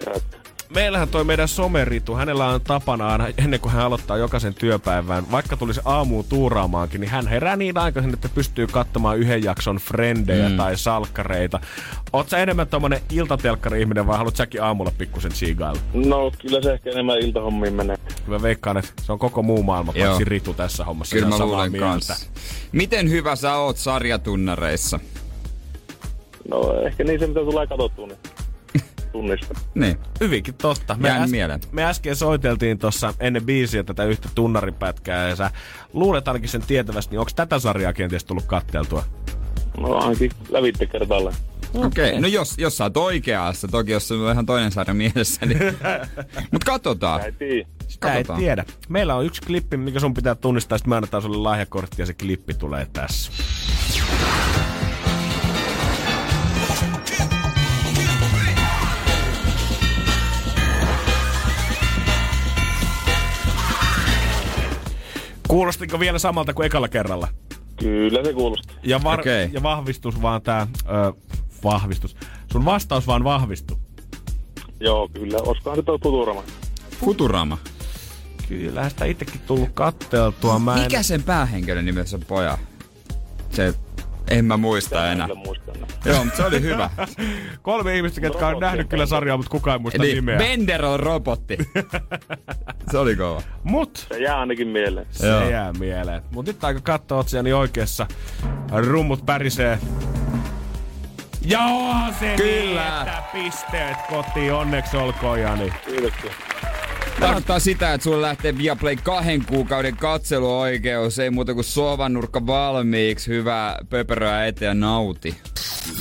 meillähän 0.74 1.08
toi 1.08 1.24
meidän 1.24 1.48
someritu, 1.48 2.14
hänellä 2.14 2.46
on 2.46 2.60
tapana 2.60 3.08
aina 3.08 3.28
ennen 3.38 3.60
kuin 3.60 3.72
hän 3.72 3.84
aloittaa 3.84 4.16
jokaisen 4.16 4.54
työpäivän, 4.54 5.30
vaikka 5.30 5.56
tulisi 5.56 5.80
aamuun 5.84 6.24
tuuraamaankin, 6.28 7.00
niin 7.00 7.10
hän 7.10 7.26
herää 7.26 7.56
niin 7.56 7.78
aikaisin, 7.78 8.14
että 8.14 8.28
pystyy 8.34 8.66
katsomaan 8.66 9.18
yhden 9.18 9.44
jakson 9.44 9.76
frendejä 9.76 10.48
mm. 10.48 10.56
tai 10.56 10.76
salkkareita. 10.76 11.60
Oot 12.12 12.28
sä 12.28 12.38
enemmän 12.38 12.68
tommonen 12.68 13.00
iltatelkkari-ihminen 13.10 14.06
vai 14.06 14.18
haluat 14.18 14.36
säkin 14.36 14.62
aamulla 14.62 14.92
pikkusen 14.98 15.32
chiigailla? 15.32 15.80
No 15.94 16.32
kyllä 16.42 16.62
se 16.62 16.72
ehkä 16.72 16.90
enemmän 16.90 17.18
iltahommiin 17.18 17.74
menee. 17.74 17.96
Mä 18.26 18.42
veikkaan, 18.42 18.76
että 18.76 18.92
se 19.02 19.12
on 19.12 19.18
koko 19.18 19.42
muu 19.42 19.62
maailma, 19.62 19.92
paitsi 19.92 20.24
Ritu 20.24 20.54
tässä 20.54 20.84
hommassa. 20.84 21.16
Kyllä 21.16 21.28
mä 21.28 21.38
luulen 21.38 21.72
kanssa. 21.72 22.30
Miten 22.72 23.10
hyvä 23.10 23.36
sä 23.36 23.56
oot 23.56 23.76
sarjatunnareissa? 23.76 25.00
No 26.48 26.82
ehkä 26.82 27.04
niin 27.04 27.20
se 27.20 27.26
mitä 27.26 27.40
tulee 27.40 27.66
katsottua, 27.66 28.06
niin 28.06 28.18
tunnista. 29.08 29.54
Niin. 29.74 29.98
Hyvinkin 30.20 30.54
totta. 30.54 30.96
Jäänyt 31.04 31.30
mieleen. 31.30 31.60
me 31.72 31.84
äsken 31.84 32.16
soiteltiin 32.16 32.78
tuossa 32.78 33.14
ennen 33.20 33.44
biisiä 33.44 33.82
tätä 33.82 34.04
yhtä 34.04 34.28
tunnaripätkää 34.34 35.28
ja 35.28 35.36
sä 35.36 35.50
luulet 35.92 36.28
ainakin 36.28 36.48
sen 36.48 36.62
tietävästi, 36.62 37.10
niin 37.10 37.20
onko 37.20 37.32
tätä 37.36 37.58
sarjaa 37.58 37.92
kenties 37.92 38.24
tullut 38.24 38.46
katteltua? 38.46 39.04
No 39.78 39.94
ainakin 39.94 40.30
lävitte 40.50 40.86
kertaalleen. 40.86 41.36
Okei, 41.74 42.08
okay. 42.08 42.20
no 42.20 42.28
jos, 42.28 42.58
jos 42.58 42.76
sä 42.76 42.84
oot 42.84 42.96
oikeassa, 42.96 43.68
toki 43.68 43.92
jos 43.92 44.12
on 44.12 44.32
ihan 44.32 44.46
toinen 44.46 44.72
sarja 44.72 44.94
mielessä, 44.94 45.46
niin... 45.46 45.58
Mut 46.52 46.64
katsotaan. 46.64 47.20
Sitä 47.88 48.14
ei 48.14 48.24
tiedä. 48.36 48.64
Meillä 48.88 49.14
on 49.14 49.26
yksi 49.26 49.42
klippi, 49.42 49.76
mikä 49.76 50.00
sun 50.00 50.14
pitää 50.14 50.34
tunnistaa, 50.34 50.78
sitten 50.78 50.90
me 50.90 50.96
annetaan 50.96 51.22
sulle 51.22 51.38
lahjakortti 51.38 52.02
ja 52.02 52.06
se 52.06 52.14
klippi 52.14 52.54
tulee 52.54 52.86
tässä. 52.92 53.32
Kuulostiko 65.48 66.00
vielä 66.00 66.18
samalta 66.18 66.54
kuin 66.54 66.66
ekalla 66.66 66.88
kerralla? 66.88 67.28
Kyllä 67.76 68.24
se 68.24 68.32
kuulostaa. 68.32 68.76
Ja, 68.82 69.02
var- 69.04 69.20
Okei. 69.20 69.50
ja 69.52 69.62
vahvistus 69.62 70.22
vaan 70.22 70.42
tää, 70.42 70.66
ö, 70.88 71.12
vahvistus. 71.64 72.16
Sun 72.52 72.64
vastaus 72.64 73.06
vaan 73.06 73.24
vahvistui. 73.24 73.76
Joo, 74.80 75.08
kyllä. 75.08 75.38
Olisikohan 75.38 75.76
se 75.78 75.82
toi 75.82 75.98
Futurama? 76.02 76.42
Futurama. 77.00 77.58
Kyllähän 78.48 78.90
sitä 78.90 79.04
itsekin 79.04 79.40
tullut 79.46 79.68
katteltua. 79.74 80.58
Mä 80.58 80.74
en... 80.74 80.80
Mikä 80.82 81.02
sen 81.02 81.22
päähenkilön 81.22 81.84
nimessä 81.84 82.16
on 82.16 82.22
poja? 82.28 82.58
Se, 83.50 83.74
en 84.30 84.44
mä 84.44 84.56
muista 84.56 85.10
enää. 85.12 85.26
Kyllä 85.28 85.40
muistan. 85.44 85.74
Joo, 86.04 86.24
mutta 86.24 86.36
se 86.36 86.44
oli 86.44 86.60
hyvä. 86.60 86.90
Kolme 87.62 87.96
ihmistä, 87.96 88.20
ketkä 88.20 88.46
on 88.46 88.60
nähnyt 88.60 88.88
kyllä 88.88 89.06
sarjaa, 89.06 89.36
mutta 89.36 89.50
kukaan 89.50 89.74
ei 89.74 89.78
muista 89.82 90.02
Eli 90.02 90.14
nimeä. 90.14 90.38
Bender 90.38 90.84
on 90.84 91.00
robotti. 91.00 91.58
se 92.90 92.98
oli 92.98 93.16
kova. 93.16 93.42
Mut 93.62 94.06
Se 94.12 94.18
jää 94.18 94.38
ainakin 94.40 94.68
mieleen. 94.68 95.06
se 95.10 95.26
Joo. 95.26 95.48
jää 95.48 95.72
mieleen. 95.72 96.22
Mut 96.30 96.46
nyt 96.46 96.64
aika 96.64 96.80
katsoa 96.80 97.18
otsiani 97.18 97.52
oikeassa. 97.52 98.06
Rummut 98.72 99.26
pärisee. 99.26 99.78
Onhan 101.58 102.14
se 102.20 102.34
Kyllä. 102.36 102.50
niin, 102.60 102.78
että 103.08 103.22
pisteet 103.32 103.96
kotiin. 104.08 104.52
Onneksi 104.52 104.96
olkoon, 104.96 105.40
Jani. 105.40 105.72
Kiitoksia. 105.86 106.30
Tarkoittaa 107.20 107.58
sitä, 107.58 107.94
että 107.94 108.04
sulle 108.04 108.22
lähtee 108.22 108.58
Viaplay 108.58 108.96
kahden 109.02 109.44
kuukauden 109.46 109.96
katseluoikeus. 109.96 111.18
Ei 111.18 111.30
muuta 111.30 111.54
kuin 111.54 111.64
sohvannurkka 111.64 112.46
valmiiksi. 112.46 113.30
Hyvää 113.30 113.78
pöperöä 113.90 114.46
eteen 114.46 114.68
ja 114.68 114.74
nauti. 114.74 115.34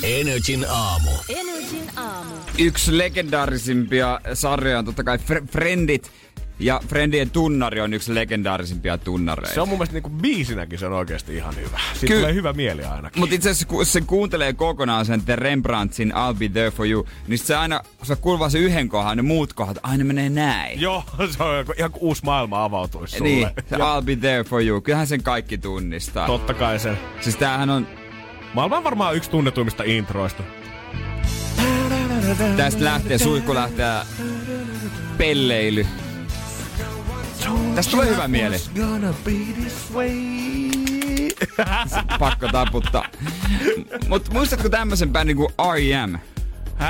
Energin 0.02 0.66
aamu. 0.68 1.10
Energin 1.28 1.90
aamu. 1.96 2.34
Yksi 2.58 2.98
legendaarisimpia 2.98 4.20
sarjoja 4.34 4.78
on 4.78 4.84
totta 4.84 5.04
kai 5.04 5.16
Fr- 5.16 5.46
Friendit. 5.50 6.10
Ja 6.60 6.80
Friendien 6.88 7.30
tunnari 7.30 7.80
on 7.80 7.94
yksi 7.94 8.14
legendaarisimpia 8.14 8.98
tunnareita. 8.98 9.54
Se 9.54 9.60
on 9.60 9.68
mun 9.68 9.78
mielestä 9.78 9.94
niinku 9.94 10.10
biisinäkin 10.10 10.78
se 10.78 10.86
on 10.86 10.92
oikeasti 10.92 11.36
ihan 11.36 11.56
hyvä. 11.56 11.80
Siitä 11.92 12.06
Ky- 12.06 12.20
tulee 12.20 12.34
hyvä 12.34 12.52
mieli 12.52 12.84
ainakin. 12.84 13.20
Mutta 13.20 13.34
itse 13.34 13.50
asiassa 13.50 13.66
kun 13.66 13.86
se 13.86 14.00
kuuntelee 14.00 14.52
kokonaan 14.52 15.06
sen 15.06 15.22
The 15.22 15.36
Rembrandtin 15.36 16.12
I'll 16.12 16.34
Be 16.38 16.48
There 16.48 16.70
For 16.70 16.86
You, 16.86 17.06
niin 17.26 17.38
se 17.38 17.56
aina, 17.56 17.80
kun 17.96 18.06
se 18.06 18.16
kuuluu 18.16 18.50
se 18.50 18.58
yhden 18.58 18.88
kohdan, 18.88 19.16
ne 19.16 19.22
muut 19.22 19.52
kohdat 19.52 19.78
aina 19.82 20.04
menee 20.04 20.28
näin. 20.28 20.80
Joo, 20.80 21.04
se 21.36 21.42
on 21.42 21.64
ihan 21.78 21.92
kuin 21.92 22.02
uusi 22.02 22.24
maailma 22.24 22.64
avautuisi 22.64 23.16
sulle. 23.18 23.30
Niin, 23.30 23.48
se 23.70 23.76
I'll 23.76 24.04
Be 24.04 24.16
There 24.16 24.44
For 24.44 24.62
You. 24.62 24.80
Kyllähän 24.80 25.06
sen 25.06 25.22
kaikki 25.22 25.58
tunnistaa. 25.58 26.26
Totta 26.26 26.54
kai 26.54 26.78
sen. 26.78 26.98
Siis 27.20 27.36
tämähän 27.36 27.70
on, 27.70 27.86
Maailman 28.54 28.84
varmaan 28.84 29.16
yksi 29.16 29.30
tunnetuimmista 29.30 29.82
introista. 29.86 30.42
tästä 32.56 32.84
lähtee, 32.84 33.18
suihku 33.18 33.54
lähtee 33.54 34.00
pelleily. 35.18 35.86
Tästä 37.74 37.90
tulee 37.90 38.08
hyvä 38.08 38.28
mieli. 38.28 38.56
Pakko 42.18 42.48
taputtaa. 42.48 43.04
Mut 44.08 44.32
muistatko 44.32 44.68
tämmöisen 44.68 45.10
bändin 45.10 45.36
kuin 45.36 45.48
R.E.M.? 45.74 46.14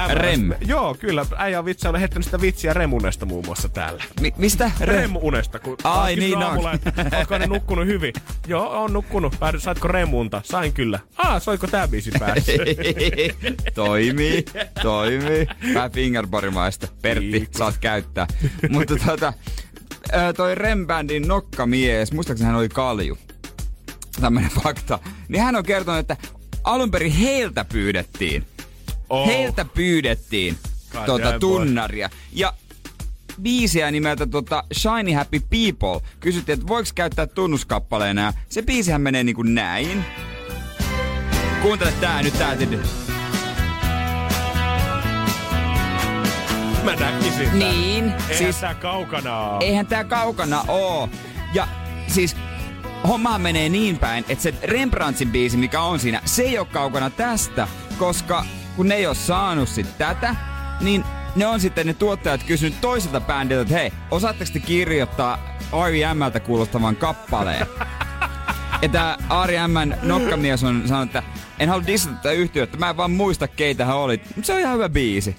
Rem. 0.08 0.52
Joo, 0.66 0.94
kyllä. 0.94 1.26
Äijä 1.36 1.58
on 1.58 1.64
vitsi, 1.64 1.88
olen 1.88 2.00
heittänyt 2.00 2.24
sitä 2.24 2.40
vitsiä 2.40 2.72
Remunesta 2.74 3.26
muun 3.26 3.46
muassa 3.46 3.68
täällä. 3.68 4.04
Mi- 4.20 4.34
mistä? 4.36 4.70
Remunesta, 4.80 5.58
kun 5.58 5.76
Ai, 5.84 6.16
niin 6.16 6.36
on. 6.36 6.42
aamulla, 6.42 6.70
Ootko 7.18 7.38
ne 7.38 7.46
nukkunut 7.46 7.86
hyvin? 7.86 8.12
Joo, 8.46 8.82
on 8.82 8.92
nukkunut. 8.92 9.36
Päädy, 9.40 9.60
saitko 9.60 9.88
remunta? 9.88 10.40
Sain 10.44 10.72
kyllä. 10.72 10.98
Ah, 11.16 11.42
soiko 11.42 11.66
tää 11.66 11.88
biisi 11.88 12.10
päässä? 12.18 12.52
toimii, 13.74 14.44
toimii. 14.82 15.46
Vähän 15.74 15.90
fingerporimaista. 15.92 16.88
Pertti, 17.02 17.30
Kiitos. 17.30 17.58
saat 17.58 17.78
käyttää. 17.80 18.26
Mutta 18.70 18.94
tota, 19.06 19.32
ö, 20.14 20.32
toi 20.32 20.54
Rembändin 20.54 21.28
nokkamies, 21.28 22.12
muistaakseni 22.12 22.46
hän 22.46 22.56
oli 22.58 22.68
kalju. 22.68 23.18
Tämmönen 24.20 24.50
fakta. 24.50 24.98
Niin 25.28 25.42
hän 25.42 25.56
on 25.56 25.64
kertonut, 25.64 25.98
että 26.00 26.16
alun 26.64 26.90
perin 26.90 27.12
heiltä 27.12 27.64
pyydettiin. 27.64 28.46
Oh. 29.10 29.26
Heiltä 29.26 29.64
pyydettiin 29.64 30.58
God 31.06 31.20
boy. 31.22 31.38
tunnaria. 31.40 32.10
Ja 32.32 32.52
biisiä 33.42 33.90
nimeltä 33.90 34.26
tota 34.26 34.64
Shiny 34.74 35.12
Happy 35.12 35.40
People. 35.40 36.08
Kysyttiin, 36.20 36.54
että 36.54 36.68
voiko 36.68 36.90
käyttää 36.94 37.26
tunnuskappaleena. 37.26 38.32
Se 38.48 38.62
biisihän 38.62 39.00
menee 39.00 39.24
niinku 39.24 39.42
näin. 39.42 40.04
Kuuntele 41.62 41.92
tää 42.00 42.22
nyt 42.22 42.38
tää. 42.38 42.56
tää- 42.56 43.07
Mä 46.88 46.94
näkisin 46.94 47.50
tän. 47.50 47.58
Niin, 47.58 48.04
Eihän 48.04 48.36
siis 48.36 48.56
tää 48.56 48.74
kaukana 48.74 49.40
oo. 49.40 49.58
eihän 49.60 49.86
tää 49.86 50.04
kaukana 50.04 50.64
oo. 50.68 51.08
Ja 51.54 51.68
siis 52.06 52.36
hommahan 53.08 53.40
menee 53.40 53.68
niin 53.68 53.98
päin, 53.98 54.24
että 54.28 54.42
se 54.42 54.54
Rembrandtin 54.62 55.32
biisi, 55.32 55.56
mikä 55.56 55.80
on 55.80 55.98
siinä, 56.00 56.20
se 56.24 56.42
ei 56.42 56.58
ole 56.58 56.66
kaukana 56.66 57.10
tästä, 57.10 57.68
koska 57.98 58.44
kun 58.76 58.88
ne 58.88 58.94
ei 58.94 59.06
ole 59.06 59.14
saanut 59.14 59.68
sit 59.68 59.98
tätä, 59.98 60.36
niin 60.80 61.04
ne 61.36 61.46
on 61.46 61.60
sitten 61.60 61.86
ne 61.86 61.94
tuottajat 61.94 62.42
kysynyt 62.42 62.80
toiselta 62.80 63.20
bändiltä, 63.20 63.62
että 63.62 63.74
hei, 63.74 63.92
osaatteko 64.10 64.50
te 64.52 64.60
kirjoittaa 64.60 65.56
R.E.M.ltä 65.88 66.40
kuulostavan 66.40 66.96
kappaleen? 66.96 67.66
Ja 68.82 68.88
tää 68.88 69.16
R.E.M.n 69.46 69.94
nokkamies 70.02 70.64
on 70.64 70.82
sanonut, 70.86 71.16
että 71.16 71.22
en 71.58 71.68
halua 71.68 71.86
dissata 71.86 72.16
tätä 72.16 72.30
yhtiötä, 72.32 72.76
mä 72.76 72.90
en 72.90 72.96
vaan 72.96 73.10
muista 73.10 73.48
keitä 73.48 73.84
hän 73.84 73.96
oli. 73.96 74.20
Se 74.42 74.52
on 74.52 74.60
ihan 74.60 74.74
hyvä 74.74 74.88
biisi. 74.88 75.36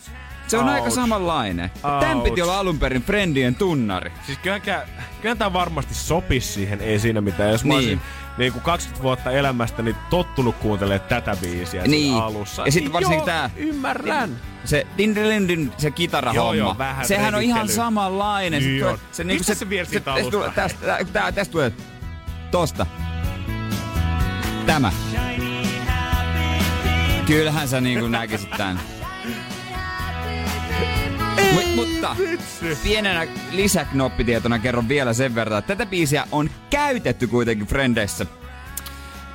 Se 0.50 0.58
on 0.58 0.70
aika 0.70 0.84
Ouch. 0.86 0.95
samanlainen. 0.95 1.72
Tän 2.00 2.22
piti 2.22 2.41
Ouch. 2.41 2.50
olla 2.50 2.60
alun 2.60 2.80
perin 2.80 3.02
Friendien 3.04 3.56
tunnari. 3.56 4.12
Siis 4.26 4.38
kyllähän, 4.38 4.62
kyllähän 5.22 5.38
tää 5.38 5.54
varmasti 5.54 5.93
sopisi 5.93 6.54
siihen, 6.54 6.82
ei 6.82 7.00
siinä 7.00 7.22
mitään. 7.22 7.52
Jos 7.52 7.64
mä 7.66 7.68
Niin. 7.70 7.78
olisin 7.78 8.02
niin 8.38 8.54
kuin 8.54 8.64
20 8.64 9.04
vuotta 9.04 9.32
elämästäni 9.32 9.95
tottunut 10.10 10.56
kuuntelemaan 10.56 11.10
tätä 11.10 11.36
biisiä 11.41 11.82
Niin. 11.84 11.91
siinä 12.04 12.24
alussa. 12.24 12.66
Ja 12.66 12.72
sit 12.72 12.84
niin 12.84 12.93
varsinkin 12.93 13.22
tää- 13.26 13.50
Ymmärrän. 13.56 14.36
Se 14.66 14.88
din, 14.97 15.16
din, 15.16 15.26
din, 15.30 15.47
din, 15.47 15.72
se 15.78 15.91
kitarahomma. 15.91 16.41
Joo, 16.41 16.54
joo, 16.54 16.76
vähän 16.78 17.08
Sehän 17.08 17.36
on 17.36 17.41
ihan 17.41 17.70
samanlainen. 17.70 18.62
Niin 18.64 18.80
se, 18.80 18.86
on. 18.86 18.97
se, 19.12 19.24
Mistä 19.24 19.54
se 19.54 19.66
siitä 19.70 19.84
tästä 19.86 20.32
tulee- 20.32 20.45
alusta? 20.47 20.62
Tästä, 20.62 20.86
tä- 20.86 21.06
tää, 21.14 21.32
tästä 21.32 21.52
tulee 21.52 21.72
tosta. 22.52 22.86
Tämä. 24.66 24.91
Kyllähän 27.26 27.68
sä 27.68 27.82
niinku 27.82 28.08
näkisit 28.08 28.50
tän. 28.58 28.80
Mut, 31.54 31.76
mutta 31.76 32.16
pienenä 32.84 33.28
lisäknoppitietona 33.52 34.60
kerron 34.60 34.88
vielä 34.90 35.14
sen 35.14 35.36
verran, 35.36 35.60
että 35.60 35.76
tätä 35.76 35.90
biisiä 35.90 36.26
on 36.32 36.50
käytetty 36.70 37.28
kuitenkin 37.28 37.68
Frendeissä 37.68 38.26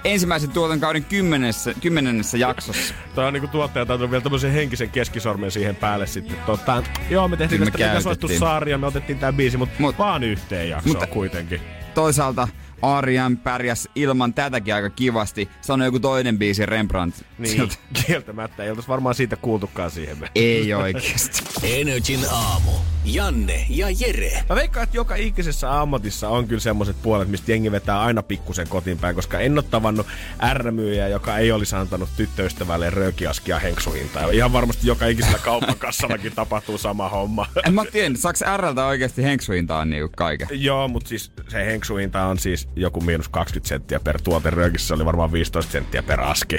ensimmäisen 0.05 0.51
tuotankauden 0.51 1.05
kymmenessä, 1.05 1.75
kymmenennessä 1.81 2.39
jaksossa. 2.39 2.95
Toi 3.15 3.27
on 3.27 3.33
niinku 3.33 3.49
tuottaja 3.49 3.87
on 3.89 4.11
vielä 4.11 4.23
tämmöisen 4.23 4.53
henkisen 4.53 4.91
keskisormen 4.91 5.51
siihen 5.51 5.77
päälle 5.77 6.07
sitten. 6.07 6.37
Tota, 6.47 6.83
joo, 7.11 7.29
me 7.29 7.37
tehtiin 7.37 7.61
tästä 7.61 7.79
suosittu 7.79 8.09
käytettiin. 8.09 8.39
sarja, 8.41 8.79
me 8.79 8.87
otettiin 8.87 9.19
tää 9.19 9.33
biisi, 9.33 9.57
mutta 9.57 9.75
Mut- 9.75 9.81
Mut, 9.81 9.99
vaan 9.99 10.23
yhteen 10.25 10.69
jaksoon 10.71 10.97
mutta- 10.97 11.07
kuitenkin. 11.07 11.61
Toisaalta 11.95 12.49
Arjan 12.83 13.37
pärjäs 13.37 13.89
ilman 13.95 14.35
tätäkin 14.35 14.75
aika 14.75 14.91
kivasti. 14.91 15.49
Sanoi 15.61 15.87
joku 15.87 16.01
toinen 16.01 16.39
biisi 16.39 16.67
Rembrandt. 16.67 17.23
Niin, 17.39 17.57
Siltä, 17.57 17.75
kieltämättä. 18.07 18.65
Ei 18.65 18.71
oltais 18.71 18.89
varmaan 18.89 19.15
siitä 19.15 19.37
kuultukaan 19.37 19.91
siihen. 19.91 20.17
Ei 20.35 20.75
oikeesti. 20.75 21.45
Energin 21.63 22.21
aamu. 22.31 22.71
Janne 23.05 23.67
ja 23.69 23.87
Jere. 24.01 24.45
Mä 24.49 24.57
veikkaan, 24.57 24.85
että 24.85 24.97
joka 24.97 25.15
ikisessä 25.17 25.81
ammatissa 25.81 26.29
on 26.29 26.49
kyllä 26.49 26.61
semmoiset 26.61 26.97
puolet, 27.03 27.29
mistä 27.29 27.53
jengi 27.53 27.73
vetää 27.73 28.01
aina 28.01 28.23
pikkusen 28.23 28.69
kotiin 28.69 28.99
päin, 28.99 29.15
koska 29.15 29.41
en 29.41 29.53
ole 29.59 29.65
tavannut 29.71 30.07
R-myyjää, 30.53 31.09
joka 31.09 31.39
ei 31.39 31.53
olisi 31.53 31.77
antanut 31.77 32.09
tyttöystävälle 32.17 32.91
röökiaskia 32.91 33.59
henksuhintaa. 33.59 34.23
Ja 34.23 34.31
Ihan 34.33 34.53
varmasti 34.53 34.87
joka 34.87 35.07
ikisellä 35.07 35.39
kaupan 35.39 35.79
kassallakin 35.79 36.33
tapahtuu 36.37 36.79
sama 36.79 37.09
homma. 37.09 37.47
en 37.67 37.75
mä 37.75 37.85
tiedä, 37.93 38.15
saaks 38.19 38.41
Rltä 38.57 38.87
oikeesti 38.87 39.23
henksuintaan 39.23 39.91
niinku 39.91 40.13
kaiken? 40.17 40.49
Joo, 40.51 40.89
mutta 40.89 41.09
siis 41.09 41.33
se 41.49 41.67
henksuhinta 41.67 42.23
on 42.23 42.39
siis 42.39 42.64
joku 42.77 43.01
miinus 43.01 43.29
20 43.29 43.69
senttiä 43.69 44.01
per 44.01 44.23
tuote. 44.23 44.51
Röökissä 44.51 44.95
oli 44.95 45.05
varmaan 45.05 45.33
15 45.33 45.73
senttiä 45.73 46.03
per 46.03 46.21
aski. 46.21 46.59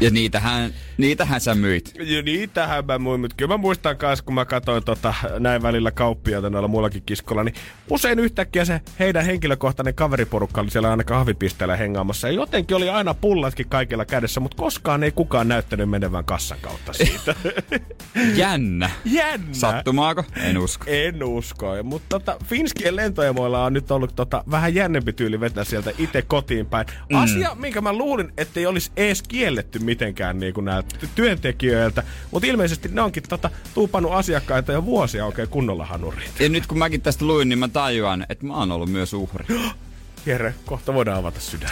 Ja 0.00 0.10
niitähän, 0.10 0.70
niitähän 0.98 1.40
sä 1.40 1.54
myit. 1.54 1.92
Ja 1.98 2.22
niitähän 2.22 2.86
mä 2.86 2.98
muin, 2.98 3.20
mutta 3.20 3.36
kyllä 3.36 3.54
mä 3.54 3.56
muistan 3.56 3.96
kanssa, 3.96 4.24
kun 4.24 4.34
mä 4.34 4.44
katsoin 4.44 4.84
tota, 4.84 5.14
näin 5.38 5.62
välillä 5.62 5.90
kauppiaita 5.90 6.50
noilla 6.50 6.68
muillakin 6.68 7.02
kiskolla, 7.06 7.44
niin 7.44 7.54
usein 7.90 8.18
yhtäkkiä 8.18 8.64
se 8.64 8.80
heidän 8.98 9.24
henkilökohtainen 9.24 9.94
kaveriporukka 9.94 10.60
oli 10.60 10.70
siellä 10.70 10.90
aina 10.90 11.04
kahvipisteellä 11.04 11.76
hengaamassa. 11.76 12.28
Ja 12.28 12.34
jotenkin 12.34 12.76
oli 12.76 12.88
aina 12.88 13.14
pullatkin 13.14 13.68
kaikilla 13.68 14.04
kädessä, 14.04 14.40
mutta 14.40 14.56
koskaan 14.56 15.02
ei 15.02 15.12
kukaan 15.12 15.48
näyttänyt 15.48 15.90
menevän 15.90 16.24
kassan 16.24 16.58
kautta 16.62 16.92
siitä. 16.92 17.34
Jännä. 18.34 18.90
Jännä! 19.04 19.52
Sattumaako? 19.52 20.24
En 20.36 20.58
usko. 20.58 20.84
En 20.88 21.24
usko. 21.24 21.66
Mutta 21.82 22.06
tota, 22.08 22.36
Finskien 22.44 22.96
lentoemoilla 22.96 23.64
on 23.64 23.72
nyt 23.72 23.90
ollut 23.90 24.16
tota, 24.16 24.44
vähän 24.50 24.74
jännempi 24.74 25.12
tyyli 25.12 25.35
vetää 25.40 25.64
sieltä 25.64 25.92
itse 25.98 26.22
kotiin 26.22 26.66
päin. 26.66 26.86
Mm. 27.10 27.16
Asia, 27.16 27.54
minkä 27.54 27.80
mä 27.80 27.92
luulin, 27.92 28.32
ettei 28.36 28.66
olisi 28.66 28.90
edes 28.96 29.22
kielletty 29.22 29.78
mitenkään 29.78 30.40
niin 30.40 30.54
näiltä 30.62 31.06
työntekijöiltä. 31.14 32.02
Mutta 32.30 32.46
ilmeisesti 32.46 32.88
ne 32.88 33.02
onkin 33.02 33.22
tota, 33.28 33.50
tuupannut 33.74 34.12
asiakkaita 34.12 34.72
jo 34.72 34.84
vuosia 34.84 35.26
oikein 35.26 35.48
kunnolla 35.48 35.86
hanuriin. 35.86 36.30
Ja 36.40 36.48
nyt 36.48 36.66
kun 36.66 36.78
mäkin 36.78 37.00
tästä 37.00 37.24
luin, 37.24 37.48
niin 37.48 37.58
mä 37.58 37.68
tajuan, 37.68 38.26
että 38.28 38.46
mä 38.46 38.56
oon 38.56 38.72
ollut 38.72 38.90
myös 38.90 39.12
uhri. 39.12 39.46
Jere, 40.26 40.54
kohta 40.66 40.94
voidaan 40.94 41.18
avata 41.18 41.40
sydän. 41.40 41.70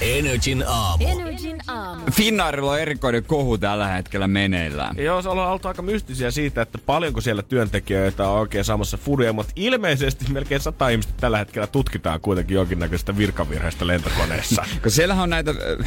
Energin 0.00 0.64
aamu. 0.66 1.04
Energin 1.06 1.60
aamu. 1.68 2.02
Finnairilla 2.12 2.70
on 2.72 2.80
erikoinen 2.80 3.24
kohu 3.24 3.58
tällä 3.58 3.88
hetkellä 3.88 4.28
meneillään. 4.28 4.96
Joo, 4.98 5.22
se 5.22 5.28
on 5.28 5.38
oltu 5.38 5.68
aika 5.68 5.82
mystisiä 5.82 6.30
siitä, 6.30 6.62
että 6.62 6.78
paljonko 6.78 7.20
siellä 7.20 7.42
työntekijöitä 7.42 8.28
on 8.28 8.38
oikein 8.38 8.64
saamassa 8.64 8.96
furia, 8.96 9.32
mutta 9.32 9.52
ilmeisesti 9.56 10.32
melkein 10.32 10.60
sata 10.60 10.88
ihmistä 10.88 11.12
tällä 11.16 11.38
hetkellä 11.38 11.66
tutkitaan 11.66 12.20
kuitenkin 12.20 12.54
jonkinnäköistä 12.54 13.16
virkavirheistä 13.16 13.86
lentokoneessa. 13.86 14.64
Kun 14.82 14.90
siellähän 14.90 15.22
on 15.22 15.30
näitä 15.30 15.50
äh, 15.50 15.86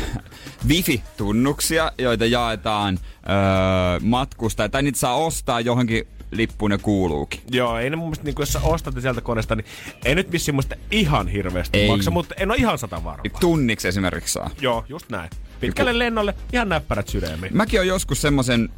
wifi-tunnuksia, 0.68 1.92
joita 1.98 2.26
jaetaan 2.26 3.00
äh, 3.04 4.02
matkusta, 4.02 4.70
tai 4.70 4.84
niitä 4.84 5.00
saa 5.00 5.16
ostaa 5.16 5.62
johonkin 5.62 6.08
lippuun 6.32 6.72
ja 6.72 6.78
kuuluukin. 6.78 7.42
Joo, 7.52 7.78
ei 7.78 7.90
ne 7.90 7.96
mun 7.96 8.08
mielestä, 8.08 8.26
niin 8.26 8.36
jos 8.40 8.54
sä 8.54 8.60
ostat 8.64 8.96
sieltä 9.02 9.22
koneesta, 9.22 9.56
niin 9.56 9.66
ei 10.06 10.16
nyt 10.16 10.32
vissiin 10.32 10.56
muista 10.56 10.76
ihan 10.92 11.28
hirveästi 11.28 11.80
Ei. 11.80 11.88
maksa, 11.88 12.12
mutta 12.12 12.36
en 12.38 12.52
ole 12.52 12.58
ihan 12.58 12.78
sata 12.78 13.04
varma. 13.04 13.24
Tunniksi 13.40 13.88
esimerkiksi 13.88 14.34
saa. 14.34 14.50
Joo, 14.62 14.86
just 14.90 15.10
näin. 15.10 15.30
Pitkälle 15.60 16.00
lennolle 16.00 16.34
ihan 16.54 16.70
näppärät 16.70 17.08
sydämiin. 17.08 17.58
Mäkin 17.58 17.80
on 17.80 17.88
joskus 17.88 18.22
semmoisen 18.22 18.70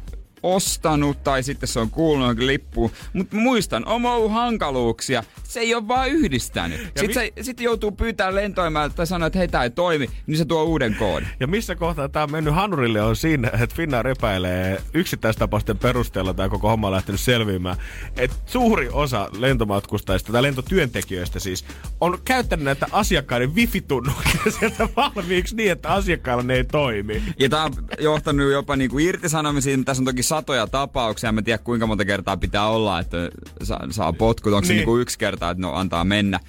ostanut 0.42 1.22
tai 1.24 1.42
sitten 1.42 1.68
se 1.68 1.80
on 1.80 1.90
kuulunut 1.90 2.24
johonkin 2.24 2.46
lippuun. 2.46 2.90
Mutta 3.12 3.36
muistan, 3.36 3.86
on 3.86 4.06
ollut 4.06 4.32
hankaluuksia. 4.32 5.22
Se 5.44 5.60
ei 5.60 5.74
ole 5.74 5.88
vaan 5.88 6.08
yhdistänyt. 6.08 6.80
Sitten, 6.80 7.14
se, 7.14 7.32
sitten 7.42 7.64
joutuu 7.64 7.92
pyytämään 7.92 8.34
lentoimältä 8.34 8.94
tai 8.94 9.06
sanoa, 9.06 9.26
että 9.26 9.38
hei, 9.38 9.48
tää 9.48 9.62
ei 9.62 9.70
toimi, 9.70 10.10
niin 10.26 10.38
se 10.38 10.44
tuo 10.44 10.62
uuden 10.62 10.94
koodin. 10.94 11.28
Ja 11.40 11.46
missä 11.46 11.74
kohtaa 11.74 12.08
tämä 12.08 12.22
on 12.22 12.32
mennyt 12.32 12.54
hanurille 12.54 13.02
on 13.02 13.16
siinä, 13.16 13.48
että 13.48 13.76
Finnair 13.76 14.08
epäilee 14.08 14.82
yksittäistapausten 14.94 15.78
perusteella 15.78 16.34
tämä 16.34 16.48
koko 16.48 16.68
homma 16.68 16.86
on 16.86 16.92
lähtenyt 16.92 17.20
selviämään, 17.20 17.76
että 18.16 18.36
suuri 18.46 18.88
osa 18.92 19.28
lentomatkustajista 19.38 20.32
tai 20.32 20.42
lentotyöntekijöistä 20.42 21.38
siis 21.38 21.64
on 22.00 22.18
käyttänyt 22.24 22.64
näitä 22.64 22.86
asiakkaiden 22.92 23.54
wifi-tunnuksia 23.54 24.52
sieltä 24.58 24.88
valmiiksi 24.96 25.56
niin, 25.56 25.72
että 25.72 25.88
asiakkailla 25.88 26.42
ne 26.42 26.54
ei 26.54 26.64
toimi. 26.64 27.22
Ja 27.38 27.48
tää 27.48 27.64
on 27.64 27.72
johtanut 27.98 28.52
jopa 28.52 28.76
niinku 28.76 28.98
irtisanomisiin. 28.98 29.84
Tässä 29.84 30.00
on 30.00 30.04
toki 30.04 30.22
satoja 30.36 30.66
tapauksia. 30.66 31.32
Mä 31.32 31.40
en 31.40 31.44
tiedä 31.44 31.58
kuinka 31.58 31.86
monta 31.86 32.04
kertaa 32.04 32.36
pitää 32.36 32.68
olla, 32.68 32.98
että 32.98 33.16
saa, 33.62 33.86
saa 33.90 34.12
potkut. 34.12 34.52
Onko 34.52 34.66
se 34.66 34.72
Niin. 34.72 34.76
niinku 34.78 34.98
yksi 34.98 35.18
kerta, 35.18 35.50
että 35.50 35.60
no 35.62 35.74
antaa 35.74 36.04
mennä. 36.04 36.40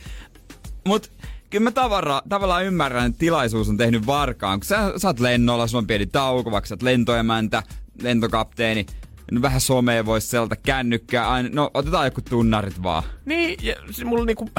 Mut 0.88 1.12
kyllä 1.50 1.64
mä 1.64 1.72
tavara, 1.72 2.22
tavallaan 2.30 2.66
ymmärrän, 2.66 3.06
että 3.06 3.20
tilaisuus 3.20 3.70
on 3.70 3.78
tehnyt 3.78 4.06
varkaan. 4.06 4.60
Kun 4.60 4.66
sä, 4.68 4.94
sä 4.98 5.08
oot 5.08 5.20
lennolla, 5.20 5.68
sulla 5.68 5.82
on 5.82 5.88
pieni 5.88 6.06
tauko, 6.06 6.52
vaikka 6.52 6.68
sä 6.68 6.74
oot 6.74 6.82
lentoemäntä, 6.82 7.64
lentokapteeni. 8.02 8.86
No 9.32 9.42
vähän 9.42 9.62
somea 9.62 10.06
voisi 10.06 10.28
selata 10.28 10.56
kännykkää. 10.56 11.30
Aina, 11.32 11.50
no 11.54 11.72
otetaan 11.74 12.06
joku 12.08 12.22
tunnarit 12.22 12.84
vaan. 12.84 13.04
Niin, 13.26 13.58
ja 13.62 13.76
se 13.92 14.06
mulla 14.06 14.26
niinku, 14.26 14.50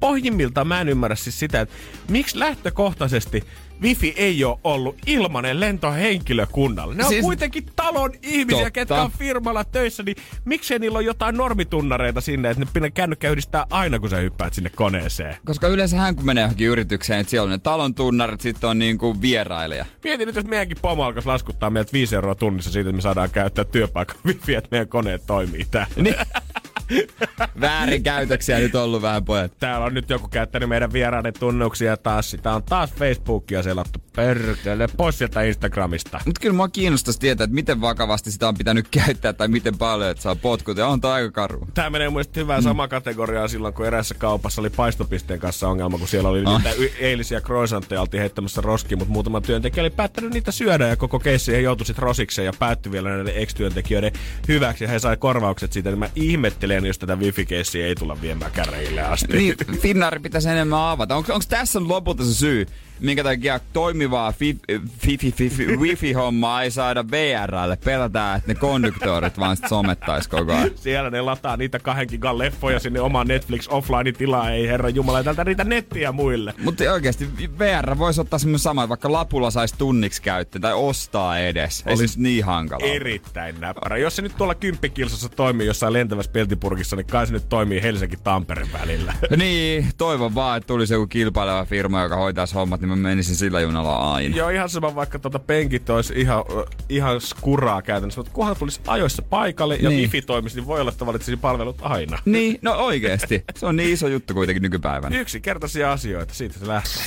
pohjimmiltaan 0.00 0.66
mä 0.66 0.80
en 0.80 0.88
ymmärrä 0.88 1.16
siis 1.16 1.38
sitä, 1.38 1.60
että 1.60 1.74
miksi 2.08 2.38
lähtökohtaisesti 2.38 3.44
Wifi 3.82 4.14
ei 4.16 4.44
ole 4.44 4.58
ollut 4.64 4.96
ilmanen 5.06 5.60
lentohenkilökunnalle. 5.60 6.94
Ne 6.94 7.04
on 7.04 7.08
Siis- 7.08 7.24
kuitenkin 7.24 7.66
talon 7.76 8.12
ihmisiä, 8.22 8.58
Totta. 8.58 8.70
ketkä 8.70 9.02
on 9.02 9.10
firmalla 9.18 9.64
töissä, 9.64 10.02
niin 10.02 10.16
miksei 10.44 10.78
niillä 10.78 10.98
ole 10.98 11.06
jotain 11.06 11.36
normitunnareita 11.36 12.20
sinne, 12.20 12.50
että 12.50 12.64
ne 12.64 12.70
pinna 12.72 12.90
kännykkä 12.90 13.30
yhdistää 13.30 13.66
aina, 13.70 13.98
kun 13.98 14.10
sä 14.10 14.16
hyppäät 14.16 14.54
sinne 14.54 14.70
koneeseen. 14.70 15.36
Koska 15.46 15.68
yleensähän 15.68 16.16
kun 16.16 16.26
menee 16.26 16.42
johonkin 16.42 16.66
yritykseen, 16.68 17.20
että 17.20 17.30
siellä 17.30 17.44
on 17.44 17.50
ne 17.50 17.58
talon 17.58 17.94
tunnarit, 17.94 18.40
sitten 18.40 18.70
on 18.70 18.78
niinku 18.78 19.20
vierailija. 19.22 19.86
Mietin 20.04 20.26
nyt, 20.26 20.36
jos 20.36 20.44
meidänkin 20.44 20.76
pomo 20.82 21.04
alkaisi 21.04 21.28
laskuttaa 21.28 21.70
meiltä 21.70 21.92
5 21.92 22.14
euroa 22.14 22.34
tunnissa 22.34 22.70
siitä, 22.70 22.90
että 22.90 22.96
me 22.96 23.02
saadaan 23.02 23.30
käyttää 23.30 23.64
työpaikan 23.64 24.16
wifi, 24.26 24.54
että 24.54 24.68
meidän 24.70 24.88
koneet 24.88 25.22
toimii 25.26 25.66
täällä. 25.70 25.94
Niin. 25.96 26.14
Väärinkäytöksiä 27.60 28.58
nyt 28.58 28.74
ollut 28.74 29.02
vähän 29.02 29.24
pojat. 29.24 29.52
Täällä 29.58 29.86
on 29.86 29.94
nyt 29.94 30.10
joku 30.10 30.28
käyttänyt 30.28 30.68
meidän 30.68 30.92
vieraiden 30.92 31.32
tunnuksia 31.40 31.96
taas. 31.96 32.30
Sitä 32.30 32.52
on 32.54 32.62
taas 32.62 32.92
Facebookia 32.92 33.62
selattu. 33.62 33.98
Perkele, 34.16 34.88
pois 34.96 35.18
sieltä 35.18 35.42
Instagramista. 35.42 36.20
Mutta 36.26 36.40
kyllä 36.40 36.54
mua 36.56 36.68
kiinnostaisi 36.68 37.20
tietää, 37.20 37.44
että 37.44 37.54
miten 37.54 37.80
vakavasti 37.80 38.30
sitä 38.32 38.48
on 38.48 38.54
pitänyt 38.58 38.88
käyttää 38.90 39.32
tai 39.32 39.48
miten 39.48 39.78
paljon, 39.78 40.10
että 40.10 40.22
saa 40.22 40.36
potkut. 40.36 40.76
Ja 40.78 40.86
on 40.86 41.00
tää 41.00 41.12
aika 41.12 41.30
karu. 41.30 41.68
Tämä 41.74 41.90
menee 41.90 42.08
mun 42.08 42.14
mielestä 42.14 42.40
hyvää 42.40 42.60
sama 42.60 42.88
kategoriaa 42.88 43.48
silloin, 43.48 43.74
kun 43.74 43.86
erässä 43.86 44.14
kaupassa 44.14 44.60
oli 44.60 44.70
paistopisteen 44.70 45.40
kanssa 45.40 45.68
ongelma, 45.68 45.98
kun 45.98 46.08
siellä 46.08 46.28
oli 46.28 46.42
Ah. 46.46 46.56
niitä 46.64 46.76
y- 46.82 46.90
eilisiä 46.98 47.40
croissantteja 47.40 48.00
oltiin 48.00 48.20
heittämässä 48.20 48.60
roskiin, 48.60 48.98
mutta 48.98 49.12
muutama 49.12 49.40
työntekijä 49.40 49.82
oli 49.82 49.90
päättänyt 49.90 50.32
niitä 50.32 50.52
syödä 50.52 50.88
ja 50.88 50.96
koko 50.96 51.18
keissi 51.18 51.62
joutui 51.62 51.86
sitten 51.86 52.02
rosikseen 52.02 52.46
ja 52.46 52.52
päättyi 52.58 52.92
vielä 52.92 53.08
näiden 53.10 53.36
ex-työntekijöiden 53.36 54.12
hyväksi 54.48 54.84
ja 54.84 54.88
he 54.90 54.98
sai 54.98 55.16
korvaukset 55.16 55.72
siitä. 55.72 55.96
Mä 55.96 56.08
ihmettelen, 56.14 56.79
jos 56.86 56.98
tätä 56.98 57.16
wifi-keissiä 57.16 57.86
ei 57.86 57.94
tulla 57.94 58.20
viemään 58.20 58.52
käreille 58.52 59.02
asti. 59.02 59.32
Niin, 59.32 59.56
Finnaari 59.80 60.20
pitäisi 60.20 60.48
enemmän 60.48 60.80
avata. 60.80 61.16
Onko 61.16 61.40
tässä 61.48 61.80
lopulta 61.88 62.24
se 62.24 62.34
syy, 62.34 62.66
minkä 63.00 63.24
takia 63.24 63.60
toimivaa 63.72 64.32
fi- 64.32 64.58
fi- 64.98 65.18
fi- 65.18 65.32
fi- 65.32 65.50
fi- 65.50 65.76
wifi-hommaa 65.76 66.62
ei 66.62 66.70
saada 66.70 67.10
VRlle? 67.10 67.78
Pelätään, 67.84 68.38
että 68.38 68.52
ne 68.52 68.54
konduktorit 68.54 69.38
vaan 69.38 69.56
sit 69.56 69.68
somettais 69.68 70.28
koko 70.28 70.52
ajan. 70.52 70.70
Siellä 70.74 71.10
ne 71.10 71.20
lataa 71.20 71.56
niitä 71.56 71.78
kahden 71.78 72.06
gigan 72.10 72.38
leffoja 72.38 72.78
sinne 72.80 73.00
omaan 73.00 73.26
Netflix 73.26 73.68
offline-tilaan. 73.68 74.52
Ei 74.52 74.68
herra 74.68 74.88
jumala, 74.88 75.22
tältä 75.24 75.44
riitä 75.44 75.64
nettiä 75.64 76.12
muille. 76.12 76.54
Mutta 76.64 76.92
oikeasti 76.92 77.28
VR 77.58 77.98
voisi 77.98 78.20
ottaa 78.20 78.38
semmoinen 78.38 78.58
sama, 78.58 78.88
vaikka 78.88 79.12
lapulla 79.12 79.50
saisi 79.50 79.74
tunniksi 79.78 80.22
käyttää 80.22 80.60
tai 80.60 80.72
ostaa 80.74 81.38
edes. 81.38 81.82
Ei 81.86 81.96
se 81.96 82.00
Olis 82.00 82.18
nyt 82.18 82.22
niin 82.24 82.44
hankala. 82.44 82.86
Erittäin 82.86 83.60
näppärä. 83.60 83.96
Jos 83.96 84.16
se 84.16 84.22
nyt 84.22 84.36
tuolla 84.36 84.54
kymppikilsassa 84.54 85.28
toimii 85.28 85.66
jossain 85.66 85.92
lentävässä 85.92 86.32
peltipurkissa, 86.32 86.96
niin 86.96 87.06
kai 87.06 87.26
se 87.26 87.32
nyt 87.32 87.48
toimii 87.48 87.82
Helsinki-Tampereen 87.82 88.72
välillä. 88.72 89.14
Niin, 89.36 89.86
toivon 89.98 90.34
vaan, 90.34 90.56
että 90.56 90.66
tulisi 90.66 90.94
joku 90.94 91.06
kilpaileva 91.06 91.64
firma, 91.64 92.02
joka 92.02 92.16
hoitaisi 92.16 92.54
hommat, 92.54 92.80
niin 92.80 92.88
mä 92.90 92.96
menisin 92.96 93.36
sillä 93.36 93.60
junalla 93.60 94.14
aina. 94.14 94.36
Joo, 94.36 94.48
ihan 94.48 94.68
sama 94.68 94.94
vaikka 94.94 95.18
tuota 95.18 95.38
penkit 95.38 95.90
olisi 95.90 96.14
ihan, 96.16 96.44
ihan 96.88 97.20
skuraa 97.20 97.82
käytännössä, 97.82 98.18
mutta 98.20 98.32
kunhan 98.32 98.56
tulisi 98.58 98.80
ajoissa 98.86 99.22
paikalle 99.22 99.76
ja 99.76 99.88
Niin. 99.88 100.00
wifi 100.00 100.22
toimisi, 100.22 100.56
niin 100.56 100.66
voi 100.66 100.80
olla, 100.80 100.90
että 100.90 101.06
valitsisin 101.06 101.38
palvelut 101.38 101.76
aina. 101.80 102.18
Niin, 102.24 102.58
no 102.62 102.72
oikeesti. 102.72 103.44
Se 103.56 103.66
on 103.66 103.76
niin 103.76 103.92
iso 103.92 104.08
juttu 104.08 104.34
kuitenkin 104.34 104.62
nykypäivänä. 104.62 105.18
Yksinkertaisia 105.20 105.92
asioita, 105.92 106.34
siitä 106.34 106.58
se 106.58 106.66
lähtee. 106.68 107.02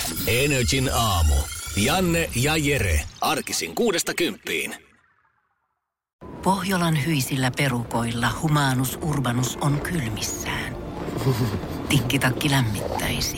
Energin 0.46 0.90
aamu. 0.94 1.36
Janne 1.78 2.30
ja 2.36 2.58
Jere. 2.58 3.02
Arkisin 3.22 3.76
kuudesta 3.76 4.14
kymppiin. 4.14 4.76
Pohjolan 6.44 7.06
hyisillä 7.06 7.52
perukoilla 7.58 8.28
humanus 8.42 9.00
urbanus 9.02 9.58
on 9.62 9.82
kylmissään. 9.82 10.76
Tikkitakki 11.90 12.50
lämmittäisi. 12.52 13.38